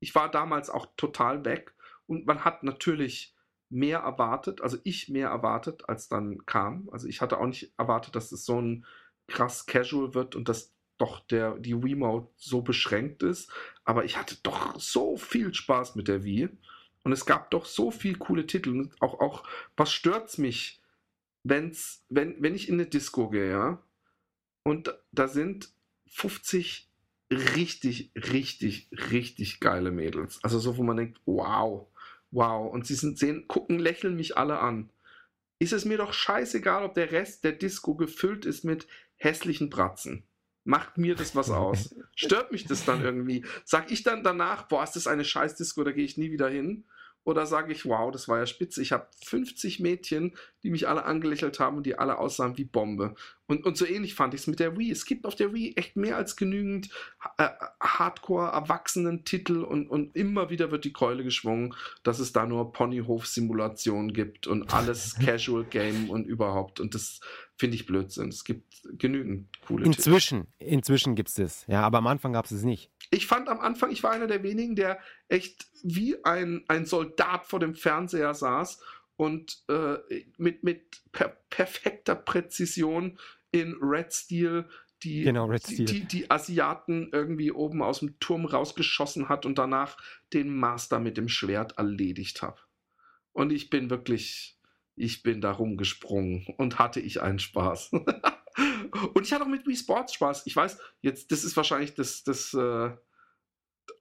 ich 0.00 0.14
war 0.14 0.30
damals 0.30 0.70
auch 0.70 0.86
total 0.96 1.44
weg 1.44 1.74
und 2.06 2.26
man 2.26 2.44
hat 2.44 2.62
natürlich 2.62 3.34
mehr 3.68 3.98
erwartet, 3.98 4.62
also 4.62 4.78
ich 4.84 5.10
mehr 5.10 5.28
erwartet, 5.28 5.88
als 5.88 6.08
dann 6.08 6.46
kam. 6.46 6.88
Also 6.92 7.08
ich 7.08 7.20
hatte 7.20 7.38
auch 7.38 7.46
nicht 7.46 7.74
erwartet, 7.76 8.14
dass 8.16 8.32
es 8.32 8.46
so 8.46 8.62
ein 8.62 8.86
krass 9.26 9.66
casual 9.66 10.14
wird 10.14 10.36
und 10.36 10.48
dass 10.48 10.72
doch 10.98 11.20
der, 11.20 11.58
die 11.58 11.82
Wiimote 11.82 12.30
so 12.36 12.62
beschränkt 12.62 13.22
ist. 13.22 13.52
Aber 13.86 14.04
ich 14.04 14.18
hatte 14.18 14.36
doch 14.42 14.78
so 14.78 15.16
viel 15.16 15.54
Spaß 15.54 15.94
mit 15.94 16.08
der 16.08 16.24
Wii. 16.24 16.50
Und 17.04 17.12
es 17.12 17.24
gab 17.24 17.50
doch 17.52 17.64
so 17.64 17.90
viel 17.90 18.18
coole 18.18 18.46
Titel. 18.46 18.70
Und 18.70 19.00
auch, 19.00 19.20
auch 19.20 19.44
was 19.76 19.92
stört's 19.92 20.38
mich, 20.38 20.82
wenn's, 21.44 22.04
wenn, 22.08 22.42
wenn 22.42 22.54
ich 22.54 22.68
in 22.68 22.74
eine 22.74 22.86
Disco 22.86 23.30
gehe, 23.30 23.48
ja, 23.48 23.82
und 24.64 24.92
da 25.12 25.28
sind 25.28 25.70
50 26.08 26.90
richtig, 27.30 28.10
richtig, 28.16 28.88
richtig 29.10 29.60
geile 29.60 29.92
Mädels. 29.92 30.40
Also 30.42 30.58
so, 30.58 30.76
wo 30.76 30.82
man 30.82 30.96
denkt, 30.96 31.20
wow, 31.24 31.86
wow. 32.32 32.72
Und 32.72 32.86
sie 32.86 32.94
sind, 32.94 33.18
sehen, 33.18 33.46
gucken, 33.46 33.78
lächeln 33.78 34.16
mich 34.16 34.36
alle 34.36 34.58
an. 34.58 34.90
Ist 35.60 35.72
es 35.72 35.84
mir 35.84 35.98
doch 35.98 36.12
scheißegal, 36.12 36.84
ob 36.84 36.94
der 36.94 37.12
Rest 37.12 37.44
der 37.44 37.52
Disco 37.52 37.94
gefüllt 37.94 38.44
ist 38.44 38.64
mit 38.64 38.88
hässlichen 39.16 39.70
Bratzen. 39.70 40.24
Macht 40.66 40.98
mir 40.98 41.14
das 41.14 41.36
was 41.36 41.50
aus? 41.50 41.94
Stört 42.16 42.50
mich 42.50 42.64
das 42.64 42.84
dann 42.84 43.00
irgendwie? 43.00 43.44
Sag 43.64 43.92
ich 43.92 44.02
dann 44.02 44.24
danach, 44.24 44.64
boah, 44.64 44.82
ist 44.82 44.96
das 44.96 45.06
eine 45.06 45.24
Scheiß-Disco, 45.24 45.84
da 45.84 45.92
gehe 45.92 46.04
ich 46.04 46.18
nie 46.18 46.32
wieder 46.32 46.48
hin? 46.48 46.84
Oder 47.22 47.46
sage 47.46 47.72
ich, 47.72 47.86
wow, 47.86 48.10
das 48.10 48.26
war 48.26 48.38
ja 48.38 48.46
spitze. 48.46 48.82
Ich 48.82 48.90
habe 48.90 49.06
50 49.24 49.78
Mädchen, 49.78 50.36
die 50.66 50.72
mich 50.72 50.88
alle 50.88 51.04
angelächelt 51.04 51.60
haben 51.60 51.76
und 51.76 51.86
die 51.86 51.96
alle 51.96 52.18
aussahen 52.18 52.58
wie 52.58 52.64
Bombe. 52.64 53.14
Und, 53.46 53.64
und 53.64 53.76
so 53.76 53.86
ähnlich 53.86 54.16
fand 54.16 54.34
ich 54.34 54.40
es 54.40 54.46
mit 54.48 54.58
der 54.58 54.76
Wii. 54.76 54.90
Es 54.90 55.04
gibt 55.04 55.24
auf 55.24 55.36
der 55.36 55.54
Wii 55.54 55.74
echt 55.76 55.94
mehr 55.94 56.16
als 56.16 56.34
genügend 56.34 56.90
äh, 57.38 57.50
Hardcore-Erwachsenen-Titel 57.80 59.62
und, 59.62 59.88
und 59.88 60.16
immer 60.16 60.50
wieder 60.50 60.72
wird 60.72 60.84
die 60.84 60.92
Keule 60.92 61.22
geschwungen, 61.22 61.72
dass 62.02 62.18
es 62.18 62.32
da 62.32 62.46
nur 62.46 62.72
Ponyhof-Simulationen 62.72 64.12
gibt 64.12 64.48
und 64.48 64.74
alles 64.74 65.14
Casual-Game 65.24 66.10
und 66.10 66.26
überhaupt. 66.26 66.80
Und 66.80 66.96
das 66.96 67.20
finde 67.56 67.76
ich 67.76 67.86
Blödsinn. 67.86 68.30
Es 68.30 68.42
gibt 68.42 68.82
genügend 68.98 69.46
coole 69.68 69.84
Titel. 69.84 69.98
Inzwischen, 69.98 70.48
inzwischen 70.58 71.14
gibt 71.14 71.28
es 71.28 71.36
das. 71.36 71.64
Ja, 71.68 71.82
aber 71.82 71.98
am 71.98 72.08
Anfang 72.08 72.32
gab 72.32 72.46
es 72.46 72.50
es 72.50 72.64
nicht. 72.64 72.90
Ich 73.12 73.28
fand 73.28 73.48
am 73.48 73.60
Anfang, 73.60 73.92
ich 73.92 74.02
war 74.02 74.10
einer 74.10 74.26
der 74.26 74.42
wenigen, 74.42 74.74
der 74.74 74.98
echt 75.28 75.68
wie 75.84 76.16
ein, 76.24 76.64
ein 76.66 76.86
Soldat 76.86 77.46
vor 77.46 77.60
dem 77.60 77.76
Fernseher 77.76 78.34
saß 78.34 78.80
und 79.16 79.64
äh, 79.68 79.96
mit, 80.36 80.62
mit 80.62 81.02
per 81.12 81.28
perfekter 81.50 82.14
Präzision 82.14 83.18
in 83.50 83.76
Red 83.80 84.12
Steel 84.12 84.68
die, 85.02 85.22
Genau, 85.22 85.50
die, 85.50 85.84
die, 85.84 86.04
die 86.04 86.30
Asiaten 86.30 87.10
irgendwie 87.12 87.52
oben 87.52 87.82
aus 87.82 88.00
dem 88.00 88.18
Turm 88.18 88.46
rausgeschossen 88.46 89.28
hat 89.28 89.44
und 89.44 89.58
danach 89.58 89.98
den 90.32 90.54
Master 90.56 91.00
mit 91.00 91.16
dem 91.16 91.28
Schwert 91.28 91.76
erledigt 91.78 92.42
habe. 92.42 92.58
Und 93.32 93.52
ich 93.52 93.68
bin 93.68 93.90
wirklich, 93.90 94.58
ich 94.94 95.22
bin 95.22 95.40
da 95.40 95.52
rumgesprungen 95.52 96.46
und 96.56 96.78
hatte 96.78 97.00
ich 97.00 97.20
einen 97.20 97.38
Spaß. 97.38 97.92
und 99.14 99.26
ich 99.26 99.32
hatte 99.32 99.44
auch 99.44 99.48
mit 99.48 99.66
Wii 99.66 99.76
Sports 99.76 100.14
Spaß. 100.14 100.46
Ich 100.46 100.56
weiß, 100.56 100.78
jetzt, 101.02 101.30
das 101.30 101.44
ist 101.44 101.56
wahrscheinlich 101.56 101.94
das, 101.94 102.24
das 102.24 102.54
äh, 102.54 102.90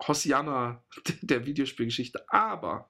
Hosianna 0.07 0.84
der 1.22 1.45
Videospielgeschichte, 1.45 2.26
aber 2.30 2.89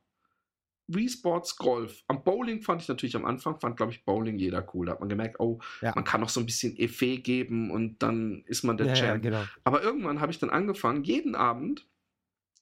Wii 0.88 1.10
Sports 1.10 1.56
Golf. 1.58 2.04
Am 2.08 2.24
Bowling 2.24 2.62
fand 2.62 2.82
ich 2.82 2.88
natürlich 2.88 3.16
am 3.16 3.26
Anfang, 3.26 3.60
fand 3.60 3.76
glaube 3.78 3.92
ich 3.92 4.06
Bowling 4.06 4.38
jeder 4.38 4.68
cool. 4.74 4.86
Da 4.86 4.92
hat 4.94 5.00
man 5.00 5.10
gemerkt, 5.10 5.40
oh, 5.40 5.60
Ja. 5.82 5.92
man 5.96 6.04
kann 6.04 6.22
noch 6.22 6.30
so 6.30 6.40
ein 6.40 6.46
bisschen 6.46 6.78
Effet 6.78 7.18
geben 7.24 7.72
und 7.72 8.02
dann 8.04 8.44
ist 8.46 8.64
man 8.64 8.78
der 8.78 8.88
Ja, 8.88 8.94
ja, 8.94 9.00
Champ. 9.00 9.24
genau. 9.24 9.44
Aber 9.64 9.82
irgendwann 9.84 10.22
habe 10.22 10.32
ich 10.32 10.40
dann 10.40 10.50
angefangen, 10.52 11.04
jeden 11.04 11.36
Abend 11.36 11.88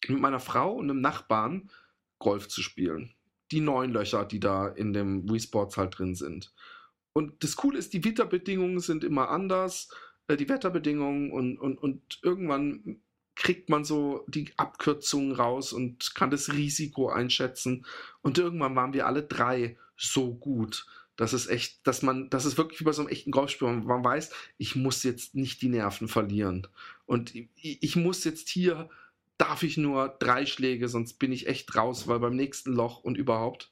mit 0.08 0.20
meiner 0.20 0.40
Frau 0.40 0.74
und 0.74 0.90
einem 0.90 1.02
Nachbarn 1.02 1.70
Golf 2.20 2.48
zu 2.48 2.62
spielen. 2.62 3.14
Die 3.52 3.60
neun 3.60 3.92
Löcher, 3.92 4.26
die 4.26 4.40
da 4.40 4.68
in 4.68 4.94
dem 4.94 5.30
Wii 5.30 5.40
Sports 5.42 5.78
halt 5.78 5.98
drin 5.98 6.16
sind. 6.16 6.54
Und 7.14 7.44
das 7.44 7.56
Coole 7.58 7.78
ist, 7.78 7.94
die 7.94 8.04
Wetterbedingungen 8.06 8.80
sind 8.80 9.04
immer 9.04 9.30
anders, 9.30 9.90
äh, 10.28 10.36
die 10.38 10.48
Wetterbedingungen 10.50 11.32
und, 11.32 11.58
und, 11.60 11.78
und 11.78 12.20
irgendwann 12.24 13.02
kriegt 13.44 13.70
man 13.70 13.84
so 13.84 14.24
die 14.28 14.52
Abkürzungen 14.56 15.34
raus 15.34 15.74
und 15.74 16.16
kann 16.16 16.32
das 16.32 16.54
Risiko 16.54 17.10
einschätzen. 17.10 17.86
Und 18.22 18.38
irgendwann 18.38 18.76
waren 18.76 18.94
wir 18.94 19.06
alle 19.06 19.22
drei 19.22 19.78
so 19.98 20.34
gut, 20.34 20.88
dass 21.18 21.34
es 21.34 21.48
echt, 21.48 21.86
dass 21.86 22.02
man, 22.02 22.30
dass 22.30 22.46
es 22.46 22.58
wirklich 22.58 22.80
wie 22.80 22.86
bei 22.86 22.94
so 22.94 23.02
einem 23.02 23.12
echten 23.12 23.32
Golfspiel, 23.32 23.68
man, 23.68 23.86
man 23.86 24.04
weiß, 24.04 24.32
ich 24.58 24.78
muss 24.78 25.04
jetzt 25.04 25.36
nicht 25.36 25.62
die 25.62 25.68
Nerven 25.68 26.08
verlieren. 26.08 26.68
Und 27.06 27.36
ich, 27.36 27.50
ich 27.58 27.96
muss 27.98 28.24
jetzt 28.24 28.48
hier, 28.48 28.90
darf 29.38 29.62
ich 29.62 29.76
nur 29.76 30.16
drei 30.20 30.46
Schläge, 30.46 30.88
sonst 30.88 31.20
bin 31.20 31.34
ich 31.34 31.48
echt 31.48 31.76
raus, 31.76 32.08
weil 32.08 32.20
beim 32.20 32.38
nächsten 32.38 32.72
Loch 32.72 33.04
und 33.04 33.18
überhaupt. 33.18 33.72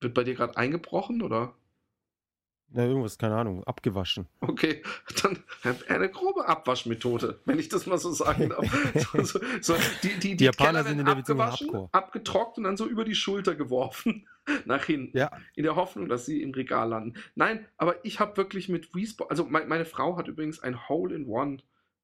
Wird 0.00 0.14
bei 0.14 0.22
dir 0.22 0.34
gerade 0.34 0.56
eingebrochen 0.56 1.22
oder? 1.22 1.56
Ja, 2.74 2.84
irgendwas, 2.84 3.18
keine 3.18 3.36
Ahnung, 3.36 3.62
abgewaschen. 3.64 4.26
Okay, 4.40 4.82
dann 5.22 5.42
eine 5.88 6.08
grobe 6.10 6.46
Abwaschmethode, 6.48 7.40
wenn 7.44 7.58
ich 7.58 7.68
das 7.68 7.86
mal 7.86 7.98
so 7.98 8.12
sagen 8.12 8.48
darf. 8.48 8.64
So, 9.24 9.40
so, 9.60 9.74
die, 10.02 10.18
die, 10.18 10.36
Die 10.36 10.44
Japaner 10.44 10.84
sind 10.84 10.98
in 10.98 11.04
der 11.04 11.16
abgewaschen, 11.16 11.88
abgetrocknet 11.92 12.58
und 12.58 12.64
dann 12.64 12.76
so 12.76 12.86
über 12.86 13.04
die 13.04 13.14
Schulter 13.14 13.54
geworfen. 13.54 14.26
Nach 14.64 14.84
hinten. 14.84 15.16
Ja, 15.16 15.30
In 15.54 15.62
der 15.62 15.76
Hoffnung, 15.76 16.08
dass 16.08 16.26
sie 16.26 16.42
im 16.42 16.50
Regal 16.52 16.88
landen. 16.88 17.14
Nein, 17.34 17.66
aber 17.76 18.04
ich 18.04 18.18
habe 18.20 18.36
wirklich 18.36 18.68
mit 18.68 18.94
Wii 18.94 19.06
Sport, 19.06 19.30
also 19.30 19.44
mein, 19.44 19.68
meine 19.68 19.84
Frau 19.84 20.16
hat 20.16 20.28
übrigens 20.28 20.60
ein 20.60 20.88
Hole 20.88 21.14
in 21.14 21.26
One 21.26 21.58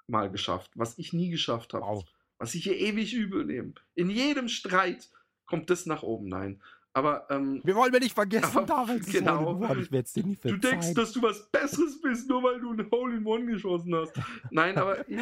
mal 0.07 0.31
geschafft, 0.31 0.71
was 0.75 0.99
ich 0.99 1.13
nie 1.13 1.31
geschafft 1.31 1.75
habe. 1.75 1.85
wow. 1.85 2.05
Was 2.39 2.55
ich 2.55 2.63
hier 2.65 2.77
ewig 2.77 3.13
übel 3.15 3.45
nehme. 3.45 3.73
In 3.97 4.11
jedem 4.11 4.49
Streit 4.49 5.11
kommt 5.47 5.71
das 5.71 5.87
nach 5.87 6.05
oben. 6.05 6.29
Nein. 6.29 6.63
Aber 6.99 7.27
ähm, 7.31 7.61
Wir 7.63 7.77
wollen 7.77 7.93
wir 7.93 8.01
nicht 8.01 8.15
vergessen, 8.15 8.67
damals 8.67 9.07
ist 9.07 9.13
genau. 9.13 9.55
Hole 9.57 9.75
in. 9.75 9.81
Ich 9.83 9.93
werde 9.93 10.05
es 10.05 10.13
dir 10.13 10.25
nie 10.25 10.35
Du 10.35 10.49
verzeihen. 10.49 10.61
denkst, 10.61 10.95
dass 10.95 11.13
du 11.13 11.23
was 11.23 11.49
Besseres 11.51 12.01
bist, 12.01 12.29
nur 12.29 12.43
weil 12.43 12.61
du 12.61 12.73
ein 12.73 12.91
Hole 12.91 13.17
in 13.17 13.25
One 13.25 13.47
geschossen 13.47 13.95
hast. 13.95 14.13
Nein, 14.51 14.77
aber 14.79 15.09
ich, 15.09 15.19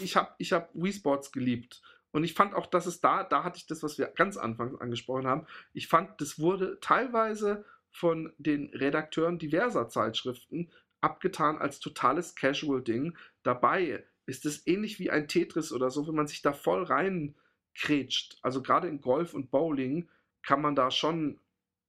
ich 0.00 0.16
habe 0.16 0.30
ich 0.38 0.52
hab 0.54 0.70
Wii 0.72 0.92
Sports 0.92 1.30
geliebt. 1.30 1.82
Und 2.12 2.24
ich 2.24 2.32
fand 2.32 2.54
auch, 2.54 2.64
dass 2.64 2.86
es 2.86 3.00
da, 3.02 3.24
da 3.24 3.44
hatte 3.44 3.58
ich 3.58 3.66
das, 3.66 3.82
was 3.82 3.98
wir 3.98 4.06
ganz 4.06 4.38
anfangs 4.38 4.80
angesprochen 4.80 5.26
haben. 5.26 5.46
Ich 5.74 5.86
fand, 5.88 6.18
das 6.20 6.38
wurde 6.38 6.78
teilweise 6.80 7.66
von 7.90 8.32
den 8.38 8.70
Redakteuren 8.72 9.38
diverser 9.38 9.90
Zeitschriften 9.90 10.70
abgetan 11.02 11.58
als 11.58 11.78
totales 11.78 12.34
Casual-Ding. 12.36 13.14
Dabei 13.42 14.04
ist 14.24 14.46
es 14.46 14.66
ähnlich 14.66 14.98
wie 14.98 15.10
ein 15.10 15.28
Tetris 15.28 15.72
oder 15.72 15.90
so, 15.90 16.08
wenn 16.08 16.14
man 16.14 16.26
sich 16.26 16.40
da 16.40 16.54
voll 16.54 16.84
reinkrätscht. 16.84 18.38
Also 18.42 18.62
gerade 18.62 18.88
in 18.88 19.02
Golf 19.02 19.34
und 19.34 19.50
Bowling 19.50 20.08
kann 20.42 20.60
man 20.62 20.74
da 20.74 20.90
schon 20.90 21.38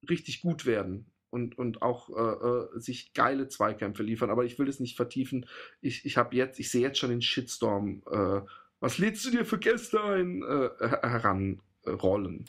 richtig 0.09 0.41
gut 0.41 0.65
werden 0.65 1.05
und, 1.29 1.57
und 1.57 1.81
auch 1.81 2.09
äh, 2.09 2.75
äh, 2.75 2.79
sich 2.79 3.13
geile 3.13 3.47
Zweikämpfe 3.47 4.03
liefern. 4.03 4.29
Aber 4.29 4.45
ich 4.45 4.57
will 4.59 4.67
es 4.67 4.79
nicht 4.79 4.95
vertiefen. 4.95 5.45
Ich, 5.81 6.05
ich 6.05 6.17
habe 6.17 6.35
jetzt, 6.35 6.59
ich 6.59 6.71
sehe 6.71 6.81
jetzt 6.81 6.97
schon 6.99 7.09
den 7.09 7.21
Shitstorm. 7.21 8.01
Äh, 8.11 8.41
was 8.79 8.97
lädst 8.97 9.25
du 9.25 9.31
dir 9.31 9.45
für 9.45 9.59
Gäste 9.59 10.01
ein? 10.01 10.41
Äh, 10.41 10.69
her- 10.79 11.01
heranrollen. 11.03 12.45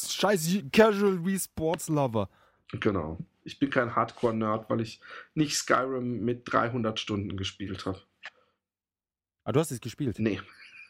Scheiß 0.00 0.58
Casual 0.72 1.24
Wii 1.24 1.38
Sports 1.38 1.88
Lover. 1.88 2.28
Genau. 2.72 3.18
Ich 3.44 3.58
bin 3.58 3.70
kein 3.70 3.94
Hardcore-Nerd, 3.96 4.70
weil 4.70 4.80
ich 4.80 5.00
nicht 5.34 5.56
Skyrim 5.56 6.24
mit 6.24 6.42
300 6.44 6.98
Stunden 7.00 7.36
gespielt 7.36 7.84
habe. 7.86 8.00
Ah, 9.44 9.50
du 9.52 9.58
hast 9.60 9.72
es 9.72 9.80
gespielt. 9.80 10.18
Nee. 10.20 10.40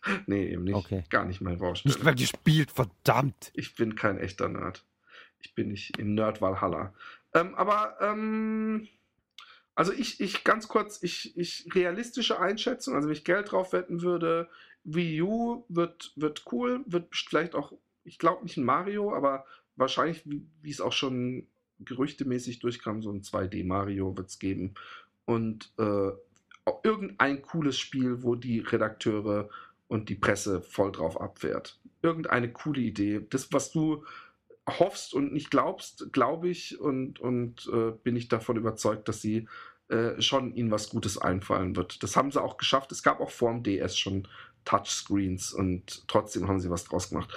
Nee, 0.26 0.48
eben 0.48 0.64
nicht. 0.64 0.74
Okay. 0.74 1.04
Gar 1.10 1.24
nicht 1.24 1.40
mein 1.40 1.54
Nicht 1.54 1.60
Baustelle. 1.60 2.04
mehr 2.04 2.14
gespielt, 2.14 2.70
verdammt. 2.70 3.50
Ich 3.54 3.74
bin 3.76 3.94
kein 3.94 4.18
echter 4.18 4.48
Nerd. 4.48 4.84
Ich 5.38 5.54
bin 5.54 5.68
nicht 5.68 5.98
im 5.98 6.14
Nerd 6.14 6.40
Valhalla. 6.40 6.94
Ähm, 7.34 7.54
aber, 7.54 7.96
ähm, 8.00 8.88
also 9.74 9.92
ich, 9.92 10.20
ich 10.20 10.44
ganz 10.44 10.68
kurz, 10.68 11.02
ich, 11.02 11.36
ich 11.36 11.68
realistische 11.74 12.38
Einschätzung, 12.40 12.94
also 12.94 13.08
wenn 13.08 13.14
ich 13.14 13.24
Geld 13.24 13.52
drauf 13.52 13.72
wetten 13.72 14.02
würde, 14.02 14.48
Wii 14.84 15.22
U 15.22 15.64
wird, 15.68 16.12
wird 16.16 16.44
cool, 16.52 16.84
wird 16.86 17.14
vielleicht 17.14 17.54
auch, 17.54 17.72
ich 18.04 18.18
glaube 18.18 18.42
nicht 18.42 18.56
ein 18.56 18.64
Mario, 18.64 19.14
aber 19.14 19.46
wahrscheinlich, 19.76 20.28
wie, 20.28 20.46
wie 20.60 20.70
es 20.70 20.80
auch 20.80 20.92
schon 20.92 21.46
gerüchtemäßig 21.78 22.58
durchkam, 22.58 23.02
so 23.02 23.10
ein 23.10 23.22
2D-Mario 23.22 24.16
wird 24.16 24.28
es 24.28 24.38
geben. 24.38 24.74
Und 25.24 25.72
äh, 25.78 26.10
auch 26.64 26.84
irgendein 26.84 27.42
cooles 27.42 27.78
Spiel, 27.78 28.22
wo 28.22 28.34
die 28.34 28.60
Redakteure 28.60 29.48
und 29.92 30.08
die 30.08 30.14
Presse 30.14 30.62
voll 30.62 30.90
drauf 30.90 31.20
abfährt. 31.20 31.78
Irgendeine 32.00 32.50
coole 32.50 32.80
Idee. 32.80 33.26
Das, 33.28 33.52
was 33.52 33.72
du 33.72 34.04
hoffst 34.66 35.12
und 35.12 35.34
nicht 35.34 35.50
glaubst, 35.50 36.12
glaube 36.14 36.48
ich 36.48 36.80
und, 36.80 37.20
und 37.20 37.70
äh, 37.70 37.90
bin 38.02 38.16
ich 38.16 38.28
davon 38.28 38.56
überzeugt, 38.56 39.06
dass 39.08 39.20
sie 39.20 39.48
äh, 39.88 40.18
schon 40.22 40.54
ihnen 40.54 40.70
was 40.70 40.88
Gutes 40.88 41.18
einfallen 41.18 41.76
wird. 41.76 42.02
Das 42.02 42.16
haben 42.16 42.30
sie 42.30 42.40
auch 42.40 42.56
geschafft. 42.56 42.90
Es 42.90 43.02
gab 43.02 43.20
auch 43.20 43.30
vor 43.30 43.52
dem 43.52 43.62
DS 43.64 43.98
schon 43.98 44.26
Touchscreens 44.64 45.52
und 45.52 46.08
trotzdem 46.08 46.48
haben 46.48 46.60
sie 46.60 46.70
was 46.70 46.84
draus 46.84 47.10
gemacht. 47.10 47.30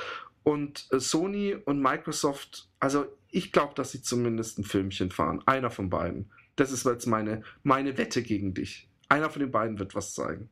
Und 0.43 0.87
äh, 0.91 0.99
Sony 1.01 1.55
und 1.55 1.81
Microsoft, 1.81 2.69
also 2.79 3.05
ich 3.31 3.51
glaube, 3.51 3.73
dass 3.75 3.91
sie 3.91 4.01
zumindest 4.01 4.59
ein 4.59 4.63
Filmchen 4.63 5.11
fahren. 5.11 5.43
Einer 5.45 5.71
von 5.71 5.89
beiden. 5.89 6.31
Das 6.55 6.71
ist 6.71 6.85
jetzt 6.85 7.05
meine, 7.05 7.43
meine 7.63 7.97
Wette 7.97 8.23
gegen 8.23 8.53
dich. 8.53 8.87
Einer 9.09 9.29
von 9.29 9.41
den 9.41 9.51
beiden 9.51 9.77
wird 9.77 9.93
was 9.93 10.13
zeigen. 10.13 10.49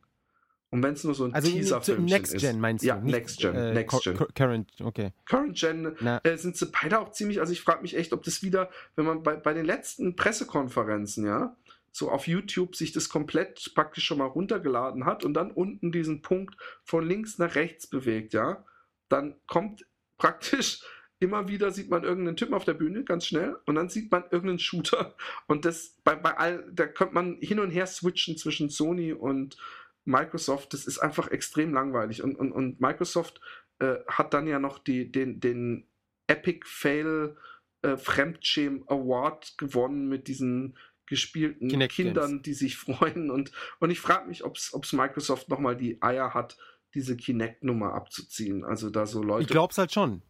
Und 0.74 0.82
wenn 0.82 0.94
es 0.94 1.04
nur 1.04 1.14
so 1.14 1.24
ein 1.24 1.32
Also 1.32 1.52
Teaser-Filmchen 1.52 2.04
Next 2.06 2.34
ist. 2.34 2.40
Gen 2.42 2.58
meinst 2.58 2.82
du? 2.82 2.88
Ja, 2.88 2.96
Next 2.96 3.38
Gen. 3.38 3.54
äh, 3.54 3.74
Next 3.74 4.02
Gen. 4.02 4.16
Cur- 4.16 4.28
Current, 4.34 4.72
okay. 4.82 5.12
Current 5.24 5.56
Gen 5.56 5.96
äh, 6.24 6.36
sind 6.36 6.56
sie 6.56 6.66
beide 6.66 6.98
auch 6.98 7.12
ziemlich, 7.12 7.38
also 7.38 7.52
ich 7.52 7.60
frage 7.60 7.82
mich 7.82 7.96
echt, 7.96 8.12
ob 8.12 8.24
das 8.24 8.42
wieder, 8.42 8.68
wenn 8.96 9.04
man 9.04 9.22
bei, 9.22 9.36
bei 9.36 9.54
den 9.54 9.64
letzten 9.64 10.16
Pressekonferenzen, 10.16 11.26
ja, 11.26 11.56
so 11.92 12.10
auf 12.10 12.26
YouTube 12.26 12.74
sich 12.74 12.90
das 12.90 13.08
komplett 13.08 13.70
praktisch 13.76 14.04
schon 14.04 14.18
mal 14.18 14.24
runtergeladen 14.26 15.04
hat 15.04 15.24
und 15.24 15.34
dann 15.34 15.52
unten 15.52 15.92
diesen 15.92 16.22
Punkt 16.22 16.56
von 16.82 17.06
links 17.06 17.38
nach 17.38 17.54
rechts 17.54 17.86
bewegt, 17.86 18.34
ja, 18.34 18.64
dann 19.08 19.36
kommt 19.46 19.86
praktisch 20.18 20.82
immer 21.20 21.46
wieder 21.46 21.70
sieht 21.70 21.88
man 21.88 22.02
irgendeinen 22.02 22.36
Typen 22.36 22.52
auf 22.54 22.64
der 22.64 22.74
Bühne, 22.74 23.04
ganz 23.04 23.26
schnell, 23.26 23.56
und 23.64 23.76
dann 23.76 23.88
sieht 23.88 24.10
man 24.10 24.24
irgendeinen 24.24 24.58
Shooter. 24.58 25.14
Und 25.46 25.64
das 25.64 25.94
bei, 26.02 26.16
bei 26.16 26.36
all, 26.36 26.68
da 26.72 26.86
könnte 26.88 27.14
man 27.14 27.36
hin 27.40 27.60
und 27.60 27.70
her 27.70 27.86
switchen 27.86 28.36
zwischen 28.36 28.68
Sony 28.68 29.12
und 29.12 29.56
Microsoft. 30.04 30.72
Das 30.72 30.86
ist 30.86 30.98
einfach 30.98 31.28
extrem 31.28 31.72
langweilig. 31.72 32.22
Und, 32.22 32.36
und, 32.36 32.52
und 32.52 32.80
Microsoft 32.80 33.40
äh, 33.78 33.96
hat 34.06 34.34
dann 34.34 34.46
ja 34.46 34.58
noch 34.58 34.78
die, 34.78 35.10
den, 35.10 35.40
den 35.40 35.88
Epic 36.26 36.60
Fail 36.66 37.36
äh, 37.82 37.96
Fremdschäm 37.96 38.84
Award 38.88 39.58
gewonnen 39.58 40.08
mit 40.08 40.28
diesen 40.28 40.76
gespielten 41.06 41.68
Kinect 41.68 41.92
Kindern, 41.94 42.30
Games. 42.30 42.42
die 42.42 42.54
sich 42.54 42.76
freuen. 42.78 43.30
Und, 43.30 43.52
und 43.80 43.90
ich 43.90 44.00
frage 44.00 44.28
mich, 44.28 44.44
ob 44.44 44.56
es 44.56 44.92
Microsoft 44.92 45.48
nochmal 45.48 45.76
die 45.76 46.00
Eier 46.02 46.34
hat, 46.34 46.56
diese 46.94 47.16
Kinect-Nummer 47.16 47.92
abzuziehen. 47.92 48.64
Also 48.64 48.88
da 48.90 49.06
so 49.06 49.22
Leute. 49.22 49.42
ich 49.42 49.48
glaub's 49.48 49.78
halt 49.78 49.92
schon. 49.92 50.22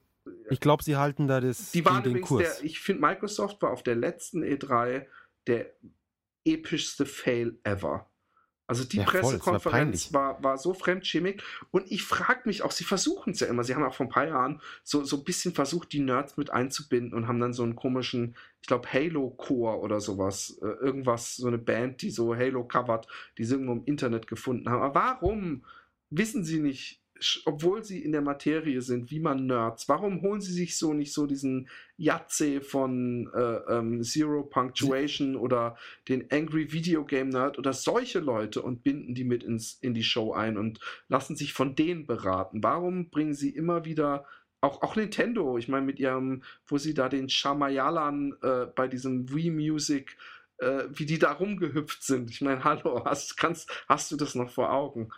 Ich 0.48 0.60
glaube, 0.60 0.82
sie 0.82 0.96
halten 0.96 1.28
da 1.28 1.40
das, 1.40 1.72
Die 1.72 1.84
waren 1.84 2.02
den 2.02 2.22
Kurs. 2.22 2.58
der, 2.58 2.64
ich 2.64 2.80
finde, 2.80 3.02
Microsoft 3.02 3.60
war 3.60 3.70
auf 3.70 3.82
der 3.82 3.94
letzten 3.94 4.42
E3 4.42 5.06
der 5.46 5.74
epischste 6.46 7.04
Fail 7.04 7.58
ever. 7.62 8.10
Also 8.66 8.84
die 8.84 8.96
Ja, 8.98 9.04
voll, 9.04 9.14
war 9.14 9.30
Pressekonferenz 9.30 10.08
peinlich. 10.08 10.12
war, 10.12 10.42
war, 10.42 10.56
so 10.56 10.72
fremdschämig. 10.72 11.42
Und 11.70 11.90
ich 11.90 12.02
frage 12.02 12.42
mich 12.46 12.62
auch, 12.62 12.70
sie 12.70 12.84
versuchen 12.84 13.32
es 13.32 13.40
ja 13.40 13.46
immer. 13.46 13.62
Sie 13.62 13.74
haben 13.74 13.84
auch 13.84 13.94
vor 13.94 14.06
ein 14.06 14.10
paar 14.10 14.26
Jahren 14.26 14.60
so, 14.82 15.04
so 15.04 15.18
ein 15.18 15.24
bisschen 15.24 15.52
versucht, 15.52 15.92
die 15.92 16.00
Nerds 16.00 16.38
mit 16.38 16.50
einzubinden 16.50 17.12
und 17.12 17.28
haben 17.28 17.40
dann 17.40 17.52
so 17.52 17.62
einen 17.62 17.76
komischen, 17.76 18.36
ich 18.62 18.66
glaube, 18.66 18.90
Halo-Chor 18.90 19.82
oder 19.82 20.00
sowas. 20.00 20.58
Äh, 20.62 20.66
irgendwas, 20.66 21.36
so 21.36 21.46
eine 21.46 21.58
Band, 21.58 22.00
die 22.00 22.10
so 22.10 22.34
Halo 22.34 22.66
covert, 22.66 23.06
die 23.36 23.44
sie 23.44 23.54
irgendwo 23.54 23.72
im 23.72 23.84
Internet 23.84 24.26
gefunden 24.26 24.70
haben. 24.70 24.82
Aber 24.82 24.94
warum 24.94 25.66
wissen 26.08 26.42
sie 26.42 26.60
nicht, 26.60 27.03
obwohl 27.44 27.84
sie 27.84 28.02
in 28.02 28.12
der 28.12 28.22
Materie 28.22 28.82
sind, 28.82 29.10
wie 29.10 29.20
man 29.20 29.46
Nerds, 29.46 29.88
warum 29.88 30.20
holen 30.22 30.40
sie 30.40 30.52
sich 30.52 30.76
so 30.76 30.92
nicht 30.92 31.12
so 31.12 31.26
diesen 31.26 31.68
Yatze 31.96 32.60
von 32.60 33.30
äh, 33.34 33.38
ähm, 33.72 34.02
Zero 34.02 34.42
Punctuation 34.42 35.36
oder 35.36 35.76
den 36.08 36.30
Angry 36.32 36.72
Video 36.72 37.04
Game 37.04 37.28
Nerd 37.28 37.58
oder 37.58 37.72
solche 37.72 38.18
Leute 38.18 38.62
und 38.62 38.82
binden 38.82 39.14
die 39.14 39.24
mit 39.24 39.44
ins, 39.44 39.78
in 39.80 39.94
die 39.94 40.02
Show 40.02 40.32
ein 40.32 40.58
und 40.58 40.80
lassen 41.08 41.36
sich 41.36 41.52
von 41.52 41.76
denen 41.76 42.06
beraten? 42.06 42.62
Warum 42.62 43.10
bringen 43.10 43.34
sie 43.34 43.50
immer 43.50 43.84
wieder 43.84 44.24
auch, 44.60 44.82
auch 44.82 44.96
Nintendo, 44.96 45.58
ich 45.58 45.68
meine, 45.68 45.84
mit 45.84 46.00
ihrem, 46.00 46.42
wo 46.66 46.78
sie 46.78 46.94
da 46.94 47.08
den 47.08 47.28
Shamayalan 47.28 48.34
äh, 48.42 48.66
bei 48.74 48.88
diesem 48.88 49.32
Wii 49.32 49.50
Music, 49.50 50.16
äh, 50.58 50.84
wie 50.88 51.06
die 51.06 51.18
da 51.18 51.32
rumgehüpft 51.32 52.02
sind. 52.02 52.30
Ich 52.30 52.40
meine, 52.40 52.64
hallo, 52.64 53.04
hast, 53.04 53.36
kannst, 53.36 53.70
hast 53.88 54.10
du 54.10 54.16
das 54.16 54.34
noch 54.34 54.50
vor 54.50 54.72
Augen? 54.72 55.10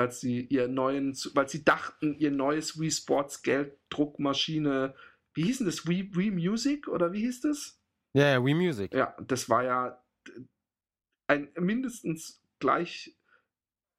Als 0.00 0.18
sie 0.18 0.46
ihr 0.46 0.66
neuen, 0.66 1.14
weil 1.34 1.46
sie 1.46 1.62
dachten, 1.62 2.14
ihr 2.18 2.30
neues 2.30 2.80
Wii 2.80 2.90
Sports 2.90 3.42
Gelddruckmaschine, 3.42 4.94
wie 5.34 5.42
hieß 5.42 5.58
denn 5.58 5.66
das? 5.66 5.86
Wii, 5.86 6.16
Wii 6.16 6.30
Music 6.30 6.88
oder 6.88 7.12
wie 7.12 7.20
hieß 7.20 7.42
das? 7.42 7.78
Ja, 8.14 8.30
ja, 8.30 8.42
Wii 8.42 8.54
Music. 8.54 8.94
Ja, 8.94 9.14
das 9.20 9.50
war 9.50 9.62
ja 9.62 10.02
ein 11.26 11.50
mindestens 11.54 12.42
gleich 12.60 13.14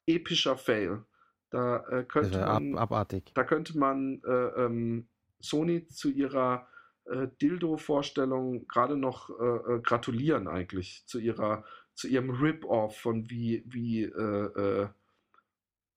epischer 0.08 0.58
Fail. 0.58 1.06
Da 1.52 1.86
äh, 1.90 2.04
könnte 2.04 2.40
war 2.40 2.48
ab, 2.48 2.64
man, 2.64 2.80
abartig. 2.80 3.32
da 3.36 3.44
könnte 3.44 3.78
man 3.78 4.24
äh, 4.26 4.66
ähm, 4.66 5.08
Sony 5.40 5.86
zu 5.86 6.10
ihrer 6.10 6.68
äh, 7.06 7.28
Dildo-Vorstellung 7.40 8.68
gerade 8.68 8.98
noch 8.98 9.30
äh, 9.30 9.76
äh, 9.76 9.82
gratulieren 9.82 10.48
eigentlich 10.48 11.04
zu 11.06 11.20
ihrer 11.20 11.64
zu 11.94 12.08
ihrem 12.08 12.32
Rip-Off 12.32 12.98
von 12.98 13.30
wie 13.30 13.64
wie 13.68 14.02
äh, 14.02 14.90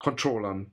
Controllern. 0.05 0.71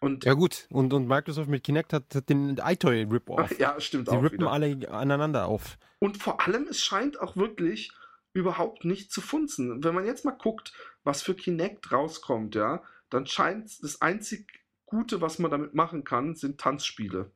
Und 0.00 0.24
Ja 0.24 0.34
gut, 0.34 0.66
und, 0.70 0.92
und 0.92 1.06
Microsoft 1.08 1.48
mit 1.48 1.64
Kinect 1.64 1.92
hat, 1.92 2.14
hat 2.14 2.28
den 2.28 2.56
iToy 2.58 3.02
Rip-Off. 3.02 3.50
ja, 3.58 3.80
stimmt 3.80 4.08
Sie 4.08 4.16
auch 4.16 4.22
rippen 4.22 4.40
wieder. 4.40 4.52
alle 4.52 4.88
aneinander 4.90 5.46
auf. 5.46 5.76
Und 5.98 6.16
vor 6.16 6.40
allem, 6.40 6.66
es 6.68 6.82
scheint 6.82 7.20
auch 7.20 7.36
wirklich 7.36 7.92
überhaupt 8.32 8.84
nicht 8.84 9.12
zu 9.12 9.20
funzen. 9.20 9.82
Wenn 9.82 9.94
man 9.94 10.06
jetzt 10.06 10.24
mal 10.24 10.36
guckt, 10.36 10.72
was 11.04 11.22
für 11.22 11.34
Kinect 11.34 11.90
rauskommt, 11.90 12.54
ja, 12.54 12.82
dann 13.10 13.26
scheint 13.26 13.82
das 13.82 14.00
einzig 14.00 14.64
Gute, 14.86 15.20
was 15.20 15.40
man 15.40 15.50
damit 15.50 15.74
machen 15.74 16.04
kann, 16.04 16.36
sind 16.36 16.60
Tanzspiele. 16.60 17.32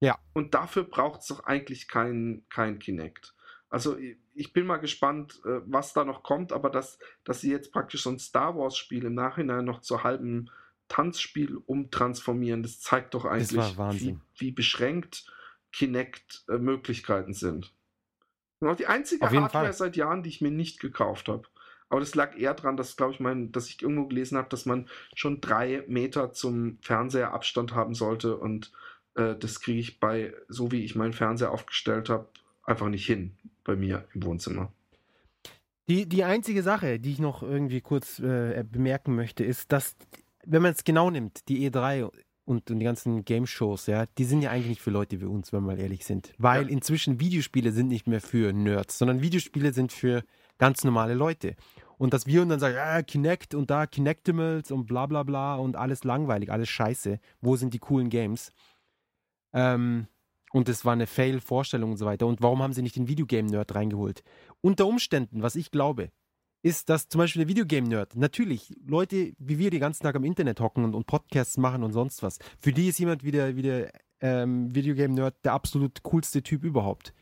Ja. 0.00 0.18
Und 0.32 0.54
dafür 0.54 0.84
braucht 0.84 1.20
es 1.20 1.26
doch 1.26 1.44
eigentlich 1.44 1.86
kein, 1.86 2.46
kein 2.48 2.78
Kinect. 2.78 3.34
Also 3.72 3.96
ich- 4.34 4.52
bin 4.52 4.66
mal 4.66 4.76
gespannt, 4.76 5.40
äh, 5.46 5.60
was 5.64 5.94
da 5.94 6.04
noch 6.04 6.22
kommt, 6.22 6.52
aber 6.52 6.68
dass, 6.70 6.98
dass 7.24 7.40
sie 7.40 7.50
jetzt 7.50 7.72
praktisch 7.72 8.02
so 8.02 8.10
ein 8.10 8.18
Star 8.18 8.56
Wars-Spiel 8.56 9.04
im 9.04 9.14
Nachhinein 9.14 9.64
noch 9.64 9.80
zu 9.80 10.04
halben 10.04 10.50
Tanzspiel 10.88 11.56
umtransformieren, 11.56 12.62
das 12.62 12.80
zeigt 12.80 13.14
doch 13.14 13.24
eigentlich. 13.24 13.48
Wie, 14.00 14.18
wie 14.36 14.50
beschränkt 14.52 15.26
Kinect-Möglichkeiten 15.72 17.32
sind. 17.32 17.72
Und 18.60 18.68
auch 18.68 18.76
die 18.76 18.86
einzige 18.86 19.24
Hardware 19.44 19.64
Fall. 19.64 19.72
seit 19.72 19.96
Jahren, 19.96 20.22
die 20.22 20.28
ich 20.28 20.40
mir 20.40 20.50
nicht 20.50 20.78
gekauft 20.80 21.28
habe. 21.28 21.48
Aber 21.88 22.00
das 22.00 22.14
lag 22.14 22.36
eher 22.38 22.54
daran, 22.54 22.76
dass, 22.76 22.96
glaube 22.96 23.12
ich, 23.12 23.20
mein, 23.20 23.52
dass 23.52 23.68
ich 23.68 23.82
irgendwo 23.82 24.06
gelesen 24.06 24.38
habe, 24.38 24.48
dass 24.48 24.66
man 24.66 24.88
schon 25.14 25.40
drei 25.40 25.84
Meter 25.88 26.32
zum 26.32 26.78
Fernseher 26.80 27.32
Abstand 27.34 27.74
haben 27.74 27.94
sollte. 27.94 28.36
Und 28.36 28.72
äh, 29.14 29.34
das 29.36 29.60
kriege 29.60 29.80
ich 29.80 30.00
bei, 30.00 30.34
so 30.48 30.72
wie 30.72 30.84
ich 30.84 30.94
meinen 30.94 31.12
Fernseher 31.12 31.50
aufgestellt 31.50 32.08
habe, 32.08 32.28
einfach 32.62 32.88
nicht 32.88 33.06
hin 33.06 33.36
bei 33.64 33.76
mir 33.76 34.06
im 34.14 34.24
Wohnzimmer. 34.24 34.72
Die, 35.88 36.08
die 36.08 36.24
einzige 36.24 36.62
Sache, 36.62 37.00
die 37.00 37.12
ich 37.12 37.18
noch 37.18 37.42
irgendwie 37.42 37.80
kurz 37.80 38.18
äh, 38.20 38.64
bemerken 38.68 39.14
möchte, 39.14 39.44
ist, 39.44 39.72
dass, 39.72 39.96
wenn 40.44 40.62
man 40.62 40.72
es 40.72 40.84
genau 40.84 41.10
nimmt, 41.10 41.48
die 41.48 41.68
E3 41.68 42.08
und, 42.44 42.70
und 42.70 42.78
die 42.78 42.84
ganzen 42.84 43.24
Game-Shows, 43.24 43.86
ja, 43.86 44.06
die 44.18 44.24
sind 44.24 44.42
ja 44.42 44.50
eigentlich 44.50 44.68
nicht 44.68 44.80
für 44.80 44.90
Leute 44.90 45.20
wie 45.20 45.24
uns, 45.26 45.52
wenn 45.52 45.62
wir 45.62 45.74
mal 45.74 45.80
ehrlich 45.80 46.04
sind. 46.04 46.32
Weil 46.38 46.64
Ja. 46.64 46.68
inzwischen 46.68 47.20
Videospiele 47.20 47.72
sind 47.72 47.88
nicht 47.88 48.06
mehr 48.06 48.20
für 48.20 48.52
Nerds, 48.52 48.98
sondern 48.98 49.22
Videospiele 49.22 49.72
sind 49.72 49.92
für 49.92 50.22
ganz 50.58 50.84
normale 50.84 51.14
Leute. 51.14 51.56
Und 51.98 52.14
dass 52.14 52.26
wir 52.26 52.42
uns 52.42 52.50
dann 52.50 52.60
sagen, 52.60 52.74
ja, 52.76 53.02
Kinect 53.02 53.54
und 53.54 53.70
da 53.70 53.86
Kinectimals 53.86 54.70
und 54.70 54.86
bla 54.86 55.06
bla 55.06 55.22
bla 55.24 55.56
und 55.56 55.76
alles 55.76 56.04
langweilig, 56.04 56.50
alles 56.50 56.68
scheiße. 56.68 57.18
Wo 57.40 57.56
sind 57.56 57.74
die 57.74 57.78
coolen 57.78 58.08
Games? 58.08 58.52
Ähm, 59.52 60.06
und 60.52 60.68
es 60.68 60.84
war 60.84 60.92
eine 60.92 61.06
Fail-Vorstellung 61.06 61.92
und 61.92 61.96
so 61.96 62.06
weiter. 62.06 62.26
Und 62.26 62.42
warum 62.42 62.62
haben 62.62 62.72
sie 62.72 62.82
nicht 62.82 62.96
den 62.96 63.08
Videogame-Nerd 63.08 63.74
reingeholt? 63.74 64.22
Unter 64.60 64.86
Umständen, 64.86 65.42
was 65.42 65.56
ich 65.56 65.70
glaube, 65.70 66.10
ist, 66.62 66.88
dass 66.88 67.08
zum 67.08 67.18
Beispiel 67.18 67.40
der 67.40 67.48
Videogame-Nerd, 67.48 68.16
natürlich, 68.16 68.74
Leute 68.86 69.32
wie 69.38 69.58
wir 69.58 69.70
die 69.70 69.80
ganzen 69.80 70.04
Tag 70.04 70.14
am 70.14 70.24
Internet 70.24 70.60
hocken 70.60 70.84
und, 70.84 70.94
und 70.94 71.06
Podcasts 71.06 71.56
machen 71.56 71.82
und 71.82 71.92
sonst 71.92 72.22
was, 72.22 72.38
für 72.60 72.72
die 72.72 72.88
ist 72.88 72.98
jemand 72.98 73.24
wie 73.24 73.32
der, 73.32 73.56
wie 73.56 73.62
der 73.62 73.92
ähm, 74.20 74.72
Videogame-Nerd 74.74 75.44
der 75.44 75.54
absolut 75.54 76.02
coolste 76.02 76.42
Typ 76.42 76.62
überhaupt. 76.64 77.12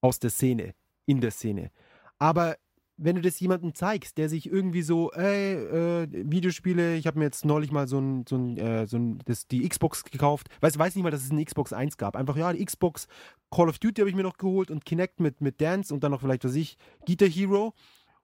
Aus 0.00 0.20
der 0.20 0.30
Szene, 0.30 0.74
in 1.06 1.20
der 1.20 1.32
Szene. 1.32 1.70
Aber 2.18 2.56
wenn 2.98 3.14
du 3.14 3.22
das 3.22 3.38
jemandem 3.38 3.74
zeigst, 3.74 4.18
der 4.18 4.28
sich 4.28 4.50
irgendwie 4.50 4.82
so, 4.82 5.12
ey, 5.12 5.54
äh, 5.54 6.08
Videospiele, 6.10 6.96
ich 6.96 7.06
habe 7.06 7.20
mir 7.20 7.26
jetzt 7.26 7.44
neulich 7.44 7.70
mal 7.70 7.86
so 7.86 7.98
ein, 8.00 8.24
so 8.28 8.36
ein, 8.36 8.58
äh, 8.58 8.86
so 8.88 8.96
ein 8.96 9.20
das, 9.24 9.46
die 9.46 9.66
Xbox 9.66 10.04
gekauft, 10.04 10.48
weiß, 10.60 10.78
weiß 10.78 10.96
nicht 10.96 11.04
mal, 11.04 11.12
dass 11.12 11.22
es 11.22 11.30
eine 11.30 11.44
Xbox 11.44 11.72
1 11.72 11.96
gab. 11.96 12.16
Einfach, 12.16 12.36
ja, 12.36 12.52
die 12.52 12.64
Xbox 12.64 13.06
Call 13.50 13.68
of 13.68 13.78
Duty 13.78 14.00
habe 14.00 14.10
ich 14.10 14.16
mir 14.16 14.24
noch 14.24 14.36
geholt 14.36 14.70
und 14.70 14.84
Kinect 14.84 15.20
mit, 15.20 15.40
mit 15.40 15.60
Dance 15.60 15.94
und 15.94 16.02
dann 16.02 16.10
noch 16.10 16.20
vielleicht, 16.20 16.44
was 16.44 16.56
ich, 16.56 16.76
Guitar 17.06 17.28
Hero. 17.28 17.72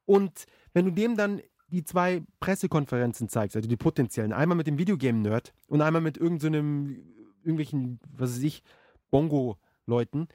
Und 0.06 0.44
wenn 0.72 0.86
du 0.86 0.90
dem 0.90 1.16
dann 1.16 1.40
die 1.68 1.84
zwei 1.84 2.22
Pressekonferenzen 2.40 3.28
zeigst, 3.28 3.56
also 3.56 3.68
die 3.68 3.76
potenziellen, 3.76 4.32
einmal 4.32 4.56
mit 4.56 4.66
dem 4.66 4.76
Videogame-Nerd 4.76 5.54
und 5.68 5.82
einmal 5.82 6.02
mit 6.02 6.16
irgendeinem, 6.16 6.98
irgendwelchen, 7.42 8.00
was 8.10 8.36
weiß 8.36 8.42
ich, 8.42 8.62
Bongo-Leuten, 9.10 10.26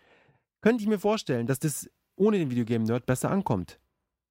könnte 0.62 0.82
ich 0.82 0.90
mir 0.90 1.00
vorstellen, 1.00 1.46
dass 1.46 1.60
das 1.60 1.90
ohne 2.16 2.38
den 2.38 2.50
Videogame-Nerd 2.50 3.06
besser 3.06 3.32
ankommt. 3.32 3.80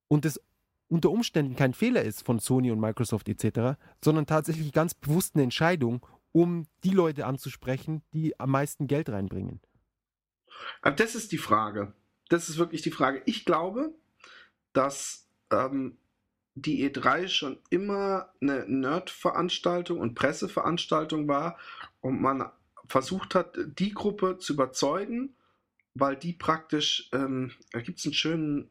Und 0.08 0.24
das 0.24 0.40
unter 0.88 1.10
Umständen 1.10 1.54
kein 1.54 1.74
Fehler 1.74 2.02
ist 2.02 2.24
von 2.24 2.38
Sony 2.38 2.70
und 2.70 2.80
Microsoft 2.80 3.28
etc., 3.28 3.78
sondern 4.02 4.26
tatsächlich 4.26 4.72
ganz 4.72 4.94
bewusst 4.94 5.34
eine 5.34 5.44
Entscheidung, 5.44 6.04
um 6.32 6.66
die 6.84 6.90
Leute 6.90 7.26
anzusprechen, 7.26 8.02
die 8.12 8.38
am 8.40 8.50
meisten 8.50 8.86
Geld 8.86 9.10
reinbringen. 9.10 9.60
Aber 10.82 10.96
das 10.96 11.14
ist 11.14 11.32
die 11.32 11.38
Frage. 11.38 11.92
Das 12.28 12.48
ist 12.48 12.58
wirklich 12.58 12.82
die 12.82 12.90
Frage. 12.90 13.22
Ich 13.26 13.44
glaube, 13.44 13.92
dass 14.72 15.26
ähm, 15.50 15.96
die 16.54 16.88
E3 16.88 17.28
schon 17.28 17.58
immer 17.70 18.32
eine 18.40 18.64
Nerd-Veranstaltung 18.66 20.00
und 20.00 20.14
Presseveranstaltung 20.14 21.28
war 21.28 21.56
und 22.00 22.20
man 22.20 22.50
versucht 22.86 23.34
hat, 23.34 23.58
die 23.78 23.92
Gruppe 23.92 24.38
zu 24.38 24.54
überzeugen, 24.54 25.34
weil 25.94 26.16
die 26.16 26.32
praktisch, 26.32 27.08
ähm, 27.12 27.52
da 27.72 27.80
gibt 27.80 27.98
es 27.98 28.04
einen 28.04 28.14
schönen 28.14 28.70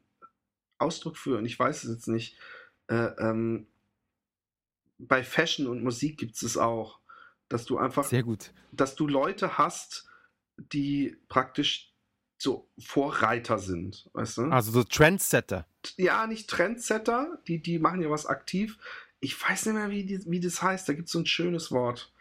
Ausdruck 0.80 1.18
für, 1.18 1.38
und 1.38 1.46
ich 1.46 1.58
weiß 1.58 1.84
es 1.84 1.90
jetzt 1.90 2.08
nicht, 2.08 2.38
äh, 2.88 3.12
ähm, 3.20 3.68
bei 5.00 5.24
Fashion 5.24 5.68
und 5.68 5.84
Musik 5.84 6.18
gibt 6.18 6.36
es 6.36 6.44
es 6.44 6.58
auch, 6.58 7.00
dass 7.50 7.66
du 7.66 7.78
einfach 7.78 8.04
Sehr 8.06 8.24
gut. 8.24 8.52
dass 8.72 8.96
du 8.96 9.08
Leute 9.08 9.58
hast, 9.58 10.08
die 10.58 11.16
praktisch 11.30 11.94
so 12.40 12.70
Vorreiter 12.80 13.58
sind, 13.60 14.10
weißt 14.14 14.38
du? 14.38 14.44
Also 14.46 14.72
so 14.72 14.84
Trendsetter. 14.84 15.68
Ja, 15.98 16.28
nicht 16.28 16.50
Trendsetter, 16.50 17.40
die, 17.48 17.62
die 17.62 17.80
machen 17.80 18.02
ja 18.02 18.10
was 18.10 18.26
aktiv. 18.26 18.78
Ich 19.20 19.42
weiß 19.42 19.68
nicht 19.68 19.76
mehr, 19.76 19.90
wie, 19.90 20.04
die, 20.06 20.24
wie 20.30 20.40
das 20.40 20.62
heißt. 20.62 20.88
Da 20.88 20.94
gibt 20.94 21.08
es 21.08 21.12
so 21.14 21.20
ein 21.20 21.26
schönes 21.26 21.72
Wort. 21.72 22.12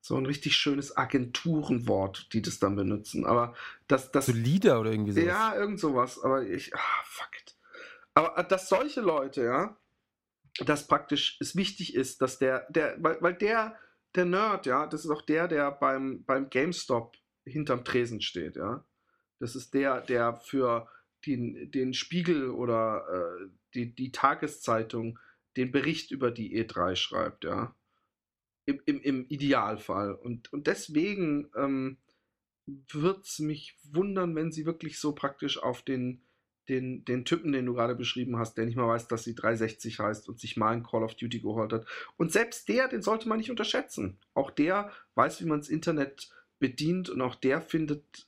So 0.00 0.16
ein 0.16 0.26
richtig 0.26 0.54
schönes 0.54 0.96
Agenturenwort, 0.96 2.32
die 2.34 2.42
das 2.42 2.58
dann 2.58 2.76
benutzen. 2.76 3.24
Aber 3.24 3.54
das, 3.88 4.12
das 4.12 4.26
So 4.26 4.32
Lieder 4.32 4.78
oder 4.80 4.90
irgendwie 4.92 5.12
sowas. 5.12 5.26
ja, 5.26 5.54
irgend 5.56 5.80
sowas. 5.80 6.22
Aber 6.22 6.42
ich, 6.42 6.74
ah, 6.76 7.02
fuck 7.04 7.30
it. 7.40 7.53
Aber 8.14 8.38
äh, 8.38 8.46
dass 8.46 8.68
solche 8.68 9.00
Leute, 9.00 9.44
ja, 9.44 9.76
dass 10.64 10.86
praktisch 10.86 11.36
es 11.40 11.56
wichtig 11.56 11.94
ist, 11.94 12.22
dass 12.22 12.38
der, 12.38 12.66
der, 12.70 12.96
weil, 13.02 13.20
weil 13.20 13.34
der, 13.34 13.76
der 14.14 14.24
Nerd, 14.24 14.66
ja, 14.66 14.86
das 14.86 15.04
ist 15.04 15.10
auch 15.10 15.22
der, 15.22 15.48
der 15.48 15.72
beim, 15.72 16.24
beim 16.24 16.48
GameStop 16.48 17.16
hinterm 17.44 17.84
Tresen 17.84 18.20
steht, 18.20 18.56
ja. 18.56 18.86
Das 19.40 19.56
ist 19.56 19.74
der, 19.74 20.00
der 20.00 20.36
für 20.36 20.88
den, 21.26 21.70
den 21.70 21.92
Spiegel 21.92 22.50
oder 22.50 23.04
äh, 23.10 23.48
die, 23.74 23.94
die 23.94 24.12
Tageszeitung 24.12 25.18
den 25.56 25.72
Bericht 25.72 26.10
über 26.10 26.30
die 26.30 26.56
E3 26.56 26.96
schreibt, 26.96 27.44
ja. 27.44 27.74
Im, 28.66 28.80
im, 28.86 29.02
im 29.02 29.26
Idealfall. 29.28 30.14
Und, 30.14 30.50
und 30.52 30.66
deswegen 30.68 31.50
ähm, 31.54 31.98
wird 32.66 33.26
es 33.26 33.38
mich 33.38 33.76
wundern, 33.92 34.34
wenn 34.36 34.52
sie 34.52 34.64
wirklich 34.64 34.98
so 34.98 35.14
praktisch 35.14 35.58
auf 35.62 35.82
den, 35.82 36.22
den, 36.68 37.04
den 37.04 37.24
Typen, 37.24 37.52
den 37.52 37.66
du 37.66 37.74
gerade 37.74 37.94
beschrieben 37.94 38.38
hast, 38.38 38.56
der 38.56 38.66
nicht 38.66 38.76
mal 38.76 38.88
weiß, 38.88 39.08
dass 39.08 39.24
sie 39.24 39.34
360 39.34 39.98
heißt 39.98 40.28
und 40.28 40.40
sich 40.40 40.56
mal 40.56 40.70
ein 40.70 40.82
Call 40.82 41.02
of 41.02 41.14
Duty 41.14 41.40
geholt 41.40 41.72
hat. 41.72 41.86
Und 42.16 42.32
selbst 42.32 42.68
der, 42.68 42.88
den 42.88 43.02
sollte 43.02 43.28
man 43.28 43.38
nicht 43.38 43.50
unterschätzen. 43.50 44.18
Auch 44.34 44.50
der 44.50 44.90
weiß, 45.14 45.40
wie 45.40 45.46
man 45.46 45.60
das 45.60 45.68
Internet 45.68 46.30
bedient 46.58 47.10
und 47.10 47.20
auch 47.20 47.34
der 47.34 47.60
findet 47.60 48.26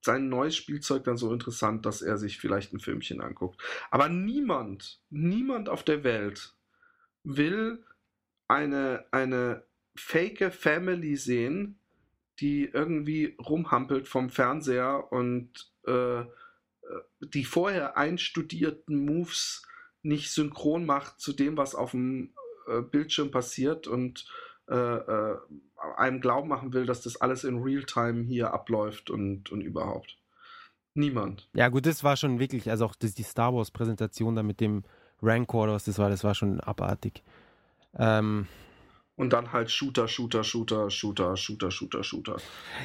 sein 0.00 0.28
neues 0.28 0.56
Spielzeug 0.56 1.04
dann 1.04 1.16
so 1.16 1.32
interessant, 1.32 1.86
dass 1.86 2.02
er 2.02 2.18
sich 2.18 2.38
vielleicht 2.38 2.72
ein 2.72 2.80
Filmchen 2.80 3.20
anguckt. 3.20 3.60
Aber 3.90 4.08
niemand, 4.08 5.00
niemand 5.10 5.68
auf 5.68 5.84
der 5.84 6.04
Welt 6.04 6.54
will 7.24 7.84
eine, 8.48 9.04
eine 9.12 9.64
fake 9.94 10.52
Family 10.52 11.16
sehen, 11.16 11.78
die 12.40 12.64
irgendwie 12.64 13.36
rumhampelt 13.38 14.08
vom 14.08 14.30
Fernseher 14.30 15.12
und 15.12 15.72
äh, 15.86 16.24
die 17.20 17.44
vorher 17.44 17.96
einstudierten 17.96 19.04
Moves 19.04 19.62
nicht 20.02 20.32
synchron 20.32 20.84
macht 20.84 21.20
zu 21.20 21.32
dem, 21.32 21.56
was 21.56 21.74
auf 21.74 21.92
dem 21.92 22.34
äh, 22.66 22.82
Bildschirm 22.82 23.30
passiert 23.30 23.86
und 23.86 24.26
äh, 24.68 24.74
äh, 24.74 25.36
einem 25.96 26.20
glauben 26.20 26.48
machen 26.48 26.72
will, 26.72 26.86
dass 26.86 27.02
das 27.02 27.20
alles 27.20 27.44
in 27.44 27.62
Realtime 27.62 28.24
hier 28.24 28.52
abläuft 28.52 29.10
und, 29.10 29.50
und 29.50 29.60
überhaupt. 29.60 30.18
Niemand. 30.94 31.48
Ja, 31.54 31.68
gut, 31.68 31.86
das 31.86 32.04
war 32.04 32.16
schon 32.16 32.38
wirklich, 32.38 32.70
also 32.70 32.84
auch 32.84 32.94
das, 32.94 33.14
die 33.14 33.22
Star 33.22 33.54
Wars-Präsentation 33.54 34.36
da 34.36 34.42
mit 34.42 34.60
dem 34.60 34.84
Rancor, 35.22 35.66
das 35.66 35.98
war, 35.98 36.10
das 36.10 36.22
war 36.22 36.34
schon 36.34 36.60
abartig. 36.60 37.22
Ähm, 37.96 38.46
Und 39.22 39.32
dann 39.32 39.52
halt 39.52 39.70
Shooter, 39.70 40.08
Shooter, 40.08 40.42
Shooter, 40.42 40.90
Shooter, 40.90 41.36
Shooter, 41.36 41.70
Shooter, 41.70 42.02
Shooter. 42.02 42.36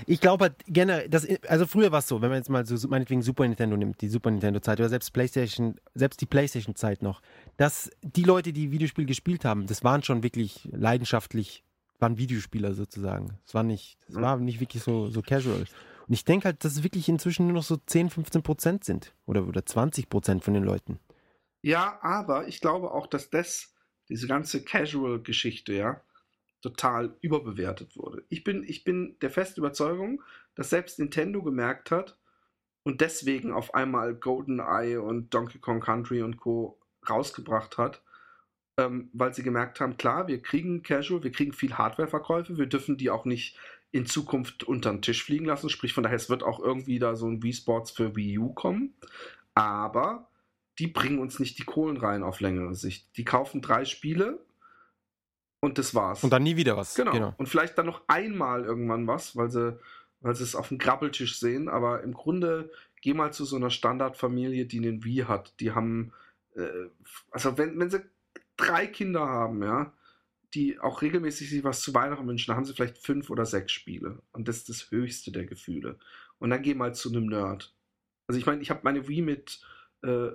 ich 0.06 0.22
glaube 0.22 0.44
halt 0.46 0.54
generell, 0.68 1.10
das, 1.10 1.26
also 1.48 1.66
früher 1.66 1.92
war 1.92 2.00
es 2.00 2.08
so, 2.08 2.22
wenn 2.22 2.30
man 2.30 2.38
jetzt 2.38 2.50
mal 2.50 2.64
so 2.64 2.88
meinetwegen 2.88 3.24
Super 3.24 3.48
Nintendo 3.48 3.76
nimmt, 3.76 4.00
die 4.02 4.08
Super 4.08 4.30
Nintendo-Zeit 4.30 4.80
oder 4.80 4.90
selbst 4.90 5.12
PlayStation, 5.14 5.80
selbst 5.96 6.22
die 6.22 6.28
PlayStation-Zeit 6.28 7.02
noch, 7.02 7.22
dass 7.58 7.90
die 8.04 8.22
Leute, 8.24 8.54
die 8.54 8.72
Videospiel 8.72 9.06
gespielt 9.08 9.46
haben, 9.46 9.66
das 9.66 9.84
waren 9.84 10.04
schon 10.04 10.22
wirklich 10.22 10.70
leidenschaftlich, 10.72 11.64
waren 12.00 12.20
Videospieler 12.20 12.76
sozusagen. 12.76 13.40
Es 13.46 13.56
war 13.56 13.64
nicht, 13.64 13.98
das 14.08 14.18
Mhm. 14.18 14.22
war 14.22 14.38
nicht 14.38 14.60
wirklich 14.60 14.84
so, 14.84 15.10
so 15.10 15.24
casual. 15.24 15.66
Und 16.08 16.14
ich 16.14 16.24
denke 16.24 16.46
halt, 16.46 16.64
dass 16.64 16.74
es 16.74 16.84
wirklich 16.84 17.10
inzwischen 17.10 17.48
nur 17.48 17.56
noch 17.56 17.64
so 17.64 17.78
10, 17.78 18.12
15 18.12 18.44
Prozent 18.44 18.84
sind. 18.84 19.14
Oder, 19.26 19.48
oder 19.48 19.66
20 19.66 20.08
Prozent 20.08 20.44
von 20.44 20.54
den 20.54 20.64
Leuten. 20.64 21.00
Ja, 21.64 21.98
aber 22.04 22.48
ich 22.48 22.62
glaube 22.62 22.92
auch, 22.92 23.08
dass 23.08 23.30
das, 23.32 23.74
diese 24.08 24.28
ganze 24.28 24.64
Casual-Geschichte, 24.64 25.74
ja, 25.74 26.00
total 26.68 27.16
überbewertet 27.22 27.96
wurde. 27.96 28.24
Ich 28.30 28.44
bin, 28.44 28.64
ich 28.64 28.84
bin 28.84 29.18
der 29.22 29.30
festen 29.30 29.62
Überzeugung, 29.62 30.22
dass 30.56 30.70
selbst 30.70 31.00
Nintendo 31.00 31.42
gemerkt 31.42 31.92
hat 31.92 32.18
und 32.84 33.02
deswegen 33.02 33.52
auf 33.52 33.74
einmal 33.74 34.16
GoldenEye 34.16 34.98
und 34.98 35.34
Donkey 35.34 35.60
Kong 35.60 35.80
Country 35.80 36.22
und 36.22 36.38
Co. 36.38 36.78
rausgebracht 37.10 37.78
hat, 37.78 38.02
ähm, 38.78 39.10
weil 39.14 39.34
sie 39.34 39.44
gemerkt 39.44 39.80
haben, 39.80 39.98
klar, 39.98 40.28
wir 40.28 40.42
kriegen 40.42 40.84
Casual, 40.84 41.24
wir 41.24 41.32
kriegen 41.32 41.54
viel 41.54 41.78
Hardware-Verkäufe, 41.78 42.58
wir 42.58 42.68
dürfen 42.68 42.98
die 42.98 43.10
auch 43.10 43.26
nicht 43.26 43.58
in 43.92 44.06
Zukunft 44.06 44.66
unter 44.66 44.92
den 44.92 45.02
Tisch 45.02 45.24
fliegen 45.24 45.46
lassen. 45.46 45.70
Sprich, 45.70 45.94
von 45.94 46.04
daher, 46.04 46.18
es 46.18 46.30
wird 46.30 46.44
auch 46.44 46.60
irgendwie 46.60 47.00
da 47.00 47.16
so 47.16 47.28
ein 47.28 47.42
Wii 47.42 47.54
Sports 47.54 47.92
für 47.92 48.16
Wii 48.16 48.38
U 48.40 48.54
kommen. 48.54 48.94
Aber 49.56 50.30
die 50.78 50.88
bringen 50.88 51.20
uns 51.20 51.40
nicht 51.40 51.58
die 51.58 51.64
Kohlen 51.64 51.98
rein 51.98 52.22
auf 52.22 52.42
längere 52.42 52.76
Sicht. 52.76 53.18
Die 53.18 53.24
kaufen 53.24 53.62
drei 53.62 53.86
Spiele 53.86 54.46
und 55.68 55.78
das 55.78 55.94
war's. 55.94 56.24
Und 56.24 56.32
dann 56.32 56.44
nie 56.44 56.56
wieder 56.56 56.76
was. 56.78 56.96
Genau. 56.96 57.34
Und 57.38 57.48
vielleicht 57.48 57.78
dann 57.78 57.86
noch 57.86 58.02
einmal 58.08 58.64
irgendwann 58.64 59.06
was, 59.06 59.36
weil 59.36 59.50
sie, 59.52 59.78
weil 60.22 60.36
sie 60.36 60.44
es 60.44 60.56
auf 60.56 60.70
dem 60.70 60.78
Grabbeltisch 60.80 61.40
sehen. 61.40 61.70
Aber 61.70 62.02
im 62.04 62.14
Grunde 62.14 62.72
geh 63.02 63.14
mal 63.14 63.32
zu 63.32 63.46
so 63.46 63.56
einer 63.56 63.70
Standardfamilie, 63.70 64.66
die 64.66 64.80
einen 64.80 65.04
Wii 65.04 65.26
hat. 65.28 65.60
Die 65.60 65.72
haben, 65.72 66.14
äh, 66.56 66.68
also 67.32 67.58
wenn, 67.58 67.78
wenn 67.80 67.90
sie 67.90 68.02
drei 68.56 68.88
Kinder 68.88 69.28
haben, 69.28 69.62
ja, 69.62 69.94
die 70.54 70.80
auch 70.80 71.02
regelmäßig 71.02 71.50
sich 71.50 71.64
was 71.64 71.82
zu 71.82 71.94
Weihnachten 71.94 72.28
wünschen, 72.28 72.48
dann 72.48 72.58
haben 72.58 72.66
sie 72.66 72.74
vielleicht 72.74 72.98
fünf 72.98 73.30
oder 73.30 73.46
sechs 73.46 73.72
Spiele. 73.74 74.20
Und 74.32 74.48
das 74.48 74.58
ist 74.58 74.70
das 74.70 74.92
höchste 74.92 75.32
der 75.32 75.46
Gefühle. 75.46 76.00
Und 76.40 76.50
dann 76.50 76.62
geh 76.62 76.74
mal 76.74 76.96
zu 76.96 77.10
einem 77.10 77.28
Nerd. 77.28 77.74
Also 78.28 78.40
ich 78.40 78.46
meine, 78.46 78.62
ich 78.62 78.70
habe 78.70 78.82
meine 78.84 79.08
Wii 79.08 79.22
mit 79.22 79.62
äh, 80.04 80.30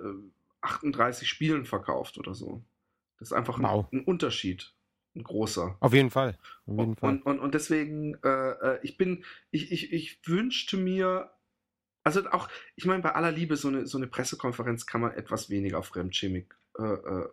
38 0.61 1.27
Spielen 1.27 1.65
verkauft 1.65 2.17
oder 2.17 2.33
so. 2.33 2.63
Das 3.19 3.29
ist 3.29 3.33
einfach 3.33 3.57
ein, 3.57 3.63
Wow. 3.63 3.87
ein 3.91 4.03
Unterschied. 4.03 4.73
Ein 5.15 5.23
großer. 5.23 5.77
Auf 5.79 5.93
jeden 5.93 6.09
Fall. 6.09 6.37
Auf 6.65 6.77
jeden 6.77 6.95
Fall. 6.95 7.09
Und, 7.09 7.25
und, 7.25 7.39
und 7.39 7.53
deswegen, 7.53 8.15
äh, 8.23 8.29
äh, 8.29 8.79
ich 8.81 8.97
bin, 8.97 9.23
ich, 9.51 9.71
ich, 9.71 9.93
ich 9.93 10.19
wünschte 10.25 10.77
mir, 10.77 11.31
also 12.03 12.27
auch, 12.31 12.49
ich 12.75 12.85
meine, 12.85 13.03
bei 13.03 13.13
aller 13.13 13.31
Liebe, 13.31 13.55
so 13.55 13.67
eine, 13.67 13.85
so 13.85 13.97
eine 13.97 14.07
Pressekonferenz 14.07 14.85
kann 14.85 15.01
man 15.01 15.11
etwas 15.11 15.49
weniger 15.49 15.83
Fremdschämig 15.83 16.47
äh, 16.79 16.83
äh, 16.83 17.29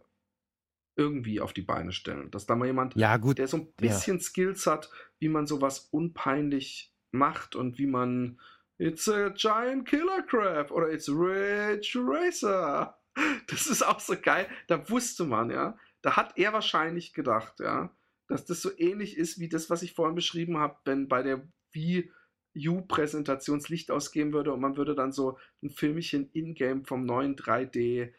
irgendwie 0.96 1.40
auf 1.40 1.54
die 1.54 1.62
Beine 1.62 1.92
stellen. 1.92 2.30
Dass 2.30 2.46
da 2.46 2.54
mal 2.54 2.66
jemand, 2.66 2.94
ja, 2.96 3.16
gut. 3.16 3.38
der 3.38 3.48
so 3.48 3.56
ein 3.56 3.72
bisschen 3.72 4.20
Skills 4.20 4.66
hat, 4.66 4.90
wie 5.18 5.28
man 5.28 5.46
sowas 5.46 5.88
unpeinlich 5.90 6.92
macht 7.12 7.56
und 7.56 7.78
wie 7.78 7.86
man 7.86 8.38
It's 8.78 9.08
a 9.08 9.28
giant 9.30 9.86
killer 9.86 10.22
crab 10.22 10.70
oder 10.70 10.90
It's 10.90 11.08
Rich 11.08 11.96
Racer. 11.96 12.96
Das 13.48 13.66
ist 13.66 13.82
auch 13.84 13.98
so 13.98 14.14
geil. 14.16 14.48
Da 14.68 14.88
wusste 14.88 15.24
man, 15.24 15.50
ja. 15.50 15.76
Da 16.02 16.16
hat 16.16 16.38
er 16.38 16.52
wahrscheinlich 16.52 17.12
gedacht, 17.12 17.60
ja, 17.60 17.94
dass 18.28 18.44
das 18.44 18.62
so 18.62 18.70
ähnlich 18.78 19.16
ist 19.16 19.38
wie 19.38 19.48
das, 19.48 19.70
was 19.70 19.82
ich 19.82 19.94
vorhin 19.94 20.14
beschrieben 20.14 20.58
habe, 20.58 20.76
wenn 20.84 21.08
bei 21.08 21.22
der 21.22 21.46
Wii 21.72 22.10
U-Präsentation 22.56 23.58
das 23.58 23.68
Licht 23.68 23.90
ausgehen 23.90 24.32
würde 24.32 24.52
und 24.52 24.60
man 24.60 24.76
würde 24.76 24.94
dann 24.94 25.12
so 25.12 25.38
ein 25.62 25.70
Filmchen 25.70 26.30
in-game 26.32 26.84
vom 26.84 27.04
neuen 27.04 27.36
3D 27.36 28.12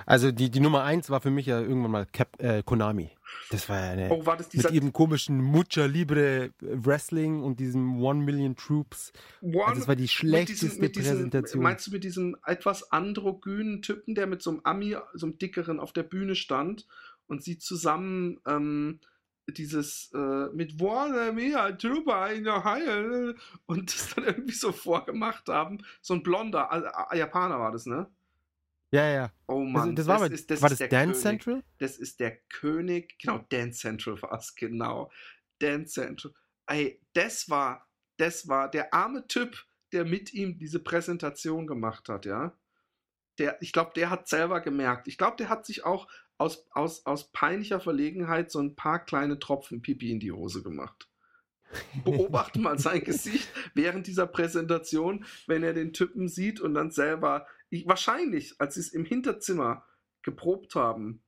Also 0.05 0.31
die, 0.31 0.49
die 0.49 0.59
Nummer 0.59 0.83
eins 0.83 1.09
war 1.09 1.21
für 1.21 1.31
mich 1.31 1.45
ja 1.45 1.61
irgendwann 1.61 1.91
mal 1.91 2.05
Cap, 2.05 2.41
äh, 2.41 2.63
Konami. 2.63 3.11
Das 3.49 3.69
war 3.69 3.79
ja 3.79 3.91
eine. 3.91 4.09
Oh, 4.11 4.25
war 4.25 4.37
das 4.37 4.49
dieser 4.49 4.69
mit 4.69 4.75
ihrem 4.75 4.93
komischen 4.93 5.41
Mucha 5.41 5.85
Libre 5.85 6.51
Wrestling 6.59 7.41
und 7.41 7.59
diesem 7.59 8.01
One 8.01 8.23
Million 8.23 8.55
Troops. 8.55 9.11
One, 9.41 9.65
Also 9.65 9.79
das 9.79 9.87
war 9.87 9.95
die 9.95 10.03
mit 10.03 10.11
schlechteste 10.11 10.65
diesem, 10.67 10.81
mit 10.81 10.95
diesem, 10.95 11.13
Präsentation. 11.13 11.63
Meinst 11.63 11.87
du 11.87 11.91
mit 11.91 12.03
diesem 12.03 12.35
etwas 12.45 12.91
androgynen 12.91 13.81
Typen, 13.81 14.15
der 14.15 14.27
mit 14.27 14.41
so 14.41 14.51
einem 14.51 14.61
Ami, 14.63 14.95
so 15.13 15.27
einem 15.27 15.37
dickeren 15.37 15.79
auf 15.79 15.93
der 15.93 16.03
Bühne 16.03 16.35
stand 16.35 16.85
und 17.27 17.43
sie 17.43 17.57
zusammen 17.57 18.39
ähm, 18.45 18.99
dieses 19.47 20.11
äh, 20.13 20.47
mit 20.53 20.81
One 20.81 21.33
Mia 21.33 21.71
Trooper 21.73 22.31
in 22.31 22.45
der 22.45 22.63
Haie 22.63 23.35
und 23.65 23.93
das 23.93 24.15
dann 24.15 24.25
irgendwie 24.25 24.53
so 24.53 24.71
vorgemacht 24.71 25.47
haben? 25.49 25.83
So 26.01 26.13
ein 26.15 26.23
blonder 26.23 26.69
äh, 27.11 27.17
Japaner 27.17 27.59
war 27.59 27.71
das, 27.71 27.85
ne? 27.85 28.09
Ja, 28.91 29.09
ja. 29.09 29.31
Oh 29.47 29.67
Das, 29.73 29.85
Mann, 29.85 29.95
das 29.95 30.07
war, 30.07 30.15
aber, 30.17 30.31
ist, 30.31 30.49
das 30.49 30.61
war 30.61 30.69
das 30.69 30.77
der 30.77 30.87
Dance 30.87 31.21
König. 31.21 31.43
Central? 31.43 31.63
Das 31.79 31.97
ist 31.97 32.19
der 32.19 32.37
König, 32.49 33.19
genau, 33.19 33.39
Dance 33.49 33.79
Central 33.79 34.21
war 34.21 34.33
es, 34.39 34.55
genau. 34.55 35.11
Dance 35.59 35.93
Central. 35.93 36.33
Ey, 36.67 37.01
das 37.13 37.49
war, 37.49 37.87
das 38.17 38.47
war 38.47 38.69
der 38.69 38.93
arme 38.93 39.27
Typ, 39.27 39.65
der 39.91 40.05
mit 40.05 40.33
ihm 40.33 40.57
diese 40.57 40.79
Präsentation 40.79 41.67
gemacht 41.67 42.09
hat, 42.09 42.25
ja. 42.25 42.57
Der, 43.37 43.61
ich 43.61 43.73
glaube, 43.73 43.91
der 43.95 44.09
hat 44.09 44.29
selber 44.29 44.61
gemerkt. 44.61 45.09
Ich 45.09 45.17
glaube, 45.17 45.35
der 45.35 45.49
hat 45.49 45.65
sich 45.65 45.83
auch 45.83 46.07
aus, 46.37 46.65
aus, 46.71 47.05
aus 47.05 47.31
peinlicher 47.31 47.79
Verlegenheit 47.79 48.51
so 48.51 48.59
ein 48.59 48.75
paar 48.75 49.03
kleine 49.03 49.39
Tropfen 49.39 49.81
Pipi 49.81 50.11
in 50.11 50.19
die 50.19 50.31
Hose 50.31 50.63
gemacht. 50.63 51.09
Beobachte 52.03 52.59
mal 52.59 52.79
sein 52.79 53.03
Gesicht 53.03 53.49
während 53.73 54.07
dieser 54.07 54.27
Präsentation, 54.27 55.25
wenn 55.47 55.63
er 55.63 55.73
den 55.73 55.93
Typen 55.93 56.27
sieht 56.27 56.61
und 56.61 56.73
dann 56.73 56.91
selber, 56.91 57.47
ich, 57.69 57.87
wahrscheinlich, 57.87 58.55
als 58.59 58.75
sie 58.75 58.81
es 58.81 58.93
im 58.93 59.05
Hinterzimmer 59.05 59.85
geprobt 60.21 60.75
haben, 60.75 61.21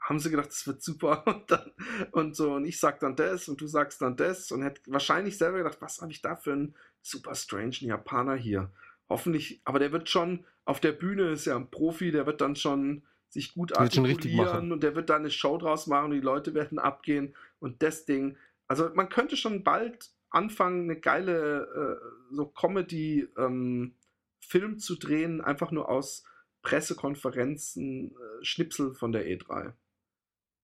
haben 0.00 0.20
sie 0.20 0.30
gedacht, 0.30 0.48
das 0.48 0.66
wird 0.66 0.82
super 0.82 1.22
und, 1.26 1.50
dann, 1.50 1.72
und 2.12 2.36
so 2.36 2.54
und 2.54 2.64
ich 2.64 2.78
sag 2.78 3.00
dann 3.00 3.16
das 3.16 3.48
und 3.48 3.60
du 3.60 3.66
sagst 3.66 4.00
dann 4.00 4.16
das 4.16 4.50
und 4.52 4.62
hätte 4.62 4.80
wahrscheinlich 4.86 5.36
selber 5.36 5.58
gedacht, 5.58 5.78
was 5.80 6.00
habe 6.00 6.12
ich 6.12 6.22
da 6.22 6.36
für 6.36 6.52
einen 6.52 6.74
super 7.02 7.34
strange 7.34 7.76
Japaner 7.80 8.36
hier? 8.36 8.70
Hoffentlich, 9.08 9.60
aber 9.64 9.78
der 9.78 9.92
wird 9.92 10.08
schon 10.08 10.44
auf 10.64 10.80
der 10.80 10.92
Bühne 10.92 11.30
ist 11.30 11.46
ja 11.46 11.56
ein 11.56 11.70
Profi, 11.70 12.10
der 12.10 12.26
wird 12.26 12.40
dann 12.40 12.56
schon 12.56 13.02
sich 13.28 13.54
gut 13.54 13.76
artikulieren 13.76 14.72
und 14.72 14.82
der 14.82 14.94
wird 14.94 15.10
da 15.10 15.16
eine 15.16 15.30
Show 15.30 15.58
draus 15.58 15.86
machen 15.86 16.06
und 16.06 16.10
die 16.12 16.20
Leute 16.20 16.54
werden 16.54 16.78
abgehen 16.78 17.34
und 17.58 17.82
das 17.82 18.04
Ding. 18.06 18.36
Also 18.68 18.90
man 18.94 19.08
könnte 19.08 19.36
schon 19.36 19.62
bald 19.64 20.10
anfangen, 20.30 20.84
eine 20.90 20.98
geile 21.00 22.00
äh, 22.00 22.34
so 22.34 22.46
Comedy 22.46 23.28
ähm, 23.38 23.94
Film 24.40 24.78
zu 24.78 24.96
drehen, 24.96 25.40
einfach 25.40 25.70
nur 25.70 25.88
aus 25.88 26.24
Pressekonferenzen, 26.62 28.10
äh, 28.12 28.44
Schnipsel 28.44 28.94
von 28.94 29.12
der 29.12 29.26
E3. 29.26 29.72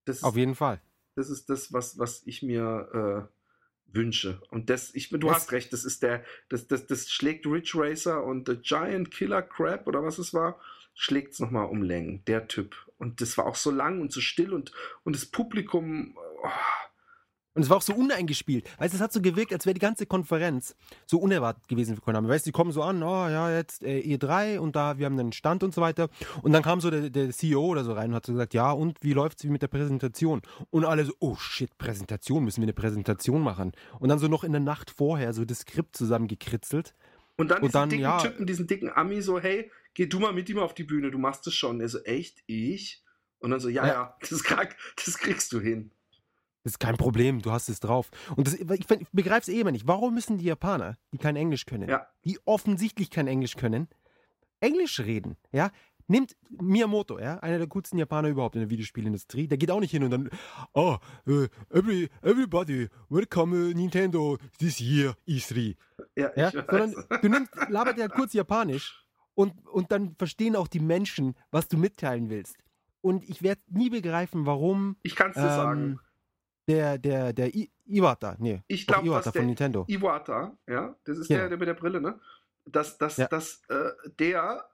Das, 0.04 0.22
Auf 0.22 0.36
jeden 0.36 0.54
Fall. 0.54 0.80
das 1.14 1.30
ist 1.30 1.48
das, 1.48 1.72
was, 1.72 1.98
was 1.98 2.22
ich 2.26 2.42
mir 2.42 3.28
äh, 3.28 3.94
wünsche. 3.96 4.40
Und 4.50 4.70
das, 4.70 4.94
ich, 4.94 5.10
du 5.10 5.28
Es- 5.28 5.34
hast 5.34 5.52
recht, 5.52 5.72
das 5.72 5.84
ist 5.84 6.02
der, 6.02 6.24
das, 6.48 6.66
das, 6.66 6.86
das 6.86 7.10
schlägt 7.10 7.46
Ridge 7.46 7.72
Racer 7.74 8.24
und 8.24 8.48
The 8.48 8.56
Giant 8.56 9.10
Killer 9.10 9.42
Crab 9.42 9.86
oder 9.86 10.02
was 10.02 10.18
es 10.18 10.34
war, 10.34 10.58
schlägt 10.94 11.34
es 11.34 11.40
nochmal 11.40 11.66
um 11.66 11.82
Längen, 11.82 12.24
der 12.26 12.48
Typ. 12.48 12.76
Und 12.98 13.20
das 13.20 13.36
war 13.36 13.46
auch 13.46 13.56
so 13.56 13.70
lang 13.70 14.00
und 14.00 14.12
so 14.12 14.20
still 14.20 14.52
und, 14.52 14.72
und 15.04 15.16
das 15.16 15.26
Publikum, 15.26 16.16
oh, 16.16 16.48
Und 17.54 17.62
es 17.62 17.68
war 17.68 17.78
auch 17.78 17.82
so 17.82 17.94
uneingespielt. 17.94 18.64
Weißt 18.78 18.94
du, 18.94 18.96
es 18.96 19.02
hat 19.02 19.12
so 19.12 19.20
gewirkt, 19.20 19.52
als 19.52 19.66
wäre 19.66 19.74
die 19.74 19.80
ganze 19.80 20.06
Konferenz 20.06 20.74
so 21.06 21.18
unerwartet 21.18 21.68
gewesen 21.68 21.96
für 21.96 22.00
Konami. 22.00 22.28
Weißt 22.28 22.46
du, 22.46 22.48
die 22.48 22.52
kommen 22.52 22.72
so 22.72 22.82
an, 22.82 23.02
oh 23.02 23.28
ja, 23.28 23.54
jetzt 23.54 23.82
äh, 23.82 24.00
E3 24.00 24.58
und 24.58 24.74
da, 24.76 24.98
wir 24.98 25.06
haben 25.06 25.18
einen 25.18 25.32
Stand 25.32 25.62
und 25.62 25.74
so 25.74 25.80
weiter. 25.80 26.08
Und 26.42 26.52
dann 26.52 26.62
kam 26.62 26.80
so 26.80 26.90
der, 26.90 27.10
der 27.10 27.30
CEO 27.30 27.66
oder 27.66 27.84
so 27.84 27.92
rein 27.92 28.10
und 28.10 28.16
hat 28.16 28.26
so 28.26 28.32
gesagt, 28.32 28.54
ja, 28.54 28.70
und 28.72 28.98
wie 29.02 29.12
läuft's 29.12 29.44
wie 29.44 29.48
mit 29.48 29.62
der 29.62 29.68
Präsentation? 29.68 30.40
Und 30.70 30.84
alle 30.84 31.04
so, 31.04 31.12
oh 31.18 31.36
shit, 31.36 31.76
Präsentation, 31.76 32.44
müssen 32.44 32.62
wir 32.62 32.66
eine 32.66 32.72
Präsentation 32.72 33.42
machen. 33.42 33.72
Und 33.98 34.08
dann 34.08 34.18
so 34.18 34.28
noch 34.28 34.44
in 34.44 34.52
der 34.52 34.60
Nacht 34.60 34.90
vorher 34.90 35.34
so 35.34 35.44
das 35.44 35.60
Skript 35.60 35.96
zusammengekritzelt. 35.96 36.94
Und 37.36 37.50
dann 37.50 37.58
Und 37.58 37.64
diesen 37.64 37.72
dann, 37.72 37.88
dicken 37.90 38.02
ja. 38.02 38.18
Typen, 38.18 38.46
diesen 38.46 38.66
dicken 38.66 38.90
Ami 38.90 39.20
so, 39.20 39.40
hey, 39.40 39.70
geh 39.94 40.06
du 40.06 40.18
mal 40.20 40.32
mit 40.32 40.48
ihm 40.48 40.58
auf 40.58 40.74
die 40.74 40.84
Bühne, 40.84 41.10
du 41.10 41.18
machst 41.18 41.46
es 41.46 41.54
schon. 41.54 41.80
Er 41.80 41.88
so, 41.88 41.98
echt, 42.00 42.42
ich? 42.46 43.02
Und 43.38 43.50
dann 43.50 43.60
so, 43.60 43.68
ja, 43.68 43.86
ja, 43.86 43.92
Ja. 43.92 44.16
das, 44.28 44.42
krieg, 44.44 44.76
das 45.04 45.18
kriegst 45.18 45.52
du 45.52 45.60
hin. 45.60 45.90
Das 46.64 46.74
ist 46.74 46.78
kein 46.78 46.96
Problem, 46.96 47.42
du 47.42 47.50
hast 47.50 47.68
es 47.68 47.80
drauf. 47.80 48.10
Und 48.36 48.46
das, 48.46 48.54
ich, 48.54 48.70
ich 48.70 48.86
begreife 49.10 49.40
es 49.40 49.48
eh 49.48 49.60
immer 49.60 49.72
nicht. 49.72 49.88
Warum 49.88 50.14
müssen 50.14 50.38
die 50.38 50.44
Japaner, 50.44 50.96
die 51.12 51.18
kein 51.18 51.34
Englisch 51.34 51.66
können, 51.66 51.88
Ja. 51.88 52.06
die 52.24 52.38
offensichtlich 52.44 53.10
kein 53.10 53.26
Englisch 53.26 53.56
können, 53.56 53.88
Englisch 54.60 55.00
reden? 55.00 55.36
Ja, 55.50 55.72
nimmt 56.06 56.36
Miyamoto, 56.50 57.18
ja, 57.18 57.38
einer 57.40 57.58
der 57.58 57.66
coolsten 57.66 57.98
Japaner 57.98 58.28
überhaupt 58.28 58.54
in 58.54 58.60
der 58.60 58.70
Videospielindustrie. 58.70 59.48
Der 59.48 59.58
geht 59.58 59.72
auch 59.72 59.80
nicht 59.80 59.90
hin 59.90 60.04
und 60.04 60.10
dann, 60.12 60.30
oh, 60.72 60.98
uh, 61.26 61.46
every, 61.70 62.08
everybody, 62.22 62.88
welcome 63.08 63.56
uh, 63.56 63.72
Nintendo 63.74 64.38
this 64.58 64.78
year 64.78 65.16
E3. 65.26 65.74
Ja, 66.16 66.30
Ja, 66.36 66.50
sondern 66.52 66.94
du 67.22 67.28
nimmst, 67.28 67.52
labert 67.70 67.98
ja 67.98 68.06
kurz 68.08 68.34
Japanisch 68.34 69.01
und, 69.34 69.66
und 69.66 69.90
dann 69.92 70.14
verstehen 70.16 70.56
auch 70.56 70.68
die 70.68 70.80
Menschen, 70.80 71.34
was 71.50 71.68
du 71.68 71.76
mitteilen 71.78 72.30
willst. 72.30 72.56
Und 73.00 73.28
ich 73.28 73.42
werde 73.42 73.60
nie 73.66 73.90
begreifen, 73.90 74.46
warum 74.46 74.96
ich 75.02 75.16
kann 75.16 75.30
es 75.30 75.36
dir 75.36 75.48
sagen. 75.50 75.82
ähm, 75.82 76.00
der, 76.68 76.98
der, 76.98 77.32
der 77.32 77.54
I 77.54 77.72
Iwata, 77.86 78.36
nee, 78.38 78.62
Ich 78.68 78.86
glaube, 78.86 79.06
Iwata 79.08 79.32
von 79.32 79.40
der 79.40 79.46
Nintendo. 79.46 79.84
Iwata, 79.88 80.56
ja, 80.68 80.96
das 81.04 81.18
ist 81.18 81.28
Genau. 81.28 81.40
der, 81.40 81.48
der 81.50 81.58
mit 81.58 81.68
der 81.68 81.74
Brille, 81.74 82.00
ne? 82.00 82.20
Dass, 82.64 82.96
dass, 82.98 83.16
Ja. 83.16 83.26
dass 83.26 83.62
äh, 83.68 83.90
der 84.20 84.68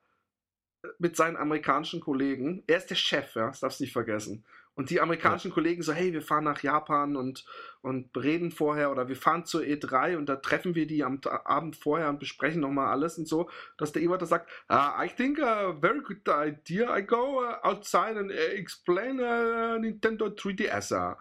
mit 0.98 1.16
seinen 1.16 1.36
amerikanischen 1.36 2.00
Kollegen, 2.00 2.62
er 2.66 2.76
ist 2.78 2.90
der 2.90 2.94
Chef, 2.94 3.34
ja, 3.34 3.46
das 3.48 3.60
darfst 3.60 3.80
du 3.80 3.84
nicht 3.84 3.92
vergessen. 3.92 4.44
Und 4.78 4.90
die 4.90 5.00
amerikanischen 5.00 5.50
Kollegen 5.50 5.82
so, 5.82 5.92
hey, 5.92 6.12
wir 6.12 6.22
fahren 6.22 6.44
nach 6.44 6.62
Japan 6.62 7.16
und, 7.16 7.44
und 7.80 8.16
reden 8.16 8.52
vorher 8.52 8.92
oder 8.92 9.08
wir 9.08 9.16
fahren 9.16 9.44
zur 9.44 9.62
E3 9.62 10.16
und 10.16 10.26
da 10.26 10.36
treffen 10.36 10.76
wir 10.76 10.86
die 10.86 11.02
am 11.02 11.20
Abend 11.24 11.74
vorher 11.74 12.08
und 12.08 12.20
besprechen 12.20 12.60
nochmal 12.60 12.86
alles 12.86 13.18
und 13.18 13.26
so, 13.26 13.50
dass 13.76 13.90
der 13.90 14.02
Iwata 14.02 14.24
sagt, 14.24 14.48
ah, 14.68 15.04
I 15.04 15.08
think 15.08 15.40
a 15.40 15.72
very 15.80 16.00
good 16.00 16.22
idea, 16.28 16.96
I 16.96 17.04
go 17.04 17.42
uh, 17.42 17.56
outside 17.64 18.16
and 18.16 18.30
uh, 18.30 18.34
explain 18.34 19.18
uh, 19.18 19.80
Nintendo 19.80 20.26
3DS. 20.26 20.94
ah." 20.94 21.18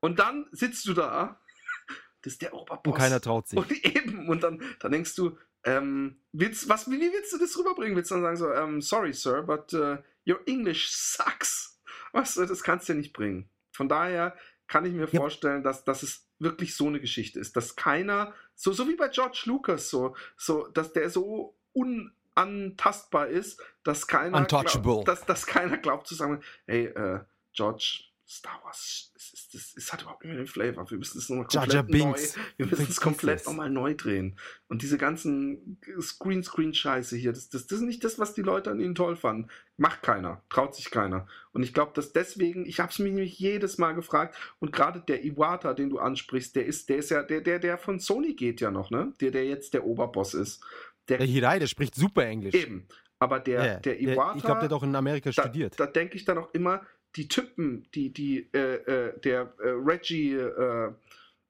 Und 0.00 0.18
dann 0.18 0.48
sitzt 0.50 0.88
du 0.88 0.94
da, 0.94 1.40
das 2.22 2.32
ist 2.32 2.42
der 2.42 2.52
Oberboss. 2.52 2.94
Und 2.94 2.98
keiner 2.98 3.20
traut 3.20 3.46
sich. 3.46 3.60
Und 3.60 3.70
eben, 3.84 4.28
und 4.28 4.42
dann, 4.42 4.60
dann 4.80 4.90
denkst 4.90 5.14
du, 5.14 5.38
ähm, 5.62 6.20
willst, 6.32 6.68
was, 6.68 6.90
wie, 6.90 6.98
willst 6.98 7.32
du 7.32 7.38
das 7.38 7.56
rüberbringen? 7.56 7.94
Willst 7.94 8.10
du 8.10 8.16
dann 8.16 8.24
sagen 8.24 8.36
so, 8.36 8.50
ähm, 8.50 8.80
sorry, 8.80 9.12
Sir, 9.12 9.44
but 9.44 9.72
uh, 9.72 9.98
your 10.26 10.40
English 10.46 10.90
sucks? 10.90 11.75
Was, 12.16 12.34
das 12.34 12.62
kannst 12.62 12.88
du 12.88 12.94
nicht 12.94 13.12
bringen. 13.12 13.48
Von 13.72 13.88
daher 13.88 14.34
kann 14.66 14.84
ich 14.84 14.92
mir 14.92 15.06
Ja. 15.08 15.20
vorstellen, 15.20 15.62
dass, 15.62 15.84
dass 15.84 16.02
es 16.02 16.28
wirklich 16.38 16.74
so 16.74 16.86
eine 16.86 17.00
Geschichte 17.00 17.38
ist, 17.38 17.56
dass 17.56 17.76
keiner, 17.76 18.34
so, 18.54 18.72
so 18.72 18.88
wie 18.88 18.96
bei 18.96 19.08
George 19.08 19.42
Lucas, 19.44 19.90
so, 19.90 20.16
so, 20.36 20.66
dass 20.68 20.92
der 20.92 21.10
so 21.10 21.56
unantastbar 21.72 23.28
ist, 23.28 23.60
dass 23.84 24.06
keiner, 24.06 24.38
glaubt, 24.46 25.08
dass, 25.08 25.26
dass 25.26 25.46
keiner 25.46 25.76
glaubt 25.78 26.06
zu 26.06 26.14
sagen, 26.14 26.42
hey, 26.66 26.86
äh, 26.86 27.20
George, 27.52 28.04
Star 28.28 28.60
Wars, 28.64 29.12
es, 29.14 29.32
ist, 29.32 29.54
es, 29.54 29.76
es 29.76 29.92
hat 29.92 30.02
überhaupt 30.02 30.24
nicht 30.24 30.32
mehr 30.32 30.42
den 30.42 30.48
Flavor. 30.48 30.90
Wir 30.90 30.98
müssen 30.98 31.18
es 31.18 31.28
nochmal 31.28 31.46
Jar 31.48 31.66
Jar 31.68 31.82
komplett 31.84 32.02
neu, 32.04 32.12
Binks. 32.12 32.34
wir 32.56 32.66
müssen 32.66 32.86
es 32.88 33.00
komplett 33.00 33.46
nochmal 33.46 33.70
neu 33.70 33.94
drehen. 33.94 34.36
Und 34.66 34.82
diese 34.82 34.98
ganzen 34.98 35.78
Screen-Screen-Scheiße 36.00 37.16
hier, 37.16 37.32
das, 37.32 37.48
das, 37.48 37.66
das 37.66 37.78
ist 37.78 37.84
nicht 37.84 38.02
das, 38.04 38.18
was 38.18 38.34
die 38.34 38.42
Leute 38.42 38.70
an 38.70 38.80
ihnen 38.80 38.94
toll 38.94 39.16
fanden. 39.16 39.48
Macht 39.76 40.02
keiner, 40.02 40.42
traut 40.48 40.74
sich 40.74 40.90
keiner. 40.90 41.28
Und 41.52 41.62
ich 41.62 41.72
glaube, 41.72 41.92
dass 41.94 42.12
deswegen, 42.12 42.66
ich 42.66 42.80
habe 42.80 42.90
es 42.90 42.98
mich 42.98 43.12
nämlich 43.12 43.38
jedes 43.38 43.78
Mal 43.78 43.92
gefragt, 43.92 44.36
und 44.58 44.72
gerade 44.72 45.00
der 45.00 45.24
Iwata, 45.24 45.74
den 45.74 45.90
du 45.90 45.98
ansprichst, 45.98 46.56
der 46.56 46.66
ist, 46.66 46.88
der 46.88 46.96
ist 46.96 47.10
ja, 47.10 47.22
der, 47.22 47.40
der, 47.42 47.58
der 47.60 47.78
von 47.78 48.00
Sony 48.00 48.34
geht 48.34 48.60
ja 48.60 48.70
noch, 48.70 48.90
ne? 48.90 49.12
Der, 49.20 49.30
der 49.30 49.46
jetzt 49.46 49.72
der 49.74 49.84
Oberboss 49.84 50.34
ist. 50.34 50.64
Der, 51.08 51.18
Der 51.18 51.26
Hirai, 51.26 51.58
der 51.60 51.68
spricht 51.68 51.94
super 51.94 52.24
Englisch. 52.26 52.54
eben. 52.54 52.88
Aber 53.18 53.40
der, 53.40 53.64
Ja, 53.64 53.76
der 53.80 53.98
Iwata. 54.00 54.36
ich 54.36 54.42
glaube, 54.42 54.60
der 54.60 54.68
hat 54.68 54.72
auch 54.74 54.82
in 54.82 54.94
Amerika 54.94 55.30
da, 55.30 55.42
studiert. 55.44 55.78
Da 55.80 55.86
denke 55.86 56.16
ich 56.16 56.24
dann 56.26 56.36
auch 56.36 56.52
immer, 56.52 56.82
die 57.14 57.28
Typen, 57.28 57.88
die, 57.94 58.12
die, 58.12 58.48
äh, 58.52 58.74
äh, 59.08 59.20
der 59.20 59.54
äh, 59.58 59.68
Reggie, 59.68 60.34
äh, 60.34 60.92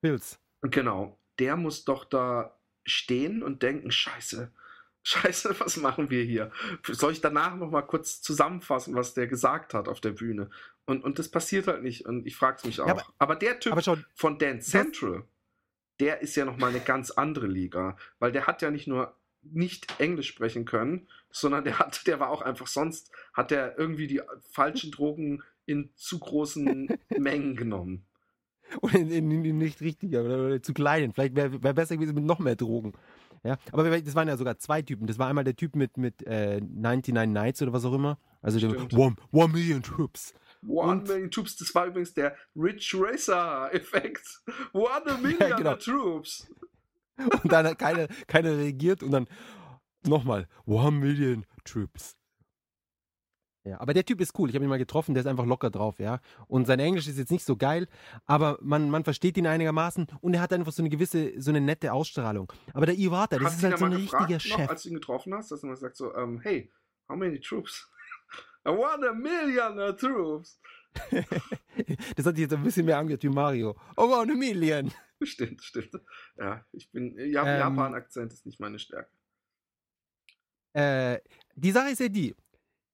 Bills. 0.00 0.38
Genau, 0.62 1.18
der 1.38 1.56
muss 1.56 1.84
doch 1.84 2.04
da 2.04 2.56
stehen 2.84 3.42
und 3.42 3.62
denken, 3.62 3.90
scheiße, 3.90 4.52
scheiße, 5.02 5.58
was 5.60 5.76
machen 5.76 6.10
wir 6.10 6.22
hier? 6.22 6.52
Soll 6.86 7.12
ich 7.12 7.20
danach 7.20 7.56
noch 7.56 7.70
mal 7.70 7.82
kurz 7.82 8.22
zusammenfassen, 8.22 8.94
was 8.94 9.14
der 9.14 9.26
gesagt 9.26 9.74
hat 9.74 9.88
auf 9.88 10.00
der 10.00 10.10
Bühne? 10.12 10.50
Und, 10.84 11.02
und 11.02 11.18
das 11.18 11.28
passiert 11.28 11.66
halt 11.66 11.82
nicht 11.82 12.06
und 12.06 12.26
ich 12.26 12.36
frage 12.36 12.58
es 12.58 12.64
mich 12.64 12.80
auch. 12.80 12.86
aber- 12.88 13.04
aber, 13.18 13.36
der 13.36 13.58
Typ 13.58 13.72
Aber 13.72 13.82
schau, 13.82 13.96
von 14.14 14.38
Dance 14.38 14.70
Central, 14.70 15.24
der 15.98 16.20
ist 16.20 16.36
ja 16.36 16.44
noch 16.44 16.58
mal 16.58 16.68
eine 16.70 16.80
ganz 16.80 17.10
andere 17.10 17.46
Liga, 17.48 17.96
weil 18.20 18.30
der 18.30 18.46
hat 18.46 18.62
ja 18.62 18.70
nicht 18.70 18.86
nur 18.86 19.16
nicht 19.52 19.98
Englisch 20.00 20.28
sprechen 20.28 20.64
können, 20.64 21.06
sondern 21.30 21.64
der 21.64 21.78
hat, 21.78 22.06
der 22.06 22.20
war 22.20 22.30
auch 22.30 22.42
einfach 22.42 22.66
sonst, 22.66 23.10
hat 23.34 23.50
der 23.50 23.78
irgendwie 23.78 24.06
die 24.06 24.20
falschen 24.50 24.90
Drogen 24.90 25.42
in 25.66 25.90
zu 25.96 26.18
großen 26.18 26.88
Mengen 27.18 27.56
genommen. 27.56 28.04
oder 28.80 28.94
in, 28.94 29.10
in, 29.10 29.44
in 29.44 29.58
nicht 29.58 29.80
richtiger 29.80 30.24
oder, 30.24 30.46
oder 30.46 30.62
zu 30.62 30.72
kleinen. 30.74 31.12
Vielleicht 31.12 31.36
wäre 31.36 31.62
wär 31.62 31.72
besser 31.72 31.96
gewesen 31.96 32.14
mit 32.14 32.24
noch 32.24 32.38
mehr 32.38 32.56
Drogen. 32.56 32.92
Ja, 33.44 33.58
aber 33.70 33.88
das 34.00 34.14
waren 34.14 34.26
ja 34.28 34.36
sogar 34.36 34.58
zwei 34.58 34.82
Typen. 34.82 35.06
Das 35.06 35.18
war 35.18 35.28
einmal 35.28 35.44
der 35.44 35.54
Typ 35.54 35.76
mit, 35.76 35.96
mit 35.98 36.26
äh, 36.26 36.60
99 36.60 37.14
Nights 37.32 37.62
oder 37.62 37.72
was 37.72 37.84
auch 37.84 37.92
immer. 37.92 38.18
Also 38.42 38.58
der 38.58 38.70
one, 38.98 39.16
one 39.32 39.52
Million 39.52 39.82
Troops. 39.82 40.34
One 40.66 40.92
Und- 40.92 41.08
Million 41.08 41.30
Troops, 41.30 41.56
das 41.56 41.74
war 41.74 41.86
übrigens 41.86 42.14
der 42.14 42.34
Rich 42.56 42.94
Racer 42.98 43.72
Effekt. 43.72 44.40
One 44.72 45.18
Million 45.22 45.56
genau. 45.56 45.74
Troops. 45.76 46.48
Und 47.42 47.50
dann 47.52 47.66
hat 47.66 47.78
keiner, 47.78 48.08
keiner 48.26 48.56
reagiert 48.56 49.02
und 49.02 49.10
dann 49.10 49.26
nochmal 50.06 50.46
One 50.66 50.98
Million 50.98 51.46
Troops. 51.64 52.16
Ja, 53.66 53.80
aber 53.80 53.94
der 53.94 54.04
Typ 54.04 54.20
ist 54.20 54.38
cool. 54.38 54.48
Ich 54.48 54.54
habe 54.54 54.64
ihn 54.64 54.68
mal 54.68 54.78
getroffen, 54.78 55.12
der 55.12 55.22
ist 55.22 55.26
einfach 55.26 55.44
locker 55.44 55.70
drauf, 55.70 55.98
ja. 55.98 56.20
Und 56.46 56.66
sein 56.66 56.78
Englisch 56.78 57.08
ist 57.08 57.18
jetzt 57.18 57.32
nicht 57.32 57.44
so 57.44 57.56
geil, 57.56 57.88
aber 58.24 58.58
man, 58.62 58.90
man 58.90 59.02
versteht 59.02 59.36
ihn 59.36 59.46
einigermaßen 59.48 60.06
und 60.20 60.34
er 60.34 60.40
hat 60.40 60.52
einfach 60.52 60.70
so 60.70 60.82
eine 60.82 60.88
gewisse, 60.88 61.32
so 61.40 61.50
eine 61.50 61.60
nette 61.60 61.92
Ausstrahlung. 61.92 62.52
Aber 62.74 62.86
der 62.86 62.96
Iwata, 62.96 63.38
das 63.38 63.46
Hast 63.46 63.56
ist 63.56 63.64
halt 63.64 63.78
so 63.78 63.86
ein 63.86 63.90
gefragt, 63.90 64.30
richtiger 64.30 64.54
noch, 64.54 64.58
Chef. 64.60 64.70
als 64.70 64.82
du 64.84 64.90
ihn 64.90 64.94
getroffen 64.94 65.34
hast, 65.34 65.50
dass 65.50 65.64
er 65.64 65.68
mal 65.68 65.76
sagt 65.76 65.96
so, 65.96 66.14
ähm, 66.14 66.38
hey, 66.44 66.70
how 67.08 67.16
many 67.16 67.40
troops? 67.40 67.90
I 68.64 68.70
want 68.70 69.04
a 69.04 69.12
million 69.12 69.78
uh, 69.78 69.92
troops. 69.92 70.60
Das 72.16 72.24
hat 72.24 72.36
sich 72.36 72.44
jetzt 72.44 72.54
ein 72.54 72.62
bisschen 72.62 72.86
mehr 72.86 72.96
angehört 72.96 73.22
wie 73.22 73.28
Mario. 73.28 73.76
Oh, 73.98 74.04
one 74.04 74.32
a 74.32 74.34
million. 74.34 74.90
Stimmt, 75.22 75.62
stimmt. 75.62 75.90
Ja, 76.36 76.64
ich 76.72 76.90
bin, 76.90 77.16
ja, 77.18 77.44
Ähm. 77.46 77.58
Japan-Akzent 77.60 78.32
ist 78.32 78.46
nicht 78.46 78.60
meine 78.60 78.78
Stärke. 78.78 79.10
Äh, 80.74 81.18
die 81.54 81.70
Sache 81.72 81.90
ist 81.90 82.00
ja 82.00 82.08
die. 82.08 82.34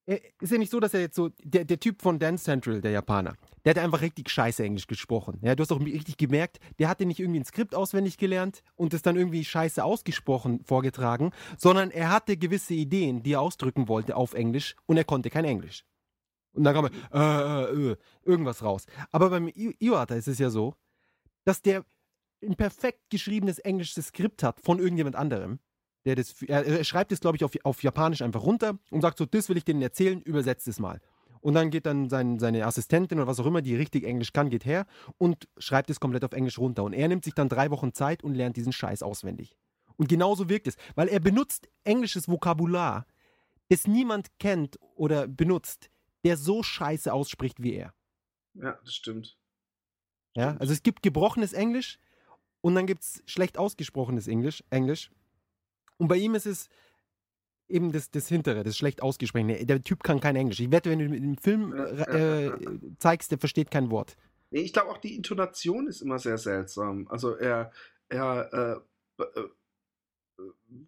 äh, 0.05 0.19
Ist 0.39 0.51
ja 0.51 0.57
nicht 0.57 0.71
so, 0.71 0.79
dass 0.79 0.93
er 0.93 1.01
jetzt 1.01 1.15
so, 1.15 1.29
der, 1.43 1.65
der 1.65 1.79
Typ 1.79 2.01
von 2.01 2.19
Dance 2.19 2.43
Central, 2.45 2.81
der 2.81 2.91
Japaner, 2.91 3.35
der 3.65 3.71
hat 3.75 3.83
einfach 3.83 4.01
richtig 4.01 4.29
scheiße 4.29 4.63
Englisch 4.63 4.87
gesprochen. 4.87 5.39
Ja, 5.41 5.55
du 5.55 5.61
hast 5.63 5.71
auch 5.71 5.79
richtig 5.81 6.17
gemerkt, 6.17 6.59
der 6.79 6.89
hatte 6.89 7.05
nicht 7.05 7.19
irgendwie 7.19 7.41
ein 7.41 7.45
Skript 7.45 7.75
auswendig 7.75 8.17
gelernt 8.17 8.63
und 8.75 8.93
es 8.93 9.01
dann 9.01 9.15
irgendwie 9.17 9.43
scheiße 9.45 9.83
ausgesprochen 9.83 10.63
vorgetragen, 10.65 11.31
sondern 11.57 11.91
er 11.91 12.09
hatte 12.11 12.37
gewisse 12.37 12.73
Ideen, 12.73 13.23
die 13.23 13.33
er 13.33 13.41
ausdrücken 13.41 13.87
wollte 13.87 14.15
auf 14.15 14.33
Englisch 14.33 14.75
und 14.85 14.97
er 14.97 15.03
konnte 15.05 15.29
kein 15.29 15.45
Englisch. 15.45 15.85
Und 16.53 16.65
dann 16.65 16.75
kam 16.75 16.85
er, 16.85 17.65
äh, 17.71 17.73
äh, 17.73 17.91
äh, 17.91 17.97
irgendwas 18.23 18.61
raus. 18.63 18.85
Aber 19.11 19.29
beim 19.29 19.47
Iwata 19.49 20.15
ist 20.15 20.27
es 20.27 20.37
ja 20.39 20.49
so, 20.49 20.75
dass 21.45 21.61
der 21.61 21.83
ein 22.43 22.55
perfekt 22.55 23.09
geschriebenes 23.09 23.59
englisches 23.59 24.07
Skript 24.07 24.43
hat 24.43 24.59
von 24.59 24.79
irgendjemand 24.79 25.15
anderem. 25.15 25.59
Der 26.05 26.15
das, 26.15 26.41
er, 26.41 26.65
er 26.65 26.83
schreibt 26.83 27.11
es, 27.11 27.21
glaube 27.21 27.37
ich, 27.37 27.43
auf, 27.43 27.51
auf 27.63 27.81
Japanisch 27.81 28.21
einfach 28.21 28.43
runter 28.43 28.77
und 28.91 29.01
sagt 29.01 29.17
so, 29.17 29.25
das 29.25 29.47
will 29.49 29.57
ich 29.57 29.63
denen 29.63 29.81
erzählen, 29.81 30.21
übersetzt 30.21 30.67
es 30.67 30.79
mal. 30.79 30.99
Und 31.39 31.55
dann 31.55 31.71
geht 31.71 31.85
dann 31.85 32.09
sein, 32.09 32.39
seine 32.39 32.65
Assistentin 32.65 33.19
oder 33.19 33.27
was 33.27 33.39
auch 33.39 33.45
immer, 33.45 33.61
die 33.61 33.75
richtig 33.75 34.05
Englisch 34.05 34.31
kann, 34.31 34.49
geht 34.49 34.65
her 34.65 34.85
und 35.17 35.47
schreibt 35.57 35.89
es 35.89 35.99
komplett 35.99 36.23
auf 36.23 36.31
Englisch 36.31 36.57
runter. 36.57 36.83
Und 36.83 36.93
er 36.93 37.07
nimmt 37.07 37.25
sich 37.25 37.33
dann 37.33 37.49
drei 37.49 37.69
Wochen 37.69 37.93
Zeit 37.93 38.23
und 38.23 38.33
lernt 38.33 38.55
diesen 38.55 38.71
Scheiß 38.71 39.03
auswendig. 39.03 39.57
Und 39.97 40.07
genauso 40.07 40.49
wirkt 40.49 40.67
es, 40.67 40.75
weil 40.95 41.09
er 41.09 41.19
benutzt 41.19 41.69
englisches 41.83 42.27
Vokabular, 42.27 43.05
das 43.69 43.87
niemand 43.87 44.29
kennt 44.39 44.79
oder 44.95 45.27
benutzt, 45.27 45.89
der 46.23 46.37
so 46.37 46.63
scheiße 46.63 47.11
ausspricht 47.11 47.61
wie 47.61 47.73
er. 47.73 47.93
Ja, 48.53 48.79
das 48.83 48.95
stimmt. 48.95 49.37
Ja, 50.35 50.55
also 50.57 50.73
es 50.73 50.81
gibt 50.81 51.03
gebrochenes 51.03 51.53
Englisch 51.53 51.99
und 52.63 52.75
dann 52.75 52.87
gibt 52.87 53.03
es 53.03 53.21
schlecht 53.25 53.57
ausgesprochenes 53.57 54.27
Englisch, 54.29 54.63
Englisch. 54.69 55.11
Und 55.97 56.07
bei 56.07 56.15
ihm 56.15 56.33
ist 56.33 56.45
es 56.45 56.69
eben 57.67 57.91
das, 57.91 58.09
das 58.09 58.29
Hintere, 58.29 58.63
das 58.63 58.77
schlecht 58.77 59.03
ausgesprochene. 59.03 59.65
Der 59.65 59.83
Typ 59.83 60.01
kann 60.01 60.21
kein 60.21 60.37
Englisch. 60.37 60.61
Ich 60.61 60.71
wette, 60.71 60.89
wenn 60.89 60.99
du 60.99 61.05
einen 61.05 61.37
Film 61.37 61.73
äh, 61.73 62.51
zeigst, 62.99 63.31
der 63.31 63.37
versteht 63.37 63.69
kein 63.69 63.91
Wort. 63.91 64.15
Nee, 64.49 64.61
ich 64.61 64.71
glaube 64.71 64.91
auch 64.91 64.97
die 64.97 65.15
Intonation 65.15 65.87
ist 65.87 66.01
immer 66.01 66.19
sehr 66.19 66.37
seltsam. 66.37 67.07
Also 67.09 67.35
er, 67.35 67.71
er, 68.07 68.81
äh, 69.19 69.23
äh, 69.23 69.49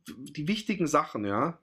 die 0.08 0.48
wichtigen 0.48 0.88
Sachen, 0.88 1.26
ja, 1.26 1.60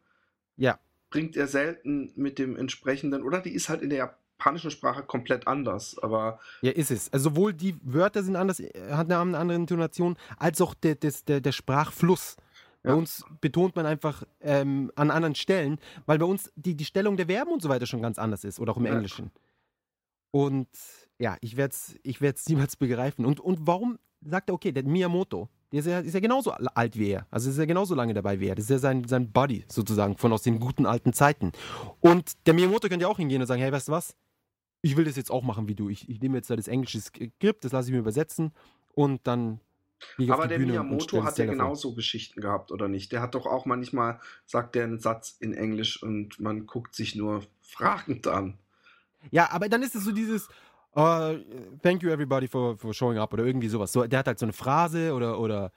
Ja. 0.57 0.79
bringt 1.09 1.37
er 1.37 1.47
selten 1.47 2.13
mit 2.17 2.39
dem 2.39 2.57
entsprechenden, 2.57 3.23
oder 3.23 3.41
die 3.41 3.55
ist 3.55 3.71
halt 3.71 3.81
in 3.81 3.91
der 3.91 4.19
japanischen 4.43 4.71
Sprache 4.71 5.03
komplett 5.03 5.47
anders, 5.47 5.97
aber 6.03 6.39
Ja, 6.63 6.73
ist 6.73 6.91
es. 6.91 7.13
Also 7.13 7.31
sowohl 7.31 7.55
die 7.55 7.77
Wörter 7.83 8.23
sind 8.23 8.37
anders, 8.37 8.61
äh, 8.61 8.73
hat 8.93 9.11
eine, 9.11 9.39
andere 9.39 9.55
Intonation, 9.55 10.17
als 10.37 10.61
auch 10.61 10.75
der, 10.75 10.97
der, 10.97 11.41
der 11.41 11.53
Sprachfluss. 11.53 12.37
Bei 12.83 12.91
Ja. 12.91 12.97
uns 12.97 13.25
betont 13.41 13.77
man 13.77 13.87
einfach 13.87 14.25
ähm, 14.41 14.91
an 14.97 15.11
anderen 15.13 15.37
Stellen, 15.37 15.79
weil 16.07 16.19
bei 16.19 16.25
uns 16.27 16.51
die, 16.57 16.75
die 16.75 16.85
Stellung 16.85 17.17
der 17.17 17.27
Verben 17.27 17.53
und 17.53 17.63
so 17.63 17.69
weiter 17.69 17.87
schon 17.87 18.03
ganz 18.03 18.19
anders 18.19 18.43
ist 18.45 18.59
oder 18.59 18.73
auch 18.73 18.77
im 18.77 18.87
Ja. 18.87 18.93
Englischen. 18.95 19.31
Und 20.33 20.69
ja, 21.19 21.37
ich 21.41 21.57
werde 21.57 21.73
es 21.73 21.95
ich 22.03 22.21
werd's 22.21 22.49
niemals 22.49 22.75
begreifen. 22.77 23.25
Und, 23.25 23.39
und 23.39 23.67
warum 23.67 23.99
sagt 24.25 24.51
er, 24.51 24.55
okay, 24.55 24.73
der 24.73 24.83
Miyamoto, 24.83 25.49
der 25.71 25.81
ist 25.81 25.87
ja, 25.87 26.01
ist 26.01 26.15
ja 26.15 26.21
genauso 26.21 26.51
alt 26.53 26.99
wie 26.99 27.11
er. 27.11 27.27
Also 27.31 27.51
ist 27.51 27.59
ja 27.59 27.65
genauso 27.67 27.95
lange 27.95 28.15
dabei 28.15 28.41
wie 28.41 28.49
er. 28.49 28.55
Das 28.57 28.65
ist 28.65 28.71
ja 28.71 28.79
sein, 28.79 29.05
sein 29.07 29.31
Buddy 29.31 29.65
sozusagen 29.69 30.17
von 30.17 30.33
aus 30.33 30.43
den 30.43 30.59
guten 30.59 30.85
alten 30.87 31.13
Zeiten. 31.13 31.53
Und 32.01 32.33
der 32.47 32.55
Miyamoto 32.55 32.89
könnte 32.89 33.05
ja 33.05 33.09
auch 33.09 33.19
hingehen 33.19 33.41
und 33.41 33.47
sagen, 33.47 33.63
hey, 33.63 33.71
weißt 33.71 33.89
du 33.89 33.93
was? 33.93 34.17
Ich 34.83 34.97
will 34.97 35.05
das 35.05 35.17
jetzt 35.17 35.31
auch 35.31 35.43
machen 35.43 35.69
wie 35.69 35.75
du. 35.75 35.89
Ich, 35.89 36.09
ich 36.09 36.21
nehme 36.21 36.37
jetzt 36.37 36.51
da 36.51 36.57
das 36.57 36.69
englische 36.69 37.01
Skript, 37.01 37.65
das 37.65 37.73
lasse 37.73 37.89
ich 37.89 37.93
mir 37.93 38.01
übersetzen 38.01 38.53
und 38.95 39.21
dann 39.27 39.61
Aber 40.29 40.49
der 40.49 40.59
Bühne 40.59 40.73
Miyamoto 40.73 41.25
hat 41.25 41.39
ja 41.39 41.47
genauso 41.47 41.95
Geschichten 41.95 42.41
gehabt, 42.41 42.73
oder 42.73 42.89
nicht? 42.89 43.13
Der 43.13 43.23
hat 43.23 43.35
doch 43.35 43.47
auch 43.47 43.65
manchmal, 43.65 44.21
sagt 44.45 44.75
der 44.75 44.85
einen 44.85 44.99
Satz 44.99 45.37
in 45.39 45.55
Englisch 45.55 46.03
und 46.03 46.41
man 46.41 46.67
guckt 46.67 46.95
sich 46.95 47.15
nur 47.15 47.43
fragend 47.61 48.27
an. 48.27 48.59
Ja, 49.31 49.51
aber 49.51 49.69
dann 49.69 49.83
ist 49.83 49.95
es 49.95 50.05
so 50.05 50.11
dieses 50.13 50.49
uh, 50.97 51.39
Thank 51.83 52.03
you 52.03 52.11
everybody 52.11 52.49
for, 52.49 52.77
for 52.77 52.93
showing 52.93 53.19
up 53.19 53.33
oder 53.33 53.45
irgendwie 53.45 53.69
sowas. 53.69 53.93
So, 53.93 54.05
der 54.05 54.19
hat 54.19 54.27
halt 54.27 54.39
so 54.41 54.47
eine 54.47 54.53
Phrase 54.53 55.15
oder 55.15 55.39
oder 55.39 55.73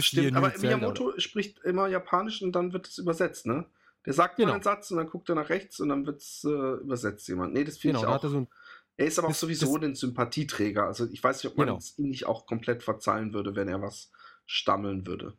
Stimmt, 0.00 0.36
aber 0.36 0.52
Miyamoto 0.58 1.12
spricht 1.18 1.60
immer 1.60 1.86
Japanisch 1.86 2.42
und 2.42 2.52
dann 2.52 2.72
wird 2.72 2.88
es 2.88 2.98
übersetzt, 2.98 3.46
ne? 3.46 3.66
Der 4.06 4.12
sagt 4.14 4.36
Genau. 4.36 4.48
mal 4.48 4.54
einen 4.54 4.62
Satz 4.62 4.90
und 4.90 4.96
dann 4.96 5.08
guckt 5.08 5.28
er 5.28 5.34
nach 5.34 5.48
rechts 5.50 5.78
und 5.80 5.88
dann 5.90 6.06
wird 6.06 6.20
es 6.20 6.42
äh, 6.44 6.48
übersetzt 6.48 7.28
jemand. 7.28 7.52
Nee, 7.52 7.64
das 7.64 7.76
finde 7.78 7.98
genau, 7.98 8.08
ich 8.08 8.12
da 8.12 8.16
auch. 8.18 8.24
er 8.24 8.30
so 8.30 8.36
ein, 8.38 8.48
er 8.96 9.06
ist 9.06 9.18
aber 9.18 9.28
auch 9.28 9.32
das- 9.32 9.40
sowieso 9.40 9.76
ein 9.76 9.94
Sympathieträger. 9.94 10.84
Also 10.84 11.06
ich 11.10 11.22
weiß 11.22 11.42
nicht, 11.42 11.50
ob 11.52 11.58
man 11.58 11.66
Genau. 11.66 11.78
es 11.78 11.98
ihm 11.98 12.08
nicht 12.08 12.26
auch 12.26 12.46
komplett 12.46 12.82
verzeihen 12.82 13.32
würde, 13.34 13.54
wenn 13.56 13.68
er 13.68 13.82
was 13.82 14.10
stammeln 14.46 15.06
würde. 15.06 15.34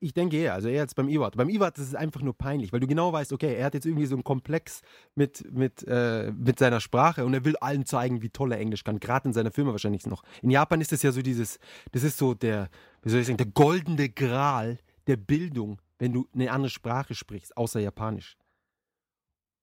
ich 0.00 0.12
denke 0.12 0.36
eher, 0.36 0.52
also 0.52 0.68
eher 0.68 0.82
als 0.82 0.94
beim 0.94 1.08
Iwat. 1.08 1.38
Beim 1.38 1.48
Iwat 1.48 1.78
ist 1.78 1.88
es 1.88 1.94
einfach 1.94 2.20
nur 2.20 2.36
peinlich, 2.36 2.74
weil 2.74 2.80
du 2.80 2.86
genau 2.86 3.10
weißt, 3.10 3.32
okay, 3.32 3.54
er 3.54 3.64
hat 3.64 3.72
jetzt 3.72 3.86
irgendwie 3.86 4.04
so 4.04 4.16
einen 4.16 4.22
Komplex 4.22 4.82
mit, 5.14 5.50
mit, 5.50 5.82
äh, 5.88 6.30
mit 6.32 6.58
seiner 6.58 6.80
Sprache 6.80 7.24
und 7.24 7.32
er 7.32 7.42
will 7.46 7.56
allen 7.56 7.86
zeigen, 7.86 8.20
wie 8.20 8.28
toll 8.28 8.52
er 8.52 8.58
Englisch 8.58 8.84
kann. 8.84 9.00
Gerade 9.00 9.28
in 9.28 9.32
seiner 9.32 9.50
Filme 9.50 9.70
wahrscheinlich 9.72 10.04
noch. 10.06 10.24
In 10.42 10.50
Japan 10.50 10.82
ist 10.82 10.92
das 10.92 11.02
ja 11.02 11.10
so 11.10 11.22
dieses, 11.22 11.58
das 11.92 12.02
ist 12.02 12.18
so 12.18 12.34
der, 12.34 12.68
wie 13.00 13.08
soll 13.08 13.20
ich 13.20 13.26
sagen, 13.28 13.38
der 13.38 13.46
goldene 13.46 14.10
Gral 14.10 14.78
der 15.06 15.16
Bildung, 15.16 15.80
wenn 15.98 16.12
du 16.12 16.28
eine 16.32 16.50
andere 16.52 16.70
Sprache 16.70 17.14
sprichst, 17.14 17.56
außer 17.56 17.80
Japanisch. 17.80 18.36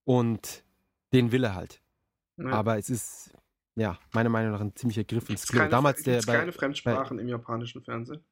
Und 0.06 0.64
den 1.14 1.32
will 1.32 1.44
er 1.44 1.56
halt. 1.56 1.82
Ja. 2.38 2.52
Aber 2.52 2.78
es 2.78 2.90
ist, 2.90 3.34
ja, 3.76 3.98
meiner 4.14 4.30
Meinung 4.30 4.52
nach 4.52 4.62
ein 4.62 4.76
ziemlicher 4.76 5.04
Griff 5.04 5.30
ins 5.30 5.48
Klo. 5.48 5.60
keine, 5.60 5.70
Damals 5.72 6.04
der 6.04 6.22
bei, 6.22 6.38
keine 6.38 6.52
Fremdsprachen 6.52 7.20
im 7.20 7.28
japanischen 7.28 7.82
Fernsehen? 7.82 8.24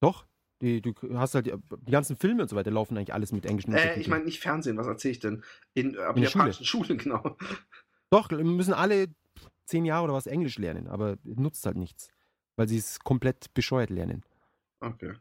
Doch, 0.00 0.26
die, 0.60 0.82
du 0.82 0.94
hast 1.14 1.34
halt 1.34 1.46
die, 1.46 1.54
die 1.80 1.92
ganzen 1.92 2.16
Filme 2.16 2.42
und 2.42 2.48
so 2.48 2.56
weiter 2.56 2.70
laufen 2.70 2.96
eigentlich 2.96 3.14
alles 3.14 3.32
mit 3.32 3.46
englischen 3.46 3.72
Äh, 3.72 3.98
ich 3.98 4.08
meine 4.08 4.24
nicht 4.24 4.40
Fernsehen, 4.40 4.76
was 4.76 4.86
erzähle 4.86 5.12
ich 5.12 5.18
denn? 5.18 5.42
In, 5.72 5.94
äh, 5.94 6.08
In 6.10 6.14
der 6.16 6.24
japanischen 6.24 6.64
Schulen, 6.64 6.98
genau. 6.98 7.36
Doch, 8.10 8.30
wir 8.30 8.44
müssen 8.44 8.74
alle 8.74 9.08
zehn 9.64 9.84
Jahre 9.84 10.04
oder 10.04 10.14
was 10.14 10.26
Englisch 10.26 10.58
lernen, 10.58 10.86
aber 10.86 11.16
nutzt 11.24 11.64
halt 11.66 11.76
nichts, 11.76 12.08
weil 12.56 12.68
sie 12.68 12.76
es 12.76 13.00
komplett 13.00 13.52
bescheuert 13.54 13.90
lernen. 13.90 14.24
Okay. 14.80 15.14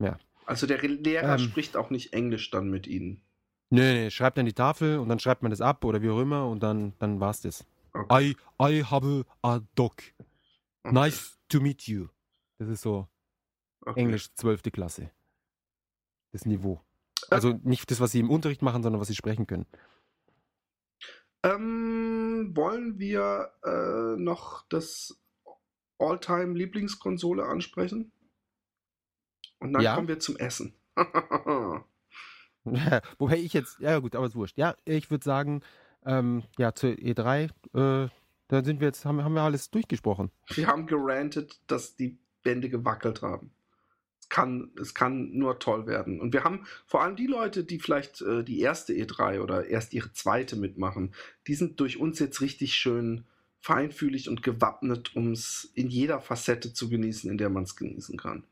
Ja. 0.00 0.18
Also 0.52 0.66
der 0.66 0.82
Re- 0.82 0.86
Lehrer 0.86 1.34
Ähm. 1.34 1.38
spricht 1.38 1.76
auch 1.76 1.90
nicht 1.90 2.12
Englisch 2.12 2.50
dann 2.50 2.68
mit 2.70 2.86
ihnen. 2.86 3.22
Nee, 3.70 3.94
nee, 4.04 4.10
schreibt 4.10 4.38
an 4.38 4.46
die 4.46 4.52
Tafel 4.52 4.98
und 4.98 5.08
dann 5.08 5.18
schreibt 5.18 5.42
man 5.42 5.50
das 5.50 5.60
ab 5.60 5.84
oder 5.84 6.02
wie 6.02 6.10
auch 6.10 6.20
immer 6.20 6.46
und 6.48 6.62
dann, 6.62 6.92
dann 6.98 7.20
war's 7.20 7.40
das. 7.40 7.64
Okay. 7.94 8.34
I, 8.60 8.70
I 8.78 8.84
have 8.84 9.24
a 9.42 9.60
dog. 9.74 9.94
Okay. 10.84 10.94
Nice 10.94 11.38
to 11.48 11.60
meet 11.60 11.82
you. 11.86 12.08
Das 12.58 12.68
ist 12.68 12.82
so 12.82 13.08
Okay. 13.84 14.00
Englisch 14.00 14.32
12. 14.34 14.62
Klasse. 14.72 15.10
Das 16.32 16.46
Niveau. 16.46 16.80
Also 17.30 17.58
nicht 17.64 17.90
das, 17.90 17.98
was 18.00 18.12
sie 18.12 18.20
im 18.20 18.30
Unterricht 18.30 18.62
machen, 18.62 18.82
sondern 18.82 19.00
was 19.00 19.08
sie 19.08 19.14
sprechen 19.16 19.46
können. 19.46 19.66
Ähm, 21.44 22.52
wollen 22.54 22.98
wir 22.98 23.50
äh, 23.64 24.20
noch 24.20 24.64
das 24.68 25.20
All-Time-Lieblingskonsole 25.98 27.44
ansprechen? 27.44 28.12
Und 29.62 29.72
dann 29.72 29.82
Ja. 29.82 29.94
kommen 29.94 30.08
wir 30.08 30.18
zum 30.18 30.36
Essen. 30.36 30.74
Wobei 33.18 33.38
ich 33.38 33.52
jetzt, 33.52 33.80
ja 33.80 33.98
gut, 33.98 34.14
aber 34.14 34.26
ist 34.26 34.34
wurscht. 34.34 34.58
Ja, 34.58 34.76
ich 34.84 35.10
würde 35.10 35.24
sagen, 35.24 35.62
ähm, 36.04 36.42
ja, 36.58 36.74
zur 36.74 36.90
E3, 36.90 37.44
äh, 37.74 38.08
da 38.48 38.64
sind 38.64 38.80
wir 38.80 38.88
jetzt, 38.88 39.04
haben, 39.04 39.22
haben 39.24 39.34
wir 39.34 39.42
alles 39.42 39.70
durchgesprochen. 39.70 40.30
wir 40.54 40.66
haben 40.66 40.86
gerantet, 40.86 41.60
dass 41.66 41.96
die 41.96 42.18
Wände 42.44 42.68
gewackelt 42.68 43.22
haben. 43.22 43.52
Es 44.20 44.28
kann, 44.28 44.70
es 44.80 44.94
kann 44.94 45.32
nur 45.32 45.58
toll 45.58 45.86
werden. 45.86 46.20
Und 46.20 46.32
wir 46.32 46.44
haben 46.44 46.66
vor 46.86 47.02
allem 47.02 47.16
die 47.16 47.26
Leute, 47.26 47.64
die 47.64 47.78
vielleicht 47.78 48.20
äh, 48.22 48.44
die 48.44 48.60
erste 48.60 48.92
E3 48.92 49.40
oder 49.40 49.66
erst 49.66 49.92
ihre 49.94 50.12
zweite 50.12 50.56
mitmachen, 50.56 51.14
die 51.46 51.54
sind 51.54 51.80
durch 51.80 51.98
uns 51.98 52.18
jetzt 52.18 52.40
richtig 52.40 52.74
schön 52.74 53.24
feinfühlig 53.60 54.28
und 54.28 54.42
gewappnet, 54.42 55.14
um 55.14 55.32
es 55.32 55.70
in 55.74 55.88
jeder 55.88 56.20
Facette 56.20 56.72
zu 56.72 56.88
genießen, 56.88 57.30
in 57.30 57.38
der 57.38 57.48
man 57.48 57.62
es 57.62 57.76
genießen 57.76 58.16
kann. 58.18 58.44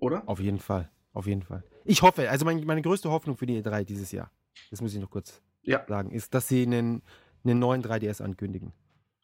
Oder? 0.00 0.22
Auf 0.28 0.40
jeden 0.40 0.58
Fall, 0.58 0.90
auf 1.12 1.26
jeden 1.26 1.42
Fall. 1.42 1.62
Ich 1.84 2.02
hoffe, 2.02 2.28
also 2.30 2.44
mein, 2.44 2.64
meine 2.64 2.82
größte 2.82 3.10
Hoffnung 3.10 3.36
für 3.36 3.46
die 3.46 3.62
E3 3.62 3.84
dieses 3.84 4.12
Jahr, 4.12 4.30
das 4.70 4.80
muss 4.80 4.94
ich 4.94 5.00
noch 5.00 5.10
kurz 5.10 5.40
Ja. 5.62 5.84
sagen, 5.88 6.10
ist, 6.10 6.34
dass 6.34 6.48
sie 6.48 6.62
einen, 6.62 7.02
einen 7.44 7.58
neuen 7.58 7.82
3DS 7.82 8.22
ankündigen. 8.22 8.72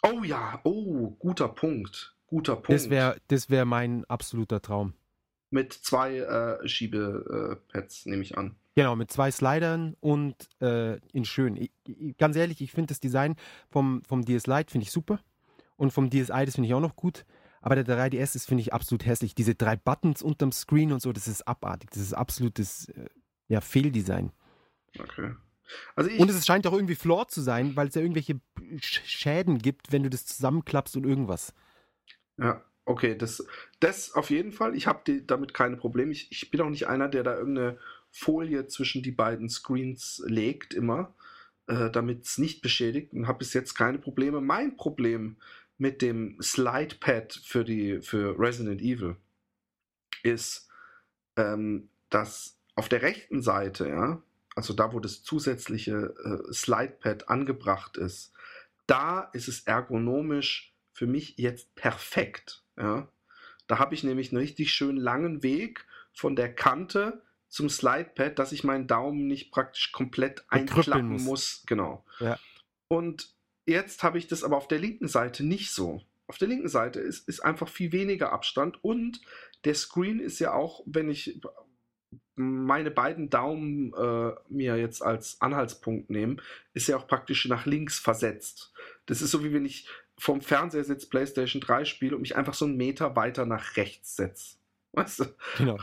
Oh 0.03 0.23
ja, 0.23 0.61
oh, 0.65 1.11
guter 1.19 1.49
Punkt. 1.49 2.15
Guter 2.27 2.55
Punkt. 2.57 2.71
Das 2.71 2.91
wäre 2.91 3.17
das 3.29 3.51
wär 3.51 3.65
mein 3.65 4.05
absoluter 4.07 4.61
Traum. 4.61 4.95
Mit 5.51 5.73
zwei 5.73 6.19
äh, 6.19 6.69
Schiebepads, 6.69 8.07
nehme 8.07 8.23
ich 8.23 8.37
an. 8.37 8.57
Genau, 8.75 8.95
mit 8.97 9.11
zwei 9.11 9.31
Slidern 9.31 9.97
und 10.01 10.35
äh, 10.61 10.97
in 11.13 11.25
schön. 11.25 11.57
Ich, 11.57 11.71
ich, 11.87 12.17
ganz 12.19 12.37
ehrlich, 12.37 12.61
ich 12.61 12.73
finde 12.73 12.89
das 12.89 13.01
Design 13.01 13.37
vom, 13.71 14.03
vom 14.05 14.25
DS 14.25 14.47
Lite 14.47 14.71
finde 14.71 14.85
ich 14.85 14.93
super 14.93 15.21
und 15.77 15.93
vom 15.93 16.11
DSi, 16.11 16.27
das 16.27 16.57
finde 16.57 16.67
ich 16.69 16.75
auch 16.75 16.81
noch 16.81 16.97
gut. 16.97 17.25
Aber 17.67 17.75
der 17.75 17.85
3DS 17.85 18.37
ist, 18.37 18.47
finde 18.47 18.61
ich, 18.61 18.73
absolut 18.73 19.05
hässlich. 19.07 19.35
Diese 19.35 19.57
drei 19.57 19.75
Buttons 19.75 20.23
unterm 20.23 20.53
Screen 20.53 20.93
und 20.93 21.03
so, 21.03 21.13
das 21.13 21.27
ist 21.27 21.49
abartig. 21.49 21.91
Das 21.91 22.01
ist 22.01 22.13
absolutes 22.13 22.91
äh, 22.91 23.09
ja, 23.49 23.61
Fehldesign. 23.61 24.31
Okay. 24.97 25.35
Also 25.97 26.09
Und 26.17 26.31
es 26.31 26.47
scheint 26.47 26.65
auch 26.69 26.73
irgendwie 26.73 26.95
flawed 26.95 27.29
zu 27.29 27.41
sein, 27.41 27.75
weil 27.75 27.89
es 27.89 27.97
ja 27.97 28.03
irgendwelche 28.03 28.35
Sch- 28.77 29.01
Schäden 29.05 29.59
gibt, 29.59 29.91
wenn 29.91 30.05
du 30.05 30.11
das 30.11 30.27
zusammenklappst 30.27 30.97
und 30.97 31.07
irgendwas. 31.07 31.55
Ja, 32.39 32.63
okay, 32.85 33.19
das, 33.19 33.45
das 33.81 34.13
auf 34.15 34.31
jeden 34.31 34.53
Fall. 34.53 34.77
Ich 34.77 34.87
habe 34.87 35.23
damit 35.23 35.53
keine 35.53 35.77
Probleme. 35.77 36.13
Ich, 36.13 36.31
ich 36.31 36.53
bin 36.53 36.61
auch 36.61 36.71
nicht 36.71 36.87
einer, 36.87 37.09
der 37.09 37.25
da 37.25 37.37
irgendeine 37.37 37.79
Folie 38.13 38.69
zwischen 38.69 39.03
die 39.03 39.11
beiden 39.11 39.49
Screens 39.49 40.23
legt, 40.25 40.73
immer, 40.73 41.17
äh, 41.67 41.91
damit 41.91 42.27
es 42.27 42.39
nicht 42.39 42.63
beschädigt 42.63 43.13
und 43.13 43.27
habe 43.27 43.39
bis 43.39 43.55
jetzt 43.55 43.75
keine 43.75 43.99
Probleme. 43.99 44.41
Mein 44.41 44.77
Problem 44.77 45.39
mit 45.79 46.03
dem 46.03 46.41
Slide-Pad 46.41 47.41
für, 47.45 47.65
die, 47.65 48.01
für 48.01 48.39
Resident 48.39 48.81
Evil 48.81 49.17
ist, 50.23 50.69
ähm, 51.37 51.89
dass 52.11 52.59
auf 52.75 52.89
der 52.89 53.03
rechten 53.03 53.43
Seite, 53.43 53.89
ja, 53.89 54.23
also 54.55 54.73
da, 54.73 54.93
wo 54.93 55.01
das 55.01 55.23
zusätzliche 55.23 56.15
äh, 56.25 56.53
Slide-Pad 56.53 57.29
angebracht 57.29 57.97
ist, 57.97 58.33
da 58.87 59.31
ist 59.33 59.49
es 59.49 59.61
ergonomisch 59.61 60.75
für 60.93 61.07
mich 61.07 61.37
jetzt 61.37 61.75
perfekt. 61.75 62.63
Ja? 62.79 63.09
Da 63.67 63.79
habe 63.79 63.95
ich 63.95 64.03
nämlich 64.03 64.31
einen 64.31 64.41
richtig 64.41 64.73
schön 64.73 64.97
langen 64.97 65.43
Weg 65.43 65.87
von 66.13 66.37
der 66.37 66.55
Kante 66.55 67.23
zum 67.49 67.69
Slidepad, 67.69 68.39
dass 68.39 68.53
ich 68.53 68.65
meinen 68.65 68.87
Daumen 68.87 69.27
nicht 69.27 69.51
praktisch 69.51 69.93
komplett 69.93 70.45
einklappen 70.49 71.09
muss. 71.09 71.23
muss. 71.23 71.63
Genau. 71.67 72.05
Ja. 72.19 72.39
Und 72.89 73.35
jetzt 73.67 74.03
habe 74.03 74.19
ich 74.19 74.29
das 74.29 74.45
aber 74.45 74.57
auf 74.57 74.69
der 74.69 74.79
linken 74.79 75.09
Seite 75.09 75.45
nicht 75.45 75.73
so. 75.73 76.03
Auf 76.29 76.39
der 76.39 76.49
linken 76.49 76.69
Seite 76.69 77.01
ist, 77.01 77.29
ist 77.29 77.41
einfach 77.41 77.69
viel 77.69 77.93
weniger 77.93 78.33
Abstand 78.33 78.83
und 78.83 79.21
der 79.65 79.75
Screen 79.75 80.21
ist 80.21 80.39
ja 80.39 80.55
auch, 80.55 80.83
wenn 80.87 81.11
ich 81.11 81.41
meine 82.37 82.91
beiden 82.91 83.31
Daumen 83.31 83.93
äh, 83.95 84.33
mir 84.49 84.77
jetzt 84.77 85.03
als 85.03 85.41
Anhaltspunkt 85.41 86.11
nehmen, 86.11 86.41
ist 86.75 86.87
ja 86.87 86.97
auch 86.97 87.07
praktisch 87.07 87.47
nach 87.47 87.65
links 87.65 87.99
versetzt. 87.99 88.73
Das 89.07 89.23
ist 89.23 89.31
so 89.31 89.43
wie 89.43 89.53
wenn 89.53 89.65
ich 89.65 89.89
vom 90.19 90.41
Fernseher 90.41 90.85
sitze, 90.85 91.09
PlayStation 91.09 91.61
3 91.61 91.85
spiele 91.85 92.15
und 92.15 92.23
mich 92.23 92.37
einfach 92.37 92.55
so 92.55 92.65
einen 92.65 92.77
Meter 92.77 93.17
weiter 93.17 93.47
nach 93.47 93.77
rechts 93.77 94.17
setze. 94.17 94.57
Weißt 94.97 95.21
du? 95.21 95.25
Genau. 95.59 95.79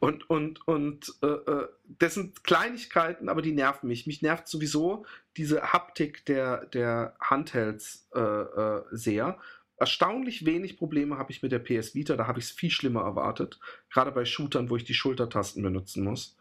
Und, 0.00 0.28
und, 0.28 0.66
und 0.66 1.14
äh, 1.22 1.26
äh, 1.26 1.68
das 1.84 2.14
sind 2.14 2.42
Kleinigkeiten, 2.42 3.28
aber 3.28 3.40
die 3.40 3.52
nerven 3.52 3.86
mich. 3.86 4.06
Mich 4.08 4.20
nervt 4.20 4.48
sowieso 4.48 5.06
diese 5.36 5.72
Haptik 5.72 6.26
der, 6.26 6.66
der 6.66 7.16
Handhelds 7.20 8.08
äh, 8.14 8.20
äh, 8.20 8.82
sehr. 8.90 9.38
Erstaunlich 9.76 10.44
wenig 10.44 10.76
Probleme 10.76 11.18
habe 11.18 11.30
ich 11.30 11.42
mit 11.42 11.52
der 11.52 11.60
PS 11.60 11.94
Vita, 11.94 12.16
da 12.16 12.26
habe 12.26 12.40
ich 12.40 12.46
es 12.46 12.50
viel 12.50 12.70
schlimmer 12.70 13.02
erwartet. 13.02 13.60
Gerade 13.90 14.10
bei 14.10 14.24
Shootern, 14.24 14.70
wo 14.70 14.76
ich 14.76 14.84
die 14.84 14.94
Schultertasten 14.94 15.62
benutzen 15.62 16.02
muss. 16.02 16.36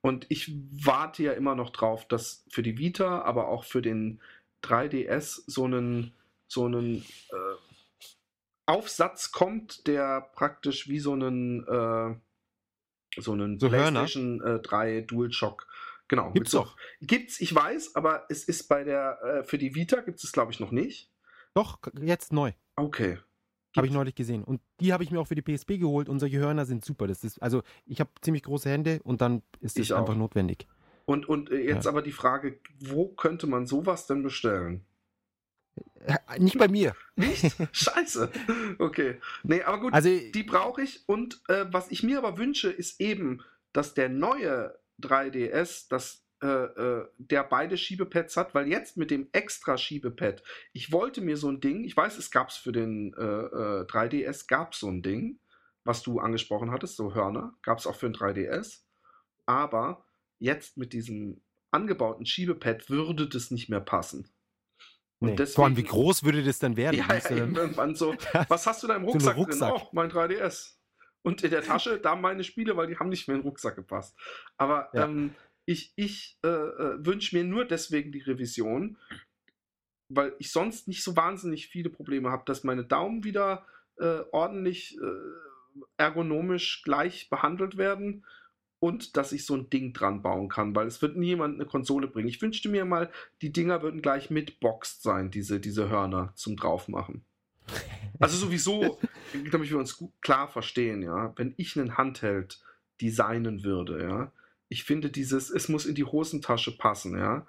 Und 0.00 0.26
ich 0.30 0.52
warte 0.72 1.22
ja 1.22 1.32
immer 1.32 1.54
noch 1.54 1.70
drauf, 1.70 2.08
dass 2.08 2.44
für 2.50 2.64
die 2.64 2.78
Vita, 2.78 3.22
aber 3.22 3.48
auch 3.48 3.64
für 3.64 3.82
den 3.82 4.20
3DS 4.64 5.42
so 5.46 5.64
einen, 5.64 6.12
so 6.48 6.64
einen 6.64 6.96
äh, 7.30 7.69
Aufsatz 8.70 9.32
kommt, 9.32 9.86
der 9.86 10.20
praktisch 10.34 10.88
wie 10.88 10.98
so 11.00 11.12
einen, 11.12 11.66
äh, 11.66 12.14
so 13.20 13.32
einen 13.32 13.58
So 13.58 13.70
Hörner? 13.70 14.00
PlayStation 14.00 14.40
äh, 14.42 14.58
3 14.60 15.00
DualShock. 15.02 15.66
Genau. 16.08 16.32
Gibt's 16.32 16.50
so, 16.50 16.60
doch. 16.60 16.76
Gibt's, 17.00 17.40
ich 17.40 17.54
weiß, 17.54 17.94
aber 17.94 18.24
es 18.28 18.44
ist 18.44 18.68
bei 18.68 18.82
der, 18.84 19.18
äh, 19.22 19.44
für 19.44 19.58
die 19.58 19.74
Vita 19.74 20.00
gibt 20.00 20.22
es, 20.22 20.32
glaube 20.32 20.52
ich, 20.52 20.60
noch 20.60 20.70
nicht. 20.72 21.10
Doch, 21.54 21.78
jetzt 22.00 22.32
neu. 22.32 22.52
Okay. 22.76 23.18
Habe 23.76 23.86
ich 23.86 23.92
neulich 23.92 24.16
gesehen. 24.16 24.42
Und 24.42 24.60
die 24.80 24.92
habe 24.92 25.04
ich 25.04 25.12
mir 25.12 25.20
auch 25.20 25.28
für 25.28 25.36
die 25.36 25.42
PSP 25.42 25.78
geholt 25.78 26.08
und 26.08 26.18
solche 26.18 26.38
Hörner 26.38 26.64
sind 26.66 26.84
super. 26.84 27.06
Das 27.06 27.22
ist, 27.22 27.40
also 27.40 27.62
ich 27.86 28.00
habe 28.00 28.10
ziemlich 28.20 28.42
große 28.42 28.68
Hände 28.68 29.00
und 29.04 29.20
dann 29.20 29.42
ist 29.60 29.78
es 29.78 29.92
einfach 29.92 30.16
notwendig. 30.16 30.66
Und, 31.04 31.28
und 31.28 31.50
äh, 31.50 31.58
jetzt 31.60 31.84
Ja. 31.84 31.90
aber 31.92 32.02
die 32.02 32.10
Frage, 32.12 32.58
wo 32.80 33.08
könnte 33.08 33.46
man 33.46 33.66
sowas 33.66 34.06
denn 34.06 34.22
bestellen? 34.24 34.84
Äh, 36.00 36.38
Nicht 36.38 36.58
bei 36.58 36.68
mir. 36.68 36.94
Nicht? 37.16 37.56
Scheiße. 37.72 38.30
Okay. 38.78 39.20
Nee, 39.42 39.62
aber 39.62 39.80
gut, 39.80 39.92
Also 39.92 40.08
die 40.08 40.42
brauche 40.42 40.82
ich. 40.82 41.04
Und 41.06 41.40
äh, 41.48 41.66
was 41.70 41.90
ich 41.90 42.02
mir 42.02 42.18
aber 42.18 42.38
wünsche, 42.38 42.70
ist 42.70 43.00
eben, 43.00 43.42
dass 43.72 43.94
der 43.94 44.08
neue 44.08 44.78
3DS, 45.00 45.88
dass 45.88 46.24
äh, 46.42 46.46
äh, 46.46 47.06
der 47.18 47.44
beide 47.44 47.76
Schiebepads 47.76 48.36
hat, 48.36 48.54
weil 48.54 48.66
jetzt 48.66 48.96
mit 48.96 49.10
dem 49.10 49.28
extra 49.32 49.76
Schiebepad, 49.76 50.42
ich 50.72 50.90
wollte 50.90 51.20
mir 51.20 51.36
so 51.36 51.50
ein 51.50 51.60
Ding, 51.60 51.84
ich 51.84 51.94
weiß, 51.96 52.16
es 52.16 52.30
gab 52.30 52.48
es 52.48 52.56
für 52.56 52.72
den 52.72 53.12
äh, 53.14 53.20
äh, 53.20 53.84
3DS, 53.84 54.48
gab 54.48 54.74
so 54.74 54.88
ein 54.88 55.02
Ding, 55.02 55.38
was 55.84 56.02
du 56.02 56.18
angesprochen 56.18 56.70
hattest, 56.70 56.96
so 56.96 57.14
Hörner, 57.14 57.54
gab 57.62 57.78
es 57.78 57.86
auch 57.86 57.94
für 57.94 58.08
den 58.08 58.14
3DS. 58.16 58.80
Aber 59.44 60.06
jetzt 60.38 60.78
mit 60.78 60.94
diesem 60.94 61.42
angebauten 61.70 62.24
Schiebepad 62.24 62.88
würde 62.88 63.28
das 63.28 63.50
nicht 63.50 63.68
mehr 63.68 63.80
passen. 63.80 64.26
Und 65.20 65.38
nee. 65.38 65.46
Vor 65.46 65.64
allem, 65.64 65.76
wie 65.76 65.82
deswegen- 65.82 65.94
groß 66.02 66.24
würde 66.24 66.42
das 66.42 66.58
dann 66.58 66.76
werden? 66.76 66.96
Ja, 66.96 67.06
ja, 67.14 67.20
dann- 67.28 67.54
irgendwann 67.54 67.94
so. 67.94 68.14
Was 68.48 68.66
hast 68.66 68.82
du 68.82 68.86
da 68.86 68.96
im 68.96 69.04
So 69.04 69.10
Rucksack, 69.12 69.36
Rucksack. 69.36 69.72
drin? 69.74 69.82
Oh, 69.84 69.88
mein 69.92 70.10
3DS. 70.10 70.76
Und 71.22 71.44
in 71.44 71.50
der 71.50 71.62
Tasche, 71.62 71.98
da 71.98 72.16
meine 72.16 72.42
Spiele, 72.44 72.76
weil 72.76 72.86
die 72.86 72.96
haben 72.96 73.10
nicht 73.10 73.28
mehr 73.28 73.36
in 73.36 73.42
den 73.42 73.46
Rucksack 73.48 73.76
gepasst. 73.76 74.16
Aber 74.56 74.88
Ja. 74.94 75.04
ähm, 75.04 75.34
ich, 75.66 75.92
ich 75.96 76.38
äh, 76.42 76.48
äh, 76.48 77.04
wünsche 77.04 77.36
mir 77.36 77.44
nur 77.44 77.66
deswegen 77.66 78.10
die 78.10 78.20
Revision, 78.22 78.96
weil 80.08 80.34
ich 80.38 80.50
sonst 80.50 80.88
nicht 80.88 81.04
so 81.04 81.14
wahnsinnig 81.16 81.68
viele 81.68 81.90
Probleme 81.90 82.30
habe, 82.30 82.42
dass 82.46 82.64
meine 82.64 82.84
Daumen 82.84 83.22
wieder 83.22 83.66
äh, 83.98 84.20
ordentlich 84.32 84.96
äh, 84.98 85.82
ergonomisch 85.98 86.82
gleich 86.82 87.28
behandelt 87.28 87.76
werden 87.76 88.24
und 88.80 89.16
dass 89.16 89.32
ich 89.32 89.44
so 89.44 89.54
ein 89.54 89.70
Ding 89.70 89.92
dran 89.92 90.22
bauen 90.22 90.48
kann, 90.48 90.74
weil 90.74 90.86
es 90.86 91.00
wird 91.02 91.16
niemand 91.16 91.54
eine 91.54 91.66
Konsole 91.66 92.08
bringen. 92.08 92.28
Ich 92.28 92.42
wünschte 92.42 92.68
mir 92.68 92.84
mal, 92.84 93.10
die 93.42 93.52
Dinger 93.52 93.82
würden 93.82 94.02
gleich 94.02 94.30
mitboxed 94.30 95.02
sein, 95.02 95.30
diese, 95.30 95.60
diese 95.60 95.88
Hörner 95.88 96.32
zum 96.34 96.56
Draufmachen. 96.56 97.24
Also 98.18 98.36
sowieso, 98.36 99.00
damit 99.50 99.70
wir 99.70 99.78
uns 99.78 99.96
gut, 99.96 100.12
klar 100.20 100.46
verstehen, 100.46 101.00
ja, 101.02 101.32
wenn 101.36 101.54
ich 101.56 101.78
einen 101.78 101.96
Handheld 101.96 102.62
designen 103.00 103.64
würde, 103.64 104.02
ja, 104.02 104.32
ich 104.68 104.84
finde 104.84 105.08
dieses, 105.08 105.48
es 105.48 105.70
muss 105.70 105.86
in 105.86 105.94
die 105.94 106.04
Hosentasche 106.04 106.76
passen, 106.76 107.16
ja, 107.16 107.46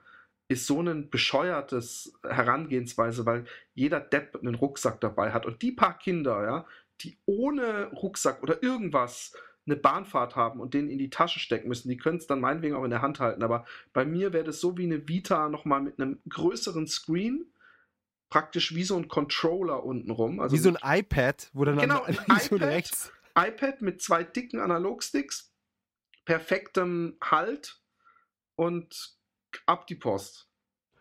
ist 0.47 0.67
so 0.67 0.81
ein 0.81 1.09
bescheuertes 1.09 2.13
Herangehensweise, 2.23 3.25
weil 3.25 3.45
jeder 3.73 3.99
Depp 3.99 4.37
einen 4.37 4.55
Rucksack 4.55 5.01
dabei 5.01 5.31
hat 5.31 5.45
und 5.45 5.61
die 5.61 5.73
paar 5.73 5.97
Kinder, 5.97 6.43
ja, 6.43 6.65
die 7.01 7.17
ohne 7.25 7.87
Rucksack 7.87 8.41
oder 8.41 8.63
irgendwas 8.63 9.33
eine 9.71 9.79
Bahnfahrt 9.79 10.35
haben 10.35 10.59
und 10.59 10.73
den 10.73 10.89
in 10.89 10.97
die 10.97 11.09
Tasche 11.09 11.39
stecken 11.39 11.67
müssen, 11.69 11.89
die 11.89 11.97
können 11.97 12.17
es 12.17 12.27
dann 12.27 12.39
meinetwegen 12.41 12.75
auch 12.75 12.83
in 12.83 12.89
der 12.91 13.01
Hand 13.01 13.19
halten, 13.19 13.41
aber 13.43 13.65
bei 13.93 14.05
mir 14.05 14.33
wäre 14.33 14.43
das 14.43 14.59
so 14.59 14.77
wie 14.77 14.83
eine 14.83 15.07
Vita 15.07 15.49
nochmal 15.49 15.81
mit 15.81 15.99
einem 15.99 16.19
größeren 16.29 16.87
Screen, 16.87 17.45
praktisch 18.29 18.75
wie 18.75 18.83
so 18.83 18.95
ein 18.97 19.07
Controller 19.07 19.83
unten 19.83 20.11
rum. 20.11 20.39
Also 20.39 20.55
wie 20.55 20.59
so 20.59 20.69
ein 20.73 20.99
iPad, 20.99 21.49
wo 21.53 21.65
dann 21.65 21.77
Genau, 21.77 22.03
ein 22.03 22.13
iPad. 22.27 22.61
rechts. 22.61 23.11
iPad 23.37 23.81
mit 23.81 24.01
zwei 24.01 24.23
dicken 24.23 24.59
Analogsticks, 24.59 25.53
perfektem 26.25 27.17
Halt 27.23 27.81
und 28.55 29.15
ab 29.65 29.87
die 29.87 29.95
Post. 29.95 30.47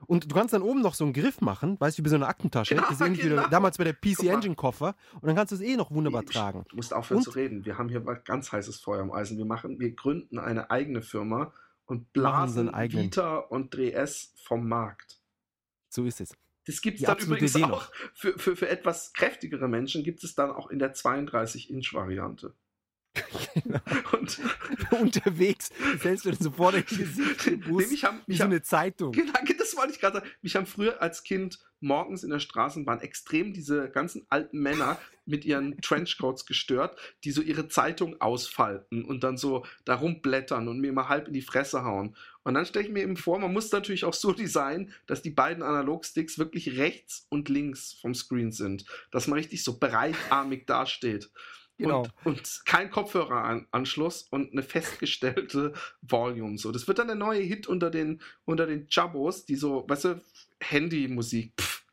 Und 0.07 0.31
du 0.31 0.35
kannst 0.35 0.55
dann 0.55 0.63
oben 0.63 0.81
noch 0.81 0.95
so 0.95 1.05
einen 1.05 1.13
Griff 1.13 1.41
machen, 1.41 1.79
weißt 1.79 1.99
du, 1.99 2.01
wie 2.01 2.05
bei 2.05 2.11
so 2.11 2.17
einer 2.17 2.29
Aktentasche. 2.29 2.75
Genau, 2.75 2.87
das 2.89 3.01
ist 3.01 3.07
ähnlich 3.07 3.25
wie 3.25 3.29
genau. 3.29 3.49
damals 3.49 3.79
bei 3.79 3.85
der 3.85 3.93
PC. 3.93 4.25
Engine 4.25 4.55
Koffer. 4.55 4.95
Und 5.15 5.27
dann 5.27 5.37
kannst 5.37 5.53
du 5.53 5.57
es 5.57 5.61
eh 5.61 5.77
noch 5.77 5.91
wunderbar 5.91 6.25
tragen. 6.25 6.65
Du 6.69 6.77
musst 6.77 6.93
aufhören 6.95 7.19
Und- 7.19 7.25
zu 7.25 7.31
reden. 7.31 7.65
Wir 7.65 7.79
haben 7.79 7.89
hier 7.89 8.01
ganz 8.01 8.53
heißes 8.53 8.81
Feuer 8.81 9.03
im 9.03 9.13
Eisen. 9.13 9.37
Wir 9.39 9.45
machen, 9.45 9.79
wir 9.79 9.93
gründen 9.93 10.39
eine 10.39 10.71
eigene 10.71 11.03
Firma 11.03 11.53
und 11.87 12.13
blasen. 12.13 12.69
Vita 12.73 13.37
und 13.37 13.75
3S 13.75 14.31
vom 14.45 14.69
Markt. 14.69 15.21
So 15.89 16.05
ist 16.05 16.21
es. 16.21 16.35
Das 16.67 16.83
gibt 16.83 17.01
es 17.01 17.07
dann 17.07 17.19
übrigens 17.19 17.57
auch 17.63 17.91
für, 18.15 18.39
für, 18.39 18.55
für 18.55 18.69
etwas 18.69 19.13
kräftigere 19.13 19.67
Menschen, 19.67 20.05
gibt 20.05 20.23
es 20.23 20.35
dann 20.35 20.51
auch 20.51 20.71
in 20.71 20.79
der 20.79 20.95
32-Inch-Variante. 20.95 22.55
Und 24.13 24.41
Unterwegs 25.01 25.71
hältst 26.01 26.25
du 26.25 26.31
dann 26.31 26.41
so 26.41 26.51
vor 26.51 26.73
dein 26.73 26.85
Gesicht 26.85 27.47
im 27.47 27.61
Bus, 27.61 27.85
Nee, 27.85 27.91
mich 27.91 28.05
haben, 28.05 28.21
wie 28.27 28.37
so 28.37 28.45
haben, 28.45 28.51
eine 28.51 28.63
Zeitung. 28.63 29.13
Genau, 29.13 29.33
das 29.59 29.77
wollte 29.77 29.93
ich 29.93 30.01
gerade 30.01 30.19
sagen. 30.19 30.31
Mich 30.43 30.57
haben 30.57 30.67
früher 30.67 31.03
als 31.03 31.23
Kind 31.23 31.59
morgens 31.81 32.23
in 32.23 32.31
der 32.31 32.41
Straßenbahn 32.41 33.01
extrem 33.01 33.53
diese 33.53 33.91
ganzen 33.91 34.27
alten 34.29 34.61
Männer 34.61 34.99
mit 35.25 35.45
ihren 35.45 35.77
Trenchcoats 35.83 36.47
gestört, 36.47 36.99
die 37.25 37.33
so 37.33 37.43
ihre 37.43 37.69
Zeitung 37.69 38.21
ausfalten 38.21 39.05
und 39.05 39.25
dann 39.25 39.37
so 39.37 39.65
da 39.85 39.95
rumblättern 39.95 40.69
und 40.69 40.79
mir 40.79 40.93
mal 40.93 41.09
halb 41.09 41.27
in 41.29 41.35
die 41.35 41.43
Fresse 41.43 41.85
hauen. 41.85 42.17
Und 42.43 42.55
dann 42.55 42.67
stelle 42.67 42.87
ich 42.87 42.93
mir 42.93 43.03
eben 43.03 43.17
vor, 43.17 43.39
man 43.39 43.53
muss 43.53 43.73
natürlich 43.73 44.05
auch 44.05 44.15
so 44.15 44.33
designen, 44.33 44.93
dass 45.07 45.23
die 45.23 45.31
beiden 45.31 45.63
Analogsticks 45.63 46.39
wirklich 46.39 46.79
rechts 46.79 47.27
und 47.29 47.49
links 47.49 47.95
vom 48.01 48.15
Screen 48.15 48.53
sind. 48.53 48.85
Dass 49.11 49.27
man 49.27 49.39
richtig 49.39 49.65
so 49.65 49.79
breitarmig 49.79 50.67
dasteht. 50.67 51.31
Genau. 51.81 52.07
Und, 52.25 52.37
und 52.37 52.63
kein 52.67 52.91
Kopfhöreranschluss 52.91 54.29
und 54.31 54.53
eine 54.53 54.63
festgestellte 54.63 55.73
Volume. 56.03 56.59
So, 56.59 56.73
das 56.73 56.87
wird 56.87 56.99
dann 56.99 57.09
der 57.09 57.17
neue 57.17 57.41
Hit 57.41 57.67
unter 57.67 57.91
den, 57.91 58.21
unter 58.45 58.67
den 58.67 58.87
Jabos, 58.91 59.47
die 59.47 59.57
so, 59.57 59.85
weißt 59.89 60.05
du, 60.05 60.23
Handymusik, 60.61 61.55
pff, 61.59 61.85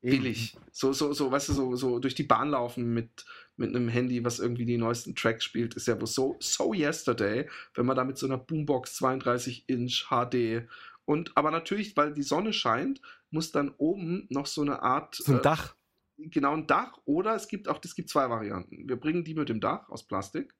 billig. 0.00 0.56
So, 0.70 0.92
so, 0.92 1.12
so, 1.12 1.30
weißt 1.30 1.48
du, 1.48 1.52
so, 1.54 1.76
so 1.76 1.98
durch 1.98 2.14
die 2.14 2.22
Bahn 2.22 2.50
laufen 2.50 2.94
mit, 2.94 3.24
mit 3.56 3.74
einem 3.74 3.88
Handy, 3.88 4.24
was 4.24 4.38
irgendwie 4.38 4.64
die 4.64 4.78
neuesten 4.78 5.14
Tracks 5.14 5.44
spielt, 5.44 5.74
ist 5.74 5.88
ja 5.88 6.00
wohl 6.00 6.06
so, 6.06 6.36
so 6.40 6.72
yesterday, 6.72 7.48
wenn 7.74 7.86
man 7.86 7.96
da 7.96 8.04
mit 8.04 8.16
so 8.16 8.26
einer 8.26 8.38
Boombox 8.38 8.94
32 8.96 9.64
Inch 9.66 10.06
HD 10.08 10.68
und 11.04 11.36
aber 11.36 11.50
natürlich, 11.50 11.96
weil 11.96 12.12
die 12.12 12.22
Sonne 12.22 12.52
scheint, 12.52 13.00
muss 13.30 13.50
dann 13.50 13.74
oben 13.78 14.26
noch 14.28 14.44
so 14.44 14.60
eine 14.60 14.82
Art 14.82 15.14
So 15.14 15.32
ein 15.32 15.38
äh, 15.38 15.42
Dach. 15.42 15.74
Genau 16.18 16.54
ein 16.54 16.66
Dach 16.66 16.98
oder 17.04 17.34
es 17.34 17.48
gibt 17.48 17.68
auch, 17.68 17.80
es 17.82 17.94
gibt 17.94 18.10
zwei 18.10 18.28
Varianten. 18.28 18.88
Wir 18.88 18.96
bringen 18.96 19.24
die 19.24 19.34
mit 19.34 19.48
dem 19.48 19.60
Dach 19.60 19.88
aus 19.88 20.06
Plastik 20.06 20.54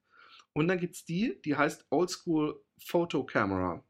und 0.53 0.67
dann 0.67 0.79
gibt 0.79 0.95
es 0.95 1.05
die, 1.05 1.39
die 1.43 1.55
heißt 1.55 1.85
Oldschool 1.89 2.63
Photo 2.83 3.25
Camera. 3.25 3.83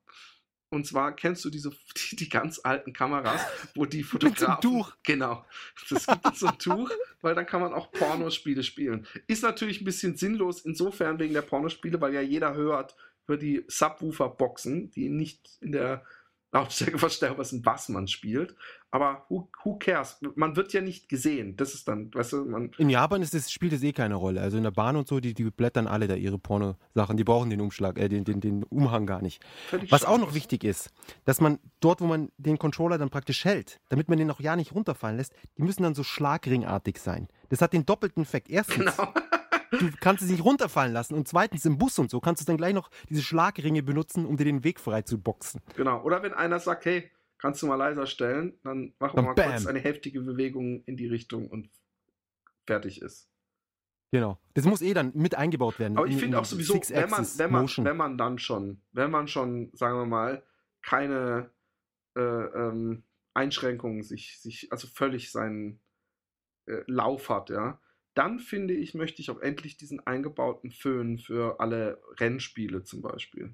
Und 0.72 0.86
zwar 0.86 1.16
kennst 1.16 1.44
du 1.46 1.50
diese 1.50 1.72
die, 1.98 2.16
die 2.16 2.30
ganz 2.30 2.60
alten 2.64 2.94
Kameras, 2.94 3.41
wo 3.76 3.86
die 3.86 4.04
so 4.04 4.20
einem 4.20 4.36
Fotografen 4.36 4.62
Tuch. 4.62 4.96
genau, 5.04 5.46
das 5.90 6.06
gibt 6.06 6.36
so 6.36 6.48
ein 6.48 6.60
Tuch, 6.60 6.91
weil 7.22 7.36
dann 7.36 7.46
kann 7.46 7.62
man 7.62 7.74
auch 7.74 7.91
Pornospiele 7.91 8.64
spielen. 8.64 9.08
Ist 9.28 9.44
natürlich 9.44 9.82
ein 9.82 9.86
bisschen 9.86 10.16
sinnlos 10.16 10.62
insofern 10.62 11.20
wegen 11.20 11.34
der 11.34 11.41
Pornospiele, 11.41 12.00
weil 12.02 12.14
ja 12.14 12.22
jeder 12.22 12.54
hört 12.54 12.96
über 13.26 13.38
die 13.38 13.64
Subwoofer-Boxen, 13.68 14.91
die 14.91 15.10
nicht 15.10 15.58
in 15.62 15.72
der 15.72 16.04
Lautstärke 16.52 16.98
verstärken, 17.00 17.38
was 17.38 17.52
ein 17.52 17.62
Bass 17.62 17.90
man 17.90 18.08
spielt. 18.08 18.56
Aber 18.91 19.26
who, 19.30 19.48
who 19.64 19.78
cares? 19.78 20.18
Man 20.36 20.56
wird 20.56 20.74
ja 20.74 20.82
nicht 20.82 21.10
gesehen. 21.10 21.56
Das 21.56 21.76
ist 21.76 21.88
dann, 21.88 22.11
weißt 22.14 22.34
du, 22.34 22.45
man. 22.45 22.72
In 22.80 22.90
Japan 22.90 23.22
ist 23.22 23.36
das, 23.36 23.52
spielt 23.52 23.72
das 23.72 23.84
eh 23.84 23.94
keine 23.94 24.16
Rolle. 24.16 24.41
Also 24.41 24.57
in 24.57 24.64
der 24.64 24.72
Bahn 24.72 24.95
und 24.95 25.07
so, 25.07 25.20
die, 25.20 25.36
die 25.36 25.52
blättern 25.52 25.86
alle 25.88 26.07
da 26.07 26.16
ihre 26.16 26.40
Porno-Sachen. 26.40 27.16
Die 27.16 27.24
brauchen 27.24 27.52
den 27.52 27.61
Umschlag, 27.61 27.99
äh, 27.99 28.10
den, 28.10 28.24
den, 28.24 28.41
den 28.41 28.64
Umhang 28.64 29.06
gar 29.06 29.22
nicht. 29.22 29.44
völlig 29.68 29.91
Was 29.91 30.06
auch 30.06 30.18
noch 30.18 30.34
wichtig 30.34 30.64
ist, 30.64 30.90
dass 31.26 31.40
man 31.40 31.60
dort, 31.82 32.02
wo 32.02 32.06
man 32.06 32.30
den 32.38 32.57
Controller 32.57 32.98
dann 32.98 33.11
praktisch 33.11 33.45
hält, 33.45 33.80
damit 33.90 34.10
man 34.10 34.18
den 34.18 34.32
auch 34.32 34.40
ja 34.40 34.56
nicht 34.56 34.74
runterfallen 34.74 35.18
lässt, 35.18 35.34
die 35.57 35.61
müssen 35.61 35.84
dann 35.84 35.94
so 35.94 36.03
schlagringartig 36.03 36.98
sein. 36.99 37.28
Das 37.49 37.61
hat 37.61 37.74
den 37.74 37.86
doppelten 37.86 38.24
Effekt. 38.24 38.49
Erstens, 38.49 38.95
Genau. 38.98 39.14
du 39.72 39.91
kannst 39.99 40.24
es 40.24 40.32
nicht 40.32 40.44
runterfallen 40.44 40.94
lassen. 40.94 41.14
Und 41.14 41.28
zweitens 41.28 41.64
im 41.66 41.78
Bus 41.78 41.99
und 41.99 42.10
so 42.10 42.20
kannst 42.20 42.41
du 42.41 42.45
dann 42.45 42.57
gleich 42.57 42.74
noch 42.74 42.90
diese 43.07 43.22
Schlagringe 43.22 43.84
benutzen, 43.84 44.26
um 44.26 44.36
dir 44.36 44.45
den 44.45 44.64
Weg 44.64 44.80
frei 44.80 45.03
zu 45.03 45.20
boxen. 45.20 45.61
Genau. 45.76 46.02
Oder 46.02 46.24
wenn 46.24 46.34
einer 46.34 46.60
sagt, 46.60 46.86
hey, 46.86 47.11
kannst 47.40 47.61
du 47.64 47.68
mal 47.68 47.76
leiser 47.76 48.06
stellen, 48.06 48.60
dann 48.64 48.94
machen 48.99 49.18
wir 49.18 49.24
mal 49.24 49.34
bam. 49.34 49.49
kurz 49.52 49.66
eine 49.66 49.80
heftige 49.80 50.22
Bewegung 50.22 50.84
in 50.84 50.98
die 50.98 51.07
Richtung 51.07 51.49
und 51.49 51.70
fertig 52.68 53.02
ist. 53.02 53.30
Genau. 54.11 54.40
Das 54.56 54.66
muss 54.66 54.82
eh 54.82 54.94
dann 54.94 55.11
mit 55.16 55.36
eingebaut 55.36 55.80
werden. 55.80 55.98
Aber 55.98 56.07
ich 56.07 56.14
in- 56.14 56.20
finde 56.20 56.38
in 56.38 56.41
auch 56.41 56.45
sowieso, 56.45 56.74
wenn 56.76 57.10
man, 57.10 57.26
wenn, 57.38 57.52
man, 57.52 57.61
Motion. 57.61 57.86
wenn 57.86 57.98
man 57.98 58.18
dann 58.18 58.40
schon, 58.40 58.82
wenn 58.91 59.11
man 59.11 59.28
schon, 59.28 59.72
sagen 59.74 59.98
wir 59.98 60.06
mal, 60.06 60.44
keine 60.82 61.52
äh, 62.16 62.22
ähm, 62.22 63.03
Einschränkungen 63.34 64.03
sich, 64.03 64.40
sich, 64.41 64.72
also 64.72 64.88
völlig 64.88 65.32
seinen 65.32 65.80
äh, 66.66 66.82
Lauf 66.88 67.30
hat, 67.30 67.49
ja, 67.52 67.80
dann 68.16 68.40
finde 68.40 68.74
ich, 68.74 68.95
möchte 68.95 69.22
ich 69.22 69.30
auch 69.30 69.40
endlich 69.40 69.78
diesen 69.78 69.99
eingebauten 70.06 70.72
Föhn 70.72 71.20
für 71.20 71.60
alle 71.60 72.02
Rennspiele 72.20 72.84
zum 72.84 73.02
Beispiel. 73.02 73.53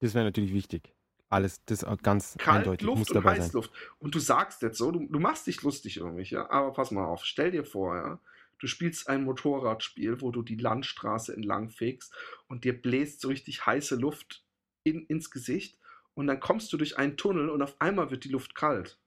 Das 0.00 0.14
wäre 0.14 0.24
natürlich 0.24 0.52
wichtig. 0.52 0.94
Alles, 1.32 1.64
das 1.64 1.84
ganz 2.02 2.36
Kalt, 2.38 2.58
eindeutig 2.58 2.86
muss 2.86 2.98
Luft 2.98 3.10
und 3.10 3.14
dabei 3.16 3.36
sein. 3.36 3.44
Heißluft. 3.44 3.70
Und 3.98 4.14
du 4.14 4.18
sagst 4.18 4.62
jetzt 4.62 4.78
so, 4.78 4.90
du, 4.90 5.06
du 5.06 5.18
machst 5.18 5.46
dich 5.46 5.62
lustig 5.62 5.96
über 5.96 6.10
mich, 6.10 6.30
ja. 6.30 6.50
Aber 6.50 6.72
pass 6.72 6.90
mal 6.90 7.04
auf, 7.04 7.24
stell 7.24 7.50
dir 7.50 7.64
vor, 7.64 7.96
ja, 7.96 8.18
du 8.58 8.66
spielst 8.66 9.08
ein 9.08 9.24
Motorradspiel, 9.24 10.20
wo 10.20 10.30
du 10.30 10.42
die 10.42 10.56
Landstraße 10.56 11.34
entlang 11.34 11.70
fegst 11.70 12.14
und 12.48 12.64
dir 12.64 12.80
bläst 12.80 13.20
so 13.20 13.28
richtig 13.28 13.64
heiße 13.64 13.96
Luft 13.96 14.44
in, 14.84 15.06
ins 15.06 15.30
Gesicht 15.30 15.78
und 16.14 16.26
dann 16.26 16.38
kommst 16.38 16.72
du 16.72 16.76
durch 16.76 16.98
einen 16.98 17.16
Tunnel 17.16 17.48
und 17.48 17.62
auf 17.62 17.80
einmal 17.80 18.10
wird 18.10 18.24
die 18.24 18.28
Luft 18.28 18.54
kalt. 18.54 18.98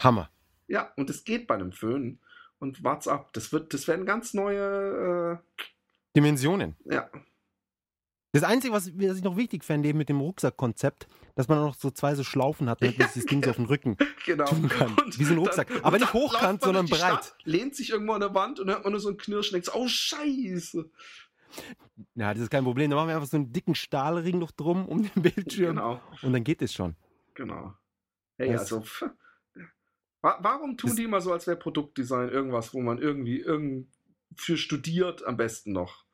Hammer. 0.00 0.30
Ja, 0.68 0.92
und 0.96 1.10
es 1.10 1.24
geht 1.24 1.46
bei 1.46 1.54
einem 1.54 1.72
Föhn. 1.72 2.18
Und 2.58 2.84
wart's 2.84 3.08
ab. 3.08 3.32
Das 3.32 3.52
wird, 3.52 3.74
das 3.74 3.88
werden 3.88 4.06
ganz 4.06 4.34
neue, 4.34 5.40
Dimensionen. 6.14 6.76
äh, 6.84 6.94
ja, 6.94 7.10
Das 8.34 8.44
Einzige, 8.44 8.72
was, 8.72 8.90
was 8.96 9.18
ich 9.18 9.24
noch 9.24 9.36
wichtig 9.36 9.62
fände, 9.62 9.90
eben 9.90 9.98
mit 9.98 10.08
dem 10.08 10.20
Rucksackkonzept, 10.20 11.06
dass 11.34 11.48
man 11.48 11.58
noch 11.58 11.74
so 11.74 11.90
zwei 11.90 12.14
so 12.14 12.24
Schlaufen 12.24 12.68
hat, 12.70 12.80
damit 12.80 12.98
man 12.98 13.08
das 13.14 13.24
Ding 13.26 13.44
so 13.44 13.50
auf 13.50 13.56
den 13.56 13.66
Rücken. 13.66 13.98
genau. 14.24 14.46
Tun 14.46 14.70
kann. 14.70 14.96
Wie 15.16 15.24
so 15.24 15.34
ein 15.34 15.38
Rucksack. 15.38 15.68
Aber 15.82 15.98
nicht 15.98 16.14
dann 16.14 16.20
hochkant, 16.20 16.62
sondern 16.62 16.86
breit. 16.86 16.98
Stadt, 16.98 17.36
lehnt 17.44 17.76
sich 17.76 17.90
irgendwo 17.90 18.14
an 18.14 18.20
der 18.20 18.34
Wand 18.34 18.58
und 18.58 18.68
dann 18.68 18.76
hört 18.76 18.84
man 18.84 18.92
nur 18.92 19.00
so 19.00 19.10
ein 19.10 19.18
Knirschen 19.18 19.54
und 19.54 19.64
denkt, 19.64 19.66
so, 19.66 19.74
oh 19.74 19.86
Scheiße. 19.86 20.90
Ja, 22.14 22.32
das 22.32 22.44
ist 22.44 22.50
kein 22.50 22.64
Problem. 22.64 22.90
Da 22.90 22.96
machen 22.96 23.08
wir 23.08 23.16
einfach 23.16 23.28
so 23.28 23.36
einen 23.36 23.52
dicken 23.52 23.74
Stahlring 23.74 24.38
noch 24.38 24.50
drum 24.50 24.86
um 24.88 25.02
den 25.02 25.22
Bildschirm 25.22 25.76
Genau. 25.76 26.00
und 26.22 26.32
dann 26.32 26.42
geht 26.42 26.62
es 26.62 26.72
schon. 26.72 26.96
Genau. 27.34 27.74
Hey, 28.38 28.56
also, 28.56 28.82
warum 30.22 30.78
tun 30.78 30.96
die 30.96 31.04
immer 31.04 31.20
so, 31.20 31.32
als 31.34 31.46
wäre 31.46 31.58
Produktdesign 31.58 32.30
irgendwas, 32.30 32.72
wo 32.72 32.80
man 32.80 32.96
irgendwie 32.96 33.40
irgend 33.40 33.88
für 34.36 34.56
studiert 34.56 35.22
am 35.26 35.36
besten 35.36 35.72
noch? 35.72 36.06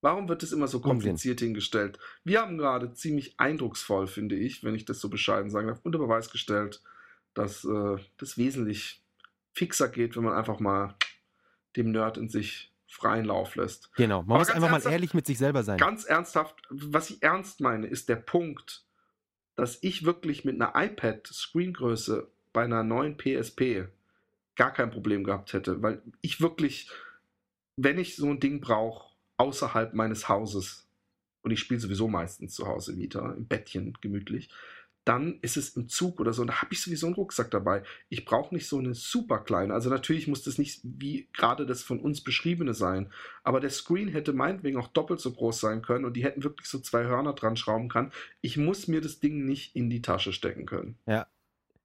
Warum 0.00 0.28
wird 0.28 0.42
das 0.42 0.52
immer 0.52 0.68
so 0.68 0.78
Unsinn. 0.78 0.90
kompliziert 0.90 1.40
hingestellt? 1.40 1.98
Wir 2.24 2.40
haben 2.40 2.58
gerade 2.58 2.92
ziemlich 2.92 3.38
eindrucksvoll, 3.38 4.06
finde 4.06 4.36
ich, 4.36 4.62
wenn 4.62 4.74
ich 4.74 4.84
das 4.84 5.00
so 5.00 5.08
bescheiden 5.08 5.50
sagen 5.50 5.68
darf, 5.68 5.80
unter 5.82 5.98
Beweis 5.98 6.30
gestellt, 6.30 6.82
dass 7.34 7.64
äh, 7.64 7.96
das 8.16 8.38
wesentlich 8.38 9.02
fixer 9.52 9.88
geht, 9.88 10.16
wenn 10.16 10.24
man 10.24 10.34
einfach 10.34 10.60
mal 10.60 10.94
dem 11.76 11.90
Nerd 11.90 12.18
in 12.18 12.28
sich 12.28 12.72
freien 12.86 13.24
Lauf 13.24 13.56
lässt. 13.56 13.92
Genau. 13.94 14.22
Man 14.22 14.32
Aber 14.32 14.38
muss 14.38 14.50
einfach 14.50 14.70
mal 14.70 14.92
ehrlich 14.92 15.14
mit 15.14 15.26
sich 15.26 15.38
selber 15.38 15.62
sein. 15.62 15.78
Ganz 15.78 16.04
ernsthaft, 16.04 16.56
was 16.70 17.10
ich 17.10 17.22
ernst 17.22 17.60
meine, 17.60 17.86
ist 17.86 18.08
der 18.08 18.16
Punkt, 18.16 18.84
dass 19.54 19.82
ich 19.82 20.04
wirklich 20.04 20.44
mit 20.44 20.60
einer 20.60 20.72
iPad-Screengröße 20.74 22.28
bei 22.52 22.64
einer 22.64 22.84
neuen 22.84 23.16
PSP 23.16 23.88
gar 24.54 24.72
kein 24.72 24.90
Problem 24.90 25.24
gehabt 25.24 25.52
hätte, 25.52 25.82
weil 25.82 26.02
ich 26.20 26.40
wirklich, 26.40 26.90
wenn 27.76 27.98
ich 27.98 28.16
so 28.16 28.28
ein 28.28 28.40
Ding 28.40 28.60
brauche, 28.60 29.10
außerhalb 29.36 29.94
meines 29.94 30.28
Hauses, 30.28 30.88
und 31.42 31.50
ich 31.50 31.60
spiele 31.60 31.80
sowieso 31.80 32.08
meistens 32.08 32.54
zu 32.54 32.66
Hause 32.66 32.96
wieder, 32.96 33.34
im 33.36 33.46
Bettchen 33.46 33.96
gemütlich, 34.00 34.50
dann 35.04 35.38
ist 35.40 35.56
es 35.56 35.76
im 35.76 35.88
Zug 35.88 36.18
oder 36.18 36.32
so, 36.32 36.42
und 36.42 36.48
da 36.48 36.62
habe 36.62 36.72
ich 36.72 36.82
sowieso 36.82 37.06
einen 37.06 37.14
Rucksack 37.14 37.48
dabei. 37.52 37.84
Ich 38.08 38.24
brauche 38.24 38.52
nicht 38.52 38.66
so 38.66 38.78
eine 38.78 38.92
super 38.92 39.38
kleine, 39.38 39.72
also 39.72 39.88
natürlich 39.88 40.26
muss 40.26 40.42
das 40.42 40.58
nicht 40.58 40.80
wie 40.82 41.28
gerade 41.32 41.64
das 41.64 41.84
von 41.84 42.00
uns 42.00 42.24
beschriebene 42.24 42.74
sein, 42.74 43.12
aber 43.44 43.60
der 43.60 43.70
Screen 43.70 44.08
hätte 44.08 44.32
meinetwegen 44.32 44.78
auch 44.78 44.88
doppelt 44.88 45.20
so 45.20 45.32
groß 45.32 45.60
sein 45.60 45.82
können 45.82 46.04
und 46.04 46.14
die 46.14 46.24
hätten 46.24 46.42
wirklich 46.42 46.68
so 46.68 46.80
zwei 46.80 47.04
Hörner 47.04 47.34
dran 47.34 47.56
schrauben 47.56 47.88
können. 47.88 48.10
Ich 48.40 48.56
muss 48.56 48.88
mir 48.88 49.00
das 49.00 49.20
Ding 49.20 49.44
nicht 49.44 49.76
in 49.76 49.90
die 49.90 50.02
Tasche 50.02 50.32
stecken 50.32 50.66
können. 50.66 50.98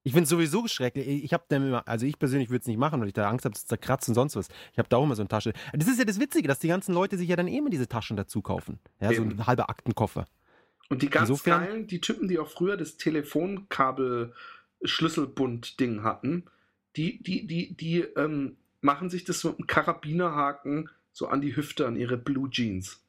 Ich 0.03 0.13
finde 0.13 0.23
es 0.23 0.29
sowieso 0.29 0.67
schrecklich. 0.67 1.07
Ich 1.23 1.31
habe 1.33 1.43
dann 1.49 1.67
immer, 1.67 1.87
also 1.87 2.05
ich 2.07 2.17
persönlich 2.17 2.49
würde 2.49 2.61
es 2.61 2.67
nicht 2.67 2.77
machen, 2.79 2.99
weil 3.01 3.07
ich 3.07 3.13
da 3.13 3.29
Angst 3.29 3.45
habe, 3.45 3.53
es 3.55 3.65
zerkratzt 3.67 4.09
und 4.09 4.15
sonst 4.15 4.35
was. 4.35 4.47
Ich 4.71 4.79
habe 4.79 4.89
da 4.89 4.97
auch 4.97 5.03
immer 5.03 5.15
so 5.15 5.21
eine 5.21 5.29
Tasche. 5.29 5.53
Das 5.73 5.87
ist 5.87 5.99
ja 5.99 6.05
das 6.05 6.19
Witzige, 6.19 6.47
dass 6.47 6.57
die 6.59 6.67
ganzen 6.69 6.93
Leute 6.93 7.17
sich 7.17 7.29
ja 7.29 7.35
dann 7.35 7.47
eh 7.47 7.57
immer 7.57 7.69
diese 7.69 7.87
Taschen 7.87 8.17
dazu 8.17 8.41
kaufen. 8.41 8.79
Ja, 8.99 9.09
so 9.13 9.21
Eben. 9.21 9.31
ein 9.39 9.45
halber 9.47 9.69
Aktenkoffer. 9.69 10.25
Und 10.89 11.03
die 11.03 11.09
ganz 11.09 11.29
Insofern- 11.29 11.63
geilen, 11.65 11.87
die 11.87 12.01
Typen, 12.01 12.27
die 12.27 12.39
auch 12.39 12.49
früher 12.49 12.77
das 12.77 12.97
Telefonkabel-Schlüsselbund-Ding 14.81 16.03
hatten, 16.03 16.45
die, 16.95 17.21
die, 17.23 17.47
die, 17.47 17.73
die 17.75 17.99
ähm, 18.17 18.57
machen 18.81 19.09
sich 19.09 19.23
das 19.23 19.43
mit 19.43 19.57
einem 19.57 19.67
Karabinerhaken 19.67 20.89
so 21.13 21.27
an 21.27 21.41
die 21.41 21.55
Hüfte, 21.55 21.87
an 21.87 21.95
ihre 21.95 22.17
Blue 22.17 22.49
Jeans. 22.49 23.03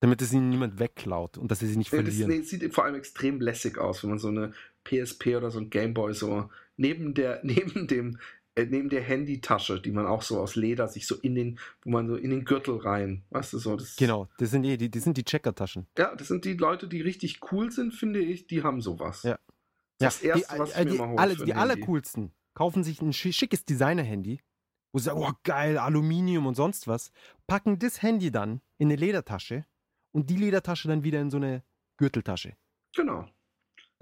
Damit 0.00 0.20
es 0.20 0.32
ihnen 0.32 0.48
niemand 0.50 0.78
wegklaut 0.80 1.38
und 1.38 1.50
dass 1.50 1.60
sie 1.60 1.68
sie 1.68 1.76
nicht 1.76 1.92
Ja, 1.92 2.02
Das 2.02 2.08
verlieren. 2.14 2.30
nee, 2.30 2.42
sieht 2.42 2.74
vor 2.74 2.84
allem 2.84 2.96
extrem 2.96 3.40
lässig 3.40 3.78
aus, 3.78 4.02
wenn 4.02 4.10
man 4.10 4.18
so 4.18 4.28
eine 4.28 4.52
PSP 4.84 5.36
oder 5.36 5.50
so 5.50 5.58
ein 5.60 5.70
Gameboy 5.70 6.14
so 6.14 6.50
neben 6.76 7.14
der, 7.14 7.40
neben 7.44 7.86
dem, 7.86 8.18
äh, 8.54 8.66
neben 8.66 8.88
der 8.88 9.02
Handytasche, 9.02 9.80
die 9.80 9.90
man 9.92 10.06
auch 10.06 10.22
so 10.22 10.38
aus 10.38 10.56
Leder 10.56 10.88
sich 10.88 11.06
so 11.06 11.16
in 11.16 11.34
den, 11.34 11.58
wo 11.84 11.90
man 11.90 12.06
so 12.08 12.16
in 12.16 12.30
den 12.30 12.44
Gürtel 12.44 12.76
rein, 12.76 13.24
weißt 13.30 13.52
du 13.54 13.58
so, 13.58 13.76
das 13.76 13.96
Genau, 13.96 14.28
das 14.38 14.50
sind 14.50 14.64
eh, 14.64 14.76
die, 14.76 14.90
die 14.90 14.98
sind 15.00 15.16
die 15.16 15.24
Checkertaschen. 15.24 15.86
Ja, 15.96 16.14
das 16.14 16.28
sind 16.28 16.44
die 16.44 16.54
Leute, 16.54 16.88
die 16.88 17.00
richtig 17.00 17.40
cool 17.52 17.70
sind, 17.70 17.92
finde 17.94 18.20
ich, 18.20 18.46
die 18.46 18.62
haben 18.62 18.80
sowas. 18.80 19.22
Ja. 19.22 19.38
Das 19.98 20.20
Ja, 20.22 20.34
Erste, 20.36 20.54
die, 20.54 20.60
was 20.60 20.70
ich 20.70 20.76
äh, 20.76 20.84
mir 20.84 20.90
die, 20.90 20.98
mal 20.98 21.08
hole 21.08 21.18
alle, 21.18 21.36
die 21.36 21.54
allercoolsten 21.54 22.32
kaufen 22.54 22.84
sich 22.84 23.00
ein 23.00 23.12
schi- 23.12 23.32
schickes 23.32 23.64
Designer-Handy, 23.64 24.40
wo 24.92 24.98
sie 24.98 25.04
sagen, 25.04 25.20
oh 25.22 25.32
geil, 25.44 25.78
Aluminium 25.78 26.46
und 26.46 26.54
sonst 26.54 26.86
was, 26.88 27.10
packen 27.46 27.78
das 27.78 28.02
Handy 28.02 28.30
dann 28.30 28.60
in 28.78 28.88
eine 28.88 28.96
Ledertasche 28.96 29.64
und 30.12 30.28
die 30.28 30.36
Ledertasche 30.36 30.88
dann 30.88 31.04
wieder 31.04 31.20
in 31.20 31.30
so 31.30 31.38
eine 31.38 31.62
Gürteltasche. 31.96 32.56
Genau. 32.94 33.26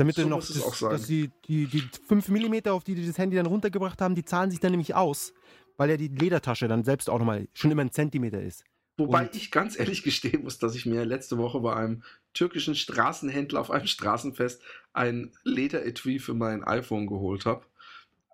Damit 0.00 0.16
So 0.16 0.22
du 0.22 0.28
noch, 0.30 0.38
das, 0.38 0.78
dass 0.80 1.06
die, 1.08 1.30
die, 1.46 1.66
die 1.66 1.84
5 2.08 2.30
mm, 2.30 2.68
auf 2.68 2.84
die 2.84 2.94
die 2.94 3.06
das 3.06 3.18
Handy 3.18 3.36
dann 3.36 3.44
runtergebracht 3.44 4.00
haben, 4.00 4.14
die 4.14 4.24
zahlen 4.24 4.50
sich 4.50 4.58
dann 4.58 4.70
nämlich 4.70 4.94
aus, 4.94 5.34
weil 5.76 5.90
ja 5.90 5.98
die 5.98 6.08
Ledertasche 6.08 6.68
dann 6.68 6.84
selbst 6.84 7.10
auch 7.10 7.18
nochmal 7.18 7.48
schon 7.52 7.70
immer 7.70 7.82
ein 7.82 7.92
Zentimeter 7.92 8.40
ist. 8.40 8.64
Wobei 8.96 9.24
Und- 9.24 9.36
ich 9.36 9.50
ganz 9.50 9.78
ehrlich 9.78 10.02
gestehen 10.02 10.44
muss, 10.44 10.56
dass 10.56 10.74
ich 10.74 10.86
mir 10.86 11.04
letzte 11.04 11.36
Woche 11.36 11.60
bei 11.60 11.76
einem 11.76 12.02
türkischen 12.32 12.76
Straßenhändler 12.76 13.60
auf 13.60 13.70
einem 13.70 13.86
Straßenfest 13.86 14.62
ein 14.94 15.32
Lederetui 15.44 16.18
für 16.18 16.32
mein 16.32 16.64
iPhone 16.64 17.06
geholt 17.06 17.44
habe. 17.44 17.66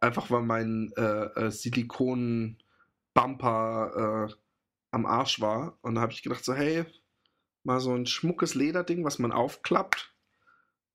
Einfach 0.00 0.30
weil 0.30 0.42
mein 0.42 0.92
äh, 0.96 1.02
äh, 1.02 1.50
Silikon-Bumper 1.50 4.28
äh, 4.30 4.34
am 4.92 5.04
Arsch 5.04 5.40
war. 5.40 5.76
Und 5.82 5.96
da 5.96 6.02
habe 6.02 6.12
ich 6.12 6.22
gedacht, 6.22 6.44
so, 6.44 6.54
hey, 6.54 6.84
mal 7.64 7.80
so 7.80 7.92
ein 7.92 8.06
schmuckes 8.06 8.54
Lederding, 8.54 9.04
was 9.04 9.18
man 9.18 9.32
aufklappt. 9.32 10.12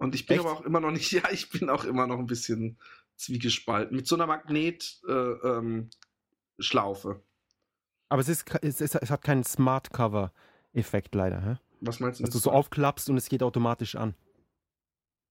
Und 0.01 0.15
ich 0.15 0.25
bin 0.25 0.37
Echt? 0.37 0.47
aber 0.47 0.57
auch 0.57 0.61
immer 0.61 0.79
noch 0.79 0.89
nicht, 0.89 1.11
ja, 1.11 1.21
ich 1.31 1.51
bin 1.51 1.69
auch 1.69 1.83
immer 1.83 2.07
noch 2.07 2.17
ein 2.17 2.25
bisschen 2.25 2.79
zwiegespalten. 3.17 3.95
Mit 3.95 4.07
so 4.07 4.15
einer 4.15 4.25
Magnetschlaufe. 4.25 5.89
Äh, 6.57 7.13
ähm. 7.13 7.21
Aber 8.09 8.21
es, 8.21 8.27
ist, 8.27 8.45
es, 8.63 8.81
ist, 8.81 8.95
es 8.95 9.11
hat 9.11 9.21
keinen 9.21 9.43
Smart-Cover-Effekt 9.43 11.13
leider, 11.13 11.45
hä? 11.45 11.57
Was 11.81 11.99
meinst 11.99 12.19
du? 12.19 12.23
dass 12.23 12.33
du 12.33 12.39
so 12.39 12.51
aufklappst 12.51 13.11
und 13.11 13.17
es 13.17 13.29
geht 13.29 13.43
automatisch 13.43 13.95
an. 13.95 14.15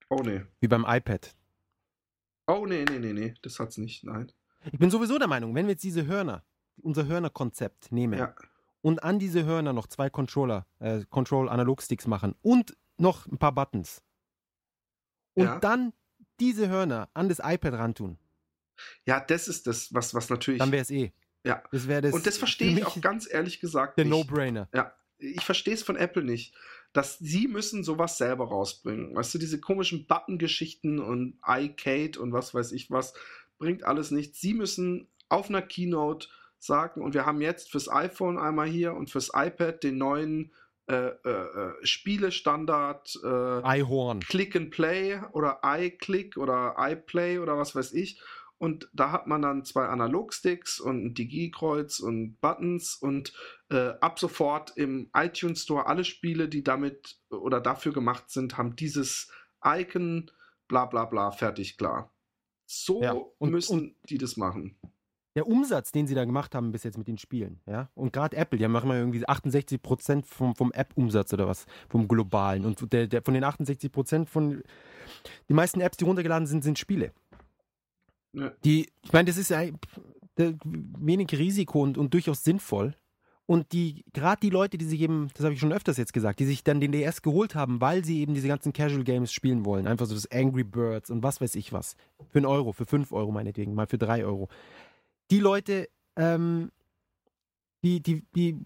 Oh 0.09 0.23
nee. 0.23 0.43
Wie 0.61 0.69
beim 0.69 0.85
iPad. 0.87 1.35
Oh, 2.47 2.65
nee, 2.65 2.85
nee, 2.89 3.01
nee, 3.01 3.13
nee, 3.13 3.35
das 3.43 3.59
hat's 3.59 3.77
nicht, 3.77 4.05
nein. 4.05 4.31
Ich 4.71 4.79
bin 4.79 4.91
sowieso 4.91 5.19
der 5.19 5.29
Meinung, 5.29 5.55
wenn 5.57 5.67
wir 5.67 5.73
jetzt 5.73 5.83
diese 5.83 6.07
Hörner, 6.07 6.45
unser 6.81 7.07
Hörner-Konzept 7.07 7.91
nehmen 7.91 8.19
Ja, 8.19 8.35
und 8.83 9.03
an 9.03 9.19
diese 9.19 9.45
Hörner 9.45 9.73
noch 9.73 9.89
zwei 9.89 10.11
Controller, 10.11 10.67
äh, 10.79 11.05
Control-Analog-Sticks 11.11 12.07
machen 12.07 12.37
und 12.41 12.77
noch 12.99 13.27
ein 13.27 13.39
paar 13.39 13.53
Buttons 13.53 14.05
und 15.35 15.45
Ja. 15.45 15.59
dann 15.59 15.93
diese 16.39 16.69
Hörner 16.69 17.09
an 17.15 17.29
das 17.29 17.39
iPad 17.43 17.75
rantun, 17.75 18.19
ja, 19.05 19.21
das 19.21 19.49
ist 19.49 19.67
das, 19.67 19.93
was, 19.93 20.15
was 20.15 20.31
natürlich. 20.31 20.59
dann 20.59 20.73
wäre 20.73 20.83
es 20.83 20.91
eh. 20.91 21.13
Ja. 21.45 21.63
Das 21.73 21.89
wäre 21.89 22.03
das. 22.03 22.13
und 22.15 22.27
das 22.27 22.39
verstehe 22.39 22.71
ich 22.79 22.85
auch 22.87 23.01
ganz 23.01 23.31
ehrlich 23.31 23.61
gesagt 23.61 23.99
Der 23.99 24.05
nicht. 24.05 24.11
No-Brainer. 24.13 24.69
Ja, 24.75 24.95
ich 25.19 25.45
verstehe 25.45 25.75
es 25.75 25.83
von 25.83 25.97
Apple 25.97 26.23
nicht. 26.25 26.55
Dass 26.93 27.19
sie 27.19 27.47
müssen 27.47 27.85
sowas 27.85 28.19
selber 28.19 28.49
rausbringen. 28.49 29.15
Weißt 29.15 29.33
du, 29.35 29.39
diese 29.39 29.61
komischen 29.61 30.07
Button-Geschichten 30.07 30.99
und 30.99 31.39
iCade 31.47 32.19
und 32.19 32.33
was 32.33 32.53
weiß 32.53 32.73
ich 32.73 32.91
was, 32.91 33.15
bringt 33.59 33.85
alles 33.85 34.11
nichts. 34.11 34.41
Sie 34.41 34.55
müssen 34.55 35.09
auf 35.29 35.49
einer 35.49 35.63
Keynote 35.63 36.29
sagen, 36.59 37.01
und 37.03 37.15
wir 37.15 37.27
haben 37.27 37.41
jetzt 37.41 37.71
fürs 37.71 37.89
iPhone 37.91 38.39
einmal 38.39 38.69
hier 38.69 38.95
und 38.95 39.09
fürs 39.11 39.31
iPad 39.35 39.83
den 39.83 39.99
neuen 39.99 40.53
äh, 40.87 40.95
äh, 40.95 41.31
äh, 41.31 41.87
Spielestandard 41.87 43.19
äh, 43.23 43.63
Einhorn. 43.63 44.21
Click 44.21 44.57
and 44.57 44.71
Play 44.71 45.21
oder 45.33 45.61
iClick 45.65 46.37
oder 46.37 46.75
iPlay 46.79 47.39
oder 47.39 47.59
was 47.59 47.75
weiß 47.75 47.93
ich. 47.93 48.21
und 48.59 48.91
da 48.93 49.11
hat 49.11 49.27
man 49.27 49.41
dann 49.41 49.65
zwei 49.65 49.87
Analogsticks 49.87 50.81
und 50.81 51.03
ein 51.05 51.15
Digi-Kreuz 51.15 52.01
und 52.01 52.39
Buttons 52.43 52.95
und 52.97 53.33
äh, 53.71 53.95
ab 54.01 54.19
sofort 54.19 54.77
im 54.77 55.09
iTunes 55.15 55.63
Store 55.63 55.87
alle 55.87 56.05
Spiele, 56.05 56.47
die 56.49 56.63
damit 56.63 57.19
oder 57.31 57.61
dafür 57.61 57.93
gemacht 57.93 58.29
sind, 58.31 58.59
haben 58.59 58.77
dieses 58.77 59.31
Icon, 59.65 60.31
bla 60.69 60.85
bla 60.87 61.07
bla, 61.07 61.31
fertig, 61.31 61.79
klar. 61.79 62.13
So 62.67 63.03
Ja, 63.03 63.13
und- 63.13 63.51
müssen 63.51 63.97
die 64.09 64.19
das 64.19 64.37
machen. 64.37 64.77
Der 65.37 65.47
Umsatz, 65.47 65.93
den 65.93 66.09
sie 66.09 66.15
da 66.15 66.25
gemacht 66.25 66.55
haben 66.55 66.73
bis 66.73 66.83
jetzt 66.83 66.99
mit 66.99 67.07
den 67.07 67.19
Spielen, 67.19 67.61
ja, 67.67 67.89
und 67.95 68.13
gerade 68.13 68.37
Apple, 68.37 68.59
die 68.59 68.67
machen 68.67 68.89
mal 68.89 68.99
irgendwie 68.99 69.27
68 69.27 69.81
Prozent 69.81 70.27
vom, 70.27 70.57
vom 70.57 70.73
App-Umsatz 70.73 71.33
oder 71.33 71.47
was, 71.47 71.67
vom 71.89 72.09
globalen. 72.09 72.65
Und 72.65 72.93
der, 72.93 73.07
der, 73.07 73.23
von 73.23 73.35
den 73.35 73.45
68 73.45 73.93
Prozent 73.93 74.29
von, 74.29 74.63
die 75.49 75.55
meisten 75.55 75.81
Apps, 75.81 75.99
die 75.99 76.05
runtergeladen 76.05 76.47
sind, 76.47 76.65
sind 76.65 76.79
Spiele. 76.79 77.13
Ja. 78.33 78.53
Die, 78.65 78.89
ich 79.03 79.13
meine, 79.13 79.27
das 79.27 79.37
ist 79.37 79.51
ja 79.51 79.63
wenig 80.37 81.33
Risiko 81.33 81.83
und, 81.83 81.99
und 81.99 82.15
durchaus 82.15 82.43
sinnvoll. 82.43 82.95
Und 83.47 83.73
die, 83.73 84.05
gerade 84.13 84.39
die 84.41 84.51
Leute, 84.51 84.79
die 84.79 84.85
sich 84.85 85.01
eben, 85.01 85.29
das 85.35 85.43
habe 85.43 85.55
ich 85.55 85.61
schon 85.61 85.73
öfters 85.73 85.97
jetzt 85.97 86.13
gesagt, 86.13 86.39
die 86.39 86.45
sich 86.45 86.63
dann 86.63 86.81
den 86.81 86.93
DS 86.93 87.21
geholt 87.21 87.57
haben, 87.57 87.81
weil 87.81 88.05
sie 88.05 88.21
eben 88.21 88.33
diese 88.33 88.47
ganzen 88.47 88.73
Casual 88.73 89.03
Games 89.03 89.33
spielen 89.33 89.65
wollen. 89.65 89.89
Einfach 89.89 90.07
so 90.07 90.15
das 90.15 90.31
Angry 90.31 90.63
Birds 90.63 91.11
und 91.11 91.25
was 91.25 91.41
weiß 91.41 91.57
ich 91.57 91.73
was. 91.73 91.97
Für 92.29 92.39
einen 92.39 92.47
Euro, 92.47 92.73
für 92.73 92.87
fünf 92.87 93.11
Euro 93.11 93.33
meinetwegen, 93.33 93.75
mal 93.75 93.89
für 93.89 93.99
drei 93.99 94.25
Euro. 94.25 94.49
Die 95.31 95.41
Leute, 95.41 95.89
ähm, 96.17 96.71
die, 97.83 98.03
die, 98.03 98.25
die, 98.35 98.59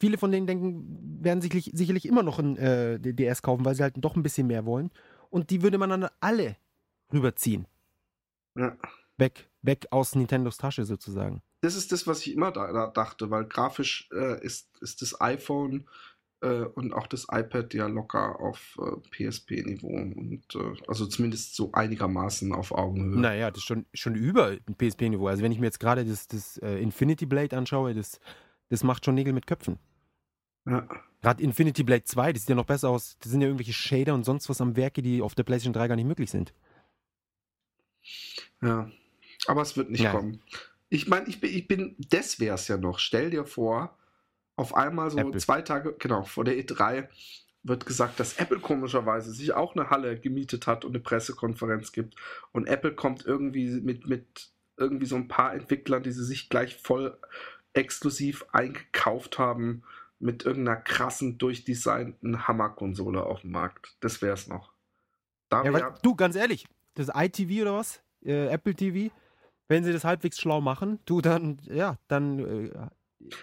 viele 0.00 0.18
von 0.18 0.30
denen 0.30 0.46
denken, 0.46 1.18
werden 1.22 1.40
sicherlich, 1.40 1.70
sicherlich 1.74 2.06
immer 2.06 2.22
noch 2.22 2.38
ein 2.38 2.56
äh, 2.56 2.98
DS 3.00 3.42
kaufen, 3.42 3.64
weil 3.64 3.74
sie 3.74 3.82
halt 3.82 3.94
doch 3.98 4.16
ein 4.16 4.22
bisschen 4.22 4.46
mehr 4.46 4.64
wollen. 4.64 4.90
Und 5.30 5.50
die 5.50 5.62
würde 5.62 5.78
man 5.78 5.90
dann 5.90 6.08
alle 6.20 6.56
rüberziehen. 7.12 7.66
Ja. 8.56 8.76
Weg, 9.16 9.48
weg 9.62 9.86
aus 9.90 10.14
Nintendos 10.14 10.56
Tasche 10.56 10.84
sozusagen. 10.84 11.42
Das 11.60 11.76
ist 11.76 11.92
das, 11.92 12.06
was 12.06 12.20
ich 12.20 12.34
immer 12.34 12.52
da, 12.52 12.72
da 12.72 12.86
dachte, 12.88 13.30
weil 13.30 13.46
grafisch 13.46 14.08
äh, 14.12 14.44
ist, 14.44 14.68
ist 14.80 15.02
das 15.02 15.20
iPhone 15.20 15.88
äh, 16.44 16.64
und 16.74 16.92
auch 16.92 17.06
das 17.06 17.26
iPad 17.30 17.72
ja 17.74 17.86
locker 17.86 18.38
auf 18.40 18.78
äh, 18.80 19.28
PSP-Niveau 19.30 19.88
und 19.88 20.42
äh, 20.54 20.82
also 20.86 21.06
zumindest 21.06 21.56
so 21.56 21.72
einigermaßen 21.72 22.52
auf 22.52 22.72
Augenhöhe. 22.72 23.18
Naja, 23.18 23.50
das 23.50 23.58
ist 23.58 23.64
schon, 23.64 23.86
schon 23.94 24.14
über 24.14 24.56
PSP-Niveau. 24.78 25.26
Also 25.26 25.42
wenn 25.42 25.52
ich 25.52 25.58
mir 25.58 25.66
jetzt 25.66 25.80
gerade 25.80 26.04
das, 26.04 26.28
das 26.28 26.58
äh, 26.58 26.76
Infinity 26.80 27.26
Blade 27.26 27.56
anschaue, 27.56 27.94
das, 27.94 28.20
das 28.68 28.84
macht 28.84 29.04
schon 29.04 29.14
Nägel 29.14 29.32
mit 29.32 29.46
Köpfen. 29.46 29.78
Ja. 30.66 30.86
Gerade 31.22 31.42
Infinity 31.42 31.82
Blade 31.82 32.04
2, 32.04 32.32
das 32.34 32.42
sieht 32.42 32.50
ja 32.50 32.54
noch 32.54 32.66
besser 32.66 32.90
aus. 32.90 33.16
Das 33.20 33.30
sind 33.30 33.40
ja 33.40 33.46
irgendwelche 33.46 33.72
Shader 33.72 34.14
und 34.14 34.24
sonst 34.24 34.48
was 34.50 34.60
am 34.60 34.76
Werke, 34.76 35.00
die 35.02 35.22
auf 35.22 35.34
der 35.34 35.42
PlayStation 35.44 35.72
3 35.72 35.88
gar 35.88 35.96
nicht 35.96 36.06
möglich 36.06 36.30
sind. 36.30 36.52
ja. 38.62 38.90
Aber 39.46 39.60
es 39.62 39.76
wird 39.76 39.90
nicht 39.90 40.00
Ja. 40.00 40.12
kommen. 40.12 40.40
Ich 40.88 41.06
meine, 41.08 41.26
ich 41.28 41.40
bin, 41.40 41.50
ich 41.50 41.66
bin, 41.68 41.96
das 42.10 42.40
wäre 42.40 42.54
es 42.54 42.68
ja 42.68 42.76
noch. 42.78 42.98
Stell 42.98 43.30
dir 43.30 43.44
vor, 43.44 43.98
auf 44.56 44.74
einmal 44.74 45.10
so 45.10 45.18
Apple. 45.18 45.40
zwei 45.40 45.62
Tage, 45.62 45.94
genau, 45.98 46.22
vor 46.22 46.44
der 46.44 46.54
E3 46.54 47.08
wird 47.62 47.86
gesagt, 47.86 48.20
dass 48.20 48.34
Apple 48.34 48.60
komischerweise 48.60 49.32
sich 49.32 49.54
auch 49.54 49.74
eine 49.74 49.90
Halle 49.90 50.20
gemietet 50.20 50.66
hat 50.66 50.84
und 50.84 50.92
eine 50.92 51.02
Pressekonferenz 51.02 51.92
gibt. 51.92 52.14
Und 52.52 52.66
Apple 52.66 52.94
kommt 52.94 53.24
irgendwie 53.24 53.80
mit, 53.80 54.06
mit 54.06 54.50
irgendwie 54.76 55.06
so 55.06 55.16
ein 55.16 55.28
paar 55.28 55.54
Entwicklern, 55.54 56.02
die 56.02 56.12
sie 56.12 56.24
sich 56.24 56.50
gleich 56.50 56.76
voll 56.76 57.18
exklusiv 57.72 58.44
eingekauft 58.52 59.38
haben, 59.38 59.82
mit 60.18 60.44
irgendeiner 60.44 60.80
krassen, 60.80 61.38
durchdesignten 61.38 62.46
Hammerkonsole 62.46 63.24
auf 63.24 63.40
dem 63.40 63.50
Markt. 63.50 63.96
Das 64.00 64.22
wäre 64.22 64.34
es 64.34 64.46
noch. 64.46 64.72
Da 65.48 65.64
Ja, 65.64 65.72
weil, 65.72 65.94
du, 66.02 66.14
ganz 66.14 66.36
ehrlich, 66.36 66.66
das 66.94 67.10
iTV 67.14 67.62
oder 67.62 67.74
was? 67.74 68.02
Äh, 68.24 68.46
Apple 68.46 68.74
TV? 68.74 69.12
Wenn 69.68 69.84
sie 69.84 69.92
das 69.92 70.04
halbwegs 70.04 70.38
schlau 70.38 70.60
machen, 70.60 71.00
du 71.06 71.20
dann, 71.20 71.58
ja, 71.64 71.98
dann. 72.08 72.38
Äh, 72.68 72.88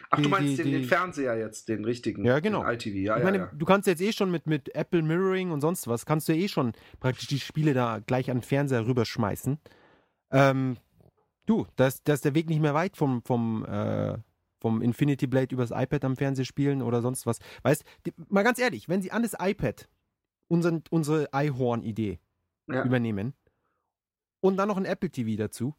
ach, 0.09 0.21
du 0.21 0.29
meinst 0.29 0.53
die- 0.53 0.63
den, 0.63 0.71
den 0.71 0.81
die- 0.83 0.87
Fernseher 0.87 1.37
jetzt, 1.37 1.69
den 1.69 1.83
richtigen, 1.85 2.23
Ja, 2.25 2.39
genau. 2.39 2.63
den 2.63 2.73
ITV, 2.73 2.95
ja, 2.95 3.15
ich 3.15 3.19
ja, 3.19 3.23
meine, 3.25 3.37
ja. 3.37 3.51
du 3.53 3.65
kannst 3.65 3.87
jetzt 3.87 4.01
eh 4.01 4.11
schon 4.11 4.31
mit, 4.31 4.47
mit 4.47 4.73
Apple 4.75 5.01
Mirroring 5.01 5.51
und 5.51 5.61
sonst 5.61 5.87
was, 5.87 6.05
kannst 6.05 6.27
du 6.29 6.33
eh 6.33 6.47
schon 6.47 6.73
praktisch 6.99 7.27
die 7.27 7.39
Spiele 7.39 7.73
da 7.73 7.99
gleich 7.99 8.29
an 8.29 8.37
den 8.37 8.43
Fernseher 8.43 8.85
rüberschmeißen. 8.85 9.59
Ähm, 10.31 10.77
du, 11.45 11.67
da 11.75 11.87
ist, 11.87 12.07
da 12.07 12.13
ist 12.13 12.25
der 12.25 12.35
Weg 12.35 12.47
nicht 12.49 12.61
mehr 12.61 12.73
weit 12.73 12.95
vom, 12.97 13.21
vom, 13.23 13.65
äh, 13.65 14.17
vom 14.59 14.81
Infinity 14.81 15.27
Blade 15.27 15.53
übers 15.53 15.71
iPad 15.71 16.05
am 16.05 16.15
Fernseher 16.15 16.45
spielen 16.45 16.81
oder 16.81 17.01
sonst 17.01 17.25
was. 17.25 17.39
Weißt 17.63 17.83
die, 18.05 18.13
mal 18.29 18.43
ganz 18.43 18.59
ehrlich, 18.59 18.87
wenn 18.89 19.01
sie 19.01 19.11
an 19.11 19.23
das 19.23 19.35
iPad 19.39 19.89
unseren, 20.47 20.83
unsere 20.89 21.29
iHorn-Idee 21.33 22.19
Ja. 22.67 22.83
übernehmen 22.85 23.33
und 24.39 24.57
dann 24.57 24.67
noch 24.67 24.77
ein 24.77 24.85
Apple 24.85 25.09
TV 25.09 25.37
dazu, 25.37 25.75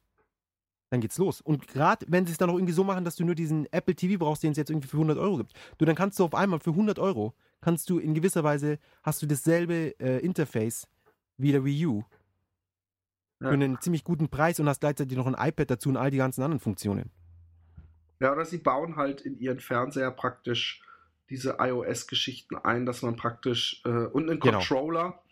dann 0.93 1.01
geht's 1.01 1.17
los. 1.17 1.41
Und 1.41 1.69
gerade 1.69 2.05
wenn 2.09 2.27
sie 2.27 2.33
es 2.33 2.39
dann 2.39 2.49
noch 2.51 2.57
irgendwie 2.57 2.75
so 2.75 2.85
machen, 2.85 3.03
dass 3.05 3.17
du 3.17 3.25
nur 3.25 3.35
diesen 3.35 3.67
Apple 3.73 3.95
TV 3.95 4.19
brauchst, 4.23 4.43
den 4.43 4.51
es 4.53 4.59
jetzt 4.59 4.69
irgendwie 4.71 4.89
für 4.89 4.99
100 4.99 5.17
Euro 5.17 5.39
gibt, 5.39 5.55
du, 5.79 5.87
dann 5.87 5.95
kannst 5.97 6.19
du 6.19 6.25
auf 6.25 6.35
einmal 6.35 6.61
für 6.61 6.71
100 6.71 6.99
Euro, 6.99 7.33
kannst 7.63 7.89
du 7.89 7.99
in 7.99 8.13
gewisser 8.15 8.45
Weise, 8.45 8.79
hast 9.03 9.23
du 9.23 9.27
dasselbe 9.27 9.99
äh, 9.99 10.19
Interface 10.19 10.87
wie 11.39 11.51
der 11.53 11.65
Wii 11.65 11.87
U 11.87 12.05
Ja. 13.41 13.49
für 13.49 13.55
einen 13.55 13.81
ziemlich 13.81 14.05
guten 14.05 14.29
Preis 14.29 14.61
und 14.61 14.69
hast 14.69 14.81
gleichzeitig 14.81 15.17
noch 15.17 15.27
ein 15.27 15.35
iPad 15.49 15.71
dazu 15.71 15.89
und 15.89 15.97
all 15.97 16.11
die 16.11 16.19
ganzen 16.19 16.43
anderen 16.43 16.61
Funktionen. 16.61 17.11
Ja, 18.21 18.33
oder 18.33 18.45
sie 18.45 18.59
bauen 18.59 18.97
halt 18.97 19.23
in 19.23 19.39
ihren 19.39 19.61
Fernseher 19.61 20.11
praktisch 20.11 20.83
diese 21.31 21.57
iOS-Geschichten 21.59 22.57
ein, 22.57 22.85
dass 22.85 23.01
man 23.01 23.17
praktisch 23.17 23.81
äh, 23.87 23.89
und 23.89 24.29
einen 24.29 24.39
Genau. 24.41 24.59
Controller 24.59 25.23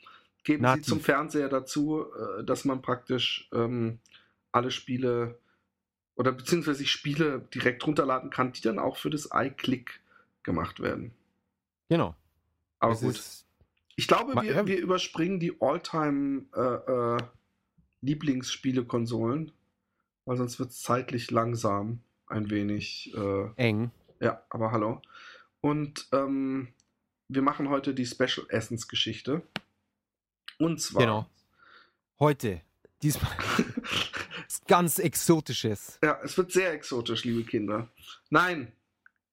geben 0.42 0.62
Nativ. 0.62 0.84
sie 0.86 0.90
zum 0.90 1.00
Fernseher 1.00 1.50
dazu, 1.50 2.06
äh, 2.14 2.44
dass 2.44 2.64
man 2.64 2.80
praktisch 2.80 3.48
ähm, 3.52 3.98
alle 4.52 4.70
Spiele 4.72 5.38
oder 6.20 6.32
beziehungsweise 6.32 6.80
sich 6.80 6.90
Spiele 6.90 7.48
direkt 7.54 7.86
runterladen 7.86 8.28
kann, 8.28 8.52
die 8.52 8.60
dann 8.60 8.78
auch 8.78 8.98
für 8.98 9.08
das 9.08 9.30
iClick 9.32 10.00
gemacht 10.42 10.78
werden. 10.80 11.12
Genau. 11.88 12.14
Aber 12.78 12.92
Das 12.92 13.00
gut. 13.00 13.22
Ich 13.96 14.06
glaube, 14.06 14.34
wir, 14.34 14.52
ja. 14.52 14.66
wir 14.66 14.78
überspringen 14.78 15.40
die 15.40 15.56
Alltime 15.62 16.42
äh, 16.54 16.60
äh, 16.60 17.22
Lieblingsspiele-Konsolen, 18.02 19.52
weil 20.26 20.36
sonst 20.36 20.58
wird 20.58 20.72
es 20.72 20.82
zeitlich 20.82 21.30
langsam 21.30 22.00
ein 22.26 22.50
wenig. 22.50 23.14
Äh, 23.16 23.48
eng. 23.56 23.90
ja, 24.20 24.42
aber 24.50 24.72
hallo. 24.72 25.00
Und 25.62 26.06
ähm, 26.12 26.68
wir 27.28 27.40
machen 27.40 27.70
heute 27.70 27.94
die 27.94 28.04
Special 28.04 28.44
Essence 28.50 28.88
Geschichte. 28.88 29.40
Und 30.58 30.82
zwar. 30.82 31.00
Genau. 31.00 31.26
Heute, 32.18 32.60
diesmal, 33.02 33.32
ganz 34.70 35.00
Exotisches. 35.00 35.98
Ja, 36.02 36.20
es 36.22 36.38
wird 36.38 36.52
sehr 36.52 36.72
exotisch, 36.72 37.24
liebe 37.24 37.42
Kinder. 37.42 37.88
Nein, 38.30 38.72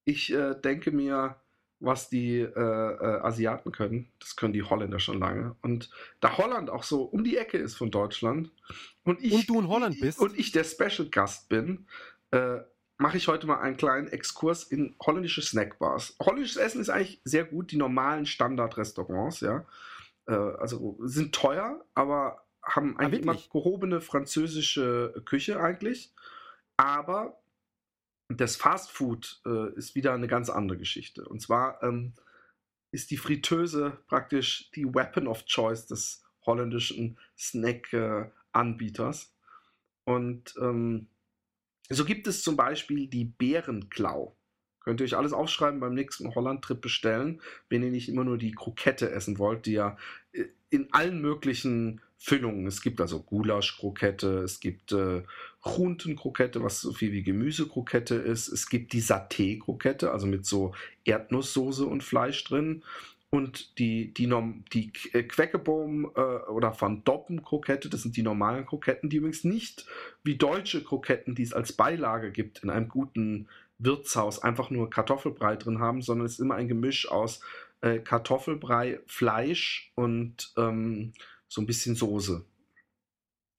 ich 0.03 0.33
äh, 0.33 0.55
denke 0.55 0.91
mir, 0.91 1.35
was 1.79 2.09
die 2.09 2.39
äh, 2.39 2.49
äh, 2.49 3.21
Asiaten 3.21 3.71
können, 3.71 4.11
das 4.19 4.35
können 4.35 4.53
die 4.53 4.63
Holländer 4.63 4.99
schon 4.99 5.19
lange. 5.19 5.55
Und 5.61 5.91
da 6.21 6.37
Holland 6.37 6.71
auch 6.71 6.81
so 6.81 7.03
um 7.03 7.23
die 7.23 7.37
Ecke 7.37 7.59
ist 7.59 7.75
von 7.75 7.91
Deutschland 7.91 8.51
und 9.03 9.23
ich, 9.23 9.31
Und 9.31 9.47
du 9.47 9.59
in 9.59 9.67
Holland 9.67 9.99
bist. 10.01 10.19
und 10.19 10.37
ich 10.37 10.51
der 10.51 10.63
Special 10.63 11.07
Gast 11.09 11.49
bin, 11.49 11.85
äh, 12.31 12.57
mache 12.97 13.17
ich 13.17 13.27
heute 13.27 13.45
mal 13.45 13.59
einen 13.59 13.77
kleinen 13.77 14.07
Exkurs 14.07 14.63
in 14.63 14.95
holländische 14.99 15.43
Snackbars. 15.43 16.15
Holländisches 16.19 16.57
Essen 16.57 16.81
ist 16.81 16.89
eigentlich 16.89 17.21
sehr 17.23 17.45
gut, 17.45 17.71
die 17.71 17.77
normalen 17.77 18.25
Standardrestaurants, 18.25 19.41
ja. 19.41 19.67
Äh, 20.27 20.33
also 20.33 20.97
sind 21.03 21.35
teuer, 21.35 21.85
aber 21.93 22.46
haben 22.67 22.97
eigentlich 22.99 23.21
immer 23.21 23.35
gehobene 23.51 24.01
französische 24.01 25.21
Küche 25.25 25.59
eigentlich. 25.59 26.13
Aber 26.75 27.39
das 28.29 28.55
Fast 28.55 28.91
Food 28.91 29.41
äh, 29.45 29.73
ist 29.73 29.95
wieder 29.95 30.13
eine 30.13 30.27
ganz 30.27 30.49
andere 30.49 30.77
Geschichte. 30.77 31.27
Und 31.27 31.41
zwar 31.41 31.81
ähm, 31.81 32.13
ist 32.91 33.11
die 33.11 33.17
Fritteuse 33.17 33.97
praktisch 34.07 34.69
die 34.71 34.85
Weapon 34.85 35.27
of 35.27 35.45
Choice 35.45 35.87
des 35.87 36.23
holländischen 36.45 37.17
Snack-Anbieters. 37.37 39.33
Und 40.03 40.55
ähm, 40.59 41.07
so 41.89 42.05
gibt 42.05 42.27
es 42.27 42.43
zum 42.43 42.55
Beispiel 42.55 43.07
die 43.07 43.25
Bärenklau. 43.25 44.35
Könnt 44.81 45.01
ihr 45.01 45.05
euch 45.05 45.17
alles 45.17 45.33
aufschreiben 45.33 45.79
beim 45.79 45.93
nächsten 45.93 46.33
Holland-Trip 46.33 46.79
bestellen, 46.79 47.41
wenn 47.69 47.83
ihr 47.83 47.91
nicht 47.91 48.07
immer 48.07 48.23
nur 48.23 48.37
die 48.37 48.53
Krokette 48.53 49.11
essen 49.11 49.37
wollt, 49.37 49.65
die 49.65 49.73
ja 49.73 49.97
äh, 50.31 50.45
in 50.69 50.93
allen 50.93 51.21
möglichen 51.21 52.01
Füllungen. 52.17 52.65
Es 52.67 52.81
gibt 52.81 52.99
also 52.99 53.21
Gulasch-Krokette, 53.21 54.39
es 54.39 54.59
gibt 54.59 54.91
äh, 54.91 55.23
Runten-Krokette, 55.65 56.63
was 56.63 56.81
so 56.81 56.91
viel 56.91 57.11
wie 57.11 57.23
Gemüsekrokette 57.23 58.15
ist. 58.15 58.47
Es 58.47 58.69
gibt 58.69 58.93
die 58.93 59.01
Saté-Krokette, 59.01 60.11
also 60.11 60.25
mit 60.25 60.45
so 60.45 60.73
Erdnusssoße 61.05 61.85
und 61.85 62.03
Fleisch 62.03 62.43
drin. 62.43 62.83
Und 63.29 63.77
die, 63.77 64.13
die, 64.13 64.33
die 64.73 64.91
äh, 65.13 65.23
Queckebohm 65.23 66.11
äh, 66.15 66.19
oder 66.49 66.75
Van 66.79 67.03
Doppen 67.03 67.43
Krokette, 67.43 67.89
das 67.89 68.01
sind 68.01 68.15
die 68.15 68.23
normalen 68.23 68.65
Kroketten, 68.65 69.09
die 69.09 69.17
übrigens 69.17 69.43
nicht 69.43 69.85
wie 70.23 70.37
deutsche 70.37 70.83
Kroketten, 70.83 71.35
die 71.35 71.43
es 71.43 71.53
als 71.53 71.73
Beilage 71.73 72.31
gibt 72.31 72.63
in 72.63 72.69
einem 72.69 72.87
guten 72.87 73.47
Wirtshaus, 73.79 74.41
einfach 74.41 74.69
nur 74.69 74.89
Kartoffelbrei 74.89 75.57
drin 75.57 75.79
haben, 75.79 76.01
sondern 76.01 76.25
es 76.25 76.33
ist 76.33 76.39
immer 76.39 76.55
ein 76.55 76.69
Gemisch 76.69 77.11
aus 77.11 77.41
äh, 77.81 77.99
Kartoffelbrei, 77.99 79.01
Fleisch 79.05 79.91
und 79.95 80.53
ähm, 80.57 81.11
so 81.47 81.61
ein 81.61 81.65
bisschen 81.65 81.95
Soße. 81.95 82.45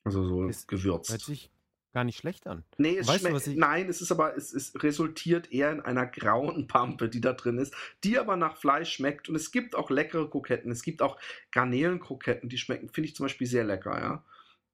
Also 0.05 0.25
so 0.27 0.47
Ist- 0.49 0.69
gewürzt. 0.69 1.11
Hört 1.11 1.21
sich, 1.23 1.51
gar 1.93 2.05
nicht 2.05 2.19
schlecht 2.19 2.47
an. 2.47 2.65
Nee, 2.77 2.97
es 2.99 3.09
Weißt 3.09 3.25
du, 3.25 3.37
ich- 3.37 3.57
nein, 3.57 3.89
es 3.89 4.01
ist 4.01 4.13
aber, 4.13 4.37
es, 4.37 4.53
es 4.53 4.73
resultiert 4.83 5.53
eher 5.53 5.73
in 5.73 5.81
einer 5.81 6.07
grauen 6.07 6.67
Pampe, 6.67 7.09
die 7.09 7.21
da 7.21 7.33
drin 7.33 7.59
ist, 7.59 7.75
die 8.05 8.19
aber 8.19 8.37
nach 8.37 8.57
Fleisch 8.57 8.93
schmeckt. 8.93 9.29
Und 9.29 9.35
es 9.37 9.51
gibt 9.51 9.75
auch 9.75 9.91
leckere 9.91 10.29
Kroketten. 10.31 10.71
Es 10.71 10.83
gibt 10.83 11.03
auch 11.03 11.19
Garnelenkroketten, 11.51 12.49
die 12.49 12.59
schmecken, 12.59 12.89
finde 12.89 13.09
ich 13.09 13.17
zum 13.17 13.25
Beispiel 13.25 13.47
sehr 13.47 13.65
lecker, 13.65 13.99
ja. 14.01 14.25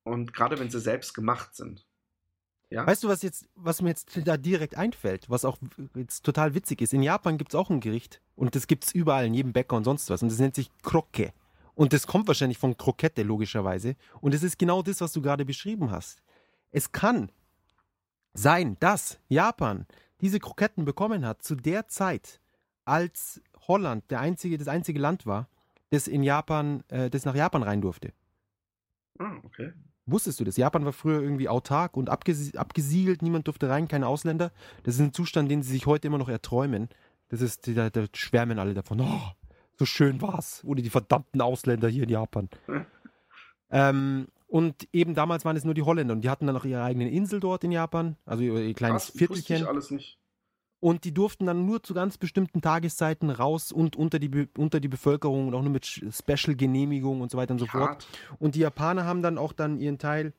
Und 0.03 0.35
gerade 0.35 0.59
wenn 0.59 0.71
sie 0.71 0.81
selbst 0.81 1.15
gemacht 1.15 1.55
sind. 1.55 1.87
Ja. 2.71 2.87
Weißt 2.87 3.05
du, 3.05 3.09
was 3.09 3.23
jetzt, 3.23 3.47
was 3.55 3.81
mir 3.83 3.91
jetzt 3.91 4.11
da 4.25 4.37
direkt 4.37 4.77
einfällt, 4.77 5.31
was 5.31 5.45
auch 5.45 5.59
jetzt 5.95 6.25
total 6.25 6.55
witzig 6.55 6.81
ist? 6.83 6.93
In 6.93 7.03
Japan 7.03 7.39
gibt 7.39 7.53
es 7.53 7.55
auch 7.55 7.71
ein 7.71 7.81
Gericht 7.81 8.21
und 8.37 8.55
das 8.57 8.67
gibt 8.67 8.85
es 8.85 8.93
überall, 8.95 9.27
in 9.27 9.35
jedem 9.35 9.53
Bäcker 9.53 9.77
und 9.77 9.85
sonst 9.85 10.11
was. 10.11 10.23
Und 10.23 10.31
das 10.33 10.39
nennt 10.41 10.55
sich 10.57 10.71
Krokke. 10.83 11.33
Und 11.75 11.93
das 11.93 12.07
kommt 12.07 12.29
wahrscheinlich 12.29 12.59
von 12.59 12.77
Krokette, 12.77 13.23
logischerweise. 13.23 13.97
Und 14.21 14.35
es 14.35 14.43
ist 14.43 14.59
genau 14.59 14.83
das, 14.83 15.01
was 15.01 15.13
du 15.13 15.21
gerade 15.21 15.45
beschrieben 15.45 15.91
hast. 15.91 16.23
Es 16.71 16.93
kann 16.93 17.31
sein, 18.33 18.77
dass 18.81 19.19
Japan 19.29 19.87
diese 20.21 20.39
Kroketten 20.39 20.85
bekommen 20.85 21.27
hat 21.27 21.43
zu 21.43 21.55
der 21.55 21.89
Zeit, 21.89 22.41
als 22.85 23.41
Holland 23.67 24.11
der 24.11 24.21
einzige, 24.21 24.59
das 24.59 24.69
einzige 24.69 24.99
Land 24.99 25.27
war, 25.27 25.49
das 25.91 26.07
in 26.09 26.23
Japan, 26.23 26.83
äh, 26.89 27.11
das 27.11 27.25
nach 27.25 27.35
Japan 27.35 27.63
rein 27.63 27.81
durfte. 27.81 28.13
Ah, 29.19 29.37
okay. 29.45 29.73
Wusstest 30.07 30.39
du 30.39 30.45
das? 30.45 30.57
Japan 30.57 30.85
war 30.85 30.93
früher 30.93 31.23
irgendwie 31.23 31.49
autark 31.49 31.97
und 31.97 32.11
abgesi 32.11 32.57
abgesiegelt, 32.59 33.23
niemand 33.23 33.47
durfte 33.47 33.71
rein, 33.71 33.89
keine 33.89 34.07
Ausländer. 34.07 34.53
Das 34.83 34.97
ist 34.97 35.01
ein 35.01 35.15
Zustand, 35.15 35.51
den 35.51 35.63
sie 35.63 35.73
sich 35.73 35.87
heute 35.87 36.09
immer 36.09 36.19
noch 36.19 36.29
erträumen. 36.29 36.89
Das 37.29 37.41
ist, 37.41 37.69
da, 37.75 37.89
da 37.89 38.05
schwärmen 38.13 38.59
alle 38.59 38.75
davon. 38.75 39.01
Oh, 39.01 39.31
so 39.77 39.85
schön 39.87 40.21
war's. 40.21 40.63
Ohne 40.65 40.83
die 40.83 40.91
verdammten 40.91 41.41
Ausländer 41.41 41.89
hier 41.89 42.05
in 42.05 42.11
Japan. 42.11 42.49
Ja. 42.69 42.87
ähm, 43.71 44.29
und 44.47 44.87
eben 44.93 45.15
damals 45.15 45.45
waren 45.45 45.57
es 45.57 45.65
nur 45.65 45.75
die 45.75 45.83
Holländer 45.83 46.15
und 46.15 46.21
die 46.21 46.31
hatten 46.31 46.47
dann 46.47 46.57
auch 46.57 46.65
ihre 46.65 46.83
eigene 46.83 47.11
Insel 47.11 47.41
dort 47.41 47.65
in 47.65 47.73
Japan, 47.73 48.17
also 48.25 48.43
ihr 48.45 48.73
kleines 48.75 49.07
Krass, 49.07 49.17
Viertelchen. 49.17 49.57
ich 49.57 49.69
alles 49.69 49.91
nicht. 49.91 50.19
Und 50.79 51.05
die 51.05 51.15
durften 51.15 51.47
dann 51.47 51.65
nur 51.65 51.83
zu 51.83 51.95
ganz 51.95 52.19
bestimmten 52.19 52.61
Tageszeiten 52.61 53.31
raus 53.31 53.73
und 53.73 53.97
unter 53.97 54.19
die, 54.19 54.49
unter 54.57 54.81
die 54.81 54.89
Bevölkerung 54.89 55.49
und 55.49 55.55
auch 55.55 55.63
nur 55.63 55.73
mit 55.73 55.87
Special-Genehmigung 55.87 57.23
und 57.23 57.31
so 57.31 57.39
weiter 57.39 57.53
und 57.53 57.59
so 57.59 57.67
fort. 57.67 57.89
Hart. 57.89 58.07
Und 58.39 58.55
die 58.55 58.61
Japaner 58.61 59.07
haben 59.07 59.23
dann 59.23 59.39
auch 59.39 59.55
dann 59.55 59.81
ihren 59.81 59.99
Teil, 59.99 60.35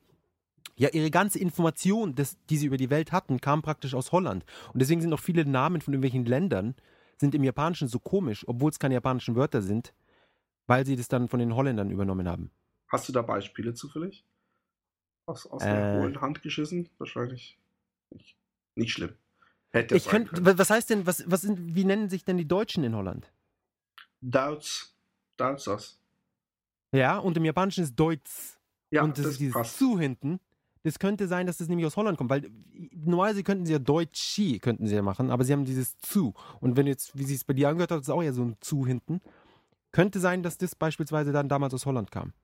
ja, 0.76 0.88
ihre 0.90 1.10
ganze 1.10 1.40
Information, 1.40 2.14
das, 2.14 2.36
die 2.48 2.58
sie 2.58 2.66
über 2.66 2.76
die 2.76 2.90
Welt 2.90 3.10
hatten, 3.10 3.40
kam 3.40 3.60
praktisch 3.60 3.94
aus 3.94 4.12
Holland. 4.12 4.44
Und 4.72 4.80
deswegen 4.80 5.00
sind 5.00 5.12
auch 5.12 5.20
viele 5.20 5.44
Namen 5.44 5.80
von 5.80 5.92
irgendwelchen 5.92 6.26
Ländern, 6.26 6.76
sind 7.18 7.34
im 7.34 7.44
Japanischen 7.44 7.88
so 7.88 7.98
komisch, 7.98 8.44
obwohl 8.46 8.70
es 8.70 8.78
keine 8.78 8.94
japanischen 8.94 9.36
Wörter 9.36 9.62
sind, 9.62 9.94
weil 10.66 10.84
sie 10.84 10.96
das 10.96 11.08
dann 11.08 11.28
von 11.28 11.38
den 11.40 11.54
Holländern 11.54 11.90
übernommen 11.90 12.28
haben. 12.28 12.50
Hast 12.88 13.08
du 13.08 13.12
da 13.12 13.22
Beispiele 13.22 13.74
zufällig? 13.74 14.24
Aus, 15.26 15.46
aus 15.46 15.62
Äh. 15.62 15.66
der 15.72 16.00
hohlen 16.00 16.20
Hand 16.20 16.42
geschissen? 16.42 16.88
Wahrscheinlich 16.98 17.58
nicht. 18.10 18.36
Nicht 18.76 18.92
schlimm. 18.92 19.14
Hätte 19.70 19.96
Ich 19.96 20.06
könnt, 20.06 20.30
was 20.32 20.70
heißt 20.70 20.90
denn, 20.90 21.06
was, 21.06 21.24
was 21.30 21.40
sind, 21.42 21.74
wie 21.74 21.84
nennen 21.84 22.08
sich 22.08 22.24
denn 22.24 22.36
die 22.36 22.46
Deutschen 22.46 22.84
in 22.84 22.94
Holland? 22.94 23.30
Duits. 24.20 24.94
Duitsers. 25.36 25.98
Ja, 26.92 27.18
und 27.18 27.36
im 27.36 27.44
Japanischen 27.44 27.84
ist 27.84 27.94
Deutsch. 27.96 28.58
Ja, 28.90 29.02
und 29.02 29.18
das, 29.18 29.24
das 29.24 29.32
ist 29.32 29.40
dieses 29.40 29.54
passt. 29.54 29.78
zu 29.78 29.98
hinten. 29.98 30.40
Das 30.86 31.00
könnte 31.00 31.26
sein, 31.26 31.48
dass 31.48 31.56
das 31.56 31.66
nämlich 31.66 31.84
aus 31.84 31.96
Holland 31.96 32.16
kommt, 32.16 32.30
weil 32.30 32.48
normalerweise 32.94 33.42
könnten 33.42 33.66
sie 33.66 33.72
ja 33.72 33.80
Deutschi 33.80 34.60
könnten 34.60 34.86
sie 34.86 34.94
ja 34.94 35.02
machen, 35.02 35.32
aber 35.32 35.42
sie 35.42 35.52
haben 35.52 35.64
dieses 35.64 35.98
zu. 35.98 36.32
Und 36.60 36.76
wenn 36.76 36.86
jetzt, 36.86 37.18
wie 37.18 37.24
sie 37.24 37.34
es 37.34 37.42
bei 37.42 37.54
dir 37.54 37.68
angehört 37.68 37.90
hat, 37.90 38.02
ist 38.02 38.08
auch 38.08 38.22
ja 38.22 38.32
so 38.32 38.44
ein 38.44 38.56
zu 38.60 38.86
hinten. 38.86 39.20
Könnte 39.90 40.20
sein, 40.20 40.44
dass 40.44 40.58
das 40.58 40.76
beispielsweise 40.76 41.32
dann 41.32 41.48
damals 41.48 41.74
aus 41.74 41.86
Holland 41.86 42.12
kam. 42.12 42.34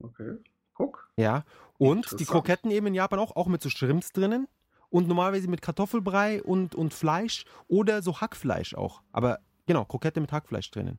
Okay. 0.00 0.38
Guck. 0.72 1.10
Ja. 1.18 1.44
Und 1.76 2.18
die. 2.18 2.24
Kroketten 2.24 2.70
eben 2.70 2.86
in 2.86 2.94
Japan 2.94 3.18
auch, 3.18 3.36
auch 3.36 3.48
mit 3.48 3.60
so 3.60 3.68
Shrimps 3.68 4.12
drinnen. 4.12 4.48
Und 4.88 5.06
normalerweise 5.06 5.48
mit 5.48 5.60
Kartoffelbrei 5.60 6.42
und, 6.42 6.74
und 6.74 6.94
Fleisch 6.94 7.44
oder 7.66 8.00
so 8.00 8.22
Hackfleisch 8.22 8.76
auch. 8.76 9.02
Aber 9.12 9.40
genau, 9.66 9.84
Krokette 9.84 10.22
mit 10.22 10.32
Hackfleisch 10.32 10.70
drinnen. 10.70 10.98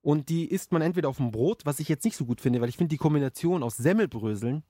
Und 0.00 0.30
die 0.30 0.46
isst 0.46 0.72
man 0.72 0.80
entweder 0.80 1.10
auf 1.10 1.18
dem 1.18 1.30
Brot, 1.30 1.66
was 1.66 1.78
ich 1.78 1.90
jetzt 1.90 2.06
nicht 2.06 2.16
so 2.16 2.24
gut 2.24 2.40
finde, 2.40 2.62
weil 2.62 2.70
ich 2.70 2.78
finde 2.78 2.88
die 2.88 2.96
Kombination 2.96 3.62
aus 3.62 3.76
Semmelbröseln, 3.76 4.62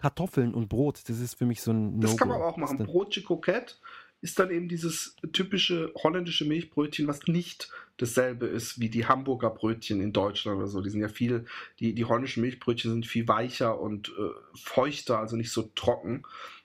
Kartoffeln 0.00 0.54
und 0.54 0.68
Brot, 0.68 1.00
das 1.08 1.18
ist 1.20 1.34
für 1.34 1.46
mich 1.46 1.60
so 1.62 1.72
ein 1.72 2.00
Das 2.00 2.10
No-Go. 2.12 2.16
kann 2.18 2.28
man 2.28 2.36
aber 2.38 2.46
auch 2.46 2.56
machen. 2.56 2.78
Das 2.78 2.86
ist 2.86 2.94
dann- 2.94 3.00
Brotche 3.04 3.22
Croquette 3.22 3.74
ist 4.22 4.38
dann 4.38 4.50
eben 4.50 4.68
dieses 4.68 5.16
typische 5.32 5.92
holländische 6.02 6.44
Milchbrötchen, 6.44 7.06
was 7.06 7.22
nicht 7.26 7.70
dasselbe 7.96 8.46
ist 8.46 8.78
wie 8.78 8.90
die 8.90 9.06
Hamburger 9.06 9.48
Brötchen 9.50 10.00
in 10.02 10.12
Deutschland 10.12 10.58
oder 10.58 10.66
so. 10.66 10.80
Die 10.82 10.90
sind 10.90 11.00
ja 11.00 11.08
viel, 11.08 11.46
die, 11.78 11.94
die 11.94 12.04
holländischen 12.04 12.42
Milchbrötchen 12.42 12.90
sind 12.90 13.06
viel 13.06 13.26
weicher 13.28 13.80
und 13.80 14.08
äh, 14.10 14.30
feuchter, 14.58 15.18
also 15.18 15.36
nicht 15.36 15.50
so 15.52 15.70
trocken. 15.74 16.22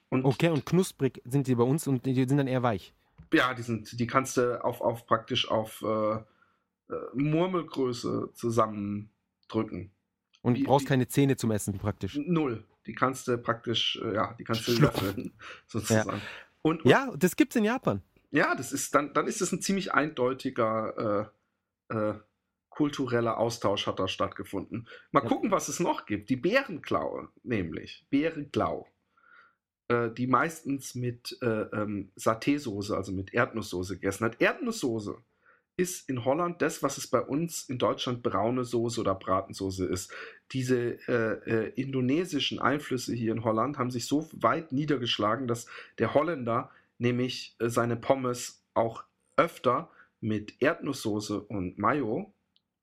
Und 0.10 0.26
Okay, 0.26 0.50
und 0.50 0.66
knusprig 0.66 1.22
sind 1.26 1.48
die 1.48 1.56
bei 1.56 1.64
uns 1.64 1.88
und 1.88 2.06
die 2.06 2.14
sind 2.14 2.38
dann 2.38 2.48
eher 2.48 2.62
weich. 2.64 2.94
ja, 3.34 3.54
die 3.54 3.62
sind, 3.64 4.00
die 4.00 4.08
kannst 4.08 4.38
du 4.38 4.64
auf, 4.64 4.82
auf 4.82 5.06
praktisch 5.06 5.50
auf 5.50 5.82
äh, 5.82 6.16
äh, 6.16 6.24
Murmelgröße 7.14 8.30
zusammendrücken. 8.34 9.92
Und 10.42 10.56
Wie- 10.58 10.64
brauchst 10.64 10.88
keine 10.88 11.08
Zähne 11.08 11.38
zum 11.38 11.52
Essen 11.52 11.78
praktisch. 11.78 12.18
Null. 12.18 12.64
Die 12.88 12.94
kannst 12.94 13.28
du 13.28 13.38
praktisch, 13.38 14.00
äh, 14.04 14.14
ja, 14.16 14.34
die 14.40 14.44
kannst 14.44 14.68
du 14.68 14.72
Schlucken. 14.74 15.06
löffeln, 15.06 15.34
sozusagen. 15.68 16.22
Und, 16.62 16.84
und 16.86 16.90
Ja, 16.92 17.12
das 17.18 17.36
gibt's 17.36 17.56
in 17.56 17.64
Japan. 17.64 18.02
Ja, 18.32 18.56
das 18.56 18.72
ist 18.74 18.94
dann, 18.96 19.14
dann 19.14 19.28
ist 19.28 19.42
es 19.42 19.52
ein 19.52 19.62
ziemlich 19.62 19.94
eindeutiger 19.94 21.32
äh, 21.90 21.96
äh, 21.96 22.16
kultureller 22.70 23.38
Austausch 23.38 23.88
hat 23.88 24.00
da 24.00 24.08
stattgefunden. 24.08 24.88
Mal 25.12 25.24
Ja. 25.24 25.30
gucken, 25.30 25.52
was 25.52 25.70
es 25.70 25.80
noch 25.80 26.06
gibt. 26.06 26.30
Die 26.30 26.36
Bärenklaue, 26.36 27.30
nämlich 27.44 28.06
Bärenklau, 28.10 28.88
äh, 29.88 30.10
die 30.12 30.28
meistens 30.28 30.94
mit 30.96 31.38
äh, 31.42 31.46
ähm, 31.46 32.12
Saté-Soße, 32.18 32.94
also 32.96 33.14
mit 33.14 33.34
Erdnusssoße 33.34 33.96
gegessen 33.96 34.26
hat. 34.26 34.42
Erdnusssoße 34.42 35.18
ist 35.78 36.10
in 36.10 36.24
Holland 36.24 36.62
das, 36.62 36.84
was 36.84 36.98
es 36.98 37.08
bei 37.08 37.20
uns 37.20 37.64
in 37.70 37.78
Deutschland 37.78 38.24
braune 38.24 38.64
Soße 38.64 39.02
oder 39.02 39.16
Bratensoße 39.16 39.86
ist. 39.86 40.12
Diese 40.52 40.98
äh, 41.08 41.50
äh, 41.50 41.74
indonesischen 41.76 42.60
Einflüsse 42.60 43.14
hier 43.14 43.34
in 43.34 43.44
Holland 43.44 43.78
haben 43.78 43.92
sich 43.92 44.08
so 44.08 44.30
weit 44.34 44.72
niedergeschlagen, 44.72 45.48
dass 45.48 45.68
der 46.00 46.14
Holländer 46.14 46.72
nämlich 46.98 47.56
äh, 47.60 47.70
seine 47.70 47.98
Pommes 47.98 48.64
auch 48.74 49.04
öfter 49.36 49.90
mit 50.22 50.62
Erdnusssoße 50.62 51.42
und 51.42 51.78
Mayo 51.78 52.34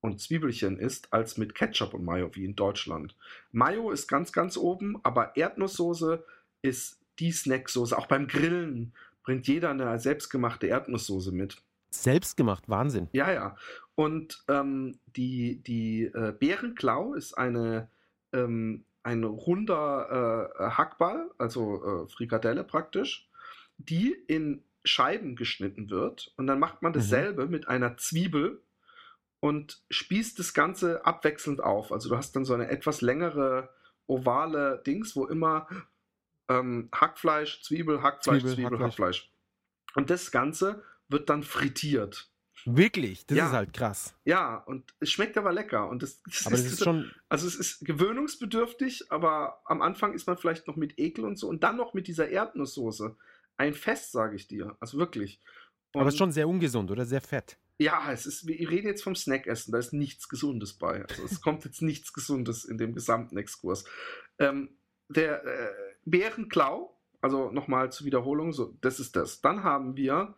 und 0.00 0.20
Zwiebelchen 0.20 0.78
isst, 0.78 1.12
als 1.12 1.38
mit 1.38 1.54
Ketchup 1.54 1.94
und 1.94 2.04
Mayo 2.04 2.30
wie 2.34 2.44
in 2.44 2.56
Deutschland. 2.56 3.16
Mayo 3.52 3.90
ist 3.90 4.08
ganz, 4.08 4.32
ganz 4.32 4.56
oben, 4.56 5.00
aber 5.02 5.36
Erdnusssoße 5.36 6.24
ist 6.60 7.00
die 7.18 7.32
Snacksoße. 7.32 7.96
Auch 7.96 8.06
beim 8.06 8.26
Grillen 8.26 8.92
bringt 9.22 9.46
jeder 9.46 9.70
eine 9.70 9.98
selbstgemachte 9.98 10.66
Erdnusssoße 10.66 11.32
mit. 11.32 11.62
Selbstgemacht, 11.94 12.68
Wahnsinn. 12.68 13.08
Ja, 13.12 13.32
ja. 13.32 13.56
Und 13.94 14.44
ähm, 14.48 14.98
die, 15.06 15.62
die 15.62 16.04
äh, 16.04 16.32
Bärenklau 16.32 17.14
ist 17.14 17.34
eine, 17.36 17.90
ähm, 18.32 18.84
ein 19.02 19.24
runder 19.24 20.48
äh, 20.58 20.70
Hackball, 20.70 21.30
also 21.38 22.04
äh, 22.04 22.08
Frikadelle 22.08 22.64
praktisch, 22.64 23.28
die 23.76 24.12
in 24.26 24.62
Scheiben 24.84 25.36
geschnitten 25.36 25.90
wird. 25.90 26.32
Und 26.36 26.46
dann 26.46 26.58
macht 26.58 26.82
man 26.82 26.92
dasselbe 26.92 27.46
mit 27.46 27.68
einer 27.68 27.96
Zwiebel 27.96 28.62
und 29.40 29.82
spießt 29.90 30.38
das 30.38 30.54
Ganze 30.54 31.04
abwechselnd 31.04 31.62
auf. 31.62 31.92
Also 31.92 32.08
du 32.08 32.16
hast 32.16 32.34
dann 32.34 32.44
so 32.44 32.54
eine 32.54 32.68
etwas 32.68 33.00
längere 33.00 33.68
ovale 34.06 34.82
Dings, 34.86 35.14
wo 35.14 35.26
immer 35.26 35.66
ähm, 36.48 36.88
Hackfleisch, 36.94 37.62
Zwiebel, 37.62 38.02
Hackfleisch, 38.02 38.42
Zwiebel, 38.42 38.54
Zwiebel, 38.54 38.78
Hackfleisch. 38.80 38.90
Hackfleisch. 38.90 39.32
Und 39.94 40.10
das 40.10 40.30
Ganze 40.30 40.82
wird 41.12 41.28
dann 41.30 41.42
frittiert. 41.42 42.28
Wirklich, 42.64 43.26
das 43.26 43.38
Ja. 43.38 43.46
ist 43.46 43.52
halt 43.52 43.72
krass. 43.72 44.14
Ja, 44.24 44.56
und 44.56 44.94
es 45.00 45.10
schmeckt 45.10 45.36
aber 45.36 45.52
lecker. 45.52 45.88
Und 45.88 46.02
das, 46.02 46.22
das 46.22 46.46
Aber 46.46 46.56
das 46.56 46.64
ist 46.66 46.84
schon, 46.84 47.10
also 47.28 47.46
es 47.48 47.56
ist 47.56 47.84
gewöhnungsbedürftig, 47.84 49.10
aber 49.10 49.60
am 49.64 49.82
Anfang 49.82 50.14
ist 50.14 50.26
man 50.26 50.36
vielleicht 50.38 50.66
noch 50.68 50.76
mit 50.76 50.98
Ekel 50.98 51.24
und 51.24 51.36
so 51.36 51.48
und 51.48 51.62
dann 51.64 51.76
noch 51.76 51.92
mit 51.94 52.06
dieser 52.06 52.28
Erdnusssoße. 52.28 53.16
Ein 53.56 53.74
Fest, 53.74 54.12
sage 54.12 54.36
ich 54.36 54.46
dir. 54.46 54.76
Also 54.80 54.98
wirklich. 54.98 55.40
aber 55.92 56.02
es 56.02 56.06
Und- 56.06 56.08
ist 56.14 56.18
schon 56.18 56.32
sehr 56.32 56.48
ungesund 56.48 56.90
oder 56.90 57.04
sehr 57.04 57.20
fett. 57.20 57.58
ja, 57.78 58.12
es 58.12 58.26
ist, 58.26 58.46
wir 58.46 58.70
reden 58.70 58.86
jetzt 58.86 59.02
vom 59.02 59.16
Snackessen, 59.16 59.72
da 59.72 59.78
ist 59.78 59.92
nichts 59.92 60.28
Gesundes 60.28 60.72
bei. 60.74 61.04
Also 61.04 61.24
es 61.24 61.40
kommt 61.40 61.64
jetzt 61.64 61.82
nichts 61.82 62.12
Gesundes 62.12 62.64
in 62.64 62.78
dem 62.78 62.94
gesamten 62.94 63.36
Exkurs. 63.36 63.84
Ähm, 64.38 64.70
der 65.08 65.44
äh, 65.44 65.72
Bärenklau, 66.04 66.96
also 67.20 67.50
nochmal 67.50 67.90
zur 67.92 68.06
Wiederholung, 68.06 68.52
so, 68.52 68.76
das 68.80 69.00
ist 69.00 69.16
das. 69.16 69.40
Dann 69.40 69.64
haben 69.64 69.96
wir 69.96 70.34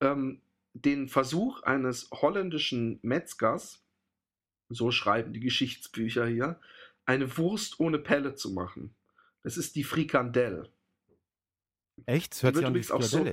ähm, 0.00 0.40
den 0.74 1.08
Versuch 1.08 1.62
eines 1.62 2.10
holländischen 2.12 2.98
Metzgers, 3.02 3.82
so 4.68 4.90
schreiben 4.90 5.32
die 5.32 5.40
Geschichtsbücher 5.40 6.26
hier, 6.26 6.60
eine 7.06 7.36
Wurst 7.38 7.80
ohne 7.80 7.98
Pelle 7.98 8.34
zu 8.34 8.50
machen. 8.52 8.94
Das 9.42 9.56
ist 9.56 9.76
die 9.76 9.84
Frikandelle. 9.84 10.70
Echt? 12.04 12.32
Das 12.32 12.42
hört 12.42 12.56
sich 12.56 12.66
an 12.66 12.74
wie 12.74 12.90
auch 12.90 13.02
so-. 13.02 13.24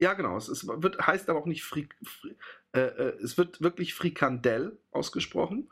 Ja, 0.00 0.14
genau. 0.14 0.36
Es 0.36 0.48
ist, 0.48 0.66
wird, 0.66 1.04
heißt 1.04 1.28
aber 1.28 1.40
auch 1.40 1.46
nicht 1.46 1.64
Frik, 1.64 1.96
Fri, 2.04 2.36
äh, 2.72 2.80
äh, 2.80 3.16
es 3.22 3.36
wird 3.36 3.60
wirklich 3.60 3.94
Frikandel 3.94 4.78
ausgesprochen. 4.92 5.68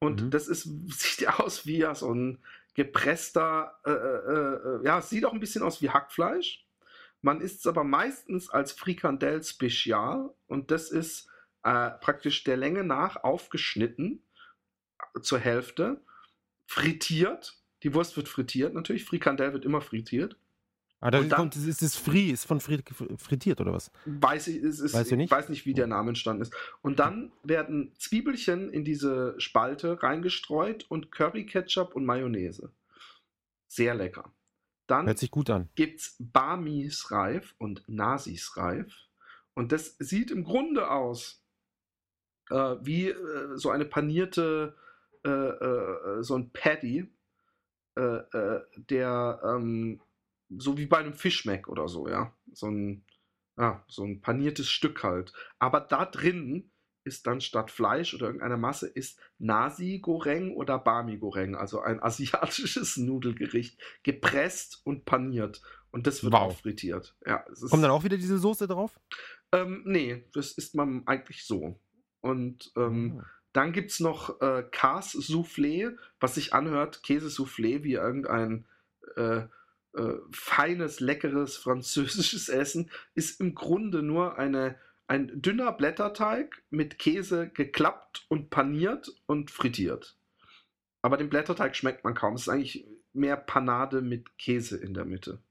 Und 0.00 0.22
Mhm. 0.22 0.30
das 0.30 0.48
ist, 0.48 0.64
sieht 0.88 1.20
ja 1.20 1.38
aus 1.38 1.66
wie 1.66 1.78
ja 1.78 1.94
so 1.94 2.12
ein 2.12 2.38
gepresster, 2.74 3.78
äh, 3.84 3.90
äh, 3.90 4.82
äh, 4.82 4.84
ja, 4.84 4.98
es 4.98 5.10
sieht 5.10 5.24
auch 5.24 5.32
ein 5.32 5.40
bisschen 5.40 5.62
aus 5.62 5.80
wie 5.82 5.90
Hackfleisch. 5.90 6.64
Man 7.22 7.40
isst 7.40 7.60
es 7.60 7.66
aber 7.66 7.84
meistens 7.84 8.48
als 8.50 8.72
Frikandel 8.72 9.42
Spezial 9.42 10.30
und 10.46 10.70
das 10.70 10.90
ist 10.90 11.28
äh, 11.64 11.90
praktisch 12.00 12.44
der 12.44 12.56
Länge 12.56 12.84
nach 12.84 13.24
aufgeschnitten 13.24 14.22
äh, 15.16 15.20
zur 15.20 15.38
Hälfte, 15.38 16.00
frittiert. 16.66 17.58
Die 17.82 17.94
Wurst 17.94 18.16
wird 18.16 18.28
frittiert 18.28 18.74
natürlich, 18.74 19.04
Frikandel 19.04 19.52
wird 19.52 19.64
immer 19.64 19.80
frittiert. 19.80 20.36
Ah, 21.00 21.10
ist, 21.10 21.30
dann- 21.30 21.38
kommt, 21.38 21.54
das 21.54 21.64
ist 21.64 21.80
das 21.80 21.94
Fri, 21.94 22.30
ist 22.30 22.44
von 22.44 22.60
Fri 22.60 22.82
frittiert 23.18 23.60
oder 23.60 23.72
was? 23.72 23.92
Weiß 24.04 24.48
ich, 24.48 24.56
es 24.56 24.80
ist, 24.80 24.94
Weißt 24.94 25.12
du 25.12 25.16
nicht? 25.16 25.26
ich 25.26 25.30
weiß 25.30 25.48
nicht, 25.48 25.64
wie 25.64 25.74
der 25.74 25.86
Name 25.86 26.08
entstanden 26.08 26.42
ist. 26.42 26.52
Und 26.82 26.98
dann 26.98 27.30
werden 27.44 27.92
Zwiebelchen 27.98 28.72
in 28.72 28.84
diese 28.84 29.34
Spalte 29.38 30.02
reingestreut 30.02 30.86
und 30.88 31.12
Curry, 31.12 31.46
Ketchup 31.46 31.94
und 31.94 32.04
Mayonnaise. 32.04 32.72
Sehr 33.68 33.94
lecker. 33.94 34.32
Dann 34.88 35.06
Hört 35.06 35.18
sich 35.18 35.30
gut 35.30 35.50
an. 35.50 35.68
gibt 35.76 36.00
es 36.00 36.16
Barmis 36.18 37.12
Reif 37.12 37.54
und 37.58 37.84
Nasis 37.88 38.56
Reif. 38.56 38.92
Und 39.54 39.70
das 39.70 39.96
sieht 39.98 40.30
im 40.30 40.42
Grunde 40.42 40.90
aus 40.90 41.44
äh, 42.50 42.76
wie 42.80 43.10
äh, 43.10 43.56
so 43.56 43.70
eine 43.70 43.84
panierte, 43.84 44.76
äh, 45.24 45.28
äh, 45.30 46.22
so 46.22 46.36
ein 46.36 46.50
Patty, 46.50 47.06
äh, 47.96 48.00
äh, 48.00 48.62
der 48.76 49.40
ähm, 49.44 50.00
so 50.56 50.78
wie 50.78 50.86
bei 50.86 50.98
einem 50.98 51.14
Fischmeck 51.14 51.68
oder 51.68 51.88
so, 51.88 52.08
ja. 52.08 52.32
So 52.52 52.68
ein, 52.68 53.04
ja, 53.58 53.84
so 53.88 54.04
ein 54.04 54.22
paniertes 54.22 54.70
Stück 54.70 55.02
halt. 55.02 55.32
Aber 55.58 55.80
da 55.80 56.06
drin 56.06 56.70
ist 57.08 57.26
dann 57.26 57.40
statt 57.40 57.70
Fleisch 57.72 58.14
oder 58.14 58.26
irgendeiner 58.26 58.56
Masse 58.56 58.86
ist 58.86 59.18
Nasi 59.38 59.98
Goreng 60.00 60.54
oder 60.54 60.78
Bami 60.78 61.16
Goreng, 61.18 61.56
also 61.56 61.80
ein 61.80 62.00
asiatisches 62.02 62.96
Nudelgericht, 62.98 63.80
gepresst 64.04 64.80
und 64.84 65.04
paniert. 65.04 65.60
Und 65.90 66.06
das 66.06 66.22
wird 66.22 66.34
Wow. 66.34 66.52
auch 66.52 66.60
frittiert. 66.60 67.16
Ja, 67.26 67.44
Kommt 67.70 67.82
dann 67.82 67.90
auch 67.90 68.04
wieder 68.04 68.16
diese 68.18 68.38
Soße 68.38 68.68
drauf? 68.68 69.00
ähm, 69.52 69.82
nee, 69.86 70.28
das 70.34 70.52
isst 70.52 70.74
man 70.74 71.02
eigentlich 71.06 71.44
so. 71.46 71.80
Und 72.20 72.70
ähm, 72.76 73.18
Ah. 73.18 73.26
dann 73.54 73.72
gibt 73.72 73.90
es 73.90 73.98
noch 74.00 74.40
äh, 74.42 74.64
Kas-Soufflé, 74.70 75.96
was 76.20 76.34
sich 76.34 76.52
anhört, 76.52 77.02
Käsesoufflé, 77.04 77.82
wie 77.84 77.94
irgendein 77.94 78.66
äh, 79.16 79.46
äh, 79.94 80.14
feines, 80.32 81.00
leckeres 81.00 81.56
französisches 81.56 82.48
Essen, 82.62 82.90
ist 83.14 83.40
im 83.40 83.54
Grunde 83.54 84.02
nur 84.02 84.36
eine, 84.38 84.76
ein 85.08 85.30
dünner 85.42 85.72
Blätterteig 85.72 86.62
mit 86.70 86.98
Käse 86.98 87.48
geklappt 87.48 88.26
und 88.28 88.50
paniert 88.50 89.10
und 89.26 89.50
frittiert. 89.50 90.16
Aber 91.02 91.16
den 91.16 91.30
Blätterteig 91.30 91.74
schmeckt 91.76 92.04
man 92.04 92.14
kaum. 92.14 92.34
Es 92.34 92.42
ist 92.42 92.48
eigentlich 92.48 92.86
mehr 93.12 93.36
Panade 93.36 94.02
mit 94.02 94.36
Käse 94.38 94.76
in 94.76 94.94
der 94.94 95.04
Mitte. 95.06 95.42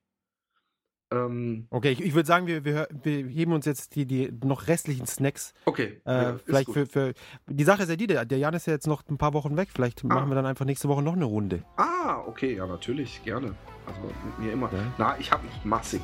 Ähm, 1.11 1.67
Okay, 1.69 1.91
ich, 1.91 2.01
ich 2.03 2.13
würde 2.13 2.27
sagen, 2.27 2.47
wir, 2.47 2.65
wir, 2.65 2.88
wir 3.01 3.25
heben 3.27 3.53
uns 3.53 3.65
jetzt 3.65 3.95
die, 3.95 4.05
die 4.05 4.31
noch 4.43 4.67
restlichen 4.67 5.07
Snacks. 5.07 5.53
okay. 5.65 6.01
Äh, 6.05 6.11
ja, 6.11 6.29
ist 6.31 6.43
vielleicht 6.45 6.65
gut. 6.67 6.73
für, 6.75 6.85
für. 6.85 7.13
Die 7.47 7.63
Sache 7.63 7.84
ist 7.84 7.89
ja 7.89 7.95
die, 7.95 8.07
der, 8.07 8.25
der 8.25 8.38
Jan 8.38 8.53
ist 8.53 8.67
ja 8.67 8.73
jetzt 8.73 8.88
noch 8.88 9.03
ein 9.09 9.17
paar 9.17 9.34
Wochen 9.34 9.55
weg. 9.57 9.69
Vielleicht 9.73 10.03
Ah. 10.03 10.07
machen 10.07 10.29
wir 10.29 10.35
dann 10.35 10.45
einfach 10.45 10.65
nächste 10.65 10.89
Woche 10.89 11.01
noch 11.01 11.13
eine 11.15 11.25
Runde. 11.25 11.63
Ah, 11.77 12.19
okay, 12.27 12.55
ja, 12.55 12.67
natürlich, 12.67 13.23
gerne. 13.23 13.55
Also 13.85 14.01
mit 14.25 14.39
mir 14.39 14.51
immer. 14.51 14.69
Ja. 14.73 14.93
Na, 14.97 15.17
ich 15.17 15.31
habe 15.31 15.45
noch 15.47 15.63
massig 15.65 16.01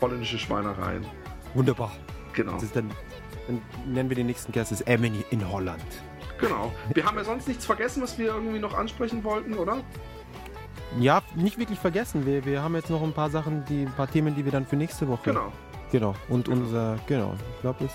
holländische 0.00 0.38
Schweinereien. 0.38 1.04
Wunderbar. 1.54 1.92
Genau, 2.34 2.58
dann, 2.74 2.90
dann 3.46 3.62
nennen 3.86 4.08
wir 4.08 4.16
den 4.16 4.26
nächsten 4.26 4.52
Gast 4.52 4.72
das 4.72 4.80
Emily 4.82 5.24
in 5.30 5.48
Holland. 5.50 5.82
genau. 6.38 6.72
Wir 6.94 7.04
haben 7.04 7.16
ja 7.16 7.24
sonst 7.24 7.48
nichts 7.48 7.66
vergessen, 7.66 8.02
was 8.02 8.18
wir 8.18 8.26
irgendwie 8.28 8.58
noch 8.58 8.74
ansprechen 8.76 9.22
wollten, 9.24 9.54
oder? 9.54 9.78
Ja, 10.98 11.22
nicht 11.36 11.58
wirklich 11.58 11.78
vergessen. 11.78 12.26
Wir, 12.26 12.44
wir 12.44 12.62
haben 12.62 12.74
jetzt 12.74 12.90
noch 12.90 13.02
ein 13.02 13.12
paar 13.12 13.30
Sachen, 13.30 13.64
die, 13.66 13.82
ein 13.82 13.92
paar 13.92 14.10
Themen, 14.10 14.34
die 14.34 14.44
wir 14.44 14.52
dann 14.52 14.66
für 14.66 14.76
nächste 14.76 15.06
Woche. 15.08 15.22
Genau. 15.30 15.52
Genau. 15.92 16.14
Und 16.28 16.48
unser, 16.48 16.98
genau. 17.06 17.34
Ich 17.56 17.60
glaube, 17.60 17.84
es. 17.84 17.92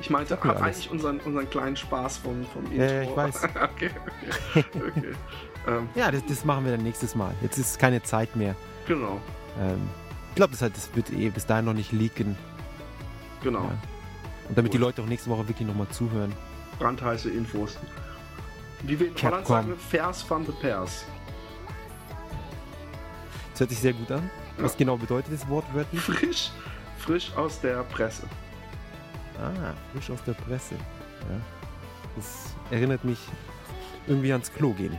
Ich 0.00 0.10
meinte, 0.10 0.40
alles. 0.42 0.60
eigentlich 0.60 0.90
unseren, 0.90 1.20
unseren 1.20 1.48
kleinen 1.48 1.76
Spaß 1.76 2.18
vom, 2.18 2.44
vom 2.52 2.64
Intro. 2.66 2.82
Ja, 2.82 2.92
ja, 2.92 3.02
ich 3.02 3.16
weiß. 3.16 3.44
okay, 3.62 3.90
okay. 4.52 4.64
okay. 4.74 5.14
ähm, 5.68 5.88
Ja, 5.94 6.10
das, 6.10 6.22
das 6.26 6.44
machen 6.44 6.64
wir 6.64 6.72
dann 6.72 6.82
nächstes 6.82 7.14
Mal. 7.14 7.32
Jetzt 7.42 7.58
ist 7.58 7.78
keine 7.78 8.02
Zeit 8.02 8.34
mehr. 8.36 8.54
genau, 8.86 9.20
Ähm, 9.60 9.88
ich 10.30 10.34
glaube, 10.36 10.50
das, 10.52 10.62
halt, 10.62 10.76
das 10.76 10.90
wird 10.94 11.10
eh 11.12 11.30
bis 11.30 11.46
dahin 11.46 11.64
noch 11.66 11.74
nicht 11.74 11.92
leaken. 11.92 12.36
Genau. 13.44 13.62
Ja. 13.62 13.78
Und 14.48 14.58
damit 14.58 14.72
die 14.74 14.78
Gut. 14.78 14.86
Leute 14.86 15.02
auch 15.02 15.06
nächste 15.06 15.30
Woche 15.30 15.46
wirklich 15.46 15.66
nochmal 15.68 15.86
zuhören. 15.88 16.32
Brandheiße 16.78 17.30
Infos. 17.30 17.76
Wie 18.82 18.98
wir 18.98 19.06
in 19.08 19.14
Holland 19.22 19.46
sagen, 19.46 19.74
Vers 19.90 20.28
van 20.28 20.44
de 20.44 20.54
Pers. 20.60 21.04
Das 23.52 23.60
hört 23.60 23.70
sich 23.70 23.78
sehr 23.78 23.92
gut 23.92 24.10
an. 24.10 24.28
Was 24.58 24.72
Ja. 24.72 24.78
genau 24.78 24.96
bedeutet 24.96 25.32
das 25.32 25.48
Wort 25.48 25.64
wörtlich? 25.72 26.00
Frisch, 26.02 26.50
frisch 26.98 27.32
aus 27.36 27.60
der 27.60 27.82
Presse. 27.84 28.24
Ah, 29.40 29.72
frisch 29.92 30.10
aus 30.10 30.22
der 30.24 30.32
Presse. 30.34 30.74
Ja. 30.74 31.40
Das 32.16 32.54
erinnert 32.70 33.04
mich 33.04 33.18
irgendwie 34.06 34.32
ans 34.32 34.52
Klo 34.52 34.72
gehen. 34.72 34.98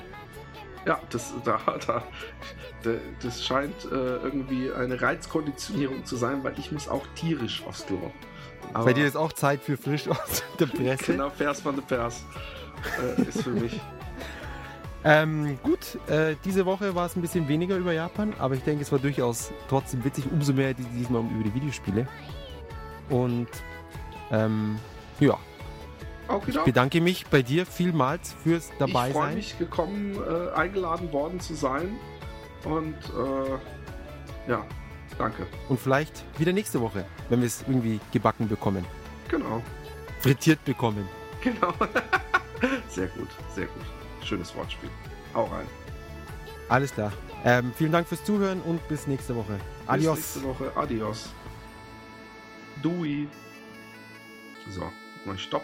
Ja, 0.85 0.99
das, 1.09 1.33
da, 1.43 1.59
da, 1.87 2.03
da, 2.83 2.91
das 3.21 3.43
scheint 3.43 3.85
äh, 3.85 4.17
irgendwie 4.17 4.71
eine 4.71 5.01
Reizkonditionierung 5.01 6.05
zu 6.05 6.15
sein, 6.15 6.43
weil 6.43 6.57
ich 6.59 6.71
muss 6.71 6.87
auch 6.87 7.05
tierisch 7.15 7.63
aufs 7.65 7.85
Klo. 7.85 8.11
Aber 8.73 8.85
Bei 8.85 8.93
dir 8.93 9.05
ist 9.05 9.15
auch 9.15 9.31
Zeit 9.33 9.61
für 9.61 9.77
frisch 9.77 10.07
aus 10.09 10.43
der 10.59 10.65
Presse. 10.67 11.13
genau, 11.13 11.29
Vers 11.29 11.63
van 11.63 11.75
de 11.75 11.83
Pers 11.83 12.23
äh, 13.17 13.21
ist 13.23 13.41
für 13.43 13.51
mich. 13.51 13.79
Ähm, 15.07 15.59
gut, 15.61 15.99
äh, 16.09 16.35
diese 16.43 16.65
Woche 16.65 16.95
war 16.95 17.05
es 17.05 17.15
ein 17.15 17.21
bisschen 17.21 17.47
weniger 17.47 17.77
über 17.77 17.93
Japan, 17.93 18.33
aber 18.39 18.55
ich 18.55 18.63
denke, 18.63 18.81
es 18.81 18.91
war 18.91 18.97
durchaus 18.97 19.51
trotzdem 19.69 20.03
witzig, 20.03 20.25
umso 20.31 20.51
mehr 20.51 20.73
die- 20.73 20.81
diesmal 20.97 21.21
über 21.21 21.43
die 21.43 21.53
Videospiele. 21.53 22.07
Und 23.11 23.47
ähm, 24.31 24.79
ja, 25.19 25.37
Auch 26.27 26.47
ich 26.47 26.57
bedanke 26.59 27.01
mich 27.01 27.27
bei 27.27 27.43
dir 27.43 27.67
vielmals 27.67 28.33
fürs 28.43 28.71
Ich 28.71 28.77
dabei 28.79 29.11
freue 29.11 29.25
sein. 29.27 29.35
mich, 29.35 29.59
gekommen, 29.59 30.17
äh, 30.27 30.55
eingeladen 30.57 31.13
worden 31.13 31.39
zu 31.39 31.53
sein. 31.53 31.97
Und 32.63 32.95
äh, 32.95 34.49
ja, 34.49 34.65
danke. 35.17 35.47
Und 35.69 35.79
vielleicht 35.79 36.23
wieder 36.39 36.53
nächste 36.53 36.81
Woche, 36.81 37.05
wenn 37.29 37.39
wir 37.39 37.47
es 37.47 37.61
irgendwie 37.67 37.99
gebacken 38.11 38.47
bekommen. 38.47 38.85
Genau, 39.29 39.61
Frittiert 40.19 40.63
bekommen. 40.65 41.07
genau. 41.41 41.73
sehr 42.89 43.07
gut, 43.07 43.29
sehr 43.53 43.65
gut. 43.67 43.83
Schönes 44.23 44.55
Wortspiel. 44.55 44.89
Hau 45.33 45.45
rein. 45.45 45.67
Alles 46.69 46.93
klar. 46.93 47.11
Ähm, 47.43 47.71
vielen 47.77 47.91
Dank 47.91 48.07
fürs 48.07 48.23
Zuhören 48.23 48.61
und 48.61 48.87
bis 48.87 49.05
nächste 49.05 49.35
Woche. 49.35 49.59
Adios. 49.85 50.15
Bis 50.15 50.35
nächste 50.35 50.49
Woche. 50.49 50.71
Adios. 50.75 51.29
Dui. 52.81 53.27
So, 54.69 54.89
mal 55.25 55.37
Stopp. 55.37 55.61